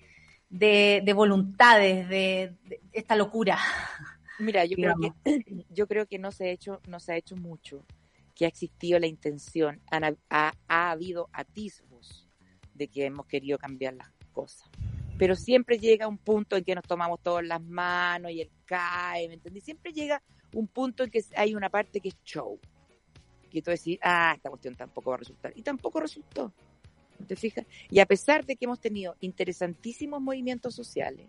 de, 0.50 1.02
de 1.06 1.14
voluntades, 1.14 2.10
de, 2.10 2.56
de, 2.66 2.82
esta 2.92 3.16
locura? 3.16 3.58
Mira, 4.40 4.66
yo 4.66 4.76
creo, 4.76 4.96
que, 5.00 5.66
yo 5.70 5.88
creo 5.88 6.08
que 6.08 6.18
no 6.18 6.32
se 6.32 6.46
ha 6.46 6.52
hecho, 6.52 6.82
no 6.88 7.00
se 7.00 7.14
ha 7.14 7.18
hecho 7.18 7.36
mucho 7.36 7.86
que 8.36 8.46
ha 8.46 8.48
existido 8.48 9.00
la 9.00 9.08
intención, 9.08 9.82
ha, 10.30 10.54
habido 10.68 11.30
atisbos 11.34 12.28
de 12.74 12.88
que 12.88 13.06
hemos 13.06 13.26
querido 13.28 13.58
cambiar 13.58 13.94
las 13.94 14.10
cosas. 14.32 14.70
Pero 15.18 15.36
siempre 15.36 15.78
llega 15.78 16.08
un 16.08 16.18
punto 16.18 16.56
en 16.58 16.64
que 16.64 16.74
nos 16.74 16.84
tomamos 16.86 17.22
todas 17.22 17.46
las 17.46 17.62
manos 17.62 18.32
y 18.32 18.42
el 18.42 18.50
cae, 18.66 19.28
¿me 19.28 19.36
entendí? 19.36 19.62
Siempre 19.62 19.94
llega 19.94 20.22
un 20.54 20.68
punto 20.68 21.04
en 21.04 21.12
que 21.12 21.24
hay 21.36 21.54
una 21.54 21.70
parte 21.70 22.00
que 22.00 22.10
es 22.10 22.24
show. 22.24 22.60
Y 23.52 23.62
tú 23.62 23.70
decís, 23.70 24.00
ah, 24.02 24.34
esta 24.36 24.50
cuestión 24.50 24.76
tampoco 24.76 25.12
va 25.12 25.18
a 25.18 25.20
resultar. 25.20 25.54
Y 25.56 25.62
tampoco 25.62 26.00
resultó. 26.00 26.52
¿Te 27.28 27.36
fijas? 27.36 27.66
Y 27.90 28.00
a 28.00 28.06
pesar 28.06 28.46
de 28.46 28.56
que 28.56 28.66
hemos 28.66 28.80
tenido 28.80 29.16
interesantísimos 29.20 30.20
movimientos 30.20 30.74
sociales, 30.74 31.28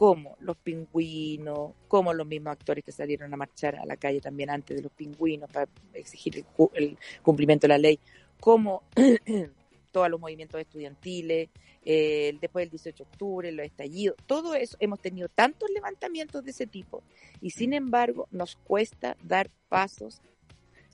como 0.00 0.34
los 0.40 0.56
pingüinos, 0.56 1.72
como 1.86 2.14
los 2.14 2.26
mismos 2.26 2.52
actores 2.52 2.82
que 2.82 2.90
salieron 2.90 3.34
a 3.34 3.36
marchar 3.36 3.76
a 3.76 3.84
la 3.84 3.98
calle 3.98 4.18
también 4.18 4.48
antes 4.48 4.74
de 4.74 4.82
los 4.82 4.90
pingüinos 4.92 5.50
para 5.50 5.68
exigir 5.92 6.42
el, 6.72 6.96
cumplimiento 7.20 7.64
de 7.64 7.68
la 7.68 7.76
ley, 7.76 8.00
como 8.40 8.82
todos 9.92 10.08
los 10.08 10.18
movimientos 10.18 10.58
estudiantiles, 10.58 11.50
eh, 11.84 12.34
después 12.40 12.62
del 12.62 12.70
18 12.70 12.96
de 12.96 13.10
octubre, 13.10 13.52
los 13.52 13.66
estallidos, 13.66 14.16
todo 14.24 14.54
eso, 14.54 14.74
hemos 14.80 15.00
tenido 15.00 15.28
tantos 15.28 15.68
levantamientos 15.68 16.42
de 16.44 16.52
ese 16.52 16.66
tipo 16.66 17.02
y 17.42 17.50
sin 17.50 17.74
embargo 17.74 18.26
nos 18.30 18.56
cuesta 18.56 19.18
dar 19.22 19.50
pasos 19.68 20.22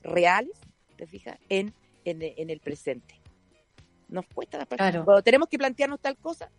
reales, 0.03 0.59
¿te 0.97 1.07
fijas?, 1.07 1.39
en, 1.47 1.73
en, 2.03 2.49
el 2.49 2.59
presente. 2.59 3.15
Nos 4.09 4.25
cuesta 4.27 4.57
dar 4.57 4.67
pasos. 4.67 5.05
Cuando 5.05 5.21
tenemos 5.21 5.47
que 5.47 5.57
plantearnos 5.57 6.01
tal 6.01 6.17
cosa, 6.17 6.51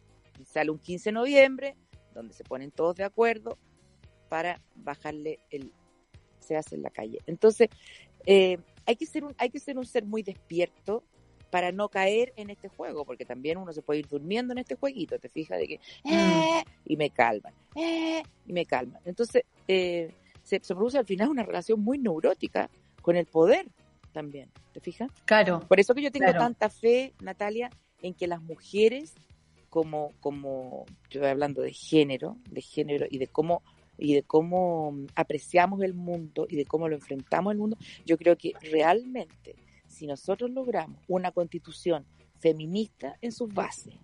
sale 0.46 0.70
un 0.70 0.78
15 0.78 1.10
de 1.10 1.12
noviembre, 1.12 1.76
donde 2.18 2.34
se 2.34 2.44
ponen 2.44 2.70
todos 2.70 2.96
de 2.96 3.04
acuerdo 3.04 3.56
para 4.28 4.60
bajarle 4.74 5.40
el 5.50 5.72
se 6.40 6.56
hace 6.56 6.76
en 6.76 6.82
la 6.82 6.90
calle. 6.90 7.18
Entonces, 7.26 7.68
eh, 8.26 8.58
hay, 8.86 8.96
que 8.96 9.06
ser 9.06 9.24
un, 9.24 9.34
hay 9.38 9.50
que 9.50 9.60
ser 9.60 9.78
un 9.78 9.84
ser 9.84 10.04
muy 10.04 10.22
despierto 10.22 11.02
para 11.50 11.72
no 11.72 11.88
caer 11.88 12.32
en 12.36 12.50
este 12.50 12.68
juego, 12.68 13.04
porque 13.04 13.24
también 13.24 13.58
uno 13.58 13.72
se 13.72 13.82
puede 13.82 14.00
ir 14.00 14.08
durmiendo 14.08 14.52
en 14.52 14.58
este 14.58 14.74
jueguito, 14.74 15.18
te 15.18 15.28
fijas 15.28 15.58
de 15.58 15.66
que, 15.66 15.80
mm. 16.04 16.12
eh, 16.12 16.64
y 16.84 16.96
me 16.96 17.10
calman, 17.10 17.54
eh, 17.74 18.22
y 18.46 18.52
me 18.52 18.66
calman. 18.66 19.00
Entonces, 19.04 19.44
se, 19.66 20.12
se, 20.42 20.60
produce 20.60 20.98
al 20.98 21.06
final 21.06 21.28
una 21.28 21.42
relación 21.42 21.80
muy 21.80 21.98
neurótica 21.98 22.68
con 23.00 23.16
el 23.16 23.26
poder 23.26 23.66
también, 24.12 24.50
¿te 24.72 24.80
fijas? 24.80 25.10
Claro. 25.24 25.60
Por 25.60 25.80
eso 25.80 25.94
que 25.94 26.02
yo 26.02 26.10
tengo 26.10 26.26
claro. 26.26 26.40
tanta 26.40 26.68
fe, 26.68 27.14
Natalia, 27.22 27.70
en 28.02 28.14
que 28.14 28.26
las 28.26 28.42
mujeres, 28.42 29.14
como, 29.68 30.12
como, 30.20 30.86
yo 31.10 31.20
estoy 31.20 31.30
hablando 31.30 31.62
de 31.62 31.72
género, 31.72 32.36
de 32.50 32.62
género 32.62 33.06
y 33.10 33.18
de 33.18 33.26
cómo 33.26 33.62
y 34.00 34.14
de 34.14 34.22
cómo 34.22 34.96
apreciamos 35.16 35.82
el 35.82 35.92
mundo 35.92 36.46
y 36.48 36.54
de 36.54 36.64
cómo 36.66 36.88
lo 36.88 36.94
enfrentamos 36.94 37.52
el 37.52 37.58
mundo, 37.58 37.76
yo 38.06 38.16
creo 38.16 38.38
que 38.38 38.52
realmente 38.62 39.56
si 39.88 40.06
nosotros 40.06 40.50
logramos 40.50 41.02
una 41.08 41.32
constitución 41.32 42.06
feminista 42.38 43.18
en 43.20 43.32
sus 43.32 43.52
bases, 43.52 43.94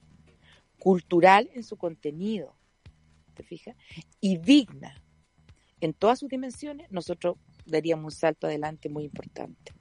cultural 0.81 1.49
en 1.55 1.63
su 1.63 1.77
contenido, 1.77 2.57
¿te 3.35 3.45
fijas? 3.45 3.77
Y 4.21 4.39
digna 4.39 5.01
en 5.81 5.93
todas 5.93 6.19
sus 6.19 6.29
dimensiones, 6.29 6.91
nosotros 6.91 7.37
daríamos 7.67 8.05
un 8.07 8.19
salto 8.19 8.47
adelante 8.47 8.89
muy 8.89 9.05
importante. 9.05 9.73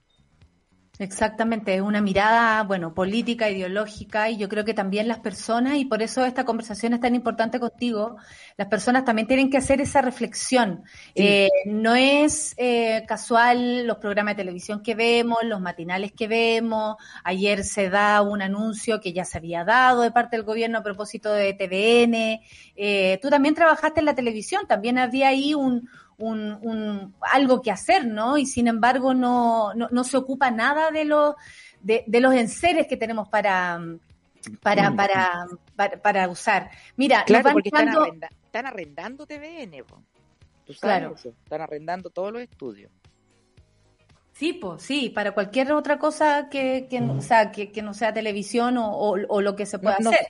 Exactamente, 1.04 1.76
es 1.76 1.82
una 1.82 2.00
mirada, 2.00 2.64
bueno, 2.64 2.94
política, 2.94 3.50
ideológica, 3.50 4.30
y 4.30 4.38
yo 4.38 4.48
creo 4.48 4.64
que 4.64 4.74
también 4.74 5.10
las 5.10 5.20
personas, 5.20 5.76
y 5.76 5.84
por 5.84 6.02
eso 6.02 6.24
esta 6.24 6.46
conversación 6.46 6.94
es 6.94 7.02
tan 7.02 7.14
importante 7.14 7.60
contigo, 7.60 8.16
las 8.56 8.70
personas 8.70 9.04
también 9.04 9.28
tienen 9.28 9.50
que 9.50 9.58
hacer 9.58 9.82
esa 9.82 10.02
reflexión. 10.02 10.84
Sí. 11.14 11.24
Eh, 11.28 11.50
no 11.66 11.94
es 11.94 12.54
eh, 12.56 13.04
casual 13.06 13.86
los 13.86 13.98
programas 13.98 14.38
de 14.38 14.44
televisión 14.44 14.82
que 14.82 14.96
vemos, 14.96 15.40
los 15.44 15.60
matinales 15.60 16.14
que 16.14 16.30
vemos. 16.30 16.96
Ayer 17.26 17.66
se 17.66 17.90
da 17.90 18.22
un 18.22 18.42
anuncio 18.42 19.02
que 19.02 19.12
ya 19.12 19.26
se 19.26 19.40
había 19.40 19.66
dado 19.66 20.04
de 20.04 20.12
parte 20.12 20.38
del 20.38 20.46
gobierno 20.46 20.78
a 20.78 20.84
propósito 20.84 21.34
de 21.34 21.54
TVN. 21.54 22.42
Eh, 22.78 23.20
tú 23.22 23.30
también 23.30 23.56
trabajaste 23.56 24.00
en 24.00 24.06
la 24.06 24.16
televisión, 24.16 24.68
también 24.68 24.98
había 24.98 25.28
ahí 25.28 25.54
un, 25.54 25.90
un, 26.18 26.57
un, 26.61 27.15
algo 27.22 27.61
que 27.61 27.72
hacer, 27.72 28.06
¿no? 28.06 28.38
Y 28.38 28.45
sin 28.45 28.68
embargo 28.68 29.14
no, 29.14 29.73
no, 29.73 29.88
no 29.91 30.03
se 30.03 30.18
ocupa 30.18 30.52
nada 30.52 30.91
de 30.91 31.06
los, 31.06 31.35
de, 31.81 32.03
de, 32.07 32.19
los 32.19 32.34
enseres 32.34 32.88
que 32.88 32.98
tenemos 32.98 33.27
para, 33.30 33.80
para, 34.61 34.90
Mm. 34.91 34.95
para, 34.95 35.45
para, 35.76 36.02
para 36.02 36.27
usar. 36.30 36.69
Mira, 36.95 37.23
Claro, 37.26 37.44
van 37.45 37.53
porque 37.53 37.69
están, 37.69 37.90
arrenda- 37.90 38.30
están 38.45 38.65
arrendando 38.68 39.26
TVN, 39.26 39.84
po. 39.84 40.02
Tú 40.65 40.73
sabes 40.73 40.98
Claro. 40.99 41.15
eso, 41.15 41.30
están 41.44 41.61
arrendando 41.61 42.10
todos 42.10 42.31
los 42.31 42.41
estudios. 42.41 42.91
Sí, 44.34 44.53
pues 44.53 44.81
sí, 44.81 45.10
para 45.10 45.31
cualquier 45.34 45.72
otra 45.73 45.99
cosa 45.99 46.49
que, 46.49 46.88
que, 46.90 46.99
o 47.02 47.22
sea, 47.22 47.52
que, 47.52 47.72
que 47.72 47.81
no 47.84 47.94
sea 47.94 48.14
televisión 48.14 48.77
o, 48.77 48.90
o, 48.98 49.15
o 49.30 49.41
lo 49.41 49.56
que 49.56 49.65
se 49.65 49.77
pueda 49.77 49.98
No- 49.99 50.06
no 50.06 50.10
hacer. 50.11 50.27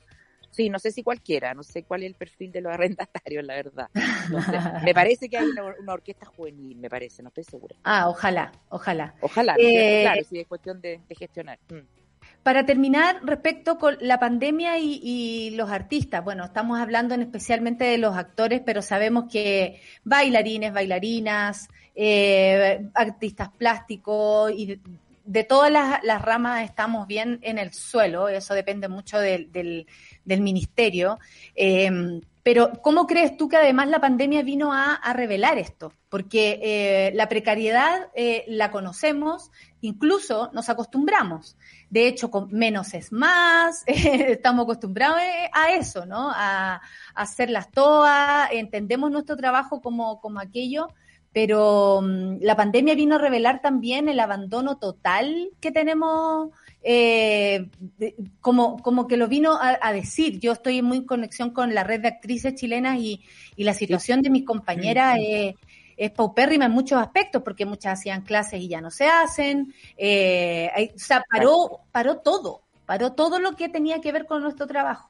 Sí, 0.54 0.70
no 0.70 0.78
sé 0.78 0.92
si 0.92 1.02
cualquiera, 1.02 1.54
no 1.56 1.64
sé 1.64 1.84
cuál 1.84 2.04
es 2.04 2.08
el 2.08 2.16
perfil 2.16 2.52
de 2.52 2.62
los 2.62 2.72
arrendatarios, 2.72 3.44
la 3.44 3.56
verdad. 3.56 3.90
No 4.30 4.40
sé. 4.42 4.52
Me 4.86 4.94
parece 4.94 5.28
que 5.28 5.38
hay 5.38 5.48
una, 5.48 5.64
una 5.80 5.94
orquesta 5.94 6.28
juvenil, 6.28 6.78
me 6.78 6.90
parece, 6.90 7.24
no 7.24 7.30
estoy 7.30 7.44
segura. 7.44 7.76
Ah, 7.84 8.08
ojalá, 8.08 8.52
ojalá. 8.70 9.16
Ojalá. 9.22 9.56
Eh, 9.58 10.04
claro, 10.04 10.22
sí, 10.30 10.40
es 10.40 10.48
cuestión 10.48 10.80
de, 10.80 11.02
de 11.08 11.16
gestionar. 11.16 11.60
Mm. 11.70 12.04
Para 12.44 12.66
terminar, 12.66 13.22
respecto 13.24 13.78
con 13.78 13.98
la 14.02 14.20
pandemia 14.20 14.78
y, 14.78 15.00
y 15.02 15.52
los 15.52 15.72
artistas, 15.72 16.24
bueno, 16.24 16.46
estamos 16.46 16.80
hablando 16.80 17.16
en 17.16 17.22
especialmente 17.22 17.86
de 17.86 17.98
los 17.98 18.16
actores, 18.16 18.62
pero 18.66 18.82
sabemos 18.82 19.26
que 19.32 19.80
bailarines, 20.04 20.74
bailarinas, 20.74 21.70
eh, 21.96 22.90
artistas 22.96 23.50
plásticos 23.58 24.52
y 24.52 24.80
de, 25.24 25.44
todas 25.44 25.72
las, 25.72 26.04
las 26.04 26.22
ramas 26.22 26.64
estamos 26.64 27.08
bien 27.08 27.40
en 27.42 27.58
el 27.58 27.74
suelo, 27.74 28.30
eso 28.30 28.54
depende 28.54 28.88
mucho 28.88 29.20
del, 29.20 29.52
del, 29.52 30.42
ministerio. 30.42 31.20
Eh, 31.56 32.22
pero, 32.44 32.74
¿cómo 32.82 33.08
crees 33.08 33.38
tú 33.38 33.48
que 33.48 33.56
además 33.56 33.88
la 33.88 34.02
pandemia 34.02 34.44
vino 34.44 34.74
a, 34.74 35.00
revelar 35.14 35.58
esto? 35.58 35.94
Porque 36.10 36.60
eh, 36.62 37.12
la 37.16 37.30
precariedad 37.30 38.10
eh, 38.16 38.44
la 38.50 38.70
conocemos, 38.70 39.50
incluso 39.80 40.52
nos 40.54 40.68
acostumbramos. 40.68 41.56
De 41.90 42.06
hecho, 42.06 42.30
menos 42.50 42.94
es 42.96 43.14
más, 43.14 43.84
estamos 43.88 44.64
acostumbrados 44.64 45.22
eh, 45.22 45.50
a 45.54 45.72
eso, 45.72 46.06
¿no? 46.06 46.32
A, 46.32 46.76
a 46.76 46.82
hacerlas 47.16 47.72
todas, 47.72 48.52
entendemos 48.52 49.10
nuestro 49.10 49.38
trabajo 49.38 49.82
como, 49.82 50.20
como 50.20 50.42
aquello, 50.42 50.90
pero 51.34 51.98
um, 51.98 52.38
la 52.42 52.56
pandemia 52.56 52.94
vino 52.94 53.16
a 53.16 53.18
revelar 53.18 53.62
también 53.62 54.08
el 54.08 54.20
abandono 54.20 54.78
total 54.78 55.50
que 55.60 55.72
tenemos, 55.72 56.52
eh, 56.84 57.70
de, 57.98 58.16
como, 58.40 58.78
como 58.84 59.08
que 59.08 59.18
lo 59.18 59.28
vino 59.28 59.54
a, 59.54 59.80
a, 59.82 59.92
decir. 59.94 60.40
Yo 60.40 60.52
estoy 60.52 60.84
muy 60.84 60.98
en 60.98 61.06
conexión 61.06 61.50
con 61.50 61.74
la 61.74 61.84
red 61.84 62.02
de 62.02 62.10
actrices 62.10 62.54
chilenas 62.54 63.00
y, 63.00 63.22
y 63.56 63.64
la 63.64 63.74
situación 63.74 64.22
de 64.22 64.30
mis 64.30 64.46
compañeras 64.46 65.18
es, 65.20 65.56
es 65.98 66.12
paupérrima 66.12 66.66
en 66.66 66.72
muchos 66.72 67.02
aspectos, 67.02 67.42
porque 67.42 67.66
muchas 67.66 68.00
hacían 68.00 68.22
clases 68.22 68.62
y 68.62 68.68
ya 68.68 68.80
no 68.80 68.92
se 68.92 69.06
hacen. 69.08 69.74
Eh, 69.98 70.70
hay, 70.76 70.92
o 70.96 71.00
sea, 71.00 71.24
paró, 71.30 71.82
paró 71.92 72.18
todo, 72.18 72.62
paró 72.86 73.14
todo 73.14 73.40
lo 73.40 73.56
que 73.56 73.70
tenía 73.70 74.02
que 74.02 74.12
ver 74.12 74.28
con 74.28 74.44
nuestro 74.44 74.68
trabajo. 74.68 75.10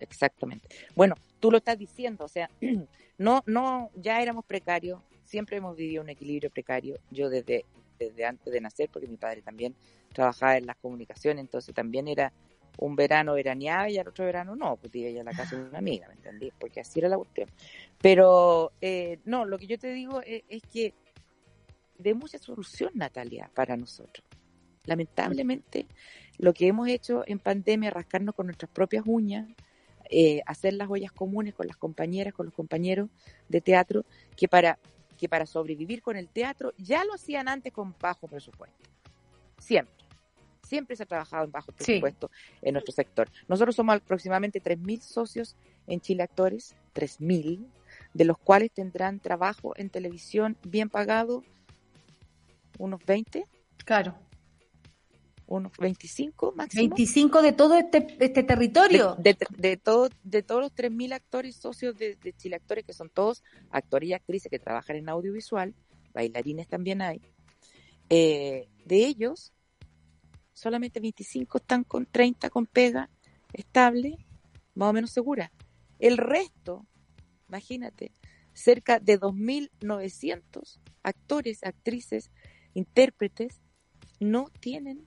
Exactamente. 0.00 0.68
Bueno, 0.94 1.14
tú 1.40 1.50
lo 1.50 1.58
estás 1.58 1.78
diciendo, 1.78 2.26
o 2.26 2.28
sea, 2.28 2.50
no, 3.18 3.42
no, 3.46 3.90
ya 3.94 4.20
éramos 4.20 4.44
precarios, 4.44 5.00
siempre 5.24 5.56
hemos 5.56 5.76
vivido 5.76 6.02
un 6.02 6.08
equilibrio 6.08 6.50
precario. 6.50 6.98
Yo 7.10 7.28
desde, 7.28 7.64
desde 7.98 8.24
antes 8.24 8.52
de 8.52 8.60
nacer, 8.60 8.88
porque 8.90 9.08
mi 9.08 9.16
padre 9.16 9.42
también 9.42 9.74
trabajaba 10.12 10.56
en 10.56 10.66
las 10.66 10.76
comunicaciones, 10.76 11.42
entonces 11.42 11.74
también 11.74 12.08
era 12.08 12.32
un 12.78 12.94
verano 12.94 13.34
veraneaba 13.34 13.88
y 13.88 13.98
al 13.98 14.08
otro 14.08 14.24
verano 14.26 14.54
no, 14.54 14.76
pues 14.76 14.94
iba 14.94 15.20
a 15.20 15.24
la 15.24 15.32
casa 15.32 15.56
de 15.56 15.64
una 15.64 15.78
amiga, 15.78 16.08
¿me 16.08 16.14
entendí? 16.14 16.52
Porque 16.58 16.80
así 16.80 16.98
era 16.98 17.08
la 17.08 17.16
cuestión. 17.16 17.48
Pero 18.00 18.72
eh, 18.80 19.18
no, 19.24 19.44
lo 19.44 19.58
que 19.58 19.66
yo 19.66 19.78
te 19.78 19.92
digo 19.92 20.20
es, 20.22 20.42
es 20.48 20.62
que 20.70 20.94
de 21.98 22.14
mucha 22.14 22.38
solución, 22.38 22.90
Natalia, 22.94 23.50
para 23.54 23.76
nosotros. 23.76 24.26
Lamentablemente, 24.84 25.86
lo 26.38 26.52
que 26.52 26.68
hemos 26.68 26.88
hecho 26.88 27.24
en 27.26 27.38
pandemia, 27.38 27.90
rascarnos 27.90 28.34
con 28.34 28.46
nuestras 28.46 28.70
propias 28.70 29.04
uñas, 29.06 29.48
eh, 30.10 30.42
hacer 30.46 30.74
las 30.74 30.88
ollas 30.90 31.12
comunes 31.12 31.54
con 31.54 31.66
las 31.66 31.76
compañeras, 31.76 32.34
con 32.34 32.46
los 32.46 32.54
compañeros 32.54 33.08
de 33.48 33.60
teatro, 33.60 34.04
que 34.36 34.48
para, 34.48 34.78
que 35.18 35.28
para 35.28 35.46
sobrevivir 35.46 36.02
con 36.02 36.16
el 36.16 36.28
teatro 36.28 36.72
ya 36.78 37.04
lo 37.04 37.14
hacían 37.14 37.48
antes 37.48 37.72
con 37.72 37.94
bajo 38.00 38.26
presupuesto. 38.28 38.88
Siempre. 39.58 39.94
Siempre 40.62 40.96
se 40.96 41.04
ha 41.04 41.06
trabajado 41.06 41.44
en 41.44 41.52
bajo 41.52 41.72
presupuesto 41.72 42.30
sí. 42.32 42.56
en 42.62 42.72
nuestro 42.72 42.92
sector. 42.92 43.28
Nosotros 43.46 43.76
somos 43.76 43.96
aproximadamente 43.96 44.60
3.000 44.60 45.00
socios 45.00 45.56
en 45.86 46.00
Chile 46.00 46.24
Actores, 46.24 46.74
3.000, 46.94 47.64
de 48.14 48.24
los 48.24 48.36
cuales 48.38 48.72
tendrán 48.72 49.20
trabajo 49.20 49.74
en 49.76 49.90
televisión 49.90 50.56
bien 50.64 50.88
pagado 50.88 51.44
unos 52.78 53.04
20. 53.06 53.46
Claro 53.84 54.25
unos 55.46 55.72
25 55.78 56.52
máximo. 56.56 56.80
25 56.80 57.42
de 57.42 57.52
todo 57.52 57.76
este, 57.76 58.16
este 58.18 58.42
territorio. 58.42 59.14
De, 59.16 59.34
de, 59.34 59.46
de, 59.56 59.76
todo, 59.76 60.08
de 60.22 60.42
todos 60.42 60.60
los 60.60 60.74
3.000 60.74 61.14
actores 61.14 61.56
socios 61.56 61.96
de, 61.96 62.16
de, 62.16 62.32
Chile 62.32 62.56
Actores, 62.56 62.84
que 62.84 62.92
son 62.92 63.08
todos 63.08 63.44
actores 63.70 64.08
y 64.08 64.12
actrices 64.12 64.50
que 64.50 64.58
trabajan 64.58 64.96
en 64.96 65.08
audiovisual, 65.08 65.74
bailarines 66.12 66.66
también 66.66 67.02
hay. 67.02 67.20
Eh, 68.10 68.68
de 68.84 69.06
ellos, 69.06 69.52
solamente 70.52 71.00
25 71.00 71.58
están 71.58 71.84
con 71.84 72.06
30 72.06 72.50
con 72.50 72.66
pega 72.66 73.10
estable, 73.52 74.18
más 74.74 74.90
o 74.90 74.92
menos 74.92 75.10
segura. 75.10 75.52
El 75.98 76.16
resto, 76.16 76.86
imagínate, 77.48 78.12
cerca 78.52 78.98
de 78.98 79.20
2.900 79.20 80.80
actores, 81.02 81.62
actrices, 81.62 82.30
intérpretes, 82.74 83.60
no 84.18 84.50
tienen 84.60 85.04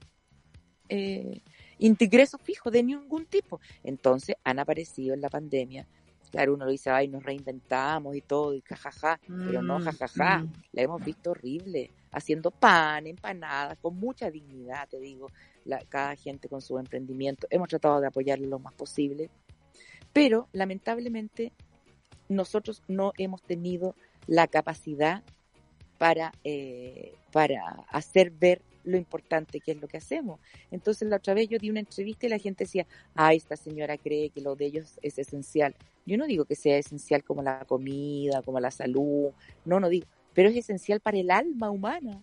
eh, 0.90 1.40
ingresos 1.78 2.40
fijos 2.42 2.72
de 2.72 2.82
ningún 2.82 3.24
tipo. 3.26 3.60
Entonces 3.82 4.36
han 4.44 4.58
aparecido 4.58 5.14
en 5.14 5.20
la 5.20 5.30
pandemia. 5.30 5.86
Claro, 6.30 6.54
uno 6.54 6.64
lo 6.64 6.70
dice, 6.70 6.90
ay, 6.90 7.08
nos 7.08 7.24
reinventamos 7.24 8.14
y 8.14 8.20
todo, 8.20 8.54
y 8.54 8.60
jajaja, 8.60 9.18
mm, 9.26 9.46
pero 9.46 9.62
no, 9.62 9.80
jajaja, 9.80 10.38
mm. 10.38 10.52
la 10.72 10.82
hemos 10.82 11.04
visto 11.04 11.32
horrible, 11.32 11.90
haciendo 12.12 12.52
pan, 12.52 13.08
empanadas, 13.08 13.78
con 13.78 13.96
mucha 13.96 14.30
dignidad, 14.30 14.88
te 14.88 15.00
digo, 15.00 15.28
la, 15.64 15.80
cada 15.88 16.14
gente 16.14 16.48
con 16.48 16.60
su 16.60 16.78
emprendimiento. 16.78 17.48
Hemos 17.50 17.68
tratado 17.68 18.00
de 18.00 18.06
apoyarlo 18.06 18.46
lo 18.46 18.60
más 18.60 18.74
posible, 18.74 19.28
pero 20.12 20.48
lamentablemente 20.52 21.52
nosotros 22.28 22.82
no 22.86 23.12
hemos 23.18 23.42
tenido 23.42 23.96
la 24.28 24.46
capacidad 24.46 25.24
para, 25.98 26.32
eh, 26.44 27.12
para 27.32 27.84
hacer 27.90 28.30
ver 28.30 28.62
lo 28.84 28.96
importante 28.96 29.60
que 29.60 29.72
es 29.72 29.80
lo 29.80 29.88
que 29.88 29.98
hacemos. 29.98 30.40
Entonces 30.70 31.08
la 31.08 31.16
otra 31.16 31.34
vez 31.34 31.48
yo 31.48 31.58
di 31.58 31.70
una 31.70 31.80
entrevista 31.80 32.26
y 32.26 32.30
la 32.30 32.38
gente 32.38 32.64
decía, 32.64 32.86
ah, 33.14 33.34
esta 33.34 33.56
señora 33.56 33.98
cree 33.98 34.30
que 34.30 34.40
lo 34.40 34.56
de 34.56 34.66
ellos 34.66 34.98
es 35.02 35.18
esencial. 35.18 35.74
Yo 36.06 36.16
no 36.16 36.26
digo 36.26 36.44
que 36.44 36.56
sea 36.56 36.78
esencial 36.78 37.22
como 37.24 37.42
la 37.42 37.64
comida, 37.64 38.42
como 38.42 38.60
la 38.60 38.70
salud, 38.70 39.32
no, 39.64 39.80
no 39.80 39.88
digo, 39.88 40.06
pero 40.34 40.48
es 40.48 40.56
esencial 40.56 41.00
para 41.00 41.18
el 41.18 41.30
alma 41.30 41.70
humana. 41.70 42.22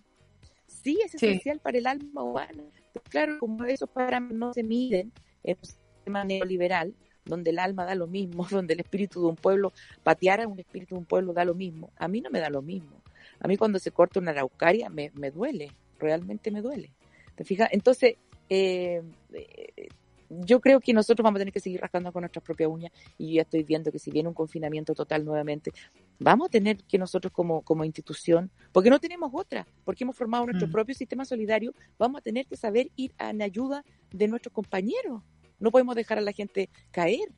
Sí, 0.66 0.98
es 1.04 1.14
esencial 1.14 1.56
sí. 1.56 1.60
para 1.62 1.78
el 1.78 1.86
alma 1.86 2.22
humana. 2.22 2.64
Pero 2.92 3.04
claro, 3.08 3.38
como 3.38 3.64
esos 3.64 3.88
parámetros 3.88 4.38
no 4.38 4.52
se 4.52 4.62
miden 4.62 5.12
en 5.42 5.56
un 5.56 5.64
sistema 5.64 6.24
neoliberal, 6.24 6.94
donde 7.24 7.50
el 7.50 7.58
alma 7.58 7.84
da 7.84 7.94
lo 7.94 8.06
mismo, 8.06 8.46
donde 8.50 8.74
el 8.74 8.80
espíritu 8.80 9.20
de 9.20 9.28
un 9.28 9.36
pueblo, 9.36 9.72
patear 10.02 10.40
a 10.40 10.48
un 10.48 10.58
espíritu 10.58 10.94
de 10.94 11.00
un 11.00 11.04
pueblo 11.06 11.32
da 11.32 11.44
lo 11.44 11.54
mismo. 11.54 11.90
A 11.96 12.08
mí 12.08 12.20
no 12.20 12.30
me 12.30 12.40
da 12.40 12.50
lo 12.50 12.62
mismo. 12.62 13.02
A 13.40 13.48
mí 13.48 13.56
cuando 13.56 13.78
se 13.78 13.92
corta 13.92 14.20
una 14.20 14.32
araucaria 14.32 14.88
me, 14.88 15.10
me 15.14 15.30
duele, 15.30 15.70
realmente 15.98 16.50
me 16.50 16.62
duele. 16.62 16.92
¿Te 17.34 17.44
fijas? 17.44 17.68
Entonces, 17.72 18.16
eh, 18.48 19.02
eh, 19.32 19.88
yo 20.30 20.60
creo 20.60 20.80
que 20.80 20.92
nosotros 20.92 21.24
vamos 21.24 21.38
a 21.38 21.40
tener 21.40 21.52
que 21.52 21.60
seguir 21.60 21.80
rascando 21.80 22.12
con 22.12 22.20
nuestras 22.22 22.44
propias 22.44 22.68
uñas 22.68 22.92
y 23.16 23.34
ya 23.34 23.42
estoy 23.42 23.62
viendo 23.62 23.90
que 23.90 23.98
si 23.98 24.10
viene 24.10 24.28
un 24.28 24.34
confinamiento 24.34 24.94
total 24.94 25.24
nuevamente, 25.24 25.72
vamos 26.18 26.48
a 26.48 26.50
tener 26.50 26.84
que 26.84 26.98
nosotros 26.98 27.32
como, 27.32 27.62
como 27.62 27.84
institución, 27.84 28.50
porque 28.72 28.90
no 28.90 28.98
tenemos 28.98 29.30
otra, 29.32 29.66
porque 29.84 30.04
hemos 30.04 30.16
formado 30.16 30.44
nuestro 30.46 30.68
Mm. 30.68 30.72
propio 30.72 30.94
sistema 30.94 31.24
solidario, 31.24 31.72
vamos 31.98 32.18
a 32.18 32.22
tener 32.22 32.46
que 32.46 32.56
saber 32.56 32.90
ir 32.96 33.14
en 33.18 33.40
ayuda 33.40 33.84
de 34.12 34.28
nuestros 34.28 34.52
compañeros. 34.52 35.22
No 35.58 35.70
podemos 35.70 35.94
dejar 35.96 36.18
a 36.18 36.22
la 36.22 36.32
gente 36.32 36.68
caer, 36.90 37.32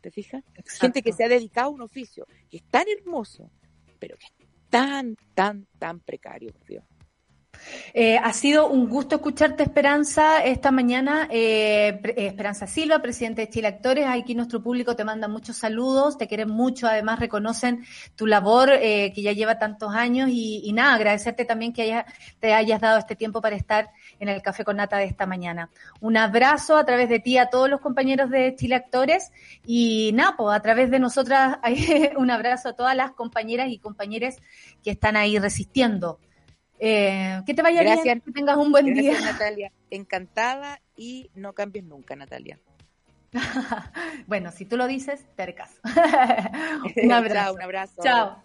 ¿te 0.00 0.10
fijas? 0.10 0.42
Gente 0.80 1.02
que 1.02 1.12
se 1.12 1.24
ha 1.24 1.28
dedicado 1.28 1.68
a 1.68 1.74
un 1.74 1.82
oficio 1.82 2.26
que 2.50 2.56
es 2.56 2.62
tan 2.64 2.86
hermoso, 2.88 3.50
pero 3.98 4.16
que 4.16 4.26
es 4.26 4.32
tan, 4.70 5.16
tan, 5.34 5.66
tan 5.78 6.00
precario, 6.00 6.52
por 6.52 6.66
Dios. 6.66 6.84
Eh, 7.92 8.18
ha 8.18 8.32
sido 8.32 8.68
un 8.68 8.88
gusto 8.88 9.16
escucharte, 9.16 9.62
Esperanza, 9.62 10.44
esta 10.44 10.70
mañana. 10.70 11.28
Eh, 11.30 12.00
eh, 12.04 12.26
Esperanza 12.26 12.66
Silva, 12.66 13.00
presidente 13.00 13.42
de 13.42 13.50
Chile 13.50 13.68
Actores. 13.68 14.06
Aquí 14.08 14.34
nuestro 14.34 14.62
público 14.62 14.94
te 14.94 15.04
manda 15.04 15.28
muchos 15.28 15.56
saludos, 15.56 16.16
te 16.16 16.28
quieren 16.28 16.50
mucho, 16.50 16.86
además 16.86 17.18
reconocen 17.18 17.84
tu 18.16 18.26
labor 18.26 18.70
que 18.80 19.22
ya 19.22 19.32
lleva 19.32 19.58
tantos 19.58 19.94
años 19.94 20.30
y, 20.32 20.70
nada, 20.72 20.94
agradecerte 20.94 21.44
también 21.44 21.72
que 21.72 22.04
te 22.38 22.54
hayas 22.54 22.80
dado 22.80 22.98
este 22.98 23.16
tiempo 23.16 23.40
para 23.40 23.56
estar 23.56 23.90
en 24.18 24.28
el 24.28 24.42
Café 24.42 24.64
con 24.64 24.76
Nata 24.76 24.96
de 24.98 25.04
esta 25.04 25.26
mañana. 25.26 25.70
Un 26.00 26.16
abrazo 26.16 26.76
a 26.76 26.84
través 26.84 27.08
de 27.08 27.20
ti 27.20 27.38
a 27.38 27.46
todos 27.46 27.68
los 27.68 27.80
compañeros 27.80 28.30
de 28.30 28.54
Chile 28.56 28.76
Actores 28.76 29.32
y 29.66 30.12
nada, 30.14 30.34
pues, 30.36 30.56
a 30.56 30.60
través 30.60 30.90
de 30.90 30.98
nosotras 30.98 31.58
un 32.16 32.30
abrazo 32.30 32.70
a 32.70 32.72
todas 32.74 32.94
las 32.96 33.12
compañeras 33.12 33.68
y 33.70 33.78
compañeros 33.78 34.36
que 34.82 34.90
están 34.90 35.16
ahí 35.16 35.38
resistiendo. 35.38 36.18
Eh, 36.80 37.42
que 37.44 37.52
te 37.54 37.62
vaya 37.62 37.82
Gracias. 37.82 38.04
bien, 38.04 38.20
que 38.22 38.32
tengas 38.32 38.56
un 38.56 38.72
buen 38.72 38.86
Gracias, 38.86 39.18
día. 39.18 39.32
Natalia. 39.32 39.72
Encantada 39.90 40.80
y 40.96 41.30
no 41.34 41.52
cambies 41.52 41.84
nunca, 41.84 42.16
Natalia. 42.16 42.58
bueno, 44.26 44.50
si 44.50 44.64
tú 44.64 44.76
lo 44.76 44.86
dices, 44.86 45.24
tercas. 45.36 45.78
un 47.02 47.12
abrazo. 47.12 47.34
Chao, 47.34 47.54
un 47.54 47.62
abrazo. 47.62 48.02
Chao. 48.02 48.42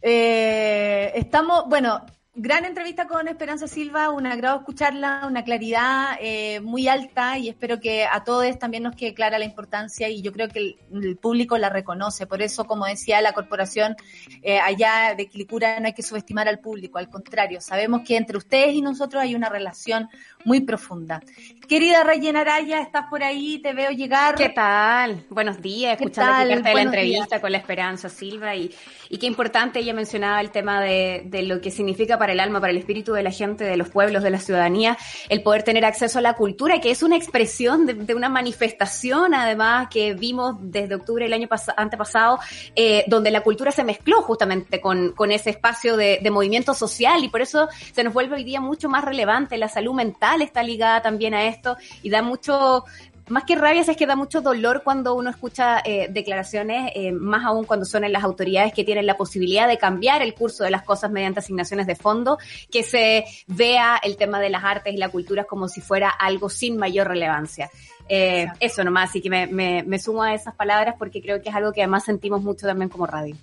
Eh, 0.00 1.12
estamos, 1.16 1.68
bueno, 1.68 2.06
gran 2.38 2.66
entrevista 2.66 3.06
con 3.06 3.28
Esperanza 3.28 3.66
Silva, 3.66 4.10
un 4.10 4.26
agrado 4.26 4.58
escucharla, 4.58 5.22
una 5.26 5.42
claridad 5.42 6.18
eh, 6.20 6.60
muy 6.60 6.86
alta 6.86 7.38
y 7.38 7.48
espero 7.48 7.80
que 7.80 8.04
a 8.04 8.24
todos 8.24 8.58
también 8.58 8.82
nos 8.82 8.94
quede 8.94 9.14
clara 9.14 9.38
la 9.38 9.46
importancia 9.46 10.10
y 10.10 10.20
yo 10.20 10.32
creo 10.32 10.48
que 10.48 10.58
el, 10.58 10.76
el 11.02 11.16
público 11.16 11.56
la 11.56 11.70
reconoce. 11.70 12.26
Por 12.26 12.42
eso, 12.42 12.66
como 12.66 12.84
decía 12.84 13.22
la 13.22 13.32
corporación 13.32 13.96
eh, 14.42 14.58
allá 14.58 15.14
de 15.16 15.28
Quilicura, 15.28 15.80
no 15.80 15.86
hay 15.86 15.94
que 15.94 16.02
subestimar 16.02 16.46
al 16.46 16.58
público, 16.58 16.98
al 16.98 17.08
contrario, 17.08 17.62
sabemos 17.62 18.02
que 18.06 18.18
entre 18.18 18.36
ustedes 18.36 18.74
y 18.74 18.82
nosotros 18.82 19.22
hay 19.22 19.34
una 19.34 19.48
relación 19.48 20.10
muy 20.44 20.60
profunda. 20.60 21.22
Querida 21.66 22.04
Rayena 22.04 22.42
Araya, 22.42 22.82
estás 22.82 23.06
por 23.08 23.24
ahí, 23.24 23.60
te 23.60 23.72
veo 23.72 23.92
llegar. 23.92 24.34
¿Qué 24.34 24.50
tal? 24.50 25.24
Buenos 25.30 25.62
días, 25.62 25.96
¿Qué 25.96 26.04
escuchando 26.04 26.32
tal? 26.32 26.50
aquí 26.50 26.54
parte 26.56 26.68
de 26.68 26.74
la 26.74 26.82
entrevista 26.82 27.26
días. 27.28 27.40
con 27.40 27.52
la 27.52 27.58
Esperanza 27.58 28.08
Silva 28.10 28.54
y, 28.54 28.70
y 29.08 29.16
qué 29.16 29.26
importante 29.26 29.78
ella 29.78 29.94
mencionaba 29.94 30.42
el 30.42 30.50
tema 30.50 30.82
de, 30.82 31.22
de 31.24 31.42
lo 31.42 31.62
que 31.62 31.70
significa 31.70 32.18
para 32.18 32.25
el 32.32 32.40
alma, 32.40 32.60
para 32.60 32.70
el 32.70 32.78
espíritu 32.78 33.12
de 33.12 33.22
la 33.22 33.30
gente, 33.30 33.64
de 33.64 33.76
los 33.76 33.88
pueblos, 33.88 34.22
de 34.22 34.30
la 34.30 34.38
ciudadanía, 34.38 34.96
el 35.28 35.42
poder 35.42 35.62
tener 35.62 35.84
acceso 35.84 36.18
a 36.18 36.22
la 36.22 36.34
cultura, 36.34 36.80
que 36.80 36.90
es 36.90 37.02
una 37.02 37.16
expresión 37.16 37.86
de, 37.86 37.94
de 37.94 38.14
una 38.14 38.28
manifestación, 38.28 39.34
además, 39.34 39.88
que 39.90 40.14
vimos 40.14 40.56
desde 40.60 40.94
octubre 40.94 41.24
del 41.24 41.32
año 41.32 41.48
pas- 41.48 41.74
antepasado, 41.76 42.38
eh, 42.74 43.04
donde 43.06 43.30
la 43.30 43.42
cultura 43.42 43.70
se 43.70 43.84
mezcló 43.84 44.22
justamente 44.22 44.80
con, 44.80 45.12
con 45.12 45.30
ese 45.32 45.50
espacio 45.50 45.96
de 45.96 46.30
movimiento 46.30 46.74
social 46.74 47.22
y 47.24 47.28
por 47.28 47.40
eso 47.40 47.68
se 47.92 48.04
nos 48.04 48.12
vuelve 48.12 48.36
hoy 48.36 48.44
día 48.44 48.60
mucho 48.60 48.88
más 48.88 49.04
relevante. 49.04 49.56
La 49.58 49.68
salud 49.68 49.94
mental 49.94 50.42
está 50.42 50.62
ligada 50.62 51.02
también 51.02 51.34
a 51.34 51.46
esto 51.46 51.76
y 52.02 52.10
da 52.10 52.22
mucho 52.22 52.84
más 53.28 53.44
que 53.44 53.56
rabia 53.56 53.80
es 53.80 53.96
que 53.96 54.06
da 54.06 54.16
mucho 54.16 54.40
dolor 54.40 54.82
cuando 54.84 55.14
uno 55.14 55.30
escucha 55.30 55.80
eh, 55.84 56.08
declaraciones, 56.10 56.92
eh, 56.94 57.12
más 57.12 57.44
aún 57.44 57.64
cuando 57.64 57.84
son 57.84 58.04
en 58.04 58.12
las 58.12 58.22
autoridades 58.22 58.72
que 58.72 58.84
tienen 58.84 59.06
la 59.06 59.16
posibilidad 59.16 59.66
de 59.66 59.78
cambiar 59.78 60.22
el 60.22 60.34
curso 60.34 60.64
de 60.64 60.70
las 60.70 60.82
cosas 60.82 61.10
mediante 61.10 61.40
asignaciones 61.40 61.86
de 61.86 61.96
fondo, 61.96 62.38
que 62.70 62.82
se 62.82 63.24
vea 63.46 63.98
el 64.02 64.16
tema 64.16 64.40
de 64.40 64.50
las 64.50 64.62
artes 64.64 64.94
y 64.94 64.96
la 64.96 65.08
cultura 65.08 65.44
como 65.44 65.68
si 65.68 65.80
fuera 65.80 66.08
algo 66.08 66.48
sin 66.48 66.76
mayor 66.76 67.08
relevancia. 67.08 67.70
Eh, 68.08 68.46
eso 68.60 68.84
nomás, 68.84 69.10
así 69.10 69.20
que 69.20 69.30
me, 69.30 69.46
me, 69.48 69.82
me 69.82 69.98
sumo 69.98 70.22
a 70.22 70.32
esas 70.32 70.54
palabras 70.54 70.94
porque 70.96 71.20
creo 71.20 71.42
que 71.42 71.48
es 71.48 71.54
algo 71.54 71.72
que 71.72 71.82
además 71.82 72.04
sentimos 72.04 72.42
mucho 72.42 72.66
también 72.66 72.88
como 72.88 73.06
radio. 73.06 73.34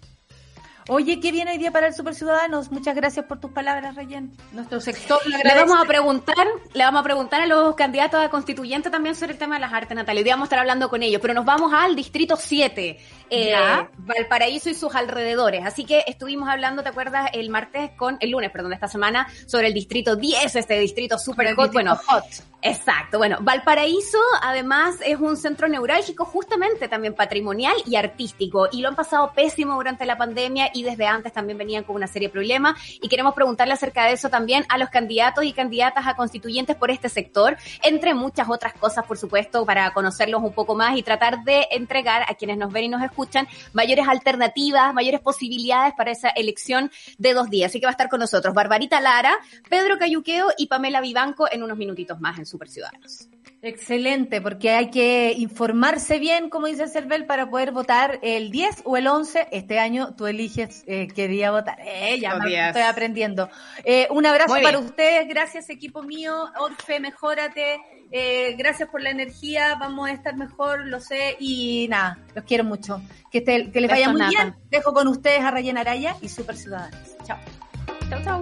Oye, 0.90 1.22
¿qué 1.22 1.32
viene 1.32 1.52
hoy 1.52 1.58
día 1.58 1.72
para 1.72 1.88
el 1.88 1.94
Super 1.94 2.14
Ciudadanos? 2.14 2.70
Muchas 2.70 2.94
gracias 2.94 3.26
por 3.26 3.40
tus 3.40 3.52
palabras, 3.52 3.96
Rayen. 3.96 4.36
Nuestro 4.52 4.82
sector 4.82 5.20
lo 5.26 5.38
Le 5.38 5.56
vamos 5.56 5.82
a 5.82 5.86
preguntar, 5.86 6.46
le 6.74 6.84
vamos 6.84 7.00
a 7.00 7.04
preguntar 7.04 7.42
a 7.42 7.48
los 7.48 7.74
candidatos 7.76 8.20
a 8.20 8.30
constituyente 8.30 8.90
también 8.90 9.16
sobre 9.16 9.32
el 9.32 9.38
tema 9.38 9.56
de 9.56 9.62
las 9.62 9.72
artes, 9.72 9.96
Natalia. 9.96 10.20
Hoy 10.20 10.24
día 10.26 10.34
vamos 10.34 10.48
a 10.48 10.48
estar 10.48 10.60
hablando 10.60 10.90
con 10.90 11.02
ellos, 11.02 11.22
pero 11.22 11.34
nos 11.34 11.46
vamos 11.46 11.72
al 11.74 11.96
distrito 11.96 12.36
7, 12.36 13.00
eh. 13.34 13.88
Valparaíso 13.98 14.70
y 14.70 14.76
sus 14.76 14.96
alrededores. 14.96 15.66
Así 15.66 15.86
que 15.86 16.04
estuvimos 16.08 16.50
hablando, 16.50 16.84
¿te 16.84 16.90
acuerdas? 16.90 17.30
El 17.34 17.50
martes 17.50 17.92
con, 17.98 18.18
el 18.20 18.32
lunes, 18.32 18.52
perdón, 18.52 18.70
de 18.70 18.76
esta 18.76 18.88
semana, 18.88 19.28
sobre 19.46 19.68
el 19.68 19.74
distrito 19.74 20.16
10, 20.16 20.56
este 20.56 20.80
distrito 20.80 21.18
super 21.18 21.56
hot. 21.56 21.72
Bueno, 21.74 21.96
hot. 21.96 22.24
Exacto, 22.66 23.18
bueno, 23.18 23.40
Valparaíso 23.42 24.20
además 24.42 24.96
es 25.06 25.20
un 25.20 25.36
centro 25.36 25.68
neurálgico 25.68 26.24
justamente 26.24 26.88
también 26.88 27.14
patrimonial 27.14 27.76
y 27.86 27.98
artístico 27.98 28.70
y 28.72 28.80
lo 28.80 28.88
han 28.88 28.96
pasado 28.96 29.34
pésimo 29.36 29.76
durante 29.76 30.06
la 30.06 30.18
pandemia 30.18 30.70
y 30.74 30.84
desde 30.84 31.06
antes 31.06 31.34
también 31.34 31.58
venían 31.58 31.84
con 31.84 31.98
una 31.98 32.08
serie 32.08 32.30
de 32.30 32.32
problemas 32.32 32.80
y 33.02 33.10
queremos 33.10 33.34
preguntarle 33.34 33.74
acerca 33.74 34.06
de 34.06 34.14
eso 34.14 34.30
también 34.30 34.64
a 34.70 34.78
los 34.78 34.88
candidatos 34.88 35.44
y 35.44 35.52
candidatas 35.52 36.08
a 36.08 36.16
constituyentes 36.16 36.78
por 36.78 36.90
este 36.90 37.10
sector, 37.10 37.58
entre 37.84 38.14
muchas 38.14 38.48
otras 38.50 38.72
cosas 38.76 39.06
por 39.06 39.18
supuesto 39.18 39.66
para 39.66 39.92
conocerlos 39.92 40.42
un 40.42 40.54
poco 40.54 40.74
más 40.74 40.98
y 40.98 41.04
tratar 41.04 41.44
de 41.44 41.68
entregar 41.70 42.24
a 42.30 42.34
quienes 42.36 42.58
nos 42.58 42.72
ven 42.72 42.86
y 42.86 42.88
nos 42.88 43.04
escuchan 43.04 43.23
mayores 43.74 44.08
alternativas, 44.08 44.94
mayores 44.94 45.22
posibilidades 45.22 45.94
para 45.96 46.12
esa 46.12 46.30
elección 46.30 46.92
de 47.18 47.34
dos 47.34 47.50
días. 47.50 47.72
Así 47.72 47.80
que 47.80 47.86
va 47.86 47.92
a 47.92 47.98
estar 47.98 48.10
con 48.10 48.20
nosotros 48.20 48.54
Barbarita 48.54 49.00
Lara, 49.02 49.36
Pedro 49.70 49.98
Cayuqueo 49.98 50.48
y 50.58 50.68
Pamela 50.68 51.02
Vivanco 51.02 51.48
en 51.52 51.64
unos 51.64 51.78
minutitos 51.78 52.20
más 52.20 52.38
en 52.40 52.46
Super 52.46 52.70
Ciudadanos. 52.70 53.30
Excelente, 53.66 54.42
porque 54.42 54.72
hay 54.72 54.90
que 54.90 55.34
informarse 55.38 56.20
bien, 56.20 56.50
como 56.50 56.68
dice 56.68 56.90
Cervel, 56.90 57.26
para 57.26 57.50
poder 57.50 57.72
votar 57.72 58.20
el 58.22 58.52
10 58.52 58.82
o 58.84 58.98
el 58.98 59.08
11. 59.08 59.48
Este 59.52 59.80
año 59.80 60.16
tú 60.18 60.28
eliges 60.28 60.84
eh, 60.86 61.08
qué 61.08 61.30
día 61.30 61.50
votar. 61.50 61.78
Eh, 61.80 62.20
ya 62.20 62.36
me 62.36 62.54
estoy 62.68 62.82
aprendiendo. 62.82 63.50
Eh, 63.86 64.08
un 64.12 64.26
abrazo 64.26 64.56
para 64.62 64.80
ustedes, 64.80 65.30
gracias 65.30 65.70
equipo 65.70 66.04
mío. 66.04 66.34
Orfe, 66.60 67.00
mejórate. 67.00 67.80
Eh, 68.12 68.54
gracias 68.58 68.90
por 68.90 69.02
la 69.02 69.12
energía, 69.12 69.76
vamos 69.80 70.10
a 70.10 70.12
estar 70.12 70.36
mejor, 70.36 70.86
lo 70.86 71.00
sé. 71.00 71.38
Y 71.40 71.88
nada, 71.90 72.20
los 72.36 72.44
quiero 72.44 72.66
mucho. 72.66 73.02
Que, 73.32 73.38
este- 73.38 73.72
que 73.72 73.80
les 73.80 73.90
vaya 73.90 74.10
muy 74.10 74.28
bien. 74.28 74.56
Dejo 74.72 74.94
con 74.94 75.08
ustedes 75.08 75.40
a 75.40 75.52
Rayen 75.52 75.78
Araya 75.78 76.18
y 76.22 76.28
Super 76.28 76.58
Ciudadanos. 76.58 77.00
Chao. 77.26 77.38
Chau, 78.10 78.22
chau. 78.26 78.42